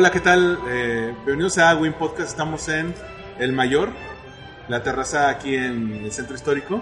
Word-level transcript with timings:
Hola, 0.00 0.10
¿qué 0.10 0.20
tal? 0.20 0.58
Eh, 0.66 1.14
bienvenidos 1.26 1.58
a 1.58 1.76
Win 1.76 1.92
Podcast. 1.92 2.30
Estamos 2.30 2.66
en 2.70 2.94
El 3.38 3.52
Mayor, 3.52 3.90
la 4.66 4.82
terraza 4.82 5.28
aquí 5.28 5.54
en 5.54 5.92
el 5.92 6.10
centro 6.10 6.34
histórico. 6.34 6.80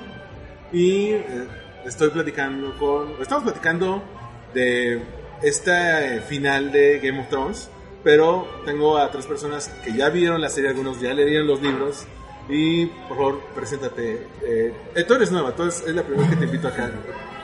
Y 0.72 1.06
eh, 1.06 1.48
estoy 1.84 2.10
platicando 2.10 2.78
con. 2.78 3.20
Estamos 3.20 3.42
platicando 3.42 4.04
de 4.54 5.02
este 5.42 6.20
final 6.28 6.70
de 6.70 7.00
Game 7.00 7.18
of 7.18 7.28
Thrones. 7.28 7.68
Pero 8.04 8.62
tengo 8.64 8.96
a 8.96 9.10
tres 9.10 9.26
personas 9.26 9.68
que 9.82 9.92
ya 9.94 10.10
vieron 10.10 10.40
la 10.40 10.48
serie, 10.48 10.70
algunos 10.70 11.00
ya 11.00 11.12
leyeron 11.12 11.48
los 11.48 11.60
libros. 11.60 12.06
Y 12.48 12.86
por 12.86 13.16
favor, 13.16 13.40
preséntate. 13.52 14.28
Eh, 14.44 14.72
eh, 14.94 15.02
tú 15.02 15.14
eres 15.14 15.32
nueva, 15.32 15.56
tú 15.56 15.64
es, 15.64 15.80
es 15.80 15.92
la 15.92 16.04
primera 16.04 16.30
que 16.30 16.36
te 16.36 16.44
invito 16.44 16.68
acá. 16.68 16.88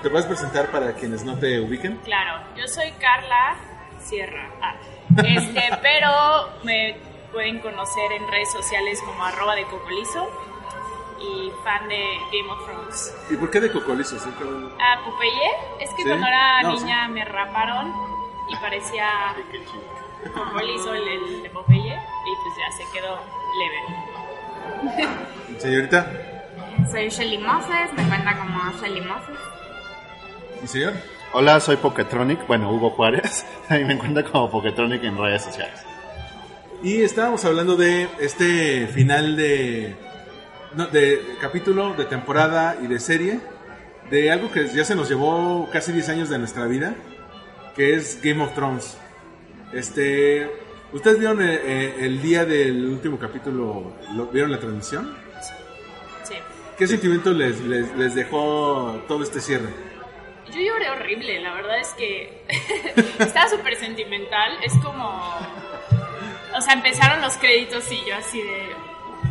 ¿Te 0.05 0.09
puedes 0.09 0.27
presentar 0.27 0.71
para 0.71 0.93
quienes 0.93 1.25
no 1.25 1.37
te 1.37 1.59
ubiquen? 1.59 1.97
Claro, 2.05 2.47
yo 2.57 2.65
soy 2.69 2.93
Carla 2.93 3.57
Sierra. 4.05 4.53
Ah, 4.63 4.77
este, 5.19 5.63
pero 5.83 6.49
me 6.63 6.97
pueden 7.33 7.59
conocer 7.61 8.13
en 8.13 8.27
redes 8.29 8.51
sociales 8.53 9.01
como 9.05 9.25
arroba 9.25 9.55
de 9.57 9.65
cocolizo 9.67 10.29
y 11.21 11.51
fan 11.65 11.89
de 11.89 12.19
Game 12.33 12.51
of 12.53 12.65
Thrones. 12.67 13.17
¿Y 13.31 13.37
por 13.37 13.51
qué 13.51 13.61
de 13.61 13.73
Cocolizo? 13.73 14.19
Sí, 14.19 14.29
Ah, 14.81 14.99
Popeye, 15.05 15.51
es 15.81 15.91
que 15.91 16.03
Sí. 16.03 16.09
cuando 16.09 16.27
era 16.27 16.63
No, 16.63 16.75
niña 16.75 17.09
me 17.09 17.25
raparon 17.25 17.93
y 18.49 18.57
parecía 18.57 19.35
Cocolizo 20.35 20.95
el, 20.95 21.09
el 21.09 21.43
de 21.43 21.51
Popeye 21.51 21.95
y 21.95 22.37
pues 22.43 22.55
ya 22.59 22.71
se 22.77 22.93
quedó 22.93 23.19
leve. 23.59 25.09
Señorita. 25.59 26.07
Soy 26.91 27.09
Shelly 27.09 27.39
Moses, 27.39 27.93
me 27.97 28.07
cuenta 28.09 28.37
como 28.39 28.73
Shelly 28.81 29.01
Moses. 29.01 29.39
¿Y 30.63 30.67
señor? 30.67 30.93
Hola, 31.37 31.59
soy 31.59 31.79
Poketronic, 31.79 32.47
bueno, 32.47 32.73
Hugo 32.73 32.91
Juárez, 32.91 33.45
y 33.69 33.85
me 33.85 33.95
encuentro 33.95 34.23
como 34.31 34.49
Poketronic 34.53 35.03
en 35.03 35.19
redes 35.19 35.43
sociales. 35.43 35.81
Y 36.81 37.03
estábamos 37.03 37.45
hablando 37.45 37.75
de 37.75 38.09
este 38.21 38.87
final 38.87 39.35
de, 39.35 39.97
no, 40.77 40.87
de 40.87 41.35
capítulo, 41.41 41.95
de 41.95 42.05
temporada 42.05 42.77
y 42.81 42.87
de 42.87 43.01
serie, 43.01 43.41
de 44.13 44.31
algo 44.31 44.53
que 44.53 44.69
ya 44.69 44.85
se 44.85 44.95
nos 44.95 45.09
llevó 45.09 45.69
casi 45.73 45.91
10 45.91 46.09
años 46.11 46.29
de 46.29 46.39
nuestra 46.39 46.67
vida, 46.67 46.95
que 47.75 47.95
es 47.95 48.21
Game 48.23 48.41
of 48.41 48.55
Thrones. 48.55 48.97
Este, 49.73 50.49
¿Ustedes 50.93 51.19
vieron 51.19 51.43
eh, 51.43 51.61
eh, 51.65 51.95
el 52.03 52.23
día 52.23 52.45
del 52.45 52.87
último 52.87 53.19
capítulo, 53.19 53.97
lo, 54.15 54.27
vieron 54.29 54.53
la 54.53 54.61
transmisión? 54.61 55.17
Sí. 56.23 56.37
¿Qué 56.79 56.87
sentimiento 56.87 57.33
les, 57.33 57.61
les, 57.63 57.93
les 57.97 58.15
dejó 58.15 59.03
todo 59.09 59.25
este 59.25 59.41
cierre? 59.41 59.94
Yo 60.55 60.61
lloré 60.61 60.89
horrible, 60.91 61.41
la 61.41 61.53
verdad 61.55 61.79
es 61.79 61.89
que 61.95 62.45
estaba 63.19 63.49
súper 63.49 63.77
sentimental. 63.77 64.57
Es 64.63 64.73
como. 64.83 65.35
O 66.57 66.61
sea, 66.61 66.75
empezaron 66.75 67.21
los 67.21 67.37
créditos 67.37 67.91
y 67.91 68.05
yo 68.05 68.15
así 68.17 68.41
de. 68.41 68.77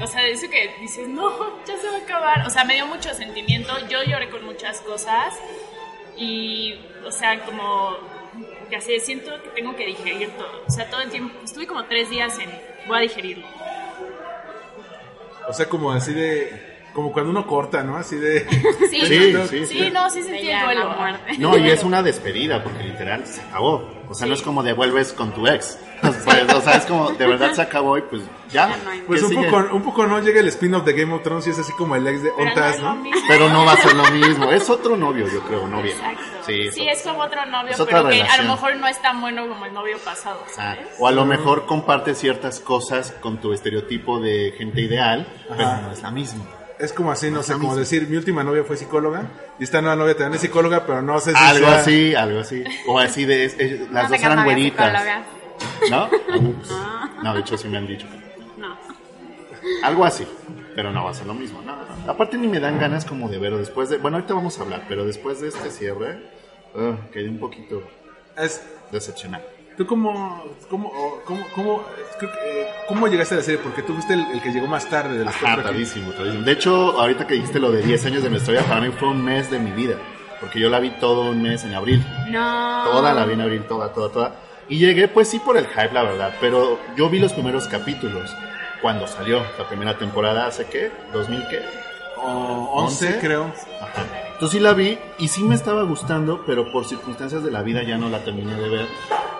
O 0.03 0.07
sea, 0.07 0.21
de 0.21 0.31
eso 0.31 0.49
que 0.49 0.75
dices, 0.81 1.07
no, 1.07 1.63
ya 1.65 1.77
se 1.77 1.89
va 1.89 1.95
a 1.95 1.99
acabar. 1.99 2.45
O 2.45 2.49
sea, 2.49 2.65
me 2.65 2.73
dio 2.73 2.85
mucho 2.87 3.13
sentimiento. 3.13 3.71
Yo 3.87 4.03
lloré 4.03 4.29
con 4.29 4.43
muchas 4.43 4.81
cosas. 4.81 5.33
Y, 6.17 6.75
o 7.05 7.11
sea, 7.11 7.39
como. 7.45 7.95
Que 8.69 8.75
así 8.77 8.99
siento 8.99 9.31
que 9.43 9.49
tengo 9.49 9.75
que 9.77 9.85
digerir 9.85 10.29
todo. 10.31 10.63
O 10.67 10.71
sea, 10.71 10.89
todo 10.89 11.01
el 11.01 11.09
tiempo. 11.09 11.39
Estuve 11.43 11.67
como 11.67 11.85
tres 11.85 12.09
días 12.09 12.37
en. 12.39 12.49
Voy 12.87 12.97
a 12.97 13.01
digerirlo. 13.01 13.47
O 15.47 15.53
sea, 15.53 15.67
como 15.67 15.91
así 15.91 16.13
de... 16.13 16.72
Como 16.93 17.11
cuando 17.11 17.31
uno 17.31 17.47
corta, 17.47 17.83
¿no? 17.83 17.97
Así 17.97 18.15
de... 18.17 18.47
Sí, 18.91 19.05
Sí, 19.05 19.31
no, 19.33 19.45
sí, 19.47 19.65
sí, 19.65 19.79
sí. 19.85 19.91
no, 19.91 20.09
sí 20.09 20.21
sentí 20.23 20.49
el 20.49 20.63
duelo. 20.63 20.95
No, 21.39 21.57
y 21.57 21.69
es 21.69 21.83
una 21.83 22.03
despedida, 22.03 22.63
porque 22.63 22.83
literal 22.83 23.25
se 23.25 23.41
acabó. 23.41 23.91
O 24.09 24.13
sea, 24.13 24.27
no 24.27 24.35
es 24.35 24.41
como 24.43 24.61
devuelves 24.61 25.11
con 25.13 25.31
tu 25.33 25.47
ex. 25.47 25.79
Pues, 26.03 26.53
o 26.53 26.59
sea, 26.61 26.73
es 26.75 26.85
como 26.85 27.11
de 27.11 27.25
verdad 27.25 27.53
se 27.53 27.61
acabó 27.61 27.97
y 27.97 28.01
pues 28.01 28.23
ya. 28.51 28.67
Ya 28.67 28.77
no 28.83 28.89
hay. 28.89 28.99
Pues 29.07 29.23
¿qué 29.23 29.35
un 29.35 29.45
poco, 29.45 29.73
un 29.73 29.81
poco 29.83 30.05
no 30.05 30.19
llega 30.19 30.41
el 30.41 30.49
spin-off 30.49 30.83
de 30.83 30.91
Game 30.91 31.13
of 31.13 31.23
Thrones 31.23 31.47
y 31.47 31.51
es 31.51 31.59
así 31.59 31.71
como 31.73 31.95
el 31.95 32.05
ex 32.05 32.21
de 32.21 32.29
no 32.29 32.35
Ontas, 32.35 32.81
¿no? 32.81 33.01
Pero 33.25 33.47
no 33.47 33.65
va 33.65 33.71
a 33.71 33.77
ser 33.77 33.93
lo 33.95 34.03
mismo. 34.11 34.51
Es 34.51 34.69
otro 34.69 34.97
novio, 34.97 35.27
yo 35.33 35.39
creo, 35.43 35.65
novia. 35.65 35.93
Exacto. 35.93 36.21
Sí, 36.45 36.71
Sí, 36.73 36.85
es 36.89 37.01
como 37.03 37.19
otro 37.21 37.45
novio, 37.45 37.71
es 37.71 37.79
otra 37.79 37.99
pero 37.99 38.09
que 38.09 38.21
a 38.21 38.41
lo 38.43 38.51
mejor 38.51 38.75
no 38.75 38.87
es 38.89 39.01
tan 39.01 39.21
bueno 39.21 39.47
como 39.47 39.65
el 39.65 39.73
novio 39.73 39.97
pasado, 40.03 40.43
Ah, 40.45 40.75
¿sabes? 40.75 40.87
o 40.99 41.07
a 41.07 41.11
lo 41.13 41.23
mejor 41.23 41.65
comparte 41.65 42.15
ciertas 42.15 42.59
cosas 42.59 43.13
con 43.21 43.37
tu 43.39 43.53
estereotipo 43.53 44.19
de 44.19 44.53
gente 44.57 44.81
ideal, 44.81 45.25
pero 45.47 45.77
no 45.83 45.91
es 45.93 46.01
la 46.01 46.11
misma. 46.11 46.43
Es 46.83 46.91
como 46.93 47.11
así, 47.11 47.31
no 47.31 47.43
sé, 47.43 47.53
Lo 47.53 47.59
como 47.59 47.75
decir, 47.75 48.07
mi 48.09 48.17
última 48.17 48.43
novia 48.43 48.63
fue 48.63 48.75
psicóloga 48.77 49.23
y 49.59 49.63
esta 49.63 49.81
nueva 49.81 49.95
novia 49.95 50.13
también 50.15 50.33
es 50.35 50.41
psicóloga, 50.41 50.85
pero 50.85 51.01
no 51.01 51.19
sé 51.19 51.31
si 51.31 51.37
Algo 51.37 51.67
sea- 51.67 51.79
así, 51.79 52.15
algo 52.15 52.39
así. 52.41 52.63
O 52.87 52.99
así 52.99 53.25
de, 53.25 53.45
es- 53.45 53.55
es- 53.57 53.89
las 53.91 54.09
no 54.09 54.15
dos 54.17 54.19
eran 54.25 54.43
güeritas. 54.43 55.03
¿No? 55.89 56.09
Ups. 56.39 56.69
No, 57.23 57.33
de 57.33 57.39
hecho 57.39 57.57
sí 57.57 57.67
me 57.69 57.77
han 57.77 57.87
dicho. 57.87 58.05
No. 58.57 58.75
Algo 59.83 60.03
así, 60.05 60.27
pero 60.75 60.91
no 60.91 61.05
va 61.05 61.11
a 61.11 61.13
ser 61.13 61.25
lo 61.25 61.33
mismo. 61.33 61.61
No, 61.61 61.73
no. 61.75 62.11
Aparte 62.11 62.37
ni 62.37 62.47
me 62.47 62.59
dan 62.59 62.77
ganas 62.79 63.05
como 63.05 63.29
de 63.29 63.37
verlo 63.39 63.59
después 63.59 63.87
de... 63.89 63.97
Bueno, 63.97 64.17
ahorita 64.17 64.33
vamos 64.33 64.59
a 64.59 64.63
hablar, 64.63 64.83
pero 64.89 65.05
después 65.05 65.39
de 65.39 65.47
este 65.47 65.69
cierre, 65.71 66.19
uh, 66.75 66.95
quedé 67.13 67.29
un 67.29 67.39
poquito 67.39 67.81
Es, 68.37 68.61
decepcionado. 68.91 69.45
¿Tú 69.77 69.87
cómo, 69.87 70.43
cómo, 70.69 70.91
cómo, 71.25 71.45
cómo, 71.55 71.83
eh, 72.21 72.67
cómo 72.87 73.07
llegaste 73.07 73.33
a 73.33 73.37
la 73.37 73.43
serie? 73.43 73.59
Porque 73.63 73.81
tú 73.81 73.93
fuiste 73.93 74.13
el, 74.13 74.21
el 74.31 74.41
que 74.41 74.51
llegó 74.51 74.67
más 74.67 74.87
tarde 74.87 75.17
de 75.17 75.25
los 75.25 75.33
Ajá, 75.33 75.63
tardísimo, 75.63 76.11
tardísimo. 76.11 76.43
De 76.43 76.51
hecho, 76.51 76.99
ahorita 76.99 77.25
que 77.25 77.33
dijiste 77.35 77.59
lo 77.59 77.71
de 77.71 77.81
10 77.81 78.05
años 78.05 78.23
de 78.23 78.29
mi 78.29 78.37
historia, 78.37 78.61
para 78.63 78.81
mí 78.81 78.89
fue 78.91 79.07
un 79.09 79.23
mes 79.23 79.49
de 79.49 79.57
mi 79.59 79.71
vida. 79.71 79.95
Porque 80.39 80.59
yo 80.59 80.69
la 80.69 80.79
vi 80.79 80.91
todo 80.99 81.31
un 81.31 81.41
mes 81.41 81.63
en 81.63 81.73
abril. 81.73 82.05
No. 82.29 82.83
Toda 82.83 83.13
la 83.13 83.25
vi 83.25 83.33
en 83.33 83.41
abril, 83.41 83.63
toda, 83.63 83.93
toda, 83.93 84.11
toda. 84.11 84.35
Y 84.69 84.77
llegué, 84.77 85.07
pues 85.07 85.27
sí, 85.29 85.39
por 85.39 85.57
el 85.57 85.65
hype, 85.67 85.91
la 85.93 86.03
verdad. 86.03 86.33
Pero 86.39 86.79
yo 86.95 87.09
vi 87.09 87.19
los 87.19 87.33
primeros 87.33 87.67
capítulos 87.67 88.29
cuando 88.81 89.07
salió 89.07 89.41
la 89.57 89.67
primera 89.67 89.97
temporada, 89.97 90.45
¿hace 90.45 90.65
qué? 90.65 90.91
¿2000 91.13 91.47
qué? 91.47 91.61
O 92.17 92.83
11, 92.83 93.07
¿Once? 93.07 93.19
creo. 93.19 93.45
Ajá. 93.81 94.03
Entonces 94.43 94.59
sí 94.59 94.63
la 94.65 94.73
vi 94.73 94.97
y 95.19 95.29
sí 95.29 95.41
me 95.41 95.55
estaba 95.55 95.83
gustando, 95.83 96.43
pero 96.45 96.69
por 96.69 96.83
circunstancias 96.83 97.45
de 97.45 97.49
la 97.49 97.63
vida 97.63 97.81
ya 97.83 97.97
no 97.97 98.09
la 98.09 98.25
terminé 98.25 98.53
de 98.55 98.67
ver. 98.67 98.87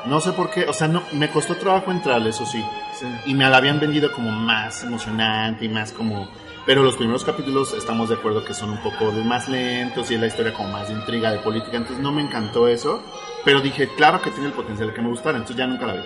No 0.05 0.21
sé 0.21 0.31
por 0.31 0.49
qué, 0.49 0.63
o 0.63 0.71
sea, 0.71 0.87
no, 0.87 1.03
me 1.11 1.29
costó 1.29 1.57
trabajo 1.57 1.91
entrar, 1.91 2.25
eso 2.25 2.45
sí. 2.45 2.63
Sí. 2.97 3.05
Y 3.25 3.33
me 3.33 3.49
la 3.49 3.57
habían 3.57 3.81
vendido 3.81 4.13
como 4.13 4.31
más 4.31 4.81
emocionante 4.85 5.65
y 5.65 5.67
más 5.67 5.91
como... 5.91 6.29
Pero 6.65 6.83
los 6.83 6.95
primeros 6.95 7.25
capítulos 7.25 7.73
estamos 7.73 8.07
de 8.07 8.15
acuerdo 8.15 8.45
que 8.45 8.53
son 8.53 8.69
un 8.69 8.77
poco 8.77 9.11
más 9.11 9.49
lentos 9.49 10.09
y 10.09 10.13
es 10.13 10.21
la 10.21 10.27
historia 10.27 10.53
como 10.53 10.69
más 10.69 10.87
de 10.87 10.93
intriga, 10.93 11.33
de 11.33 11.39
política. 11.39 11.75
Entonces 11.75 12.01
no 12.01 12.13
me 12.13 12.21
encantó 12.21 12.69
eso, 12.69 13.03
pero 13.43 13.59
dije, 13.59 13.89
claro 13.97 14.21
que 14.21 14.31
tiene 14.31 14.47
el 14.47 14.53
potencial 14.53 14.87
de 14.87 14.93
que 14.93 15.01
me 15.01 15.09
gustara, 15.09 15.37
entonces 15.37 15.57
ya 15.57 15.67
nunca 15.67 15.85
la 15.85 15.95
vi. 15.95 16.03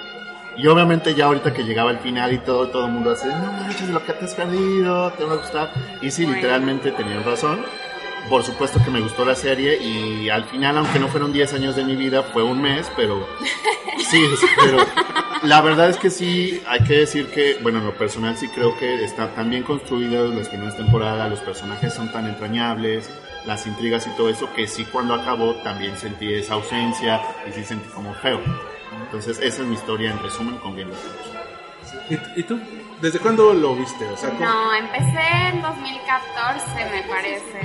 Y 0.57 0.65
obviamente 0.65 1.13
ya 1.13 1.25
ahorita 1.25 1.53
que 1.53 1.63
llegaba 1.63 1.91
el 1.91 1.99
final 1.99 2.33
y 2.33 2.39
todo, 2.39 2.69
todo 2.69 2.87
el 2.87 2.93
mundo 2.93 3.11
hace, 3.11 3.27
no 3.27 3.51
manches, 3.51 3.89
lo 3.89 4.03
que 4.03 4.13
te 4.13 4.25
has 4.25 4.33
perdido, 4.33 5.11
te 5.11 5.23
va 5.23 5.33
a 5.33 5.37
gustar. 5.37 5.71
Y 6.01 6.09
sí, 6.09 6.25
literalmente 6.25 6.89
tenían 6.93 7.23
razón. 7.23 7.59
Por 8.29 8.43
supuesto 8.43 8.83
que 8.83 8.89
me 8.91 8.99
gustó 9.01 9.23
la 9.25 9.35
serie 9.35 9.77
y 9.81 10.29
al 10.29 10.43
final, 10.45 10.77
aunque 10.77 10.99
no 10.99 11.07
fueron 11.07 11.31
10 11.31 11.53
años 11.53 11.75
de 11.75 11.83
mi 11.85 11.95
vida, 11.95 12.23
fue 12.23 12.43
un 12.43 12.61
mes, 12.61 12.91
pero 12.95 13.27
sí, 14.09 14.21
pero 14.59 14.77
la 15.43 15.61
verdad 15.61 15.89
es 15.89 15.97
que 15.97 16.09
sí, 16.09 16.61
hay 16.67 16.83
que 16.83 16.93
decir 16.99 17.27
que, 17.31 17.57
bueno, 17.61 17.79
en 17.79 17.85
lo 17.85 17.93
personal 17.93 18.35
sí 18.37 18.47
creo 18.49 18.77
que 18.77 19.03
está 19.03 19.33
tan 19.33 19.49
bien 19.49 19.63
construido 19.63 20.27
las 20.33 20.49
primeras 20.49 20.75
temporadas, 20.75 21.29
los 21.29 21.39
personajes 21.39 21.93
son 21.93 22.11
tan 22.11 22.27
entrañables, 22.27 23.09
las 23.45 23.65
intrigas 23.65 24.05
y 24.07 24.09
todo 24.17 24.29
eso, 24.29 24.51
que 24.53 24.67
sí 24.67 24.83
cuando 24.85 25.13
acabó 25.13 25.53
también 25.63 25.95
sentí 25.95 26.33
esa 26.33 26.55
ausencia 26.55 27.21
y 27.47 27.53
sí 27.53 27.63
sentí 27.63 27.87
como 27.89 28.13
feo. 28.15 28.41
Entonces 29.03 29.39
esa 29.41 29.61
es 29.61 29.67
mi 29.67 29.75
historia 29.75 30.11
en 30.11 30.19
resumen 30.21 30.57
con 30.57 30.75
Game 30.75 30.91
of 30.91 30.97
Thrones. 30.99 32.27
¿Y, 32.35 32.39
y 32.41 32.43
tú? 32.43 32.59
¿Desde 33.01 33.19
cuándo 33.19 33.53
lo 33.53 33.75
viste? 33.75 34.05
O 34.05 34.17
sea, 34.17 34.31
¿cómo- 34.31 34.43
No, 34.43 34.73
empecé 34.73 35.21
en 35.53 35.61
2014, 35.61 36.85
me 36.91 37.03
parece. 37.03 37.61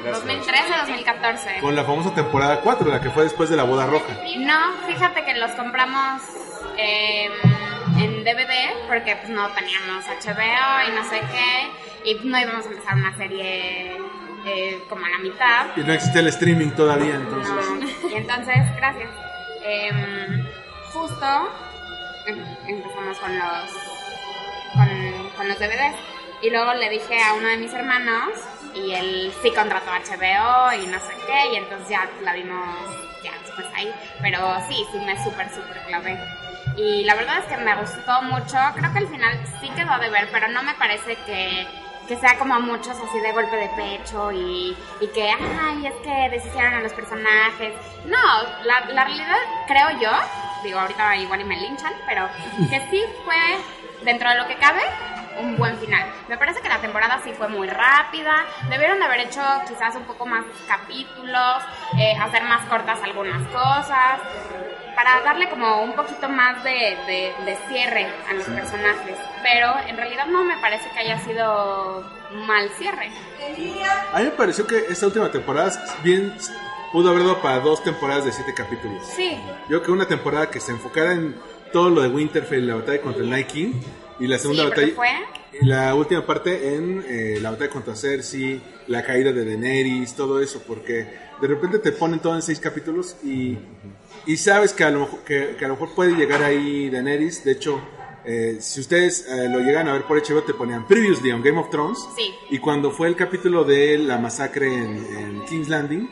Gracias. 0.00 0.24
2013, 0.24 0.64
2014. 0.80 1.58
Con 1.60 1.76
la 1.76 1.84
famosa 1.84 2.14
temporada 2.14 2.60
4, 2.60 2.88
la 2.90 3.00
que 3.00 3.10
fue 3.10 3.24
después 3.24 3.50
de 3.50 3.56
la 3.56 3.64
boda 3.64 3.86
roja. 3.86 4.16
No, 4.38 4.72
fíjate 4.86 5.24
que 5.24 5.34
los 5.34 5.50
compramos 5.52 6.22
em, 6.76 7.32
en 7.98 8.24
DVD 8.24 8.86
porque 8.88 9.16
pues 9.16 9.28
no 9.28 9.48
teníamos 9.50 10.04
HBO 10.06 10.88
y 10.88 10.92
no 10.94 11.04
sé 11.10 11.20
qué 11.32 12.10
y 12.10 12.14
no 12.26 12.38
íbamos 12.38 12.66
a 12.66 12.68
empezar 12.70 12.94
una 12.94 13.16
serie 13.16 13.96
eh, 14.46 14.82
como 14.88 15.04
a 15.04 15.08
la 15.10 15.18
mitad. 15.18 15.66
Y 15.76 15.80
no 15.80 15.92
existe 15.92 16.20
el 16.20 16.28
streaming 16.28 16.70
todavía, 16.70 17.14
entonces. 17.14 17.52
No. 17.52 18.08
Y 18.08 18.14
entonces, 18.14 18.56
gracias. 18.76 19.10
Em, 19.62 20.46
justo 20.92 21.26
em- 22.26 22.56
empezamos 22.66 23.18
con 23.18 23.38
los 23.38 23.70
con, 24.72 25.28
con 25.36 25.48
los 25.48 25.58
DVDs 25.58 25.96
y 26.42 26.50
luego 26.50 26.72
le 26.74 26.88
dije 26.88 27.22
a 27.22 27.34
uno 27.34 27.48
de 27.48 27.56
mis 27.58 27.72
hermanos 27.74 28.30
y 28.74 28.92
él 28.92 29.32
sí 29.42 29.50
contrató 29.52 29.90
HBO 29.90 30.72
y 30.72 30.86
no 30.86 30.98
sé 30.98 31.12
qué 31.26 31.52
y 31.52 31.56
entonces 31.56 31.88
ya 31.88 32.08
la 32.22 32.32
vimos 32.34 32.66
ya 33.22 33.32
después 33.44 33.66
ahí. 33.74 33.92
Pero 34.20 34.38
sí 34.68 34.86
sí 34.92 34.98
me 34.98 35.22
súper 35.22 35.48
súper 35.50 35.82
clavé. 35.86 36.18
Y 36.76 37.04
la 37.04 37.14
verdad 37.14 37.38
es 37.38 37.44
que 37.46 37.56
me 37.56 37.74
gustó 37.76 38.22
mucho. 38.22 38.56
Creo 38.74 38.92
que 38.92 38.98
al 38.98 39.08
final 39.08 39.38
sí 39.60 39.68
quedó 39.70 39.98
de 39.98 40.10
ver 40.10 40.28
pero 40.32 40.48
no 40.48 40.62
me 40.62 40.74
parece 40.74 41.16
que 41.26 41.66
que 42.10 42.16
sea 42.16 42.36
como 42.38 42.54
a 42.54 42.58
muchos 42.58 42.98
así 42.98 43.20
de 43.20 43.30
golpe 43.30 43.54
de 43.54 43.68
pecho 43.68 44.32
y, 44.32 44.76
y 45.00 45.06
que, 45.14 45.30
ay, 45.30 45.86
es 45.86 45.94
que 46.02 46.28
deshicieron 46.28 46.74
a 46.74 46.80
los 46.80 46.92
personajes. 46.92 47.72
No, 48.04 48.42
la, 48.64 48.80
la 48.92 49.04
realidad 49.04 49.36
creo 49.68 49.90
yo, 50.00 50.10
digo 50.64 50.80
ahorita 50.80 51.16
igual 51.18 51.42
y 51.42 51.44
me 51.44 51.56
linchan, 51.56 51.92
pero 52.08 52.28
que 52.68 52.80
sí 52.90 53.00
fue, 53.24 53.36
dentro 54.02 54.28
de 54.28 54.38
lo 54.38 54.48
que 54.48 54.56
cabe, 54.56 54.82
un 55.40 55.56
buen 55.56 55.76
final. 55.78 56.08
Me 56.28 56.36
parece 56.38 56.60
que 56.60 56.68
la 56.68 56.80
temporada 56.80 57.20
sí 57.24 57.32
fue 57.36 57.48
muy 57.48 57.68
rápida, 57.68 58.44
debieron 58.68 58.98
de 58.98 59.04
haber 59.04 59.20
hecho 59.20 59.40
quizás 59.68 59.94
un 59.96 60.04
poco 60.04 60.26
más 60.26 60.44
capítulos, 60.68 61.62
eh, 61.98 62.14
hacer 62.20 62.42
más 62.44 62.64
cortas 62.68 62.98
algunas 63.02 63.42
cosas, 63.48 64.20
para 64.94 65.20
darle 65.22 65.48
como 65.48 65.82
un 65.82 65.94
poquito 65.94 66.28
más 66.28 66.62
de, 66.62 66.70
de, 67.06 67.34
de 67.44 67.58
cierre 67.68 68.06
a 68.28 68.34
los 68.34 68.44
personajes. 68.44 69.16
Pero 69.42 69.74
en 69.86 69.96
realidad 69.96 70.26
no 70.26 70.44
me 70.44 70.56
parece 70.58 70.90
que 70.90 70.98
haya 71.00 71.18
sido 71.20 72.04
mal 72.46 72.68
cierre. 72.78 73.10
A 74.12 74.18
mí 74.18 74.24
me 74.24 74.30
pareció 74.30 74.66
que 74.66 74.78
esta 74.88 75.06
última 75.06 75.30
temporada 75.30 75.72
bien 76.02 76.36
pudo 76.92 77.10
haber 77.10 77.22
dado 77.22 77.40
para 77.40 77.60
dos 77.60 77.82
temporadas 77.82 78.24
de 78.24 78.32
siete 78.32 78.52
capítulos. 78.52 79.02
Sí, 79.06 79.40
Yo 79.68 79.78
creo 79.78 79.82
que 79.82 79.92
una 79.92 80.06
temporada 80.06 80.50
que 80.50 80.60
se 80.60 80.72
enfocara 80.72 81.12
en 81.12 81.40
todo 81.72 81.90
lo 81.90 82.02
de 82.02 82.08
Winterfell, 82.08 82.66
la 82.66 82.76
batalla 82.76 83.00
contra 83.00 83.22
el 83.22 83.30
Night 83.30 83.46
King, 83.46 83.72
y 84.18 84.26
la 84.26 84.38
segunda 84.38 84.64
sí, 84.64 84.68
batalla... 84.70 84.94
fue 84.94 85.08
la 85.62 85.94
última 85.94 86.24
parte 86.24 86.74
en 86.74 87.04
eh, 87.08 87.38
la 87.40 87.50
batalla 87.50 87.70
contra 87.70 87.96
Cersei, 87.96 88.60
la 88.86 89.02
caída 89.02 89.32
de 89.32 89.44
Daenerys, 89.44 90.14
todo 90.14 90.40
eso, 90.40 90.62
porque 90.66 91.06
de 91.40 91.48
repente 91.48 91.78
te 91.78 91.92
ponen 91.92 92.20
todo 92.20 92.34
en 92.34 92.42
seis 92.42 92.60
capítulos 92.60 93.16
y, 93.24 93.58
y 94.26 94.36
sabes 94.36 94.72
que 94.72 94.84
a, 94.84 94.90
lo 94.90 95.00
mejor, 95.00 95.20
que, 95.20 95.56
que 95.58 95.64
a 95.64 95.68
lo 95.68 95.74
mejor 95.74 95.94
puede 95.94 96.12
llegar 96.14 96.42
ahí 96.42 96.88
Daenerys. 96.88 97.44
De 97.44 97.52
hecho, 97.52 97.80
eh, 98.24 98.58
si 98.60 98.80
ustedes 98.80 99.26
eh, 99.28 99.48
lo 99.48 99.60
llegan 99.60 99.88
a 99.88 99.94
ver 99.94 100.04
por 100.04 100.18
HBO, 100.18 100.42
te 100.42 100.54
ponían 100.54 100.86
Previously 100.86 101.32
on 101.32 101.42
Game 101.42 101.58
of 101.58 101.70
Thrones. 101.70 101.98
Sí. 102.16 102.32
Y 102.50 102.58
cuando 102.58 102.90
fue 102.90 103.08
el 103.08 103.16
capítulo 103.16 103.64
de 103.64 103.98
la 103.98 104.18
masacre 104.18 104.66
en, 104.72 104.96
en 105.18 105.44
King's 105.46 105.68
Landing, 105.68 106.08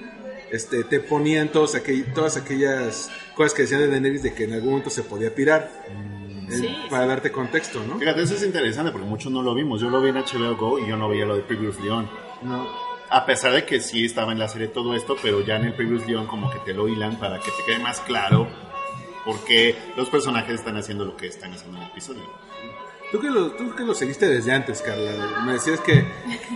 este, 0.50 0.84
te 0.84 1.00
ponían 1.00 1.48
todos 1.48 1.74
aquel- 1.74 2.12
todas 2.14 2.36
aquellas 2.36 3.10
cosas 3.34 3.54
que 3.54 3.62
decían 3.62 3.80
de 3.80 3.88
Daenerys 3.88 4.22
de 4.22 4.34
que 4.34 4.44
en 4.44 4.52
algún 4.54 4.70
momento 4.70 4.90
se 4.90 5.02
podía 5.02 5.34
pirar. 5.34 5.70
eh, 5.88 6.14
Sí, 6.50 6.76
para 6.88 7.06
darte 7.06 7.30
contexto, 7.30 7.78
¿no? 7.86 7.98
Fíjate, 7.98 8.22
eso 8.22 8.34
es 8.34 8.42
interesante 8.42 8.90
porque 8.90 9.06
muchos 9.06 9.30
no 9.30 9.42
lo 9.42 9.54
vimos. 9.54 9.80
Yo 9.82 9.90
lo 9.90 10.00
vi 10.00 10.08
en 10.08 10.16
HBO 10.16 10.56
Go 10.56 10.78
y 10.78 10.88
yo 10.88 10.96
no 10.96 11.06
veía 11.08 11.26
lo 11.26 11.36
de 11.36 11.42
Previous 11.42 11.78
Leon. 11.80 12.08
No. 12.42 12.66
A 13.10 13.26
pesar 13.26 13.52
de 13.52 13.64
que 13.66 13.80
sí 13.80 14.06
estaba 14.06 14.32
en 14.32 14.38
la 14.38 14.48
serie 14.48 14.68
todo 14.68 14.94
esto, 14.94 15.14
pero 15.20 15.42
ya 15.42 15.56
en 15.56 15.66
el 15.66 15.74
Previous 15.74 16.06
Leon 16.06 16.26
como 16.26 16.50
que 16.50 16.58
te 16.60 16.72
lo 16.72 16.88
hilan 16.88 17.18
para 17.18 17.38
que 17.38 17.50
te 17.50 17.64
quede 17.66 17.78
más 17.80 18.00
claro 18.00 18.48
por 19.26 19.38
qué 19.44 19.76
los 19.96 20.08
personajes 20.08 20.54
están 20.54 20.76
haciendo 20.78 21.04
lo 21.04 21.16
que 21.18 21.26
están 21.26 21.52
haciendo 21.52 21.76
en 21.78 21.84
el 21.84 21.90
episodio. 21.90 22.22
Tú 23.10 23.20
que, 23.20 23.30
lo, 23.30 23.52
tú 23.52 23.74
que 23.74 23.84
lo 23.84 23.94
seguiste 23.94 24.28
desde 24.28 24.52
antes, 24.52 24.82
Carla. 24.82 25.40
Me 25.46 25.54
decías 25.54 25.80
que, 25.80 26.04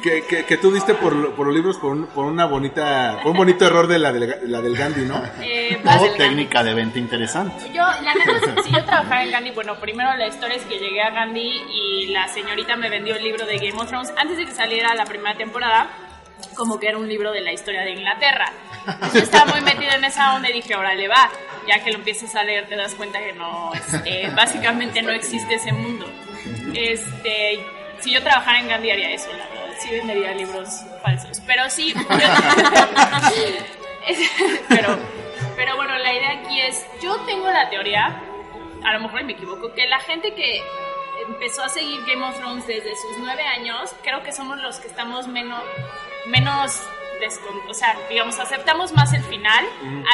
que, 0.03 0.23
que, 0.27 0.45
que 0.45 0.57
tú 0.59 0.71
diste 0.71 0.93
por, 0.93 1.15
lo- 1.15 1.35
por 1.35 1.47
los 1.47 1.55
libros 1.57 1.79
por 1.79 1.93
un, 1.93 2.07
por 2.09 2.27
una 2.27 2.45
bonita, 2.45 3.19
por 3.23 3.33
un 3.33 3.39
bonito 3.39 3.65
error 3.65 3.87
de 3.87 3.99
la, 3.99 4.13
del- 4.13 4.51
la 4.51 4.61
del 4.61 4.77
Gandhi, 4.77 5.03
¿no? 5.07 5.23
Eh, 5.41 5.81
O 5.85 6.11
técnica 6.17 6.63
de 6.63 6.75
venta 6.75 6.99
interesante. 6.99 7.55
Gandhi. 7.65 7.75
Yo, 7.79 7.83
la 8.03 8.15
neta, 8.15 8.63
si 8.63 8.71
yo 8.71 8.85
trabajara 8.85 9.25
en 9.25 9.31
Gandhi, 9.31 9.51
bueno, 9.53 9.77
primero 9.81 10.15
la 10.17 10.27
historia 10.27 10.57
es 10.57 10.65
que 10.65 10.79
llegué 10.79 11.01
a 11.01 11.09
Gandhi 11.11 11.63
y 11.73 12.07
la 12.09 12.29
señorita 12.29 12.77
me 12.77 12.91
vendió 12.91 13.17
el 13.17 13.25
libro 13.25 13.47
de 13.47 13.57
Game 13.57 13.81
of 13.81 13.89
Thrones 13.89 14.13
antes 14.19 14.37
de 14.37 14.45
que 14.45 14.53
saliera 14.53 14.95
la 14.95 15.07
primera 15.07 15.35
temporada, 15.39 15.89
como 16.55 16.79
que 16.79 16.89
era 16.89 16.99
un 16.99 17.09
libro 17.09 17.33
de 17.33 17.41
la 17.41 17.53
historia 17.53 17.81
de 17.81 17.93
Inglaterra. 17.93 18.53
Yo 19.15 19.21
estaba 19.21 19.53
muy 19.53 19.63
metida 19.63 19.95
en 19.95 20.05
esa 20.05 20.35
onda 20.35 20.51
y 20.51 20.53
dije, 20.53 20.75
órale, 20.77 21.09
va. 21.09 21.31
Ya 21.67 21.83
que 21.83 21.93
lo 21.93 21.99
empiezas 21.99 22.35
a 22.35 22.43
leer, 22.43 22.67
te 22.67 22.75
das 22.77 22.95
cuenta 22.97 23.21
que 23.21 23.33
no, 23.33 23.73
este, 23.73 24.29
básicamente 24.37 25.01
no 25.01 25.13
existe 25.13 25.55
ese 25.55 25.73
mundo. 25.73 26.05
Este, 26.75 27.65
si 28.01 28.13
yo 28.13 28.23
trabajara 28.23 28.61
en 28.61 28.69
Gandhi 28.69 28.91
haría 28.91 29.11
eso, 29.11 29.33
la 29.33 29.47
verdad. 29.49 29.75
Sí 29.81 29.91
vendería 29.91 30.35
libros 30.35 30.69
falsos. 31.03 31.41
Pero 31.47 31.69
sí, 31.71 31.95
pero, 34.69 34.99
pero 35.57 35.77
bueno, 35.77 35.99
la 35.99 36.13
idea 36.13 36.41
aquí 36.41 36.61
es, 36.61 36.87
yo 37.01 37.17
tengo 37.27 37.51
la 37.51 37.71
teoría, 37.71 38.21
a 38.85 38.93
lo 38.93 39.01
mejor 39.01 39.25
me 39.25 39.33
equivoco, 39.33 39.73
que 39.75 39.87
la 39.87 39.99
gente 40.01 40.35
que 40.35 40.63
empezó 41.27 41.65
a 41.65 41.69
seguir 41.69 42.01
Game 42.07 42.25
of 42.25 42.39
Thrones 42.39 42.67
desde 42.67 42.95
sus 42.97 43.19
nueve 43.19 43.43
años, 43.43 43.95
creo 44.03 44.23
que 44.23 44.33
somos 44.33 44.59
los 44.59 44.79
que 44.79 44.89
estamos 44.89 45.29
menos, 45.29 45.63
menos 46.27 46.83
o 47.69 47.75
sea, 47.75 47.97
digamos, 48.09 48.39
aceptamos 48.39 48.93
más 48.93 49.13
el 49.13 49.23
final 49.23 49.65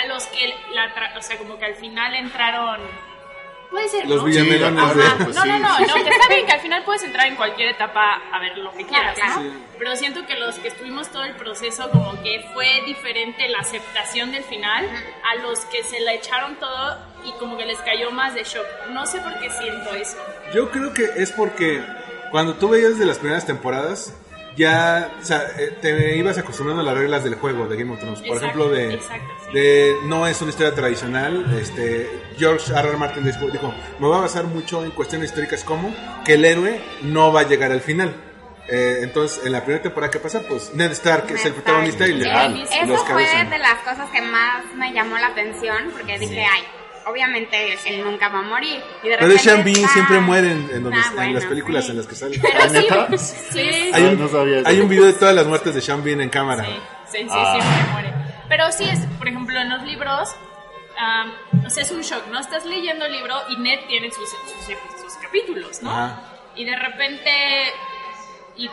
a 0.02 0.06
los 0.06 0.26
que, 0.26 0.54
la 0.72 0.92
o 1.16 1.22
sea, 1.22 1.38
como 1.38 1.58
que 1.58 1.64
al 1.64 1.74
final 1.74 2.14
entraron... 2.14 2.80
Puede 3.70 3.88
ser, 3.88 4.08
Los 4.08 4.18
¿no? 4.18 4.24
villamelones 4.24 4.92
Sí, 4.92 4.98
de... 4.98 5.24
pues 5.24 5.36
no, 5.36 5.42
sí, 5.42 5.48
no, 5.48 5.58
no, 5.58 5.76
sí, 5.76 5.82
no, 5.86 5.94
sí. 5.94 6.02
que 6.02 6.08
está 6.14 6.28
bien 6.28 6.46
que 6.46 6.52
al 6.52 6.60
final 6.60 6.84
puedes 6.84 7.02
entrar 7.02 7.26
en 7.26 7.36
cualquier 7.36 7.68
etapa 7.68 8.22
a 8.32 8.40
ver 8.40 8.56
lo 8.58 8.72
que 8.72 8.86
quieras, 8.86 9.14
claro. 9.14 9.42
¿no? 9.42 9.50
Sí. 9.50 9.58
Pero 9.78 9.96
siento 9.96 10.26
que 10.26 10.36
los 10.36 10.54
que 10.56 10.68
estuvimos 10.68 11.08
todo 11.08 11.24
el 11.24 11.34
proceso 11.34 11.90
como 11.90 12.22
que 12.22 12.46
fue 12.54 12.82
diferente 12.86 13.46
la 13.48 13.58
aceptación 13.58 14.32
del 14.32 14.42
final 14.44 14.88
a 15.30 15.34
los 15.42 15.60
que 15.66 15.82
se 15.84 16.00
la 16.00 16.14
echaron 16.14 16.56
todo 16.56 16.98
y 17.24 17.32
como 17.32 17.58
que 17.58 17.66
les 17.66 17.78
cayó 17.80 18.10
más 18.10 18.34
de 18.34 18.44
shock. 18.44 18.64
No 18.90 19.04
sé 19.06 19.20
por 19.20 19.38
qué 19.38 19.50
siento 19.50 19.94
eso. 19.94 20.16
Yo 20.54 20.70
creo 20.70 20.94
que 20.94 21.04
es 21.16 21.30
porque 21.32 21.84
cuando 22.30 22.54
tú 22.54 22.70
veías 22.70 22.98
de 22.98 23.04
las 23.04 23.18
primeras 23.18 23.44
temporadas, 23.44 24.14
ya 24.56 25.12
o 25.20 25.24
sea, 25.24 25.42
eh, 25.58 25.76
te 25.80 26.16
ibas 26.16 26.38
acostumbrando 26.38 26.82
a 26.82 26.84
las 26.84 26.96
reglas 26.96 27.22
del 27.22 27.34
juego 27.36 27.66
de 27.66 27.76
Game 27.76 27.92
of 27.92 28.00
Thrones. 28.00 28.20
Por 28.20 28.36
Exacto, 28.38 28.46
ejemplo, 28.46 28.68
de, 28.70 28.94
exacto. 28.94 29.32
De 29.52 29.96
no 30.04 30.26
es 30.26 30.40
una 30.42 30.50
historia 30.50 30.74
tradicional. 30.74 31.46
Este, 31.60 32.10
George 32.38 32.72
R. 32.72 32.88
R. 32.88 32.96
Martin 32.96 33.24
dijo, 33.24 33.74
me 33.98 34.06
voy 34.06 34.16
a 34.18 34.20
basar 34.22 34.44
mucho 34.44 34.84
en 34.84 34.90
cuestiones 34.90 35.28
históricas 35.30 35.64
como 35.64 35.94
que 36.24 36.34
el 36.34 36.44
héroe 36.44 36.80
no 37.02 37.32
va 37.32 37.40
a 37.40 37.48
llegar 37.48 37.72
al 37.72 37.80
final. 37.80 38.14
Eh, 38.70 38.98
entonces, 39.02 39.40
en 39.46 39.52
la 39.52 39.62
primera 39.62 39.82
temporada, 39.82 40.10
¿qué 40.10 40.18
pasa? 40.18 40.42
Pues 40.46 40.74
Ned 40.74 40.90
Stark 40.92 41.24
es 41.30 41.42
el 41.46 41.54
protagonista 41.54 42.06
y 42.06 42.12
le 42.14 42.26
y 42.28 42.62
Eso 42.64 42.86
los 42.86 43.02
fue 43.04 43.24
de 43.24 43.58
las 43.58 43.78
cosas 43.82 44.10
que 44.10 44.20
más 44.20 44.62
me 44.76 44.92
llamó 44.92 45.16
la 45.16 45.28
atención 45.28 45.90
porque 45.92 46.18
dije, 46.18 46.44
ay, 46.44 46.62
obviamente 47.06 47.78
él 47.86 48.04
nunca 48.04 48.28
va 48.28 48.40
a 48.40 48.42
morir. 48.42 48.78
Y 49.02 49.08
de 49.08 49.16
Pero 49.16 49.38
Sean 49.38 49.64
Bean 49.64 49.76
está- 49.76 49.88
siempre 49.94 50.20
mueren 50.20 50.68
en, 50.70 50.82
donde, 50.82 50.98
Ah, 50.98 51.06
en 51.08 51.14
bueno, 51.16 51.32
las 51.32 51.44
películas 51.46 51.84
sí. 51.86 51.90
en 51.92 51.96
las 51.96 52.06
que 52.06 52.14
sale. 52.14 52.38
Pero 52.38 52.58
¿Ah, 52.60 53.16
sí, 53.16 53.34
sí, 53.52 53.90
Hay 53.94 54.02
No, 54.02 54.10
un, 54.10 54.20
no 54.20 54.28
sabía 54.28 54.62
hay 54.66 54.80
un 54.80 54.88
video 54.90 55.06
de 55.06 55.14
todas 55.14 55.34
las 55.34 55.46
muertes 55.46 55.74
de 55.74 55.80
Sean 55.80 56.04
Bean 56.04 56.20
en 56.20 56.28
cámara. 56.28 56.64
Sí, 56.66 56.70
sí, 57.10 57.18
sí, 57.22 57.26
Ah. 57.30 57.58
siempre 57.58 57.92
muere. 57.92 58.17
Pero 58.48 58.70
sí 58.72 58.84
es, 58.84 59.00
por 59.18 59.28
ejemplo, 59.28 59.58
en 59.60 59.68
los 59.70 59.82
libros, 59.82 60.34
am, 60.96 61.32
o 61.66 61.70
sea, 61.70 61.82
es 61.82 61.90
un 61.90 62.00
shock, 62.00 62.26
¿no? 62.28 62.38
Estás 62.40 62.64
leyendo 62.64 63.04
el 63.06 63.12
libro 63.12 63.34
y 63.50 63.56
Ned 63.56 63.80
tiene 63.88 64.10
sus, 64.10 64.28
sus, 64.30 65.00
sus 65.00 65.14
capítulos, 65.22 65.82
¿no? 65.82 65.90
Ajá. 65.90 66.20
Y 66.56 66.64
de 66.64 66.74
repente, 66.76 67.30
y 68.56 68.68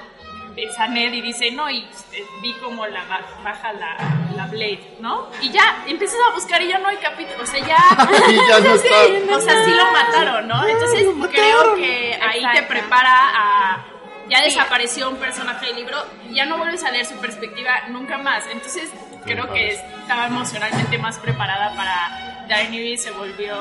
ves 0.56 0.80
a 0.80 0.88
Ned 0.88 1.12
y 1.14 1.22
dice, 1.22 1.52
no, 1.52 1.70
y 1.70 1.80
eh, 2.14 2.26
vi 2.42 2.54
como 2.54 2.88
la 2.88 3.04
ba- 3.06 3.26
baja 3.44 3.74
la, 3.74 3.98
la 4.36 4.48
Blade, 4.48 4.96
¿no? 5.02 5.30
Y 5.42 5.52
ya, 5.52 5.84
empiezas 5.86 6.18
a 6.30 6.34
buscar 6.34 6.62
y 6.62 6.70
ya 6.70 6.78
no 6.80 6.88
hay 6.88 6.98
capítulo, 6.98 7.44
o 7.44 7.46
sea, 7.46 7.60
ya... 7.60 7.78
Y 8.30 8.36
ya 8.48 8.60
no 8.62 8.74
está. 8.76 9.36
O 9.36 9.40
sea, 9.42 9.66
sí 9.66 9.72
lo 9.72 9.92
mataron, 9.92 10.48
¿no? 10.48 10.66
Entonces 10.68 11.06
creo 11.32 11.76
que 11.76 12.18
ahí 12.22 12.40
te 12.42 12.48
Exacto. 12.48 12.68
prepara 12.70 13.32
a... 13.36 13.86
Ya 14.28 14.42
desapareció 14.42 15.10
un 15.10 15.18
personaje 15.18 15.68
del 15.68 15.76
libro, 15.76 15.98
ya 16.32 16.46
no 16.46 16.58
vuelves 16.58 16.84
a 16.84 16.90
leer 16.90 17.06
su 17.06 17.14
perspectiva 17.18 17.84
nunca 17.90 18.18
más. 18.18 18.48
Entonces 18.48 18.90
creo 19.26 19.52
que 19.52 19.72
estaba 19.72 20.28
emocionalmente 20.28 20.98
más 20.98 21.18
preparada 21.20 21.76
para 21.76 22.46
Daenerys 22.48 23.04
se 23.04 23.12
volvió 23.12 23.56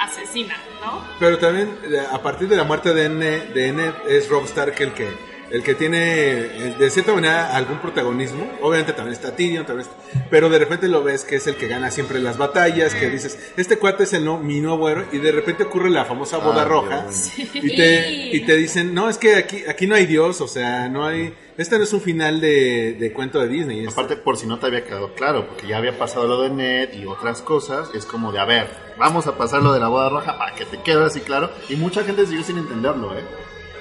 asesina, 0.00 0.56
¿no? 0.84 1.02
Pero 1.18 1.38
también, 1.38 1.78
eh, 1.84 2.04
a 2.10 2.20
partir 2.20 2.48
de 2.48 2.56
la 2.56 2.64
muerte 2.64 2.92
de 2.92 3.08
Ned, 3.08 3.54
de 3.54 3.72
Ned, 3.72 3.92
es 4.08 4.28
Rob 4.28 4.44
Stark 4.44 4.74
el 4.80 4.92
que 4.92 5.33
el 5.50 5.62
que 5.62 5.74
tiene 5.74 5.98
eh, 6.40 6.74
de 6.78 6.90
cierta 6.90 7.12
manera 7.14 7.54
algún 7.56 7.78
protagonismo. 7.78 8.50
Obviamente 8.62 8.92
también 8.92 9.12
está 9.14 9.34
Tyrion, 9.36 9.64
también 9.66 9.88
está- 9.88 10.26
pero 10.30 10.48
de 10.48 10.58
repente 10.58 10.88
lo 10.88 11.02
ves 11.02 11.24
que 11.24 11.36
es 11.36 11.46
el 11.46 11.56
que 11.56 11.68
gana 11.68 11.90
siempre 11.90 12.18
las 12.20 12.38
batallas, 12.38 12.94
que 12.94 13.08
dices, 13.10 13.38
este 13.56 13.78
cuate 13.78 14.04
es 14.04 14.12
el 14.14 14.24
no, 14.24 14.38
mi 14.38 14.60
nuevo 14.60 14.88
héroe, 14.88 15.06
y 15.12 15.18
de 15.18 15.32
repente 15.32 15.64
ocurre 15.64 15.90
la 15.90 16.04
famosa 16.04 16.38
boda 16.38 16.62
Ah, 16.62 16.64
roja, 16.64 17.06
y, 17.54 17.76
te, 17.76 18.36
y 18.36 18.40
te 18.40 18.56
dicen, 18.56 18.94
no, 18.94 19.08
es 19.08 19.18
que 19.18 19.36
aquí, 19.36 19.62
aquí 19.68 19.86
no 19.86 19.94
hay 19.94 20.06
Dios, 20.06 20.40
o 20.40 20.48
sea, 20.48 20.88
no 20.88 21.04
hay, 21.06 21.34
este 21.56 21.76
no 21.78 21.84
es 21.84 21.92
un 21.92 22.00
final 22.00 22.40
de, 22.40 22.94
de 22.98 23.12
cuento 23.12 23.38
de 23.40 23.48
Disney. 23.48 23.84
es- 23.84 23.92
Aparte, 23.92 24.16
por 24.16 24.36
si 24.36 24.46
no 24.46 24.58
te 24.58 24.66
había 24.66 24.84
quedado 24.84 25.14
claro, 25.14 25.46
porque 25.46 25.66
ya 25.68 25.76
había 25.76 25.96
pasado 25.98 26.26
lo 26.26 26.40
de 26.42 26.50
Ned 26.50 26.94
y 26.94 27.06
otras 27.06 27.42
cosas, 27.42 27.90
es 27.94 28.06
como 28.06 28.32
de, 28.32 28.38
a 28.40 28.44
ver, 28.44 28.68
vamos 28.98 29.26
a 29.26 29.36
pasar 29.36 29.62
lo 29.62 29.72
de 29.72 29.80
la 29.80 29.88
boda 29.88 30.08
roja 30.08 30.36
para 30.38 30.54
que 30.54 30.64
te 30.64 30.78
quede 30.82 31.04
así 31.04 31.20
claro. 31.20 31.50
Y 31.68 31.76
mucha 31.76 32.02
gente 32.04 32.26
sigue 32.26 32.42
sin 32.44 32.58
entenderlo, 32.58 33.16
¿eh? 33.16 33.22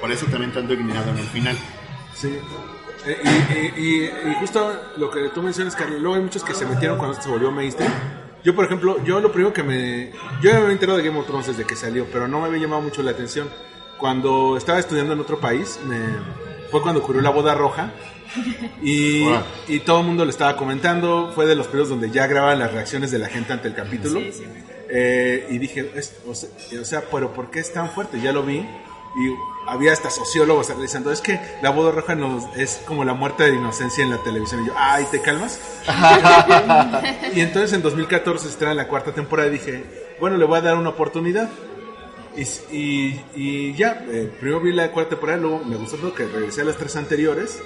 Por 0.03 0.11
eso 0.11 0.25
también 0.25 0.51
tanto 0.51 0.73
indignado 0.73 1.11
en 1.11 1.17
el 1.17 1.27
final. 1.27 1.57
Sí. 2.13 2.37
Eh, 3.07 3.21
y, 3.23 3.79
y- 3.79 4.03
y- 4.03 4.31
y 4.31 4.33
justo 4.41 4.81
lo 4.97 5.09
que 5.09 5.29
tú 5.29 5.41
mencionas, 5.41 5.77
Carlos, 5.77 6.01
luego 6.01 6.15
hay 6.17 6.23
muchos 6.23 6.43
que 6.43 6.53
se 6.53 6.65
metieron 6.65 6.97
cuando 6.97 7.21
se 7.21 7.29
volvió 7.29 7.51
mainstream. 7.53 7.89
Yo, 8.43 8.53
por 8.53 8.65
ejemplo, 8.65 9.01
yo 9.05 9.21
lo 9.21 9.31
primero 9.31 9.53
que 9.53 9.63
me... 9.63 10.11
Yo 10.41 10.49
ya 10.49 10.55
me 10.55 10.59
había 10.63 10.71
enterado 10.73 10.97
de 10.97 11.05
Game 11.05 11.17
of 11.17 11.25
Thrones 11.25 11.47
desde 11.47 11.63
que 11.63 11.77
salió, 11.77 12.05
pero 12.11 12.27
no 12.27 12.41
me 12.41 12.47
había 12.47 12.59
llamado 12.63 12.81
mucho 12.81 13.01
la 13.01 13.11
atención. 13.11 13.49
Cuando 13.97 14.57
estaba 14.57 14.77
estudiando 14.79 15.13
en 15.13 15.21
otro 15.21 15.39
país, 15.39 15.79
me, 15.87 15.97
fue 16.69 16.81
cuando 16.81 16.99
ocurrió 16.99 17.21
la 17.21 17.29
boda 17.29 17.55
roja. 17.55 17.91
Y, 18.81 19.23
Órale. 19.25 19.45
y 19.69 19.79
todo 19.79 20.01
el 20.01 20.05
mundo 20.07 20.25
le 20.25 20.31
estaba 20.31 20.57
comentando. 20.57 21.31
Fue 21.33 21.45
de 21.45 21.55
los 21.55 21.67
periodos 21.67 21.87
donde 21.91 22.11
ya 22.11 22.27
grababan 22.27 22.59
las 22.59 22.73
reacciones 22.73 23.09
de 23.11 23.19
la 23.19 23.27
gente 23.29 23.53
ante 23.53 23.69
el 23.69 23.75
capítulo. 23.75 24.19
Sí, 24.19 24.31
sí. 24.33 24.43
Eh, 24.89 25.47
y 25.49 25.57
dije, 25.59 25.91
es- 25.95 26.17
o, 26.27 26.35
sea, 26.35 26.49
o 26.81 26.83
sea, 26.83 27.03
pero 27.09 27.33
¿por 27.33 27.49
qué 27.49 27.59
es 27.61 27.71
tan 27.71 27.89
fuerte? 27.89 28.19
Ya 28.19 28.33
lo 28.33 28.43
vi. 28.43 28.57
Y 28.57 29.29
había 29.67 29.93
hasta 29.93 30.09
sociólogos 30.09 30.69
analizando, 30.69 31.11
es 31.11 31.21
que 31.21 31.39
la 31.61 31.69
boda 31.69 31.91
roja 31.91 32.15
nos, 32.15 32.43
es 32.57 32.81
como 32.85 33.03
la 33.05 33.13
muerte 33.13 33.43
de 33.43 33.55
inocencia 33.55 34.03
en 34.03 34.09
la 34.09 34.17
televisión. 34.17 34.63
Y 34.63 34.67
yo, 34.67 34.73
ay, 34.75 35.05
¿te 35.11 35.21
calmas? 35.21 35.59
y 37.35 37.41
entonces 37.41 37.73
en 37.73 37.81
2014 37.81 38.43
se 38.45 38.49
estrena 38.51 38.73
la 38.73 38.87
cuarta 38.87 39.13
temporada 39.13 39.49
y 39.49 39.53
dije, 39.53 39.83
bueno, 40.19 40.37
le 40.37 40.45
voy 40.45 40.57
a 40.57 40.61
dar 40.61 40.77
una 40.77 40.89
oportunidad. 40.89 41.49
Y, 42.35 42.41
y- 42.75 43.21
y 43.35 43.73
ya, 43.75 44.03
eh, 44.07 44.31
primero 44.39 44.59
vi 44.59 44.71
la 44.71 44.91
cuarta 44.91 45.11
temporada, 45.11 45.37
luego 45.39 45.63
me 45.65 45.75
gustó 45.75 45.97
tanto 45.97 46.15
que 46.15 46.25
regresé 46.25 46.61
a 46.61 46.65
las 46.65 46.77
tres 46.77 46.95
anteriores. 46.95 47.61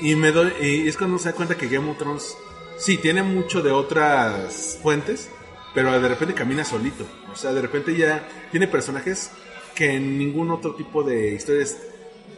Y 0.00 0.14
me 0.14 0.30
doy, 0.32 0.52
y 0.60 0.88
es 0.88 0.96
cuando 0.96 1.18
se 1.18 1.30
da 1.30 1.34
cuenta 1.34 1.54
que 1.56 1.68
Game 1.68 1.90
of 1.90 1.98
Thrones 1.98 2.36
sí 2.78 2.98
tiene 2.98 3.22
mucho 3.22 3.62
de 3.62 3.70
otras 3.70 4.78
fuentes, 4.82 5.30
pero 5.74 5.98
de 6.00 6.08
repente 6.08 6.34
camina 6.34 6.64
solito. 6.64 7.04
O 7.32 7.36
sea, 7.36 7.52
de 7.52 7.62
repente 7.62 7.94
ya 7.96 8.26
tiene 8.50 8.66
personajes 8.66 9.30
que 9.76 9.94
en 9.94 10.18
ningún 10.18 10.50
otro 10.50 10.74
tipo 10.74 11.02
de 11.04 11.34
historias 11.34 11.76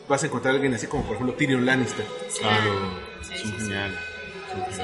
vas 0.09 0.23
a 0.23 0.27
encontrar 0.27 0.53
a 0.53 0.57
alguien 0.57 0.75
así 0.75 0.87
como 0.87 1.05
por 1.05 1.15
ejemplo 1.15 1.35
Tyrion 1.37 1.65
Lannister. 1.65 2.05
Claro, 2.41 3.09
Sí, 3.23 3.35
es 3.35 3.41
sí, 3.41 3.53
genial. 3.59 3.99
Sí. 4.73 4.83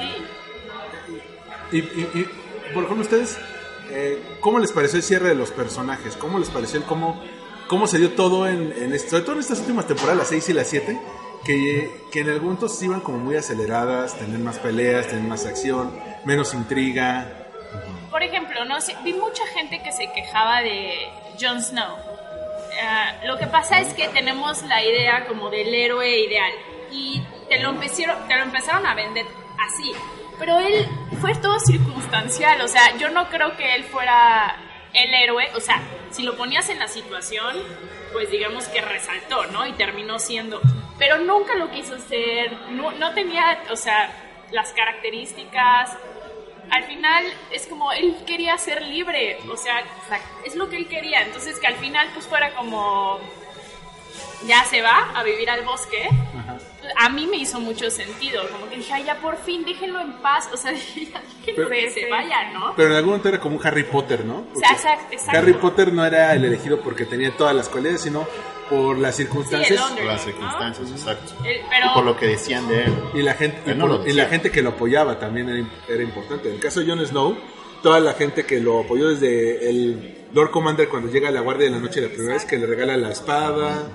Y, 1.71 1.77
y- 1.79 2.11
y, 2.15 2.73
por 2.73 2.83
ejemplo, 2.83 3.03
ustedes, 3.03 3.37
eh, 3.89 4.21
¿cómo 4.39 4.59
les 4.59 4.71
pareció 4.71 4.97
el 4.97 5.03
cierre 5.03 5.29
de 5.29 5.35
los 5.35 5.51
personajes? 5.51 6.15
¿Cómo 6.15 6.39
les 6.39 6.49
pareció 6.49 6.79
el 6.79 6.85
cómo, 6.85 7.21
cómo 7.67 7.87
se 7.87 7.97
dio 7.97 8.11
todo 8.13 8.47
en, 8.47 8.73
en 8.77 8.93
esto? 8.93 9.11
Sobre 9.11 9.23
todo 9.23 9.33
en 9.35 9.39
estas 9.41 9.59
últimas 9.59 9.87
temporadas, 9.87 10.17
las 10.17 10.27
6 10.29 10.49
y 10.49 10.53
las 10.53 10.67
7, 10.67 10.99
que, 11.43 11.91
que 12.11 12.19
en 12.21 12.29
algún 12.29 12.45
momento 12.45 12.69
sí 12.69 12.85
iban 12.85 13.01
como 13.01 13.17
muy 13.17 13.35
aceleradas, 13.35 14.17
tener 14.17 14.39
más 14.39 14.57
peleas, 14.59 15.07
tener 15.07 15.23
más 15.23 15.45
acción, 15.45 15.91
menos 16.25 16.53
intriga. 16.53 17.47
Por 18.11 18.23
ejemplo, 18.23 18.63
no 18.65 18.79
sé, 18.81 18.95
vi 19.03 19.13
mucha 19.13 19.45
gente 19.53 19.81
que 19.83 19.91
se 19.91 20.11
quejaba 20.13 20.61
de 20.61 20.93
Jon 21.39 21.61
Snow. 21.61 21.97
Ah, 22.81 23.13
lo 23.23 23.37
que 23.37 23.47
pasa 23.47 23.79
es 23.79 23.93
que 23.93 24.07
tenemos 24.09 24.63
la 24.63 24.83
idea 24.83 25.25
como 25.27 25.49
del 25.49 25.73
héroe 25.73 26.19
ideal 26.19 26.51
y 26.91 27.21
te 27.49 27.59
lo, 27.59 27.69
empezaron, 27.69 28.27
te 28.27 28.35
lo 28.35 28.43
empezaron 28.43 28.85
a 28.85 28.95
vender 28.95 29.25
así. 29.59 29.91
Pero 30.37 30.59
él 30.59 30.87
fue 31.21 31.33
todo 31.35 31.59
circunstancial, 31.59 32.59
o 32.61 32.67
sea, 32.67 32.97
yo 32.97 33.09
no 33.09 33.29
creo 33.29 33.55
que 33.55 33.75
él 33.75 33.85
fuera 33.85 34.57
el 34.93 35.13
héroe, 35.13 35.49
o 35.55 35.59
sea, 35.59 35.81
si 36.11 36.23
lo 36.23 36.35
ponías 36.35 36.69
en 36.69 36.79
la 36.79 36.87
situación, 36.87 37.55
pues 38.11 38.29
digamos 38.31 38.67
que 38.67 38.81
resaltó, 38.81 39.45
¿no? 39.47 39.65
Y 39.65 39.73
terminó 39.73 40.19
siendo, 40.19 40.61
pero 40.97 41.19
nunca 41.19 41.55
lo 41.55 41.71
quiso 41.71 41.97
ser, 41.99 42.51
no, 42.71 42.91
no 42.91 43.13
tenía, 43.13 43.63
o 43.69 43.75
sea, 43.75 44.09
las 44.51 44.73
características, 44.73 45.97
al 46.69 46.83
final 46.83 47.23
es 47.51 47.67
como 47.67 47.91
él 47.91 48.15
quería 48.25 48.57
ser 48.57 48.81
libre, 48.81 49.37
o 49.51 49.57
sea, 49.57 49.83
es 50.45 50.55
lo 50.55 50.69
que 50.69 50.77
él 50.77 50.87
quería, 50.87 51.21
entonces 51.23 51.59
que 51.59 51.67
al 51.67 51.75
final 51.75 52.09
pues 52.13 52.27
fuera 52.27 52.53
como 52.55 53.19
ya 54.45 54.63
se 54.65 54.81
va 54.81 55.11
a 55.15 55.23
vivir 55.23 55.49
al 55.49 55.63
bosque, 55.63 56.07
a 56.97 57.09
mí 57.09 57.27
me 57.27 57.37
hizo 57.37 57.59
mucho 57.59 57.89
sentido, 57.89 58.47
como 58.49 58.69
que 58.69 58.77
dije, 58.77 58.93
ay, 58.93 59.03
ya 59.05 59.15
por 59.15 59.37
fin, 59.37 59.63
déjenlo 59.65 59.99
en 59.99 60.13
paz, 60.13 60.49
o 60.53 60.57
sea, 60.57 60.71
ya 60.95 61.21
déjenlo 61.45 61.69
que 61.69 61.89
se 61.89 62.09
vaya, 62.09 62.51
¿no? 62.51 62.73
Pero 62.75 62.89
en 62.89 62.95
algún 62.95 63.11
momento 63.11 63.29
era 63.29 63.39
como 63.39 63.57
un 63.57 63.65
Harry 63.65 63.83
Potter, 63.83 64.23
¿no? 64.25 64.45
O 64.53 64.59
sea, 64.59 64.71
exacto, 64.71 65.07
exacto. 65.11 65.39
Harry 65.39 65.53
Potter 65.53 65.93
no 65.93 66.05
era 66.05 66.33
el 66.33 66.45
elegido 66.45 66.79
porque 66.81 67.05
tenía 67.05 67.35
todas 67.35 67.55
las 67.55 67.69
cualidades, 67.69 68.01
sino 68.01 68.27
por 68.69 68.97
las 68.97 69.15
circunstancias 69.15 69.79
Sí, 69.89 69.95
Por 69.95 70.05
las 70.05 70.17
¿no? 70.25 70.31
circunstancias, 70.31 70.89
exacto. 70.91 71.33
El- 71.43 71.61
pero- 71.69 71.85
Y 71.85 71.93
por 71.93 72.05
lo 72.05 72.17
que 72.17 72.25
decían 72.27 72.67
de 72.67 72.83
él. 72.85 72.93
y 73.13 73.21
la 73.21 73.33
gente 73.33 73.71
y, 73.71 73.75
no 73.75 73.87
por- 73.87 74.07
la 74.13 74.25
gente 74.25 74.51
que 74.51 74.61
lo 74.61 74.69
apoyaba 74.69 75.19
también 75.19 75.49
era, 75.49 75.67
era 75.87 76.03
importante. 76.03 76.49
En 76.49 76.55
el 76.55 76.61
caso 76.61 76.79
de 76.81 76.87
Jon 76.87 77.05
Snow, 77.05 77.37
toda 77.83 77.99
la 77.99 78.13
gente 78.13 78.45
que 78.45 78.59
lo 78.59 78.79
apoyó 78.81 79.09
desde 79.09 79.69
el 79.69 80.25
Lord 80.33 80.51
Commander 80.51 80.89
cuando 80.89 81.09
llega 81.11 81.29
a 81.29 81.31
la 81.31 81.41
Guardia 81.41 81.65
de 81.65 81.71
la 81.71 81.79
Noche 81.79 82.01
la 82.01 82.07
primera 82.09 82.33
vez 82.33 82.45
que 82.45 82.57
le 82.57 82.65
regala 82.65 82.97
la 82.97 83.11
espada, 83.11 83.87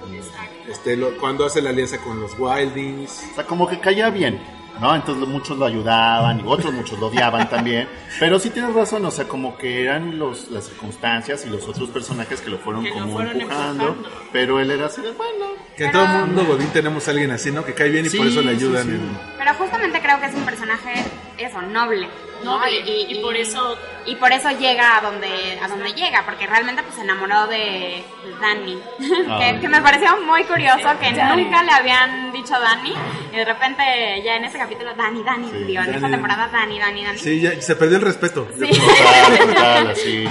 este, 0.71 0.97
lo- 0.97 1.17
cuando 1.19 1.45
hace 1.47 1.61
la 1.61 1.71
alianza 1.71 1.99
con 1.99 2.21
los 2.21 2.39
Wildings. 2.39 3.25
O 3.33 3.35
sea, 3.35 3.45
como 3.47 3.69
que 3.69 3.81
caía 3.81 4.09
bien, 4.11 4.41
¿no? 4.81 4.95
Entonces 4.97 5.29
muchos 5.29 5.59
lo 5.59 5.67
ayudaban 5.67 6.41
y 6.41 6.43
otros 6.47 6.73
muchos 6.73 6.99
lo 6.99 7.07
odiaban 7.09 7.49
también. 7.49 7.89
Pero 8.19 8.39
sí 8.41 8.51
tienes 8.51 8.75
razón, 8.75 9.05
o 9.05 9.11
sea, 9.11 9.27
como 9.29 9.57
que 9.57 9.85
eran 9.85 10.19
los, 10.19 10.51
las 10.51 10.65
circunstancias 10.65 11.45
y 11.47 11.51
los 11.51 11.67
otros 11.69 11.89
personajes 11.91 12.41
que 12.41 12.51
lo 12.51 12.59
fueron 12.59 12.83
Que 12.85 12.91
lo 12.91 12.95
como 12.97 13.13
fueron 13.15 13.41
empujando, 13.41 13.89
empujando. 13.89 14.11
Pero 14.33 14.59
él 14.61 14.71
era 14.71 14.87
así 14.87 15.01
de, 15.03 15.13
bueno, 15.13 15.47
Que 15.77 15.85
en 15.87 15.93
todo 15.93 16.05
el 16.05 16.27
mundo 16.27 16.45
Godín 16.47 16.69
tenemos 16.69 17.07
a 17.09 17.11
alguien 17.13 17.31
así, 17.31 17.51
¿no? 17.53 17.65
Que 17.65 17.75
cae 17.75 17.89
bien 17.91 18.07
y 18.07 18.11
Sí, 18.11 18.17
por 18.19 18.27
eso 18.27 18.41
le 18.43 18.51
sí, 18.51 18.57
ayudan. 18.57 18.85
sí. 18.85 18.91
en- 18.91 19.19
Pero 19.39 19.55
justamente 19.55 20.01
creo 20.01 20.21
que 20.21 20.27
es 20.27 20.35
un 20.35 20.43
personaje, 20.45 21.05
eso, 21.39 21.61
noble. 21.63 22.09
¿No? 22.45 22.61
Y 22.69 23.19
por 23.23 23.37
eso- 23.37 23.77
Y 24.07 24.17
por 24.17 24.33
eso 24.33 24.51
llega 24.51 24.97
a 24.97 25.01
donde, 25.03 25.59
a 25.63 25.69
donde 25.69 25.93
llega, 25.93 26.25
porque 26.25 26.47
realmente 26.47 26.83
pues 26.83 26.95
se 26.95 27.03
enamoró 27.03 27.47
de, 27.47 28.03
de 28.25 28.35
Dani. 28.41 28.81
Ah. 29.29 29.39
que, 29.41 29.61
que 29.61 29.69
me 29.69 29.81
pareció 29.83 30.17
muy 30.23 30.43
curioso 30.45 30.89
que 30.99 31.13
nunca 31.13 31.63
le 31.63 31.71
habían 31.73 32.33
dicho 32.33 32.59
Dani. 32.59 32.95
Y 33.33 33.37
de 33.37 33.45
repente 33.45 34.23
ya 34.25 34.37
en 34.37 34.45
ese 34.45 34.57
capítulo, 34.59 34.95
Dani, 34.95 35.23
Dani, 35.23 35.49
Sí, 35.51 35.65
digo, 35.65 35.83
en 35.83 35.95
esta 35.95 36.09
temporada, 36.11 36.49
Dani, 36.51 36.79
Dani, 36.79 37.05
Dani. 37.05 37.19
Sí, 37.19 37.41
ya 37.41 37.61
se 37.61 37.77
perdió 37.77 37.99
el 37.99 38.03
respeto. 38.05 38.49
Sí. 38.59 38.69
total, 38.71 39.49
total, 39.49 39.91
así. 39.91 40.27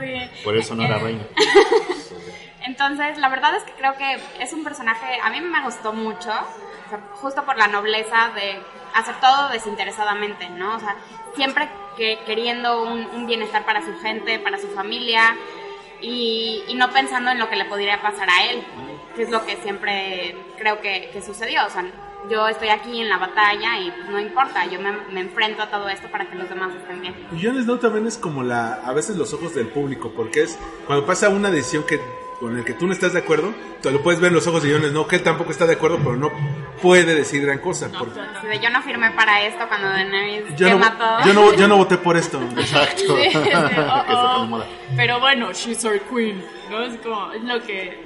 Sí. 0.00 0.30
Por 0.42 0.56
eso 0.56 0.74
no 0.74 0.82
era 0.82 0.98
reina. 0.98 1.22
Entonces, 2.64 3.18
la 3.18 3.28
verdad 3.28 3.54
es 3.56 3.64
que 3.64 3.72
creo 3.72 3.94
que 3.96 4.18
es 4.40 4.52
un 4.52 4.62
personaje, 4.64 5.18
a 5.22 5.30
mí 5.30 5.40
me 5.40 5.62
gustó 5.62 5.92
mucho, 5.92 6.30
o 6.30 6.88
sea, 6.90 7.00
justo 7.14 7.44
por 7.44 7.56
la 7.56 7.66
nobleza 7.66 8.30
de 8.36 8.60
hacer 8.94 9.16
todo 9.20 9.48
desinteresadamente, 9.48 10.48
¿no? 10.50 10.76
O 10.76 10.80
sea, 10.80 10.94
siempre 11.34 11.68
que 11.96 12.18
queriendo 12.26 12.82
un, 12.82 13.06
un 13.14 13.26
bienestar 13.26 13.64
para 13.64 13.84
su 13.84 13.98
gente, 14.00 14.38
para 14.38 14.58
su 14.58 14.68
familia, 14.68 15.36
y, 16.00 16.64
y 16.68 16.74
no 16.74 16.90
pensando 16.90 17.30
en 17.30 17.38
lo 17.38 17.48
que 17.48 17.56
le 17.56 17.64
podría 17.64 18.02
pasar 18.02 18.28
a 18.28 18.44
él, 18.46 18.62
que 19.14 19.22
es 19.22 19.30
lo 19.30 19.44
que 19.46 19.56
siempre 19.58 20.36
creo 20.58 20.80
que, 20.80 21.10
que 21.12 21.22
sucedió. 21.22 21.64
O 21.66 21.70
sea, 21.70 21.84
yo 22.28 22.48
estoy 22.48 22.68
aquí 22.68 23.00
en 23.00 23.08
la 23.08 23.18
batalla 23.18 23.78
y 23.78 23.92
no 24.10 24.20
importa, 24.20 24.64
yo 24.66 24.80
me, 24.80 24.92
me 25.12 25.20
enfrento 25.20 25.62
a 25.62 25.70
todo 25.70 25.88
esto 25.88 26.08
para 26.10 26.28
que 26.28 26.36
los 26.36 26.48
demás 26.48 26.74
estén 26.74 27.00
bien. 27.00 27.14
Y 27.32 27.44
Jon 27.44 27.62
Snow 27.62 27.78
también 27.78 28.06
es 28.06 28.18
como 28.18 28.42
la, 28.42 28.74
a 28.74 28.92
veces 28.92 29.16
los 29.16 29.32
ojos 29.32 29.54
del 29.54 29.68
público, 29.68 30.12
porque 30.14 30.42
es 30.42 30.58
cuando 30.86 31.06
pasa 31.06 31.28
una 31.28 31.50
decisión 31.50 31.84
que 31.84 32.00
con 32.42 32.56
el 32.58 32.64
que 32.64 32.72
tú 32.74 32.88
no 32.88 32.92
estás 32.92 33.12
de 33.12 33.20
acuerdo, 33.20 33.54
te 33.80 33.92
lo 33.92 34.02
puedes 34.02 34.20
ver 34.20 34.28
en 34.30 34.34
los 34.34 34.46
ojos 34.48 34.64
de 34.64 34.72
Jon 34.72 34.82
Snow, 34.82 35.06
que 35.06 35.14
él 35.14 35.22
tampoco 35.22 35.52
está 35.52 35.64
de 35.64 35.74
acuerdo, 35.74 35.98
pero 35.98 36.16
no 36.16 36.28
puede 36.82 37.14
decir 37.14 37.40
gran 37.46 37.58
cosa. 37.58 37.88
porque 37.96 38.18
de, 38.48 38.58
yo 38.58 38.68
no 38.70 38.82
firmé 38.82 39.12
para 39.12 39.42
esto 39.46 39.64
cuando 39.68 39.88
Daenerys 39.88 40.56
yo, 40.56 40.66
quema 40.66 40.90
no, 40.90 40.96
todo. 40.98 41.18
yo, 41.24 41.32
no, 41.34 41.54
yo 41.54 41.68
no 41.68 41.76
voté 41.82 41.98
por 41.98 42.16
esto. 42.16 42.42
Exacto. 42.58 43.16
Sí, 43.16 43.30
sí, 43.30 43.38
oh, 43.54 44.48
oh. 44.50 44.64
Pero 44.96 45.20
bueno, 45.20 45.52
she's 45.52 45.84
our 45.84 46.00
queen, 46.00 46.44
¿no? 46.68 46.82
Es 46.82 46.98
como, 46.98 47.30
es 47.32 47.42
lo 47.44 47.62
que 47.62 48.02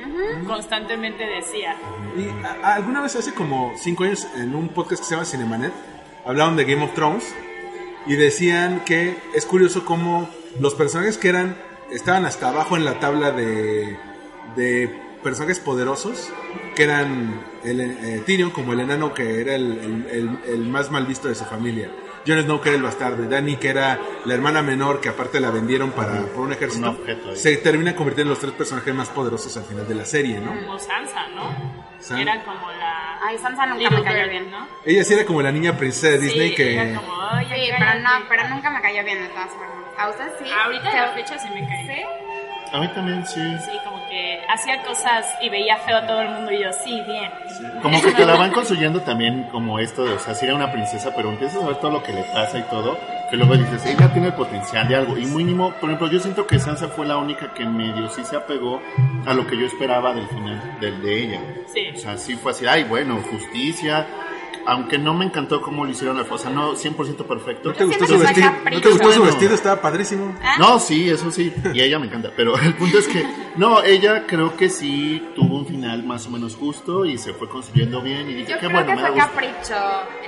constantemente 0.47 1.25
decía. 1.25 1.75
Y 2.17 2.29
a- 2.45 2.75
alguna 2.75 3.01
vez 3.01 3.17
hace 3.17 3.33
como 3.33 3.73
cinco 3.79 4.05
años 4.05 4.27
en 4.37 4.55
un 4.55 4.69
podcast 4.69 5.01
que 5.03 5.09
se 5.09 5.15
llama 5.15 5.25
Cinemanet, 5.25 5.73
hablaron 6.27 6.57
de 6.57 6.65
Game 6.67 6.85
of 6.85 6.93
Thrones 6.95 7.35
y 8.07 8.17
decían 8.17 8.83
que 8.85 9.17
es 9.35 9.47
curioso 9.47 9.87
cómo 9.87 10.29
los 10.61 10.75
personajes 10.75 11.17
que 11.17 11.31
eran 11.31 11.57
estaban 11.91 12.27
hasta 12.27 12.49
abajo 12.49 12.77
en 12.77 12.85
la 12.85 12.99
tabla 12.99 13.31
de, 13.31 13.97
de 14.57 15.03
personajes 15.23 15.59
poderosos, 15.61 16.33
que 16.75 16.85
eran 16.85 17.41
el, 17.65 17.81
eh, 17.81 18.23
Tyrion 18.27 18.51
como 18.51 18.73
el 18.73 18.81
enano 18.81 19.13
que 19.15 19.41
era 19.41 19.55
el, 19.55 19.73
el- 19.79 20.07
el- 20.11 20.39
el 20.55 20.61
más 20.69 20.91
mal 20.91 21.07
visto 21.07 21.29
de 21.29 21.35
su 21.35 21.45
familia. 21.45 21.91
Jon 22.27 22.43
Snow 22.43 22.61
que 22.61 22.71
era 22.71 22.77
el 22.77 22.83
bastardo, 22.83 23.23
y 23.23 23.29
Dany 23.29 23.57
que 23.57 23.69
era 23.69 24.01
la 24.25 24.35
hermana 24.35 24.61
menor 24.61 25.01
que 25.01 25.09
aparte 25.09 25.39
la 25.39 25.51
vendieron 25.51 25.93
para 25.93 26.23
por 26.27 26.41
un 26.43 26.53
ejército, 26.53 26.91
Un 26.91 26.97
objeto 26.97 27.37
se 27.37 27.57
termina 27.59 27.95
convirtiendo 27.95 28.31
en 28.33 28.35
los 28.35 28.41
tres 28.41 28.53
personajes 28.53 28.93
más 28.95 29.09
poderosos 29.11 29.57
al 29.57 29.63
final 29.65 29.87
de 29.87 29.95
la 29.95 30.05
serie, 30.05 30.41
¿no? 30.41 30.49
Como 30.53 30.77
Sansa, 30.79 31.29
¿no? 31.37 31.87
San- 32.01 32.19
Era 32.19 32.45
como 32.45 32.69
la... 32.73 33.21
Ay, 33.25 33.39
Sansa 33.39 33.67
nunca 33.67 33.79
Little 33.81 33.99
me 33.99 34.05
cayó 34.05 34.19
Bird, 34.23 34.31
bien. 34.31 34.51
¿no? 34.51 34.67
Ella 34.85 35.05
sí 35.05 35.15
era 35.15 35.25
como 35.25 35.41
la 35.41 35.53
niña 35.53 35.77
princesa 35.79 36.09
de 36.09 36.19
Disney 36.19 36.49
sí, 36.51 36.55
que 36.57 36.75
era 36.75 37.01
como, 37.01 37.15
"Ay, 37.31 37.47
Sí, 37.47 37.55
pero 37.71 37.79
cállate". 37.79 38.01
no, 38.03 38.11
pero 38.29 38.49
nunca 38.49 38.71
me 38.71 38.81
cayó 38.83 39.05
bien 39.05 39.19
de 39.23 39.29
todas 39.29 39.51
formas. 39.51 39.77
¿A 39.97 40.11
usted 40.11 40.25
sí? 40.41 40.51
Ahorita 40.65 40.91
¿Qué- 40.91 40.99
a 40.99 41.07
la 41.07 41.13
fecha 41.15 41.39
sí 41.39 41.49
me 41.55 41.67
cae. 41.67 41.87
¿Sí? 41.87 42.03
A 42.73 42.81
mí 42.81 42.89
también 42.89 43.25
sí. 43.27 43.41
Sí, 43.59 43.79
como 43.85 44.05
que 44.09 44.41
hacía 44.49 44.83
cosas 44.83 45.27
y 45.41 45.49
veía 45.49 45.77
feo 45.79 45.97
a 45.97 46.07
todo 46.07 46.21
el 46.23 46.31
mundo 46.31 46.53
y 46.53 46.63
yo, 46.63 46.73
sí, 46.73 47.03
bien. 47.07 47.31
Como 47.83 48.01
que 48.03 48.13
te 48.13 48.25
la 48.27 48.37
van 48.37 48.53
construyendo 48.53 49.01
también 49.01 49.45
como 49.51 49.79
esto 49.79 50.05
de, 50.05 50.15
o 50.15 50.19
sea, 50.19 50.35
si 50.35 50.47
era 50.47 50.55
una 50.55 50.73
princesa, 50.73 51.13
pero 51.15 51.31
empiezas 51.31 51.63
a 51.63 51.67
ver 51.67 51.77
todo 51.77 51.91
lo 51.91 52.03
que 52.03 52.13
le 52.13 52.23
pasa 52.25 52.59
y 52.59 52.63
todo, 52.63 52.99
que 53.31 53.37
luego 53.37 53.57
dices, 53.57 53.85
ella 53.87 54.13
tiene 54.13 54.29
el 54.29 54.35
potencial 54.35 54.89
de 54.89 54.97
algo. 54.97 55.17
Y 55.17 55.27
mínimo, 55.27 55.73
por 55.81 55.91
ejemplo, 55.91 56.09
yo 56.09 56.21
siento 56.21 56.47
que 56.47 56.59
Sansa 56.59 56.89
fue 56.89 57.07
la 57.07 57.17
única 57.17 57.53
que 57.55 57.63
en 57.63 57.77
medio 57.77 58.09
sí 58.09 58.25
se 58.25 58.37
apegó 58.37 58.81
a 59.27 59.35
lo 59.35 59.47
que 59.47 59.57
yo 59.57 59.67
esperaba 59.67 60.15
del 60.15 60.27
final, 60.29 60.79
del 60.81 61.03
de 61.03 61.23
ella. 61.25 61.41
Sí. 61.73 61.89
O 61.95 61.99
sea, 61.99 62.17
sí 62.17 62.37
fue 62.37 62.53
así, 62.53 62.67
ay, 62.67 62.85
bueno, 62.85 63.21
justicia. 63.31 64.07
Aunque 64.67 64.99
no 64.99 65.15
me 65.15 65.25
encantó 65.25 65.61
cómo 65.63 65.85
lo 65.85 65.91
hicieron, 65.93 66.19
o 66.29 66.39
sea, 66.39 66.51
no 66.51 66.75
100% 66.75 67.25
perfecto. 67.27 67.69
¿No 67.71 67.75
te 67.75 67.85
gustó 67.85 68.07
su 68.07 68.19
vestido? 68.19 68.51
¿No 68.73 68.81
te 68.81 68.89
gustó 68.91 69.13
su 69.13 69.23
vestido? 69.23 69.55
Estaba 69.55 69.81
padrísimo. 69.81 70.35
No, 70.59 70.79
sí, 70.79 71.09
eso 71.09 71.31
sí, 71.31 71.53
y 71.73 71.81
ella 71.81 71.99
me 71.99 72.07
encanta, 72.07 72.31
pero 72.37 72.59
el 72.59 72.75
punto 72.75 72.99
es 72.99 73.07
que, 73.09 73.25
no, 73.57 73.83
ella 73.83 74.25
creo 74.27 74.57
que 74.57 74.69
sí 74.69 75.23
tuvo 75.35 75.59
un 75.59 75.67
final 75.67 76.03
más 76.05 76.27
o 76.27 76.31
menos 76.31 76.57
justo 76.57 77.05
y 77.05 77.17
se 77.17 77.33
fue 77.33 77.49
construyendo 77.49 78.01
bien 78.03 78.29
y 78.31 78.35
dije, 78.35 78.53
Yo 78.53 78.59
qué 78.59 78.67
creo 78.67 78.71
bueno, 78.85 78.87
que 78.87 78.97
me 78.97 79.03
da 79.03 79.09
fue 79.09 79.17
gusto. 79.17 79.31
capricho 79.33 79.75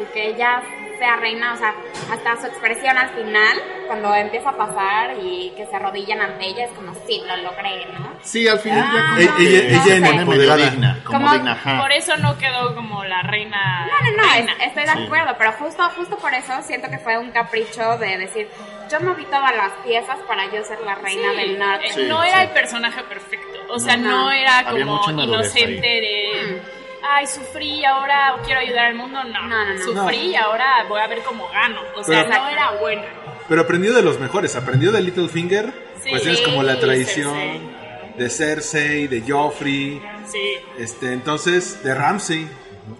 el 0.00 0.06
que 0.12 0.28
ella 0.30 0.62
sea 0.98 1.16
reina, 1.16 1.54
o 1.54 1.56
sea, 1.56 1.74
hasta 2.12 2.40
su 2.40 2.46
expresión 2.46 2.96
al 2.98 3.08
final, 3.10 3.56
cuando 3.86 4.14
empieza 4.14 4.50
a 4.50 4.56
pasar 4.56 5.16
y 5.22 5.52
que 5.56 5.64
se 5.66 5.76
arrodillan 5.76 6.20
ante 6.20 6.46
ella, 6.46 6.64
es 6.66 6.70
como, 6.72 6.92
sí, 7.06 7.22
lo 7.26 7.36
logré, 7.36 7.86
¿no? 7.98 8.12
Sí, 8.22 8.46
al 8.48 8.58
final 8.58 8.84
ya 8.92 9.02
como 9.06 9.18
Ella- 9.18 9.34
ella- 9.38 9.82
ella 9.84 10.00
medio 10.00 10.20
empoderada. 10.20 10.70
digna, 10.70 11.00
como 11.04 11.18
Como- 11.20 11.32
digna, 11.32 11.52
ajá. 11.52 11.80
Por 11.80 11.92
eso 11.92 12.16
no 12.18 12.36
quedó 12.38 12.74
como 12.74 13.04
la 13.04 13.22
reina. 13.22 13.86
No, 13.86 14.10
no, 14.10 14.16
no, 14.22 14.32
reina. 14.34 14.52
es- 14.60 14.66
estoy 14.68 14.84
de 14.84 14.92
Sí. 14.92 15.04
acuerdo, 15.04 15.34
pero 15.38 15.52
justo, 15.52 15.82
justo 15.96 16.16
por 16.18 16.34
eso 16.34 16.52
siento 16.62 16.88
que 16.90 16.98
fue 16.98 17.16
un 17.18 17.30
capricho 17.30 17.96
de 17.98 18.18
decir, 18.18 18.48
yo 18.90 19.00
moví 19.00 19.24
todas 19.26 19.54
las 19.54 19.72
piezas 19.84 20.16
para 20.26 20.46
yo 20.52 20.62
ser 20.64 20.80
la 20.80 20.94
reina 20.96 21.30
Sí, 21.30 21.36
del 21.36 21.58
norte. 21.58 21.86
eh, 21.86 21.92
Sí, 21.94 22.06
no 22.08 22.22
sí. 22.22 22.28
era 22.28 22.42
el 22.42 22.50
personaje 22.50 23.02
perfecto. 23.04 23.58
O 23.70 23.78
sea, 23.78 23.96
no, 23.96 24.24
No. 24.24 24.30
era 24.30 24.64
como 24.68 25.02
inocente 25.10 25.86
ahí. 25.88 26.00
de. 26.00 26.77
Ay, 27.02 27.26
sufrí 27.26 27.80
y 27.80 27.84
ahora 27.84 28.36
quiero 28.44 28.60
ayudar 28.60 28.86
al 28.86 28.94
mundo. 28.94 29.22
No, 29.24 29.42
No, 29.42 29.64
no, 29.64 29.74
no. 29.74 29.80
sufrí 29.84 30.16
y 30.30 30.36
ahora 30.36 30.84
voy 30.88 31.00
a 31.00 31.06
ver 31.06 31.20
cómo 31.22 31.48
gano. 31.50 31.80
O 31.96 32.02
sea, 32.04 32.24
Pero- 32.26 32.40
no 32.42 32.48
era 32.48 32.70
bueno. 32.80 33.02
Pero 33.48 33.62
aprendió 33.62 33.94
de 33.94 34.02
los 34.02 34.18
mejores, 34.20 34.54
aprendió 34.56 34.92
de 34.92 35.00
Littlefinger, 35.00 35.72
Sí. 36.02 36.10
cuestiones 36.10 36.40
como 36.42 36.62
la 36.62 36.78
traición 36.78 37.34
Cersei. 37.34 38.14
de 38.18 38.30
Cersei, 38.30 39.06
de 39.06 39.22
Joffrey, 39.26 40.02
Sí. 40.26 40.54
este, 40.78 41.12
entonces 41.12 41.82
de 41.82 41.94
Ramsey. 41.94 42.46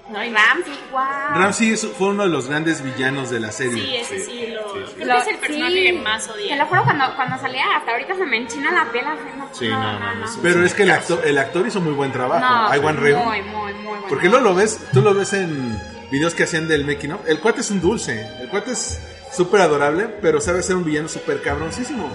No, 0.08 0.24
y 0.24 0.30
Ramsey, 0.30 0.78
wow. 0.92 1.00
Ramsey 1.34 1.70
es- 1.72 1.86
fue 1.98 2.08
uno 2.08 2.22
de 2.24 2.28
los 2.28 2.48
grandes 2.48 2.82
villanos 2.82 3.30
de 3.30 3.40
la 3.40 3.52
serie. 3.52 3.82
Sí, 3.82 3.96
ese 3.96 4.24
sí, 4.24 4.46
lo. 4.54 4.72
sí, 4.74 4.78
sí. 4.88 4.92
Creo 4.96 5.06
Lo- 5.08 5.14
que 5.14 5.20
es 5.20 5.26
el 5.28 5.36
personaje 5.38 5.72
sí. 5.72 5.82
que 5.84 5.92
más 5.94 6.26
Te 6.26 6.32
odié. 6.32 6.56
lo 6.56 6.66
juro, 6.66 6.84
cuando, 6.84 7.04
cuando 7.16 7.38
salía, 7.38 7.64
hasta 7.76 7.90
ahorita 7.92 8.14
se 8.16 8.26
me 8.26 8.36
enchina 8.38 8.70
la 8.72 8.90
piel. 8.92 9.04
así, 9.06 9.20
No, 9.38 9.48
Sí, 9.54 9.68
no, 9.68 9.98
no, 9.98 10.14
no. 10.14 10.26
Pero 10.42 10.64
es 10.64 10.74
que 10.74 10.82
el 10.84 10.90
actor, 10.90 11.20
el 11.24 11.38
actor 11.38 11.66
hizo 11.66 11.80
muy 11.80 11.92
buen 11.92 12.12
trabajo, 12.12 12.44
No, 12.70 12.76
Iwan 12.76 12.96
Rheon. 12.96 13.24
muy, 13.24 13.42
muy, 13.42 13.72
muy 13.74 13.82
bueno. 13.84 14.04
Porque 14.08 14.28
luego 14.28 14.44
lo 14.44 14.54
ves, 14.54 14.78
tú 14.92 15.00
lo 15.02 15.14
ves 15.14 15.32
en 15.32 15.80
videos 16.10 16.34
que 16.34 16.44
hacían 16.44 16.68
del 16.68 16.84
making 16.84 17.12
of. 17.12 17.20
El 17.28 17.40
cuate 17.40 17.60
es 17.62 17.70
un 17.70 17.80
dulce, 17.80 18.26
el 18.40 18.48
cuate 18.48 18.72
es 18.72 19.00
súper 19.32 19.60
adorable, 19.60 20.06
pero 20.22 20.40
sabe 20.40 20.62
ser 20.62 20.76
un 20.76 20.84
villano 20.84 21.08
súper 21.08 21.42
cabroncísimo. 21.42 22.08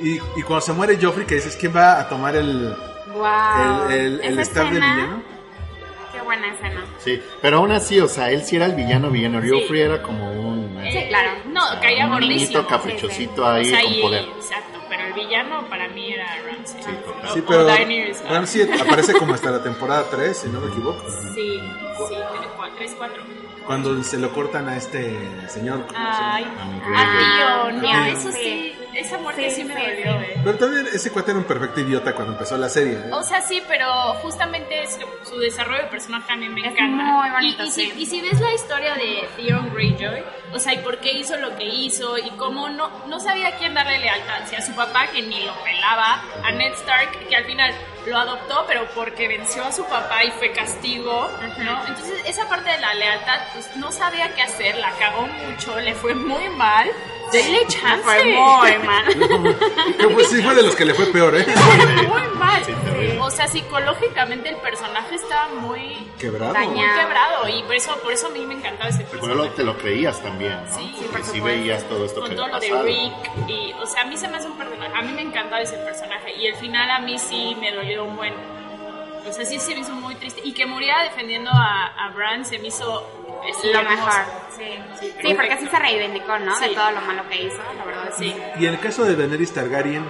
Y, 0.00 0.16
y 0.16 0.42
cuando 0.46 0.60
se 0.60 0.72
muere 0.74 0.98
Joffrey, 1.00 1.26
que 1.26 1.36
dices, 1.36 1.56
¿quién 1.56 1.74
va 1.74 1.98
a 2.00 2.08
tomar 2.08 2.36
el, 2.36 2.74
Wow. 3.14 3.88
el, 3.90 3.92
el, 3.92 4.20
el 4.20 4.38
staff 4.40 4.64
de 4.64 4.76
escena, 4.76 4.94
villano? 4.96 5.22
Buena 6.26 6.52
escena. 6.52 6.84
Sí, 6.98 7.22
pero 7.40 7.58
aún 7.58 7.72
así, 7.72 7.98
o 8.00 8.08
sea, 8.08 8.30
él 8.30 8.42
sí 8.44 8.56
era 8.56 8.66
el 8.66 8.74
villano 8.74 9.10
villano, 9.10 9.40
Sí. 9.40 9.48
Joffrey 9.50 9.80
era 9.80 10.02
como 10.02 10.30
un... 10.32 10.78
Sí, 10.92 10.98
claro. 11.08 11.30
No, 11.46 11.60
caía 11.80 12.04
un 12.06 12.12
gordísimo. 12.12 12.38
niñito 12.40 12.66
caprichosito 12.66 13.42
O 13.42 13.48
ahí 13.48 13.64
sea, 13.66 13.80
con 13.82 13.92
y- 13.94 14.00
poder. 14.02 14.24
Exacto, 14.36 14.78
pero 14.88 15.04
el 15.06 15.12
villano 15.14 15.66
para 15.68 15.88
mí 15.88 16.12
era 16.12 16.26
Ramsey. 16.46 16.82
Sí, 16.82 16.90
total. 17.04 17.30
O- 17.30 17.32
Sí, 17.32 17.40
o 17.40 17.44
pero 17.46 17.64
Daenerys. 17.64 18.28
Ramsey 18.28 18.62
aparece 18.80 19.12
como 19.14 19.34
hasta 19.34 19.50
la 19.52 19.62
temporada 19.62 20.04
3, 20.10 20.36
si 20.36 20.48
no 20.48 20.60
me 20.60 20.68
equivoco. 20.68 21.02
Sí, 21.34 21.60
sí, 22.08 22.14
tres, 22.76 22.94
cuatro. 22.98 23.22
Cuando 23.66 24.02
se 24.04 24.18
lo 24.18 24.32
cortan 24.32 24.68
a 24.68 24.76
este 24.76 25.48
señor. 25.48 25.86
¿cómo 25.86 25.92
se 25.92 25.94
llama? 25.98 26.34
Ay, 26.34 26.44
A 26.44 27.70
mi 27.72 27.88
a 27.88 28.16
Esa 28.98 29.18
muerte 29.18 29.50
sí, 29.50 29.56
Sí, 29.56 29.64
me 29.64 29.74
dolió, 29.74 30.18
sí. 30.20 30.26
eh. 30.32 30.40
Pero 30.44 30.58
también 30.58 30.86
ese 30.92 31.10
cuate 31.10 31.30
era 31.32 31.40
un 31.40 31.46
perfecto 31.46 31.80
idiota 31.80 32.12
cuando 32.14 32.32
empezó 32.34 32.56
la 32.56 32.68
serie. 32.68 32.94
¿eh? 32.94 33.10
O 33.12 33.22
sea, 33.22 33.40
sí, 33.40 33.62
pero 33.68 33.86
justamente 34.22 34.86
su, 34.88 35.28
su 35.30 35.38
desarrollo 35.38 35.82
de 35.84 35.88
personaje 35.88 36.32
a 36.32 36.36
mí 36.36 36.48
me 36.48 36.60
Es 36.60 36.66
encanta. 36.72 37.02
muy 37.04 37.30
bonito, 37.30 37.62
y, 37.64 37.66
y 37.66 37.70
si, 37.70 37.80
sí. 37.90 37.92
y 37.98 38.06
si 38.06 38.20
ves 38.22 38.40
la 38.40 38.52
historia 38.54 38.94
de 38.94 39.28
Theon 39.36 39.72
Greyjoy, 39.74 40.22
o 40.52 40.58
sea, 40.58 40.74
y 40.74 40.78
por 40.78 40.98
qué 40.98 41.12
hizo 41.12 41.36
lo 41.36 41.56
que 41.56 41.64
hizo, 41.64 42.16
y 42.18 42.30
cómo 42.36 42.68
no, 42.68 42.90
no 43.06 43.20
sabía 43.20 43.48
a 43.48 43.52
quién 43.56 43.74
darle 43.74 43.98
lealtad, 43.98 44.46
si 44.48 44.56
a 44.56 44.62
su 44.62 44.72
papá, 44.74 45.06
que 45.08 45.22
ni 45.22 45.44
lo 45.44 45.52
pelaba, 45.62 46.22
a 46.44 46.50
Ned 46.52 46.72
Stark, 46.74 47.28
que 47.28 47.36
al 47.36 47.44
final 47.44 47.74
lo 48.06 48.16
adoptó, 48.18 48.64
pero 48.68 48.86
porque 48.94 49.26
venció 49.28 49.64
a 49.64 49.72
su 49.72 49.84
papá 49.86 50.22
y 50.24 50.30
fue 50.32 50.52
castigo, 50.52 51.28
¿no? 51.58 51.86
Entonces, 51.88 52.22
esa 52.26 52.48
parte 52.48 52.70
de 52.70 52.78
la 52.78 52.94
lealtad, 52.94 53.40
pues 53.52 53.76
no 53.76 53.90
sabía 53.90 54.32
qué 54.34 54.42
hacer, 54.42 54.76
la 54.76 54.92
cagó 54.92 55.26
mucho, 55.26 55.78
le 55.80 55.94
fue 55.94 56.14
muy 56.14 56.48
mal. 56.50 56.88
Denle 57.32 57.66
chance. 57.68 58.02
Fue 58.02 58.24
muy 58.24 58.78
mal. 58.86 59.04
Que 59.98 60.08
fue- 60.08 60.24
sí 60.24 60.42
fue 60.42 60.54
de 60.54 60.62
los 60.62 60.76
que 60.76 60.84
le 60.84 60.94
fue 60.94 61.06
peor, 61.06 61.36
¿eh? 61.36 61.46
muy 62.06 62.22
mal. 62.38 62.62
Sí. 62.64 62.72
O 63.20 63.30
sea, 63.30 63.48
psicológicamente 63.48 64.48
el 64.48 64.56
personaje 64.56 65.16
estaba 65.16 65.48
muy, 65.60 66.06
Quebrado. 66.18 66.52
Dañado. 66.54 66.74
muy 66.76 66.86
quebrado 67.00 67.48
y 67.48 67.62
por 67.64 67.74
eso, 67.74 67.96
por 68.02 68.12
eso 68.12 68.28
a 68.28 68.30
mí 68.30 68.46
me 68.46 68.54
encantaba 68.54 68.88
ese 68.88 68.98
Pero 68.98 69.10
personaje. 69.10 69.36
luego 69.36 69.54
te 69.54 69.64
lo 69.64 69.76
creías 69.78 70.22
también, 70.22 70.52
¿no? 70.70 70.78
Sí, 70.78 70.94
Porque 71.00 71.16
por 71.18 71.24
sí 71.24 71.40
veías 71.40 71.84
todo 71.88 72.04
esto 72.04 72.20
Con 72.20 72.30
que 72.30 72.36
todo 72.36 72.48
lo 72.48 72.60
de. 72.60 72.82
Rick 72.82 73.48
y, 73.48 73.72
o 73.74 73.86
sea, 73.86 74.02
a 74.02 74.04
mí 74.06 74.16
se 74.16 74.28
me 74.28 74.36
hace 74.36 74.46
un 74.48 74.56
personaje, 74.56 74.92
a 74.96 75.02
mí 75.02 75.12
me 75.12 75.22
encantaba 75.22 75.60
ese 75.60 75.76
personaje 75.78 76.34
y 76.36 76.46
el 76.46 76.54
final 76.56 76.88
a 76.90 77.00
mí 77.00 77.18
sí 77.18 77.56
me 77.60 77.72
dolió 77.72 78.04
un 78.04 78.16
buen, 78.16 78.32
o 79.28 79.32
sea, 79.32 79.44
sí 79.44 79.58
se 79.58 79.74
me 79.74 79.80
hizo 79.80 79.92
muy 79.92 80.14
triste 80.14 80.40
y 80.44 80.52
que 80.52 80.64
muriera 80.66 81.02
defendiendo 81.02 81.50
a, 81.52 81.86
a 82.06 82.10
Bran 82.10 82.44
se 82.44 82.58
me 82.60 82.68
hizo 82.68 83.06
sí, 83.60 83.68
lo 83.72 83.82
mejor. 83.82 84.12
Sí, 84.56 84.64
Sí, 84.98 85.06
sí 85.08 85.12
porque 85.34 85.34
perfecto. 85.34 85.64
sí 85.64 85.68
se 85.70 85.78
reivindicó, 85.78 86.38
¿no? 86.38 86.58
De 86.58 86.68
todo 86.70 86.90
lo 86.92 87.00
malo 87.02 87.28
que 87.28 87.42
hizo, 87.42 87.58
la 87.76 87.84
verdad. 87.84 88.10
Sí. 88.16 88.34
Y 88.58 88.66
en 88.66 88.74
el 88.74 88.80
caso 88.80 89.04
de 89.04 89.14
Daenerys 89.16 89.52
Targaryen, 89.52 90.04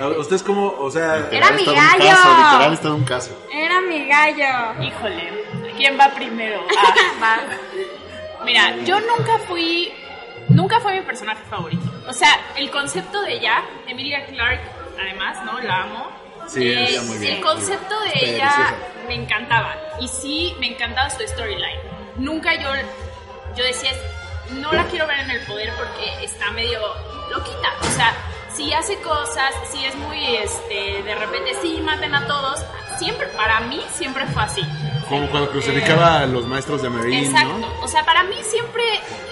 ¿a 0.00 0.06
¿ustedes 0.08 0.42
cómo, 0.44 0.68
o 0.78 0.90
sea, 0.90 1.16
Era 1.32 1.50
Literal, 1.50 1.56
mi 1.56 1.64
gallo. 1.64 2.04
caso, 2.10 2.28
literal 2.70 2.94
un 2.94 3.04
caso. 3.04 3.46
Era 3.52 3.80
mi 3.80 4.06
gallo. 4.06 4.82
Híjole, 4.82 5.44
¿quién 5.76 5.98
va 5.98 6.08
primero? 6.14 6.64
Ah. 6.78 6.94
Va. 7.22 8.44
Mira, 8.44 8.76
yo 8.84 9.00
nunca 9.00 9.38
fui, 9.48 9.92
nunca 10.48 10.78
fue 10.80 10.94
mi 10.94 11.00
personaje 11.02 11.42
favorito. 11.50 11.82
O 12.06 12.12
sea, 12.12 12.30
el 12.56 12.70
concepto 12.70 13.20
de 13.22 13.34
ella, 13.34 13.62
Emilia 13.88 14.24
Clark, 14.26 14.60
además, 14.98 15.42
¿no? 15.44 15.58
La 15.60 15.82
amo. 15.82 16.08
Sí, 16.46 16.62
Eh, 16.66 16.86
ella 16.90 17.02
muy 17.02 17.18
bien. 17.18 17.34
El 17.36 17.42
concepto 17.42 18.00
de 18.00 18.08
ella 18.14 18.46
deliciosa. 18.46 18.74
me 19.08 19.14
encantaba. 19.14 19.74
Y 20.00 20.08
sí, 20.08 20.54
me 20.58 20.68
encantaba 20.68 21.10
su 21.10 21.22
storyline. 21.26 21.80
Nunca 22.16 22.54
yo, 22.54 22.68
yo 23.56 23.64
decía, 23.64 23.90
no 24.52 24.72
la 24.72 24.84
quiero 24.86 25.06
ver 25.06 25.20
en 25.20 25.30
el 25.30 25.40
poder 25.46 25.72
porque 25.76 26.24
está 26.24 26.50
medio 26.50 26.80
loquita. 27.30 27.68
O 27.82 27.90
sea, 27.96 28.14
si 28.54 28.72
hace 28.72 28.96
cosas, 29.00 29.52
si 29.70 29.84
es 29.84 29.94
muy, 29.96 30.36
este, 30.36 31.02
de 31.02 31.14
repente, 31.14 31.52
sí, 31.62 31.80
maten 31.82 32.14
a 32.14 32.26
todos. 32.26 32.64
Siempre, 32.98 33.28
para 33.28 33.60
mí, 33.60 33.82
siempre 33.92 34.26
fue 34.26 34.42
así. 34.42 34.62
como 35.08 35.28
cuando 35.30 35.50
crucificaba 35.50 36.20
a 36.20 36.26
los 36.26 36.46
maestros 36.46 36.82
de 36.82 36.90
Meereen, 36.90 37.24
Exacto. 37.24 37.56
¿no? 37.58 37.80
O 37.80 37.88
sea, 37.88 38.04
para 38.04 38.22
mí 38.24 38.36
siempre 38.42 38.82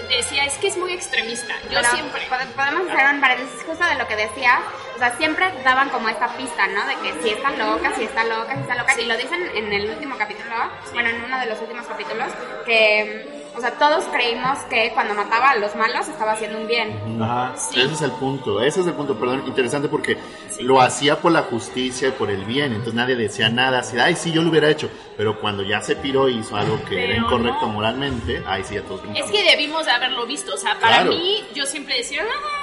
decía, 0.09 0.43
es 0.45 0.55
que 0.57 0.67
es 0.69 0.77
muy 0.77 0.91
extremista. 0.91 1.53
Yo 1.63 1.69
Pero 1.79 1.89
siempre. 1.91 2.21
pode- 2.27 2.47
Podemos 2.55 2.91
hacer 2.91 3.13
un 3.13 3.21
paréntesis 3.21 3.63
justo 3.65 3.85
de 3.85 3.95
lo 3.95 4.07
que 4.07 4.15
decía. 4.15 4.59
O 4.99 5.01
sea, 5.01 5.15
siempre 5.15 5.45
daban 5.63 5.87
como 5.91 6.09
esta 6.09 6.27
pista, 6.35 6.67
¿no? 6.67 6.85
De 6.85 6.95
que 6.97 7.23
si 7.23 7.29
está 7.29 7.51
loca, 7.51 7.93
si 7.95 8.03
está 8.03 8.25
loca, 8.25 8.53
si 8.53 8.59
está 8.63 8.75
loca. 8.75 8.99
Y 8.99 9.05
lo 9.05 9.15
dicen 9.15 9.39
en 9.55 9.71
el 9.71 9.89
último 9.91 10.17
capítulo, 10.17 10.53
bueno, 10.91 11.07
en 11.07 11.23
uno 11.23 11.39
de 11.39 11.45
los 11.45 11.57
últimos 11.61 11.85
capítulos, 11.85 12.27
que, 12.65 13.49
o 13.55 13.61
sea, 13.61 13.71
todos 13.79 14.03
creímos 14.11 14.59
que 14.69 14.91
cuando 14.93 15.13
mataba 15.13 15.51
a 15.51 15.55
los 15.55 15.73
malos 15.77 16.05
estaba 16.09 16.33
haciendo 16.33 16.57
un 16.59 16.67
bien. 16.67 17.21
Ajá. 17.23 17.55
Sí. 17.55 17.79
Ese 17.79 17.93
es 17.93 18.01
el 18.01 18.11
punto, 18.11 18.61
ese 18.61 18.81
es 18.81 18.87
el 18.87 18.93
punto, 18.93 19.17
perdón, 19.17 19.43
interesante 19.47 19.87
porque 19.87 20.17
lo 20.59 20.81
hacía 20.81 21.15
por 21.21 21.31
la 21.31 21.43
justicia 21.43 22.09
y 22.09 22.11
por 22.11 22.29
el 22.29 22.43
bien, 22.43 22.71
entonces 22.73 22.93
nadie 22.95 23.15
decía 23.15 23.47
nada, 23.47 23.79
así, 23.79 23.97
ay, 23.97 24.15
sí, 24.17 24.33
yo 24.33 24.41
lo 24.41 24.49
hubiera 24.49 24.69
hecho, 24.69 24.89
pero 25.15 25.39
cuando 25.39 25.63
ya 25.63 25.79
se 25.81 25.95
piró 25.95 26.27
y 26.27 26.39
hizo 26.39 26.57
algo 26.57 26.83
que 26.83 27.05
era 27.05 27.13
Pero 27.13 27.25
incorrecto 27.25 27.67
no. 27.67 27.73
moralmente, 27.73 28.43
ahí 28.45 28.65
sí, 28.65 28.75
a 28.75 28.83
todos 28.83 29.01
Es 29.15 29.31
que 29.31 29.43
debimos 29.43 29.85
de 29.85 29.91
haberlo 29.91 30.25
visto. 30.25 30.53
O 30.53 30.57
sea, 30.57 30.73
para 30.79 30.97
Claro. 31.03 31.11
mí, 31.11 31.45
yo 31.55 31.65
siempre 31.65 31.95
decía, 31.97 32.21
"Ah, 32.23 32.58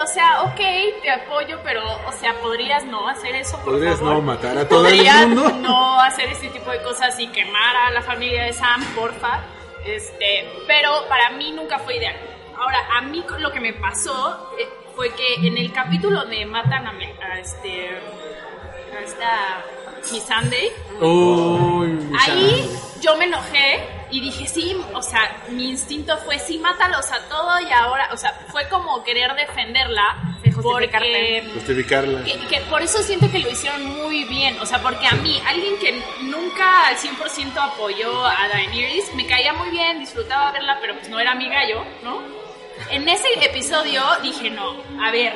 o 0.00 0.06
sea, 0.06 0.42
ok, 0.42 0.60
te 1.02 1.10
apoyo, 1.10 1.58
pero, 1.62 1.82
o 2.06 2.12
sea, 2.12 2.34
podrías 2.40 2.84
no 2.84 3.08
hacer 3.08 3.34
eso. 3.34 3.56
Por 3.58 3.74
Podrías 3.74 3.98
favor? 3.98 4.14
no 4.14 4.22
matar 4.22 4.58
a 4.58 4.68
todo 4.68 4.86
el 4.86 5.28
mundo. 5.28 5.50
no 5.60 6.00
hacer 6.00 6.28
este 6.28 6.48
tipo 6.48 6.70
de 6.70 6.82
cosas 6.82 7.18
y 7.18 7.28
quemar 7.28 7.76
a 7.76 7.90
la 7.90 8.02
familia 8.02 8.44
de 8.44 8.52
Sam, 8.52 8.84
porfa. 8.94 9.40
Este, 9.84 10.48
pero 10.66 11.08
para 11.08 11.30
mí 11.30 11.52
nunca 11.52 11.78
fue 11.78 11.96
ideal. 11.96 12.16
Ahora, 12.56 12.78
a 12.96 13.02
mí 13.02 13.24
lo 13.38 13.50
que 13.50 13.60
me 13.60 13.72
pasó 13.72 14.52
eh, 14.58 14.68
fue 14.94 15.10
que 15.14 15.46
en 15.46 15.58
el 15.58 15.72
capítulo 15.72 16.20
donde 16.20 16.44
matan 16.46 16.86
a, 16.86 16.90
a 16.90 17.38
este. 17.38 17.88
a 18.96 19.00
esta. 19.02 19.64
Miss 20.10 20.24
Sunday, 20.24 20.72
mi 21.00 22.16
ahí 22.18 22.68
yo 23.00 23.16
me 23.16 23.26
enojé 23.26 23.86
y 24.12 24.20
dije, 24.20 24.46
sí, 24.46 24.76
o 24.92 25.00
sea, 25.00 25.42
mi 25.48 25.70
instinto 25.70 26.16
fue, 26.18 26.38
sí, 26.38 26.58
mátalos 26.58 27.10
a 27.10 27.18
todos 27.28 27.62
y 27.62 27.72
ahora, 27.72 28.10
o 28.12 28.16
sea, 28.16 28.32
fue 28.52 28.68
como 28.68 29.02
querer 29.02 29.34
defenderla. 29.34 30.36
Porque 30.62 31.42
Justificarla. 31.54 32.22
que, 32.24 32.38
que 32.46 32.60
por 32.68 32.82
eso 32.82 33.02
siento 33.02 33.30
que 33.30 33.38
lo 33.38 33.48
hicieron 33.50 33.84
muy 33.86 34.24
bien. 34.24 34.58
O 34.60 34.66
sea, 34.66 34.82
porque 34.82 35.06
a 35.06 35.12
mí, 35.12 35.40
alguien 35.46 35.78
que 35.78 35.92
nunca 36.24 36.88
al 36.88 36.96
100% 36.96 37.56
apoyó 37.56 38.26
a 38.26 38.48
Daenerys, 38.48 39.14
me 39.14 39.26
caía 39.26 39.54
muy 39.54 39.70
bien, 39.70 39.98
disfrutaba 39.98 40.52
verla, 40.52 40.76
pero 40.80 40.94
pues 40.94 41.08
no 41.08 41.18
era 41.18 41.34
mi 41.34 41.48
gallo, 41.48 41.82
¿no? 42.02 42.20
En 42.90 43.08
ese 43.08 43.28
episodio 43.40 44.02
dije, 44.22 44.50
no, 44.50 44.76
a 45.02 45.10
ver, 45.10 45.34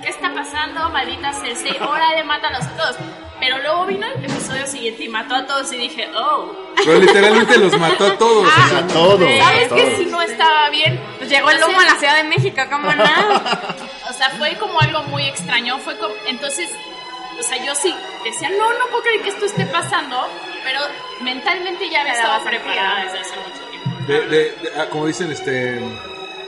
¿qué 0.00 0.08
está 0.08 0.32
pasando? 0.32 0.88
Maldita 0.90 1.32
Cersei, 1.32 1.76
órale, 1.80 2.22
mátalos 2.22 2.64
a 2.64 2.76
todos. 2.76 2.96
Pero 3.44 3.58
luego 3.58 3.86
vino 3.86 4.06
el 4.06 4.24
episodio 4.24 4.64
siguiente 4.68 5.02
y 5.02 5.08
mató 5.08 5.34
a 5.34 5.44
todos 5.44 5.72
y 5.72 5.76
dije, 5.76 6.08
oh. 6.14 6.52
Pero 6.76 6.98
literalmente 7.00 7.58
los 7.58 7.76
mató 7.76 8.06
a 8.06 8.16
todos. 8.16 8.48
Ah, 8.48 8.62
o 8.64 8.68
sea, 8.68 8.78
A 8.78 8.86
todos. 8.86 9.18
¿Sabes 9.38 9.68
todos. 9.68 9.80
que 9.82 9.96
si 9.96 10.04
no 10.06 10.22
estaba 10.22 10.70
bien? 10.70 11.00
Pues 11.18 11.28
llegó 11.28 11.50
el 11.50 11.62
humo 11.64 11.80
a 11.80 11.84
la 11.84 11.96
Ciudad 11.96 12.16
de 12.16 12.24
México, 12.24 12.62
¿cómo 12.70 12.92
no? 12.92 13.04
O 14.10 14.12
sea, 14.14 14.30
fue 14.38 14.54
como 14.58 14.80
algo 14.80 15.02
muy 15.04 15.24
extraño. 15.26 15.78
Fue 15.80 15.96
como, 15.98 16.14
entonces, 16.28 16.68
o 17.40 17.42
sea, 17.42 17.64
yo 17.64 17.74
sí 17.74 17.92
decía, 18.24 18.48
no, 18.50 18.72
no 18.74 18.86
puedo 18.90 19.02
creer 19.02 19.22
que 19.22 19.30
esto 19.30 19.46
esté 19.46 19.66
pasando, 19.66 20.28
pero 20.62 20.78
mentalmente 21.22 21.88
ya 21.90 22.02
había 22.02 22.12
Te 22.12 22.18
estado 22.20 22.38
daba 22.38 22.44
sentido. 22.50 22.62
preparada 22.72 23.04
desde 23.04 23.18
hace 23.20 23.36
mucho 23.36 23.70
tiempo. 23.70 23.90
de- 24.06 24.20
de- 24.28 24.50
de- 24.52 24.70
ah, 24.80 24.86
como 24.88 25.06
dicen, 25.08 25.32
este. 25.32 25.80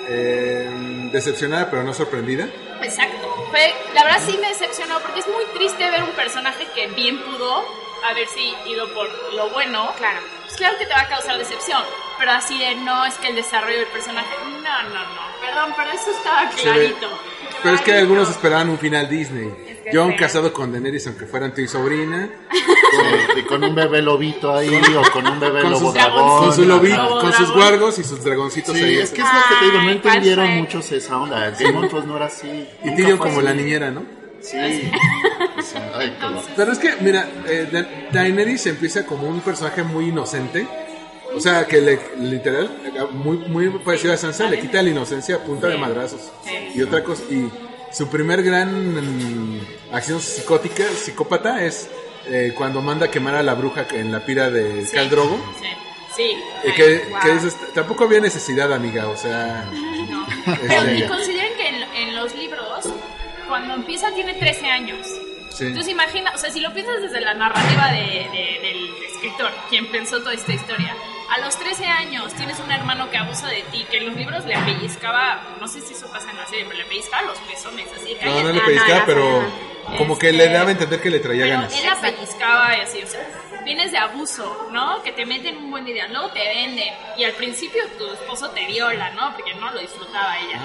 eh, 0.08 0.70
decepcionada, 1.12 1.70
pero 1.70 1.82
no 1.82 1.94
sorprendida. 1.94 2.46
Exacto. 2.82 3.46
Fue, 3.50 3.74
la 3.94 4.04
verdad 4.04 4.20
sí 4.24 4.36
me 4.38 4.48
decepcionó 4.48 5.00
porque 5.00 5.20
es 5.20 5.26
muy 5.28 5.44
triste 5.54 5.90
ver 5.90 6.02
un 6.02 6.12
personaje 6.12 6.66
que 6.74 6.88
bien 6.88 7.22
pudo 7.22 7.64
haber 8.04 8.28
sí 8.28 8.54
ido 8.66 8.92
por 8.94 9.08
lo 9.34 9.50
bueno. 9.50 9.92
Claro. 9.96 10.20
Pues 10.42 10.56
claro 10.56 10.76
que 10.78 10.86
te 10.86 10.92
va 10.92 11.00
a 11.00 11.08
causar 11.08 11.38
decepción, 11.38 11.82
pero 12.18 12.32
así 12.32 12.58
de 12.58 12.74
no, 12.76 13.04
es 13.06 13.14
que 13.14 13.28
el 13.28 13.36
desarrollo 13.36 13.78
del 13.78 13.88
personaje, 13.88 14.28
no, 14.44 14.82
no, 14.82 14.90
no, 14.90 15.40
perdón, 15.40 15.74
pero 15.76 15.90
eso 15.90 16.10
estaba 16.10 16.48
clarito. 16.50 17.08
Pero 17.62 17.74
es 17.76 17.80
que 17.80 17.92
algunos 17.94 18.28
esperaban 18.28 18.68
un 18.68 18.78
final 18.78 19.08
Disney. 19.08 19.50
que 19.84 19.90
John 19.92 20.12
sí. 20.12 20.16
casado 20.18 20.52
con 20.52 20.70
Daenerys, 20.70 21.06
aunque 21.06 21.26
fueran 21.26 21.54
tu 21.54 21.62
y 21.62 21.68
sobrina. 21.68 22.28
Sí, 22.64 23.40
y 23.40 23.42
con 23.42 23.62
un 23.64 23.74
bebé 23.74 24.00
lobito 24.02 24.54
ahí 24.54 24.68
o 24.96 25.12
con 25.12 25.26
un 25.26 25.40
bebé 25.40 25.62
Con 25.62 25.70
lobo 25.72 25.86
sus, 25.86 25.94
dragón. 25.94 26.44
con 26.44 26.54
su 26.54 26.64
lobito, 26.64 26.94
Ajá. 26.94 27.08
Lobo 27.08 27.20
con 27.20 27.32
sus 27.32 27.52
guargos 27.52 27.98
y 27.98 28.04
sus 28.04 28.22
dragoncitos 28.24 28.76
Sí, 28.76 28.82
ahí. 28.84 28.98
es 28.98 29.10
que 29.10 29.20
es 29.22 29.26
lo 29.26 29.40
que 29.48 29.54
te 29.60 29.64
digo, 29.70 29.82
no 29.82 29.90
entendieron 29.90 30.48
muchos 30.58 30.92
esa 30.92 31.18
onda. 31.18 31.50
Game 31.58 31.78
of 31.78 31.88
Thrones 31.88 32.06
no 32.08 32.16
era 32.16 32.26
así. 32.26 32.68
Y 32.84 32.94
Tyrion 32.94 33.18
como 33.18 33.36
así. 33.38 33.42
la 33.42 33.54
niñera, 33.54 33.90
¿no? 33.90 34.02
Sí. 34.40 34.56
Ay. 34.58 36.16
Pero 36.56 36.72
es 36.72 36.78
que, 36.78 36.94
mira, 37.00 37.28
eh, 37.46 37.68
Da- 37.72 37.88
Daenerys 38.12 38.66
empieza 38.66 39.04
como 39.06 39.26
un 39.28 39.40
personaje 39.40 39.82
muy 39.82 40.08
inocente. 40.08 40.66
O 41.34 41.40
sea, 41.40 41.66
que 41.66 41.80
le, 41.80 41.98
literal, 42.20 42.70
muy, 43.12 43.38
muy 43.38 43.68
parecido 43.80 44.12
a 44.12 44.16
Sansa, 44.16 44.48
le 44.48 44.60
quita 44.60 44.80
la 44.82 44.90
inocencia 44.90 45.36
a 45.36 45.38
punta 45.40 45.66
de 45.66 45.76
madrazos. 45.78 46.30
Y 46.74 46.80
otra 46.82 47.02
cosa, 47.02 47.22
y 47.28 47.50
su 47.92 48.06
primer 48.08 48.42
gran 48.44 48.70
mm, 48.94 49.60
acción 49.92 50.20
psicótica, 50.20 50.84
psicópata, 50.94 51.64
es 51.64 51.88
eh, 52.28 52.52
cuando 52.56 52.80
manda 52.82 53.06
a 53.06 53.10
quemar 53.10 53.34
a 53.34 53.42
la 53.42 53.54
bruja 53.54 53.86
en 53.92 54.10
la 54.12 54.20
pira 54.24 54.50
de 54.50 54.86
Sí. 54.86 54.94
Khal 54.94 55.10
Drogo. 55.10 55.54
Sí, 55.60 55.66
sí. 56.16 56.36
Eh, 56.64 56.72
que, 56.76 57.06
wow. 57.10 57.20
que 57.20 57.32
dices, 57.32 57.56
tampoco 57.74 58.04
había 58.04 58.20
necesidad, 58.20 58.72
amiga, 58.72 59.08
o 59.08 59.16
sea... 59.16 59.68
No. 60.08 60.26
este, 60.52 60.66
Pero 60.68 60.94
y 60.94 61.02
consideren 61.06 61.54
que 61.56 61.68
en, 61.68 61.82
en 62.08 62.14
los 62.16 62.34
libros, 62.34 62.84
cuando 63.48 63.74
empieza 63.74 64.12
tiene 64.12 64.34
13 64.34 64.66
años. 64.66 65.06
sí. 65.50 65.66
Entonces 65.66 65.92
imagina, 65.92 66.32
o 66.34 66.38
sea, 66.38 66.50
si 66.50 66.60
lo 66.60 66.72
piensas 66.72 67.00
desde 67.02 67.20
la 67.20 67.34
narrativa 67.34 67.88
de- 67.92 68.28
de- 68.30 68.58
del 68.62 68.90
escritor, 69.12 69.50
quien 69.70 69.86
pensó 69.90 70.18
toda 70.20 70.34
esta 70.34 70.52
historia, 70.52 70.94
a 71.30 71.38
los 71.38 71.58
13 71.58 71.86
años 71.86 72.32
tienes 72.34 72.58
un 72.60 72.70
hermano 72.70 73.10
que 73.10 73.16
abusa 73.18 73.48
de 73.48 73.62
ti, 73.72 73.86
que 73.90 73.98
en 73.98 74.06
los 74.06 74.16
libros 74.16 74.44
le 74.44 74.56
pellizcaba, 74.58 75.56
no 75.60 75.66
sé 75.68 75.80
si 75.80 75.94
eso 75.94 76.06
pasa 76.10 76.30
en 76.30 76.36
la 76.36 76.46
serie, 76.46 76.64
pero 76.66 76.78
le 76.78 76.84
pellizcaba 76.84 77.22
los 77.22 77.38
pezones, 77.40 77.86
así 77.96 78.14
de 78.14 78.24
No, 78.24 78.42
no 78.42 78.52
le 78.52 78.60
pellizcaba, 78.60 79.04
pero 79.06 79.44
como 79.98 80.18
que 80.18 80.30
Este, 80.30 80.38
le 80.46 80.52
daba 80.52 80.68
a 80.68 80.72
entender 80.72 81.00
que 81.00 81.10
le 81.10 81.20
traía 81.20 81.46
ganas. 81.46 81.74
él 81.78 81.86
la 81.86 82.00
pellizcaba 82.00 82.76
y 82.76 82.80
así, 82.80 83.02
o 83.02 83.06
sea, 83.06 83.20
vienes 83.64 83.92
de 83.92 83.98
abuso, 83.98 84.68
¿no? 84.72 85.02
Que 85.02 85.12
te 85.12 85.24
meten 85.26 85.56
un 85.56 85.70
buen 85.70 85.84
día, 85.84 86.06
luego 86.08 86.28
te 86.30 86.40
venden 86.46 86.92
y 87.16 87.24
al 87.24 87.32
principio 87.32 87.82
tu 87.98 88.06
esposo 88.12 88.50
te 88.50 88.66
viola, 88.66 89.10
¿no? 89.10 89.32
Porque 89.34 89.54
no 89.54 89.70
lo 89.72 89.80
disfrutaba 89.80 90.38
ella. 90.40 90.60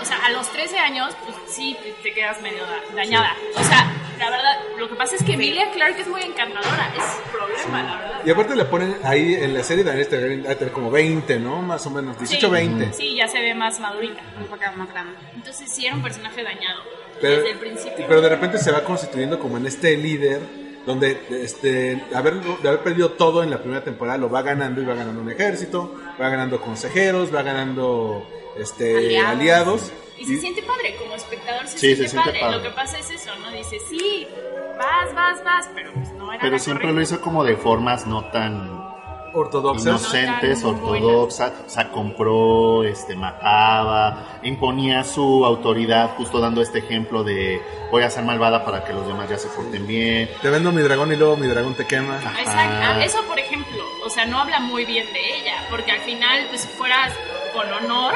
O 0.00 0.04
sea, 0.04 0.18
a 0.24 0.30
los 0.30 0.48
13 0.50 0.76
años, 0.78 1.14
pues 1.24 1.36
sí, 1.48 1.76
te, 1.82 1.92
te 2.02 2.12
quedas 2.12 2.40
medio 2.42 2.64
da- 2.66 2.82
dañada. 2.96 3.32
O 3.54 3.62
sea, 3.62 3.86
la 4.18 4.28
verdad, 4.28 4.58
lo 4.76 4.88
que 4.88 4.96
pasa 4.96 5.14
es 5.14 5.22
que 5.22 5.34
Emilia 5.34 5.70
Clark 5.70 5.96
es 5.98 6.08
muy 6.08 6.20
encantadora, 6.22 6.92
es 6.98 7.04
su 7.04 7.30
problema, 7.30 7.82
la 7.84 7.96
verdad. 7.98 8.20
Y 8.26 8.30
aparte 8.30 8.56
le 8.56 8.64
ponen 8.64 8.96
ahí 9.04 9.34
en 9.34 9.54
la 9.54 9.62
serie 9.62 9.84
a 9.88 10.54
tener 10.56 10.72
como 10.72 10.90
20, 10.90 11.38
¿no? 11.38 11.62
Más 11.62 11.86
o 11.86 11.90
menos, 11.90 12.18
18, 12.18 12.46
Sí, 12.46 12.52
20. 12.52 12.92
Sí, 12.92 13.14
ya 13.16 13.28
se 13.28 13.40
ve 13.40 13.54
más 13.54 13.78
madurita. 13.78 14.20
Un 14.36 14.46
poco 14.46 14.62
más 14.76 14.90
grande. 14.90 15.16
Entonces 15.34 15.72
sí 15.72 15.86
era 15.86 15.94
un 15.94 16.02
personaje 16.02 16.42
dañado 16.42 16.82
Pero, 17.20 17.36
desde 17.36 17.50
el 17.52 17.58
principio. 17.58 18.04
pero 18.08 18.20
de 18.20 18.28
repente 18.28 18.58
se 18.58 18.72
va 18.72 18.82
constituyendo 18.82 19.38
como 19.38 19.56
en 19.58 19.66
este 19.66 19.96
líder 19.96 20.40
donde 20.86 21.18
este 21.30 22.02
haber, 22.14 22.40
de 22.42 22.68
haber 22.68 22.82
perdido 22.82 23.12
todo 23.12 23.42
en 23.42 23.50
la 23.50 23.58
primera 23.58 23.82
temporada 23.82 24.18
lo 24.18 24.28
va 24.30 24.42
ganando 24.42 24.82
y 24.82 24.84
va 24.84 24.94
ganando 24.94 25.20
un 25.22 25.30
ejército, 25.30 25.94
va 26.20 26.28
ganando 26.28 26.60
consejeros, 26.60 27.34
va 27.34 27.42
ganando 27.42 28.26
este 28.58 28.96
Aliados. 28.96 29.30
aliados. 29.30 29.92
Y 30.16 30.24
se 30.26 30.38
siente 30.38 30.62
padre, 30.62 30.94
como 30.96 31.14
espectador 31.14 31.66
se, 31.66 31.72
Sí, 31.72 31.78
siente, 31.78 32.02
se 32.04 32.08
siente 32.10 32.28
padre. 32.28 32.40
padre. 32.40 32.56
Lo 32.58 32.62
que 32.62 32.70
pasa 32.70 32.98
es 32.98 33.10
eso, 33.10 33.30
¿no? 33.40 33.50
Dice, 33.50 33.78
sí, 33.88 34.26
vas, 34.78 35.12
vas, 35.14 35.42
vas, 35.42 35.68
pero 35.74 35.92
pues 35.92 36.12
no 36.12 36.30
era 36.32 36.40
Pero 36.40 36.52
la 36.52 36.58
siempre 36.60 36.84
correcta. 36.84 36.96
lo 36.96 37.02
hizo 37.02 37.20
como 37.20 37.42
de 37.44 37.56
formas 37.56 38.06
no 38.06 38.24
tan 38.30 38.83
ortodoxas. 39.34 39.86
inocentes, 39.86 40.64
ortodoxas, 40.64 41.52
o 41.66 41.70
sea, 41.70 41.90
compró, 41.90 42.84
este, 42.84 43.14
mataba, 43.16 44.38
imponía 44.42 45.04
su 45.04 45.44
autoridad, 45.44 46.14
justo 46.16 46.40
dando 46.40 46.62
este 46.62 46.78
ejemplo 46.78 47.24
de 47.24 47.60
voy 47.90 48.02
a 48.02 48.10
ser 48.10 48.24
malvada 48.24 48.64
para 48.64 48.84
que 48.84 48.92
los 48.92 49.06
demás 49.06 49.28
ya 49.28 49.38
se 49.38 49.48
porten 49.48 49.86
bien. 49.86 50.30
Te 50.42 50.50
vendo 50.50 50.72
mi 50.72 50.82
dragón 50.82 51.12
y 51.12 51.16
luego 51.16 51.36
mi 51.36 51.46
dragón 51.46 51.74
te 51.74 51.86
quema. 51.86 52.16
Exacto. 52.16 52.50
Ajá. 52.50 52.94
Ah, 52.96 53.04
Eso, 53.04 53.18
por 53.28 53.38
ejemplo, 53.38 53.82
o 54.06 54.10
sea, 54.10 54.24
no 54.26 54.38
habla 54.40 54.60
muy 54.60 54.84
bien 54.84 55.06
de 55.12 55.38
ella, 55.38 55.54
porque 55.70 55.90
al 55.92 56.00
final, 56.00 56.46
pues 56.48 56.62
si 56.62 56.68
fueras 56.68 57.12
con 57.52 57.70
honor, 57.72 58.14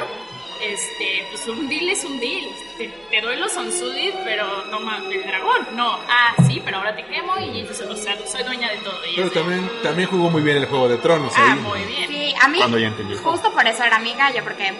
este, 0.60 1.26
pues 1.30 1.46
un 1.48 1.68
deal 1.68 1.88
es 1.88 2.04
un 2.04 2.18
deal. 2.20 2.46
Te, 2.76 2.88
te 3.10 3.20
doy 3.20 3.36
los 3.36 3.56
onsudit, 3.56 4.14
pero 4.24 4.64
no 4.66 4.80
más 4.80 5.02
el 5.04 5.22
dragón. 5.22 5.66
No, 5.74 5.98
ah, 6.08 6.34
sí, 6.46 6.60
pero 6.64 6.78
ahora 6.78 6.94
te 6.94 7.04
quemo 7.06 7.38
y 7.38 7.62
o 7.62 7.96
sea, 7.96 8.16
soy 8.26 8.42
dueña 8.44 8.70
de 8.70 8.78
todo. 8.78 8.98
Y 9.06 9.14
Pero 9.16 9.28
es 9.28 9.34
de, 9.34 9.40
también, 9.40 9.70
también 9.82 10.08
jugó 10.08 10.30
muy 10.30 10.42
bien 10.42 10.56
el 10.58 10.66
juego 10.66 10.88
de 10.88 10.98
tronos 10.98 11.32
ah, 11.36 11.52
ahí. 11.52 11.58
muy 11.60 11.80
bien. 11.84 12.08
Sí, 12.08 12.34
a 12.40 12.48
mí 12.48 12.58
Cuando 12.58 12.78
ya 12.78 12.88
entendió. 12.88 13.18
justo 13.18 13.52
por 13.52 13.66
eso 13.66 13.82
era 13.84 13.98
mi 13.98 14.14
gallo, 14.14 14.42
porque 14.44 14.72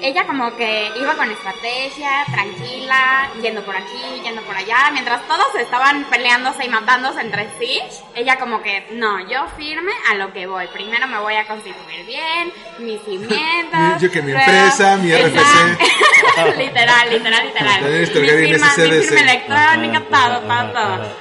ella 0.00 0.26
como 0.26 0.54
que 0.56 0.90
iba 1.00 1.14
con 1.14 1.30
estrategia, 1.30 2.24
tranquila, 2.30 3.30
yendo 3.40 3.62
por 3.64 3.74
aquí, 3.76 4.20
yendo 4.22 4.42
por 4.42 4.54
allá, 4.56 4.90
mientras 4.92 5.26
todos 5.26 5.54
estaban 5.54 6.04
peleándose 6.04 6.64
y 6.64 6.68
matándose 6.68 7.20
entre 7.20 7.48
sí, 7.58 7.80
ella 8.14 8.36
como 8.38 8.62
que, 8.62 8.86
no, 8.92 9.26
yo 9.28 9.46
firme 9.56 9.92
a 10.10 10.14
lo 10.14 10.32
que 10.32 10.46
voy, 10.46 10.66
primero 10.68 11.06
me 11.06 11.18
voy 11.18 11.34
a 11.36 11.46
constituir 11.46 12.04
bien, 12.06 12.52
mis 12.78 13.00
cimientos. 13.02 14.00
Yo 14.00 14.10
que 14.10 14.20
mi 14.22 14.32
luego- 14.32 14.44
empresa, 14.50 14.96
mi 14.98 15.12
RFC. 15.12 15.36
Literal, 16.58 17.10
literal, 17.10 17.46
literal. 17.46 17.80
Daenerys 17.82 18.14
Mi 18.14 18.28
firma, 18.28 18.66
mi 18.76 18.90
firma 19.02 19.20
electrónica, 19.20 19.96
Ajá, 19.98 20.38
todo, 20.40 20.50
ajá, 20.50 20.72
todo, 20.72 20.72
todo. 20.72 20.94
ajá. 20.94 21.12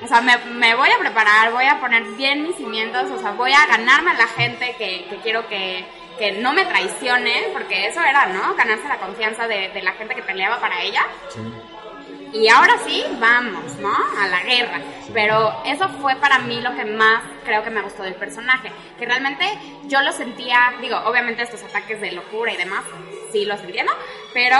O 0.00 0.06
sea, 0.06 0.20
me, 0.20 0.36
me 0.54 0.74
voy 0.76 0.90
a 0.90 0.98
preparar, 0.98 1.50
voy 1.52 1.64
a 1.64 1.80
poner 1.80 2.02
bien 2.16 2.42
mis 2.44 2.56
cimientos, 2.56 3.10
o 3.10 3.18
sea, 3.18 3.32
voy 3.32 3.52
a 3.52 3.66
ganarme 3.66 4.12
a 4.12 4.14
la 4.14 4.26
gente 4.28 4.74
que, 4.78 5.06
que 5.10 5.16
quiero 5.22 5.48
que, 5.48 5.84
que 6.18 6.32
no 6.32 6.52
me 6.52 6.66
traicione, 6.66 7.48
porque 7.52 7.86
eso 7.86 8.02
era, 8.02 8.26
¿no? 8.26 8.54
Ganarse 8.54 8.88
la 8.88 8.98
confianza 8.98 9.46
de, 9.46 9.70
de 9.70 9.82
la 9.82 9.92
gente 9.92 10.14
que 10.14 10.22
peleaba 10.22 10.60
para 10.60 10.82
ella. 10.82 11.06
Y 12.32 12.48
ahora 12.48 12.74
sí, 12.84 13.04
vamos, 13.18 13.76
¿no? 13.76 13.94
A 14.20 14.28
la 14.28 14.42
guerra. 14.42 14.80
Pero 15.14 15.62
eso 15.64 15.88
fue 16.00 16.16
para 16.16 16.40
mí 16.40 16.60
lo 16.60 16.74
que 16.74 16.84
más 16.84 17.22
creo 17.44 17.62
que 17.62 17.70
me 17.70 17.80
gustó 17.80 18.02
del 18.02 18.14
personaje. 18.14 18.70
Que 18.98 19.06
realmente 19.06 19.44
yo 19.84 20.02
lo 20.02 20.12
sentía, 20.12 20.74
digo, 20.80 20.96
obviamente 21.06 21.42
estos 21.42 21.62
ataques 21.62 22.00
de 22.00 22.12
locura 22.12 22.52
y 22.52 22.56
demás, 22.56 22.84
sí 23.32 23.46
los 23.46 23.60
entiendo, 23.60 23.92
pero 24.34 24.58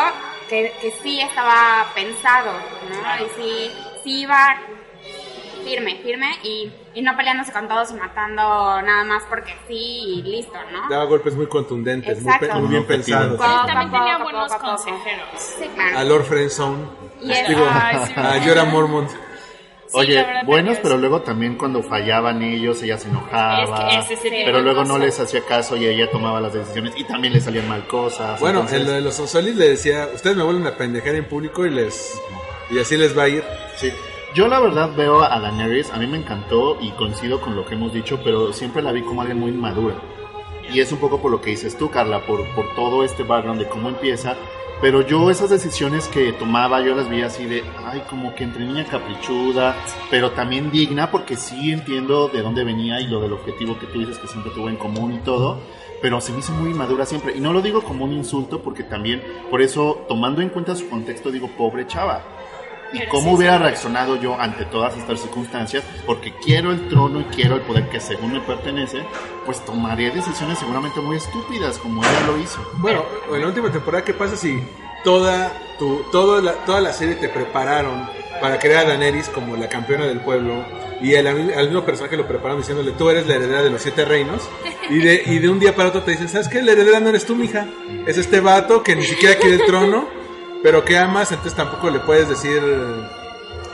que, 0.48 0.72
que 0.80 0.90
sí 1.02 1.20
estaba 1.20 1.86
pensado, 1.94 2.52
¿no? 2.88 3.24
Y 3.24 3.28
sí, 3.36 3.70
sí 4.02 4.20
iba 4.20 4.58
firme, 5.64 5.96
firme 6.02 6.30
y, 6.42 6.70
y 6.94 7.02
no 7.02 7.16
peleándose 7.16 7.52
con 7.52 7.68
todos 7.68 7.90
y 7.90 7.94
matando 7.94 8.42
nada 8.82 9.04
más 9.04 9.22
porque 9.28 9.54
sí 9.68 9.74
y 10.18 10.22
listo, 10.22 10.58
¿no? 10.72 10.88
Daba 10.88 11.04
golpes 11.04 11.34
muy 11.34 11.46
contundentes, 11.46 12.22
muy, 12.22 12.32
Exacto. 12.32 12.58
muy 12.60 12.68
bien 12.68 12.86
pensados. 12.86 13.38
También 13.38 13.90
tenía 13.90 14.18
buenos 14.18 14.52
consejeros. 14.54 15.28
Sí, 15.36 15.64
claro. 15.74 15.98
A 15.98 16.04
Lord 16.04 16.24
Friendzone. 16.24 16.84
Y 17.20 17.32
Digo, 17.48 17.66
Ay, 17.70 17.96
sí. 18.06 18.12
a 18.16 18.40
Jorah 18.44 18.64
Mormont. 18.64 19.10
Oye, 19.94 20.22
buenos, 20.44 20.76
pero 20.82 20.98
luego 20.98 21.22
también 21.22 21.56
cuando 21.56 21.82
fallaban 21.82 22.42
ellos, 22.42 22.82
ella 22.82 22.98
se 22.98 23.08
enojaba. 23.08 23.90
Es 23.90 24.06
que 24.06 24.14
ese 24.14 24.42
pero 24.44 24.60
luego 24.60 24.84
no 24.84 24.98
les 24.98 25.18
hacía 25.18 25.42
caso 25.46 25.76
y 25.78 25.86
ella 25.86 26.10
tomaba 26.10 26.42
las 26.42 26.52
decisiones 26.52 26.92
y 26.94 27.04
también 27.04 27.32
le 27.32 27.40
salían 27.40 27.66
mal 27.66 27.86
cosas. 27.86 28.38
Bueno, 28.38 28.60
entonces- 28.60 28.80
el 28.82 28.86
de 28.86 29.00
los 29.00 29.18
Osolis 29.18 29.56
le 29.56 29.70
decía, 29.70 30.08
ustedes 30.14 30.36
me 30.36 30.42
vuelven 30.42 30.66
a 30.66 30.76
pendejar 30.76 31.14
en 31.14 31.24
público 31.24 31.64
y 31.64 31.70
les 31.70 32.20
y 32.70 32.78
así 32.78 32.98
les 32.98 33.16
va 33.16 33.22
a 33.22 33.28
ir. 33.28 33.42
Sí. 33.76 33.90
Yo 34.34 34.46
la 34.46 34.60
verdad 34.60 34.90
veo 34.94 35.22
a 35.22 35.40
Daenerys, 35.40 35.90
a 35.90 35.96
mí 35.96 36.06
me 36.06 36.18
encantó 36.18 36.78
y 36.80 36.90
coincido 36.90 37.40
con 37.40 37.56
lo 37.56 37.64
que 37.64 37.74
hemos 37.74 37.94
dicho, 37.94 38.20
pero 38.22 38.52
siempre 38.52 38.82
la 38.82 38.92
vi 38.92 39.02
como 39.02 39.22
alguien 39.22 39.40
muy 39.40 39.52
madura. 39.52 39.94
Y 40.70 40.80
es 40.80 40.92
un 40.92 40.98
poco 40.98 41.20
por 41.20 41.30
lo 41.30 41.40
que 41.40 41.50
dices 41.50 41.78
tú, 41.78 41.90
Carla, 41.90 42.26
por, 42.26 42.40
por 42.54 42.74
todo 42.74 43.04
este 43.04 43.22
background 43.22 43.60
de 43.60 43.68
cómo 43.68 43.88
empieza. 43.88 44.36
Pero 44.82 45.00
yo 45.00 45.30
esas 45.30 45.50
decisiones 45.50 46.06
que 46.08 46.32
tomaba, 46.34 46.80
yo 46.82 46.94
las 46.94 47.08
vi 47.08 47.22
así 47.22 47.46
de, 47.46 47.64
ay, 47.84 48.04
como 48.08 48.34
que 48.34 48.44
entre 48.44 48.64
niña 48.64 48.84
caprichuda, 48.84 49.74
pero 50.10 50.30
también 50.32 50.70
digna, 50.70 51.10
porque 51.10 51.34
sí 51.34 51.72
entiendo 51.72 52.28
de 52.28 52.42
dónde 52.42 52.62
venía 52.62 53.00
y 53.00 53.08
lo 53.08 53.20
del 53.20 53.32
objetivo 53.32 53.78
que 53.78 53.86
tú 53.86 53.98
dices 53.98 54.18
que 54.18 54.28
siempre 54.28 54.52
tuvo 54.52 54.68
en 54.68 54.76
común 54.76 55.14
y 55.14 55.18
todo, 55.18 55.58
pero 56.00 56.20
se 56.20 56.32
me 56.32 56.40
hizo 56.40 56.52
muy 56.52 56.74
madura 56.74 57.06
siempre. 57.06 57.34
Y 57.34 57.40
no 57.40 57.52
lo 57.52 57.62
digo 57.62 57.82
como 57.82 58.04
un 58.04 58.12
insulto, 58.12 58.62
porque 58.62 58.84
también, 58.84 59.20
por 59.50 59.62
eso, 59.62 60.04
tomando 60.06 60.42
en 60.42 60.50
cuenta 60.50 60.76
su 60.76 60.88
contexto, 60.88 61.32
digo, 61.32 61.48
pobre 61.56 61.86
chava. 61.86 62.37
¿Y 62.92 62.98
Pero 63.00 63.10
cómo 63.10 63.30
sí, 63.30 63.36
hubiera 63.36 63.56
sí. 63.58 63.62
reaccionado 63.64 64.16
yo 64.16 64.40
ante 64.40 64.64
todas 64.66 64.96
estas 64.96 65.20
circunstancias? 65.20 65.84
Porque 66.06 66.32
quiero 66.42 66.72
el 66.72 66.88
trono 66.88 67.20
y 67.20 67.24
quiero 67.24 67.56
el 67.56 67.62
poder 67.62 67.88
que 67.88 68.00
según 68.00 68.32
me 68.32 68.40
pertenece, 68.40 69.02
pues 69.44 69.64
tomaría 69.64 70.10
decisiones 70.10 70.58
seguramente 70.58 71.00
muy 71.00 71.16
estúpidas, 71.16 71.78
como 71.78 72.02
ella 72.02 72.26
lo 72.26 72.38
hizo. 72.38 72.60
Bueno, 72.78 73.04
en 73.32 73.40
la 73.40 73.46
última 73.48 73.70
temporada, 73.70 74.04
¿qué 74.04 74.14
pasa 74.14 74.36
si 74.36 74.62
toda 75.04 75.52
tu, 75.78 76.02
toda, 76.10 76.40
la, 76.42 76.52
toda 76.64 76.80
la 76.80 76.92
serie 76.92 77.14
te 77.16 77.28
prepararon 77.28 78.08
para 78.40 78.58
crear 78.58 78.84
a 78.86 78.88
Daenerys 78.90 79.28
como 79.28 79.56
la 79.56 79.68
campeona 79.68 80.06
del 80.06 80.20
pueblo 80.20 80.64
y 81.00 81.14
al, 81.14 81.26
al 81.26 81.66
mismo 81.66 81.84
personaje 81.84 82.16
lo 82.16 82.26
prepararon 82.26 82.60
diciéndole 82.60 82.92
tú 82.92 83.08
eres 83.10 83.26
la 83.26 83.34
heredera 83.36 83.62
de 83.62 83.70
los 83.70 83.82
siete 83.82 84.04
reinos 84.04 84.48
y 84.90 84.98
de, 84.98 85.22
y 85.26 85.38
de 85.38 85.48
un 85.48 85.58
día 85.60 85.74
para 85.74 85.90
otro 85.90 86.02
te 86.02 86.12
dicen, 86.12 86.28
¿sabes 86.28 86.48
qué? 86.48 86.62
La 86.62 86.72
heredera 86.72 86.98
no 87.00 87.08
eres 87.08 87.24
tú, 87.26 87.36
mija. 87.36 87.66
Es 88.06 88.16
este 88.18 88.40
vato 88.40 88.82
que 88.82 88.96
ni 88.96 89.04
siquiera 89.04 89.36
quiere 89.36 89.56
el 89.56 89.66
trono, 89.66 90.08
pero 90.62 90.84
que 90.84 90.98
amas, 90.98 91.30
entonces 91.30 91.54
tampoco 91.56 91.90
le 91.90 92.00
puedes 92.00 92.28
decir 92.28 92.60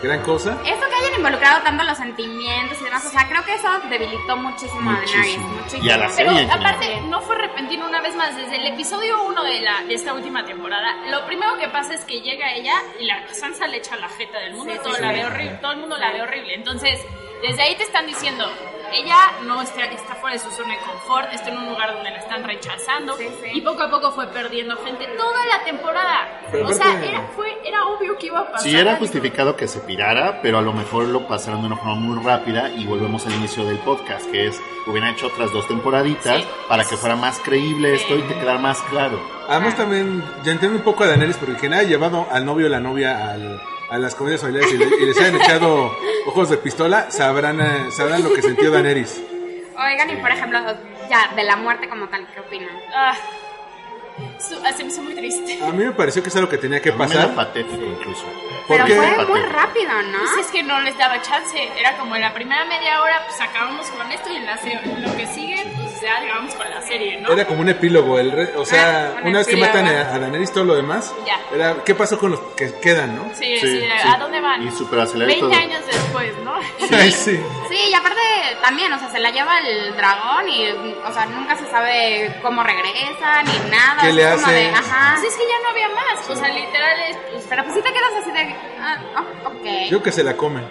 gran 0.03 0.21
cosa. 0.23 0.59
Esto 0.67 0.87
que 0.87 0.95
hayan 0.95 1.15
involucrado 1.17 1.63
tanto 1.63 1.83
los 1.83 1.97
sentimientos 1.97 2.79
y 2.81 2.85
demás, 2.85 3.07
o 3.07 3.09
sea, 3.11 3.27
creo 3.27 3.43
que 3.45 3.55
eso 3.55 3.69
debilitó 3.89 4.37
muchísimo, 4.37 4.91
a 4.91 4.95
Daenerys. 4.95 5.17
Muchísimo. 5.39 5.49
Muchísimo. 5.49 5.85
Y 5.85 5.91
a 5.91 5.97
la 5.97 6.05
Pero 6.05 6.15
serie 6.15 6.43
en 6.43 6.51
aparte, 6.51 6.85
general. 6.85 7.11
no 7.11 7.21
fue 7.23 7.37
repentino 7.37 7.87
una 7.87 8.01
vez 8.03 8.15
más. 8.15 8.37
Desde 8.37 8.57
el 8.57 8.67
episodio 8.67 9.23
1 9.25 9.45
de, 9.45 9.61
la, 9.63 9.83
de 9.85 9.95
esta 9.95 10.13
última 10.13 10.45
temporada, 10.45 10.95
lo 11.11 11.25
primero 11.27 11.57
que 11.59 11.69
pasa 11.69 11.95
es 11.95 12.05
que 12.05 12.21
llega 12.21 12.53
ella 12.53 12.75
y 13.01 13.07
la 13.07 13.27
Sansa 13.33 13.67
le 13.67 13.79
echa 13.79 13.97
la 13.97 14.09
jeta 14.11 14.39
del 14.41 14.55
mundo. 14.55 14.75
Sí, 14.75 14.81
todo, 14.83 14.95
sí, 14.95 15.01
la 15.03 15.09
sí. 15.09 15.15
ve 15.15 15.25
horrible, 15.27 15.59
todo 15.63 15.73
el 15.73 15.79
mundo 15.79 15.97
la 15.97 16.13
ve 16.13 16.23
horrible. 16.23 16.55
Entonces, 16.55 17.01
desde 17.43 17.63
ahí 17.63 17.77
te 17.77 17.83
están 17.85 18.07
diciendo, 18.07 18.45
ella 18.93 19.17
no 19.45 19.61
está, 19.63 19.85
está 19.87 20.15
fuera 20.17 20.37
de 20.37 20.43
su 20.43 20.51
zona 20.51 20.75
de 20.75 20.81
confort, 20.81 21.33
está 21.33 21.51
en 21.51 21.59
un 21.59 21.67
lugar 21.71 21.95
donde 21.95 22.11
la 22.11 22.19
están 22.19 22.45
rechazando. 22.45 23.17
Sí, 23.17 23.29
sí. 23.43 23.51
Y 23.55 23.61
poco 23.61 23.83
a 23.83 23.91
poco 23.91 24.13
fue 24.13 24.27
perdiendo 24.29 24.77
gente 24.85 25.07
toda 25.17 25.45
la 25.47 25.65
temporada. 25.65 26.41
Pero 26.53 26.69
o 26.69 26.73
sea, 26.73 27.03
era, 27.05 27.23
fue, 27.35 27.59
era 27.65 27.85
obvio 27.87 28.17
que 28.17 28.27
iba 28.27 28.41
a 28.41 28.47
pasar. 28.53 28.61
Sí 28.61 28.77
era 28.77 28.93
algo. 28.93 29.01
justificado 29.05 29.57
que 29.57 29.67
se 29.67 29.81
pirara, 29.81 30.41
pero 30.43 30.59
a 30.59 30.63
lo 30.63 30.73
mejor 30.73 31.05
lo 31.07 31.27
pasaron 31.27 31.61
de 31.63 31.67
una 31.67 31.77
forma 31.77 31.97
muy 31.97 32.23
rápida 32.25 32.69
y 32.71 32.87
volvemos 32.87 33.27
al 33.27 33.33
inicio 33.35 33.65
del 33.65 33.79
podcast, 33.79 34.31
que 34.31 34.47
es, 34.47 34.61
hubieran 34.87 35.15
hecho 35.15 35.27
otras 35.27 35.51
dos 35.53 35.67
temporaditas 35.67 36.43
Sí. 36.43 36.49
para 36.69 36.85
que 36.85 36.97
fuera 36.97 37.17
más 37.17 37.41
creíble 37.41 37.95
esto 37.95 38.17
y 38.17 38.23
te 38.23 38.35
quedara 38.35 38.59
más 38.59 38.81
claro. 38.83 39.19
Además 39.49 39.77
también, 39.77 40.23
ya 40.45 40.53
entiendo 40.53 40.79
un 40.79 40.85
poco 40.85 41.05
a 41.05 41.09
Daenerys 41.09 41.37
porque 41.37 41.55
quien 41.55 41.75
haya 41.75 41.89
llevado 41.89 42.27
al 42.31 42.45
novio 42.45 42.67
o 42.67 42.69
la 42.71 42.81
novia 42.81 43.31
al- 43.33 43.61
a 43.91 43.99
las 43.99 44.15
comedias 44.15 44.41
familiares 44.41 44.73
y, 44.73 44.79
le- 44.79 44.87
y 44.97 45.07
les 45.07 45.19
hayan 45.21 45.37
echado 45.37 45.93
ojos 46.27 46.49
de 46.51 46.57
pistola, 46.57 47.11
sabrán, 47.11 47.61
eh, 47.61 47.91
sabrán 47.91 48.23
lo 48.25 48.33
que 48.33 48.41
sintió 48.43 48.71
Daenerys. 48.71 49.23
Oigan, 49.77 50.11
y 50.11 50.17
por 50.17 50.31
ejemplo, 50.31 50.59
ya, 51.11 51.33
de 51.37 51.45
la 51.45 51.57
muerte 51.57 51.89
como 51.89 52.09
tal, 52.09 52.27
¿qué 52.33 52.41
opinan? 52.41 52.71
Ah, 52.95 53.13
ah, 53.17 54.23
se 54.39 54.85
me 54.85 54.91
hizo 54.91 55.03
muy 55.03 55.15
triste. 55.15 55.59
A 55.63 55.71
mí 55.73 55.85
me 55.85 55.93
pareció 55.93 56.23
que 56.23 56.29
es 56.29 56.37
algo 56.37 56.49
que 56.49 56.59
tenía 56.59 56.81
que 56.81 56.91
A 56.91 56.93
mí 56.93 56.99
me 56.99 57.07
pasar. 57.07 57.35
patético 57.35 57.83
incluso. 57.85 58.25
Pero 58.67 58.79
Porque 58.81 58.95
fue 58.95 59.07
muy 59.07 59.17
Patético. 59.27 59.49
rápido, 59.53 60.03
¿no? 60.11 60.19
Pues 60.21 60.47
es 60.47 60.53
que 60.53 60.63
no 60.63 60.81
les 60.81 60.97
daba 60.97 61.21
chance. 61.21 61.71
Era 61.79 61.97
como 61.99 62.17
en 62.17 62.23
la 62.23 62.33
primera 62.33 62.65
media 62.65 63.03
hora, 63.03 63.23
pues 63.27 63.39
acabamos 63.41 63.87
con 63.89 64.11
esto 64.11 64.33
y 64.33 64.37
en 64.37 64.47
la 64.47 64.55
lo 64.55 65.17
que 65.17 65.27
sigue, 65.27 65.63
pues 65.77 66.01
ya 66.01 66.21
llegamos 66.21 66.55
con 66.55 66.71
la 66.71 66.81
serie, 66.83 67.21
¿no? 67.21 67.31
era 67.33 67.47
como 67.47 67.61
un 67.61 67.69
epílogo. 67.69 68.19
El 68.19 68.33
re- 68.33 68.57
o 68.57 68.65
sea, 68.65 69.13
Ah, 69.17 69.21
un 69.23 69.29
una 69.29 69.39
vez 69.39 69.49
que 69.49 69.57
matan 69.57 69.87
a, 69.87 70.15
a 70.15 70.19
Daenerys, 70.19 70.53
todo 70.53 70.65
lo 70.65 70.75
demás, 70.77 71.15
Ya. 71.27 71.39
era 71.55 71.77
¿qué 71.85 71.95
pasó 71.95 72.19
con 72.19 72.31
los 72.31 72.41
que 72.57 72.73
quedan, 72.81 73.17
no? 73.17 73.25
Sí, 73.35 73.57
Sí, 73.59 73.69
sí, 73.69 73.81
sí. 73.81 73.87
¿a 74.09 74.17
dónde 74.19 74.41
van? 74.41 74.63
Y 74.67 74.71
súper 74.71 75.01
acelerado 75.01 75.41
20 75.41 75.57
todo. 75.57 75.63
años 75.67 75.87
después, 75.87 76.33
¿no? 76.45 76.55
Ay, 76.97 77.11
sí. 77.13 77.39
Sí, 77.69 77.77
y 77.91 77.95
aparte 77.95 78.21
también, 78.63 78.93
o 78.93 78.99
sea, 78.99 79.11
se 79.11 79.19
la 79.19 79.31
lleva 79.31 79.59
el 79.61 79.95
dragón 79.97 80.49
y, 80.49 80.69
o 80.71 81.13
sea, 81.13 81.27
nunca 81.27 81.57
se 81.57 81.67
sabe 81.71 82.35
cómo 82.43 82.63
regresa 82.63 83.43
ni 83.43 83.71
nada. 83.71 84.01
¿Qué 84.03 84.09
es 84.09 84.15
le 84.25 84.35
como 84.35 84.47
hace? 84.47 84.55
de, 84.55 84.69
ajá. 84.69 85.15
Pues 85.21 85.33
es 85.33 85.39
que 85.39 85.45
ya 85.49 85.63
no 85.63 85.69
había 85.71 85.89
más. 85.89 86.31
O 86.31 86.37
sea, 86.37 86.49
literal 86.49 87.01
es. 87.09 87.17
Pues, 87.17 87.47
Pero 87.49 87.65
pues 87.65 87.75
sí 87.75 87.83
te 87.83 87.93
quedas 87.93 88.13
así 88.21 88.31
de, 88.33 88.57
ah, 88.81 88.99
oh, 89.45 89.49
ok. 89.49 89.91
Yo 89.91 90.03
que 90.03 90.13
se 90.13 90.25
la 90.25 90.37
come. 90.37 90.63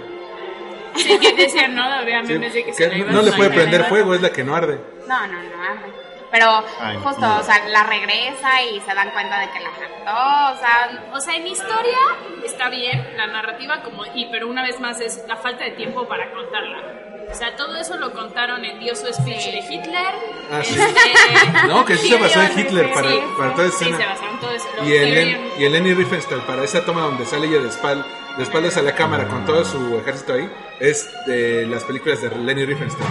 sí, 0.96 1.18
que 1.20 1.34
decían, 1.34 1.76
no, 1.76 1.84
había 1.84 2.24
Sí, 2.24 2.34
memes 2.34 2.54
de 2.54 2.64
que, 2.64 2.72
que 2.72 2.74
se 2.74 2.88
la 2.88 2.94
no, 2.94 2.98
iban 2.98 3.14
no 3.16 3.22
le 3.22 3.32
puede 3.32 3.50
prender 3.50 3.86
fuego, 3.86 4.14
es 4.14 4.22
la 4.22 4.32
que 4.32 4.44
no 4.44 4.56
arde. 4.56 4.80
No, 5.08 5.28
no, 5.28 5.44
no. 5.44 5.64
arde. 5.64 5.94
Pero 6.32 6.66
Ay, 6.80 6.98
justo, 6.98 7.22
no. 7.22 7.40
o 7.40 7.44
sea, 7.44 7.68
la 7.68 7.84
regresa 7.84 8.64
y 8.64 8.80
se 8.82 8.94
dan 8.96 9.12
cuenta 9.12 9.40
de 9.40 9.52
que 9.52 9.60
la 9.60 9.70
mató, 9.70 10.56
o 10.56 10.58
sea, 10.58 11.10
O 11.14 11.20
sea, 11.20 11.36
en 11.36 11.46
historia 11.46 12.00
está 12.44 12.70
bien, 12.70 13.16
la 13.16 13.28
narrativa 13.28 13.84
como 13.84 14.04
y 14.16 14.26
pero 14.32 14.48
una 14.48 14.64
vez 14.64 14.80
más 14.80 15.00
es 15.00 15.24
la 15.28 15.38
falta 15.38 15.64
de 15.64 15.72
tiempo 15.72 16.08
para 16.08 16.32
contarla. 16.32 17.03
O 17.32 17.36
sea, 17.36 17.56
todo 17.56 17.76
eso 17.76 17.98
lo 17.98 18.12
contaron 18.14 18.64
en 18.64 18.80
Dio 18.80 18.96
su 18.96 19.08
speech 19.12 19.46
de 19.52 19.60
Hitler. 19.70 20.08
Ah, 20.52 20.62
sí. 20.64 20.76
este, 20.80 21.68
No, 21.68 21.84
que 21.86 21.98
sí 21.98 22.10
se 22.10 22.18
basó 22.18 22.42
en 22.42 22.60
Hitler 22.60 22.94
para, 22.94 23.10
sí, 23.10 23.20
para 23.38 23.56
toda 23.56 23.68
Sí, 23.70 23.74
escena. 23.86 23.98
se 23.98 24.06
basaron 24.06 24.34
en 24.36 24.40
todo 24.40 24.52
eso. 24.52 24.68
y, 24.86 24.94
el, 24.94 25.38
y 25.58 25.66
el 25.66 25.72
Lenny 25.74 25.94
Riefenstahl, 25.94 26.42
para 26.46 26.64
esa 26.64 26.86
toma 26.86 27.02
donde 27.02 27.26
sale 27.26 27.48
ella 27.48 27.60
de, 27.62 27.70
espal- 27.70 28.06
de 28.38 28.44
espaldas 28.44 28.78
a 28.78 28.82
la 28.84 28.94
cámara 28.96 29.28
con 29.28 29.46
todo 29.46 29.66
su 29.66 29.98
ejército 30.00 30.34
ahí, 30.34 30.50
es 30.80 31.10
de 31.26 31.66
las 31.66 31.84
películas 31.84 32.22
de 32.22 32.30
Lenny 32.36 32.66
Riefenstahl. 32.66 33.08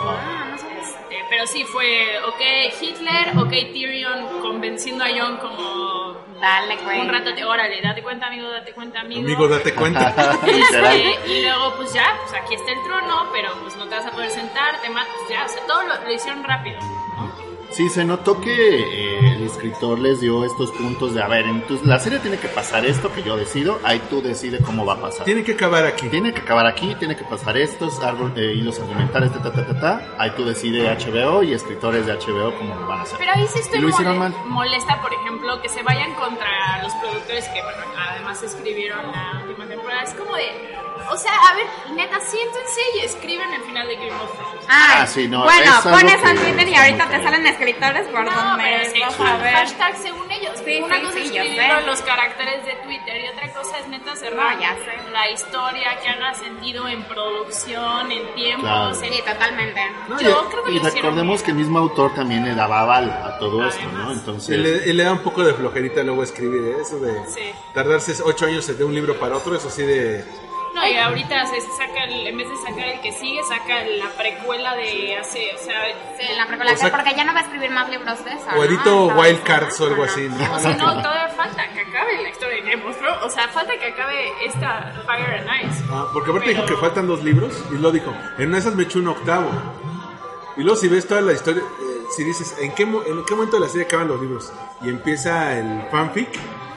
ah, 0.00 0.45
pero 1.36 1.46
sí 1.48 1.64
fue, 1.64 2.18
ok, 2.26 2.40
Hitler, 2.80 3.36
ok, 3.36 3.50
Tyrion 3.70 4.40
convenciendo 4.40 5.04
a 5.04 5.08
Jon 5.08 5.36
como 5.36 6.16
Dale 6.40 6.78
cuenta. 6.78 7.02
un 7.02 7.08
rato 7.10 7.32
de, 7.32 7.44
órale, 7.44 7.78
date 7.82 8.02
cuenta, 8.02 8.28
amigo, 8.28 8.48
date 8.48 8.72
cuenta, 8.72 9.00
amigo. 9.00 9.20
Amigo, 9.20 9.46
date 9.46 9.74
cuenta. 9.74 10.14
Este, 10.46 11.18
y 11.30 11.42
luego, 11.42 11.74
pues 11.76 11.92
ya, 11.92 12.18
pues 12.22 12.40
aquí 12.42 12.54
está 12.54 12.72
el 12.72 12.82
trono, 12.84 13.28
pero 13.34 13.52
pues 13.60 13.76
no 13.76 13.86
te 13.86 13.96
vas 13.96 14.06
a 14.06 14.12
poder 14.12 14.30
sentar, 14.30 14.80
te 14.80 14.88
matas, 14.88 15.14
ya, 15.28 15.44
o 15.44 15.48
sea, 15.48 15.66
todo 15.66 15.82
lo, 15.82 16.04
lo 16.04 16.10
hicieron 16.10 16.42
rápido. 16.42 16.78
Sí, 17.70 17.88
se 17.90 18.04
notó 18.04 18.40
que 18.40 18.50
eh, 18.80 19.34
el 19.34 19.42
escritor 19.42 19.98
les 19.98 20.20
dio 20.20 20.44
estos 20.44 20.70
puntos 20.72 21.12
de, 21.14 21.22
a 21.22 21.28
ver, 21.28 21.44
entonces 21.46 21.86
la 21.86 21.98
serie 21.98 22.18
tiene 22.20 22.38
que 22.38 22.48
pasar 22.48 22.86
esto 22.86 23.12
que 23.12 23.22
yo 23.22 23.36
decido, 23.36 23.78
ahí 23.84 24.00
tú 24.08 24.22
decides 24.22 24.62
cómo 24.64 24.86
va 24.86 24.94
a 24.94 25.00
pasar. 25.00 25.24
Tiene 25.26 25.44
que 25.44 25.52
acabar 25.52 25.84
aquí. 25.84 26.08
Tiene 26.08 26.32
que 26.32 26.40
acabar 26.40 26.66
aquí, 26.66 26.94
tiene 26.94 27.16
que 27.16 27.24
pasar 27.24 27.56
estos 27.58 28.00
árbol- 28.00 28.32
eh, 28.36 28.54
hilos 28.54 28.78
argumentales, 28.80 29.30
ta, 29.32 29.42
ta, 29.42 29.52
ta, 29.52 29.66
ta, 29.66 29.80
ta. 29.80 30.14
Ahí 30.16 30.30
tú 30.36 30.44
decides 30.46 30.88
HBO 31.04 31.42
y 31.42 31.52
escritores 31.52 32.06
de 32.06 32.12
HBO 32.14 32.54
cómo 32.56 32.74
lo 32.76 32.86
van 32.86 33.00
a 33.00 33.02
hacer. 33.02 33.18
Pero 33.18 33.32
ahí 33.34 33.46
sí 33.46 33.58
estoy 33.58 33.80
lo 33.80 33.88
hicieron 33.90 34.18
mole- 34.18 34.30
mal. 34.34 34.46
molesta, 34.48 35.02
por 35.02 35.12
ejemplo, 35.12 35.60
que 35.60 35.68
se 35.68 35.82
vayan 35.82 36.14
contra 36.14 36.82
los 36.82 36.92
productores 36.94 37.46
que, 37.48 37.62
bueno, 37.62 37.82
además 38.10 38.42
escribieron 38.42 39.12
la 39.12 39.42
última 39.46 39.66
temporada. 39.66 40.02
Es 40.02 40.14
como 40.14 40.34
de, 40.34 40.44
o 41.10 41.16
sea, 41.16 41.32
a 41.50 41.54
ver, 41.54 41.66
neta, 41.94 42.20
siéntense 42.20 42.80
y 42.96 43.00
escriben 43.00 43.52
el 43.54 43.62
final 43.62 43.86
de 43.88 43.96
Game 43.96 44.12
of 44.12 44.32
Thrones. 44.34 44.64
Ah, 44.68 44.98
Ah, 45.02 45.06
sí, 45.06 45.28
no, 45.28 45.44
bueno, 45.44 45.72
es 45.78 45.80
pones 45.84 46.16
que 46.22 46.28
en 46.30 46.36
Twitter 46.38 46.68
y 46.68 46.74
ahorita 46.74 47.08
te 47.08 47.22
salen 47.22 47.46
escritores 47.46 48.08
por 48.08 48.24
No, 48.24 48.30
donde 48.32 48.64
pero 48.64 48.90
sí, 48.90 49.00
vas 49.00 49.20
a 49.20 49.36
ver. 49.36 49.54
hashtag 49.54 49.96
según 49.96 50.30
ellos. 50.30 50.52
Sí, 50.64 50.80
una 50.82 50.96
sí, 50.96 51.00
cosa 51.02 51.12
sí, 51.18 51.36
es 51.36 51.58
en 51.58 51.86
los 51.86 52.02
caracteres 52.02 52.64
de 52.64 52.72
Twitter 52.84 53.20
y 53.24 53.28
otra 53.28 53.52
cosa 53.52 53.78
es 53.78 53.88
neta 53.88 54.16
cerrar 54.16 54.54
No, 54.56 54.60
ya 54.60 54.74
sé. 54.74 55.10
la 55.12 55.30
historia 55.30 56.00
que 56.02 56.08
haga 56.08 56.34
sentido 56.34 56.88
en 56.88 57.02
producción, 57.04 58.10
en 58.10 58.34
tiempos, 58.34 58.62
Claro. 58.64 58.88
en... 58.88 59.12
Sí, 59.12 59.22
totalmente. 59.24 59.80
No, 60.08 60.20
Yo 60.20 60.28
y- 60.46 60.50
creo 60.50 60.64
que 60.64 60.72
y 60.72 60.78
recordemos 60.78 61.42
que 61.42 61.50
el 61.52 61.56
mismo 61.58 61.78
autor 61.78 62.14
también 62.14 62.44
le 62.44 62.54
daba 62.54 62.80
aval 62.80 63.10
a 63.10 63.38
todo 63.38 63.66
esto, 63.66 63.86
¿no? 63.92 64.12
Entonces, 64.12 64.56
Y 64.56 64.60
le, 64.60 64.88
y 64.88 64.92
le 64.92 65.04
da 65.04 65.12
un 65.12 65.20
poco 65.22 65.44
de 65.44 65.54
flojerita 65.54 66.02
luego 66.02 66.22
escribir 66.22 66.62
¿eh? 66.62 66.76
eso 66.82 66.98
de 66.98 67.12
Sí. 67.28 67.52
tardarse 67.72 68.14
ocho 68.24 68.46
años 68.46 68.66
de 68.66 68.84
un 68.84 68.94
libro 68.94 69.14
para 69.18 69.36
otro, 69.36 69.54
eso 69.54 69.70
sí 69.70 69.82
de... 69.82 70.24
No, 70.76 70.86
y 70.86 70.94
ahorita 70.96 71.46
se 71.46 71.60
saca, 71.62 72.04
el- 72.04 72.26
en 72.26 72.36
vez 72.36 72.48
de 72.50 72.56
sacar 72.56 72.84
el 72.86 73.00
que 73.00 73.10
sigue, 73.12 73.42
saca 73.44 73.82
la 73.82 74.10
precuela 74.10 74.76
de 74.76 75.16
hace, 75.16 75.54
o 75.54 75.58
sea, 75.58 75.80
Sí, 76.18 76.26
la 76.36 76.46
precuela, 76.46 76.72
O 76.72 76.76
sea, 76.76 76.90
porque 76.90 77.14
ya 77.16 77.24
no 77.24 77.32
va 77.32 77.40
a 77.40 77.42
escribir 77.44 77.70
más 77.70 77.88
libros 77.88 78.22
de 78.24 78.32
eso. 78.32 78.44
O 78.52 78.56
¿no? 78.56 78.62
edito 78.64 78.78
Estaba 79.08 79.20
Wild 79.22 79.38
diciendo, 79.38 79.44
Cards 79.44 79.80
o 79.80 79.84
algo 79.86 79.96
¿no? 79.96 80.02
así, 80.04 80.28
¿no? 80.28 80.54
o 80.54 80.58
sea, 80.58 80.70
no, 80.76 81.02
todavía 81.02 81.28
falta 81.34 81.68
que 81.72 81.80
acabe 81.80 82.22
la 82.22 82.28
historia 82.28 82.62
de 82.62 82.74
of 82.76 82.98
Thrones, 82.98 83.22
o 83.22 83.30
sea, 83.30 83.48
falta 83.48 83.72
que 83.78 83.86
acabe 83.86 84.32
esta 84.44 84.92
Fire 85.06 85.48
and 85.48 85.70
Ice. 85.70 85.84
Ah, 85.90 86.06
porque 86.12 86.30
aparte 86.30 86.50
Pero- 86.50 86.62
dijo 86.62 86.74
que 86.74 86.80
faltan 86.80 87.06
dos 87.06 87.24
libros 87.24 87.64
y 87.72 87.78
lo 87.78 87.90
dijo, 87.90 88.14
en 88.38 88.48
una 88.48 88.56
de 88.56 88.60
esas 88.60 88.74
me 88.74 88.82
echo 88.84 88.98
un 88.98 89.08
octavo. 89.08 89.50
Y 90.58 90.62
luego 90.62 90.76
si 90.78 90.88
ves 90.88 91.06
toda 91.08 91.20
la 91.22 91.32
historia, 91.32 91.62
eh, 91.62 92.02
si 92.14 92.22
dices, 92.24 92.56
¿en 92.60 92.72
qué, 92.74 92.86
mo- 92.86 93.02
¿en 93.02 93.24
qué 93.24 93.34
momento 93.34 93.56
de 93.56 93.62
la 93.66 93.68
serie 93.68 93.86
acaban 93.86 94.08
los 94.08 94.20
libros? 94.20 94.52
Y 94.82 94.88
empieza 94.90 95.58
el 95.58 95.82
fanfic, 95.90 96.28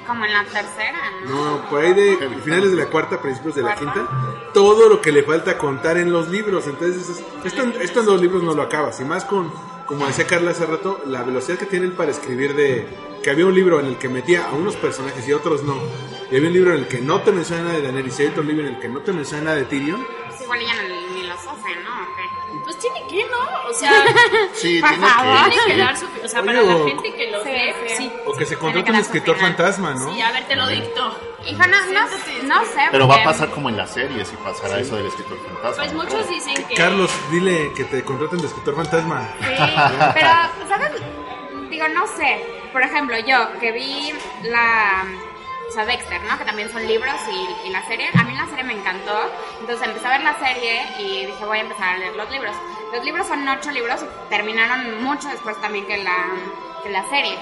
como 0.10 0.26
en 0.26 0.34
la 0.34 0.44
tercera, 0.44 1.00
¿no? 1.26 1.46
No, 1.62 1.70
por 1.70 1.82
ahí 1.82 1.94
de 1.94 2.18
finales 2.44 2.72
de 2.72 2.78
la 2.78 2.88
cuarta, 2.88 3.22
principios 3.22 3.56
de 3.56 3.62
la 3.62 3.76
quinta, 3.76 4.08
todo 4.54 4.90
lo 4.90 5.00
que 5.02 5.12
le 5.12 5.24
falta 5.24 5.58
contar 5.58 5.98
en 5.98 6.12
los 6.12 6.28
libros. 6.30 6.66
Entonces, 6.68 7.08
es- 7.10 7.24
esto, 7.46 7.64
en- 7.64 7.76
esto 7.82 8.00
en 8.02 8.06
los 8.08 8.20
libros 8.22 8.42
no 8.44 8.54
lo 8.56 8.64
acabas. 8.64 9.00
Y 9.00 9.06
más 9.06 9.24
con, 9.26 9.52
como 9.86 10.06
decía 10.08 10.26
Carla 10.28 10.52
hace 10.52 10.66
rato, 10.66 11.00
la 11.06 11.24
velocidad 11.24 11.58
que 11.60 11.66
tiene 11.68 11.86
él 11.86 11.94
para 11.94 12.12
escribir 12.12 12.56
de 12.56 12.88
que 13.24 13.30
había 13.30 13.46
un 13.46 13.54
libro 13.54 13.80
en 13.80 13.86
el 13.86 13.98
que 13.98 14.10
metía 14.10 14.48
a 14.50 14.54
unos 14.54 14.76
personajes 14.78 15.28
y 15.28 15.34
otros 15.34 15.64
no. 15.64 15.78
Y 16.32 16.36
había 16.36 16.48
un 16.48 16.54
libro 16.54 16.74
en 16.74 16.80
el 16.80 16.88
que 16.88 17.00
no 17.02 17.22
te 17.22 17.32
menciona 17.32 17.64
nada 17.64 17.76
de 17.76 17.82
Daenerys 17.84 18.20
y 18.20 18.24
hay 18.24 18.28
otro 18.30 18.44
libro 18.44 18.66
en 18.68 18.76
el 18.76 18.80
que 18.82 18.88
no 18.90 19.00
te 19.02 19.12
menciona 19.14 19.44
nada 19.44 19.56
de 19.58 19.66
Tyrion. 19.66 20.06
Pues 20.28 20.42
igual 20.42 20.60
ya 20.62 20.74
ni 21.14 21.24
los 21.28 21.38
hace, 21.40 21.50
¿no? 21.84 22.04
¿O 22.04 22.16
qué? 22.16 22.39
Pues 22.70 22.82
tiene 22.82 23.08
que, 23.08 23.26
¿no? 23.32 23.68
O 23.68 23.74
sea, 23.74 23.92
Sí, 24.54 24.80
Por 24.80 24.90
tiene 24.90 25.08
favor. 25.08 25.50
tiene 25.50 25.66
que 25.66 25.72
que... 25.72 25.78
dar 25.80 25.98
su. 25.98 26.06
O 26.06 26.28
sea, 26.28 26.42
Oye, 26.42 26.54
para 26.54 26.62
la 26.62 26.86
gente 26.86 27.14
que 27.16 27.32
lo 27.32 27.44
Sí, 27.44 27.52
sí. 27.98 28.12
O 28.28 28.34
que 28.34 28.46
se 28.46 28.60
que 28.60 28.66
un 28.92 28.96
escritor 28.96 29.38
final. 29.38 29.56
fantasma, 29.56 29.96
¿no? 29.96 30.14
Sí, 30.14 30.22
a 30.22 30.32
ver, 30.32 30.48
te 30.48 30.56
lo 30.56 30.68
dicto. 30.68 31.18
Hijo, 31.48 31.64
no, 31.66 31.86
no, 31.88 32.02
no 32.44 32.66
sé. 32.66 32.82
Pero 32.92 33.08
va 33.08 33.16
a 33.16 33.24
pasar 33.24 33.50
como 33.50 33.70
en 33.70 33.78
la 33.78 33.88
serie, 33.88 34.24
si 34.24 34.36
pasara 34.36 34.78
eso 34.78 34.98
del 34.98 35.08
escritor 35.08 35.40
fantasma. 35.48 35.84
Pues 35.84 35.94
muchos 35.94 36.30
dicen 36.30 36.64
que. 36.68 36.76
Carlos, 36.76 37.10
dile 37.32 37.74
que 37.76 37.86
te 37.86 38.04
contraten 38.04 38.38
de 38.40 38.46
escritor 38.46 38.76
fantasma. 38.76 39.28
Sí, 39.40 39.48
pero, 40.14 40.30
¿sabes? 40.68 40.92
Digo, 41.72 41.88
no 41.88 42.06
sé. 42.06 42.46
Por 42.72 42.84
ejemplo, 42.84 43.18
yo 43.26 43.60
que 43.60 43.72
vi 43.72 44.14
la. 44.44 45.06
O 45.70 45.72
sea, 45.72 45.86
Dexter, 45.86 46.22
¿no? 46.24 46.38
Que 46.38 46.46
también 46.46 46.72
son 46.72 46.86
libros 46.88 47.14
y, 47.32 47.68
y 47.68 47.70
la 47.70 47.86
serie. 47.88 48.10
A 48.18 48.24
mí 48.24 48.34
la 48.36 48.48
serie 48.48 48.64
me 48.64 48.74
encantó. 48.74 49.18
Entonces 49.62 49.88
empecé 49.88 50.08
a 50.08 50.10
ver 50.12 50.22
la 50.24 50.38
serie 50.40 50.82
y 50.98 51.26
dije, 51.28 51.46
voy 51.46 51.60
a 51.60 51.62
empezar 51.62 51.96
a 51.96 51.98
leer 51.98 52.16
los 52.16 52.30
libros. 52.32 52.56
Los 52.92 53.04
libros 53.06 53.28
son 53.28 53.48
ocho 53.48 53.70
libros 53.72 54.02
y 54.02 54.30
terminaron 54.30 55.04
mucho 55.04 55.28
después 55.30 55.60
también 55.62 55.86
que 55.86 55.98
la, 55.98 56.26
que 56.84 56.90
la 56.90 57.08
serie. 57.10 57.38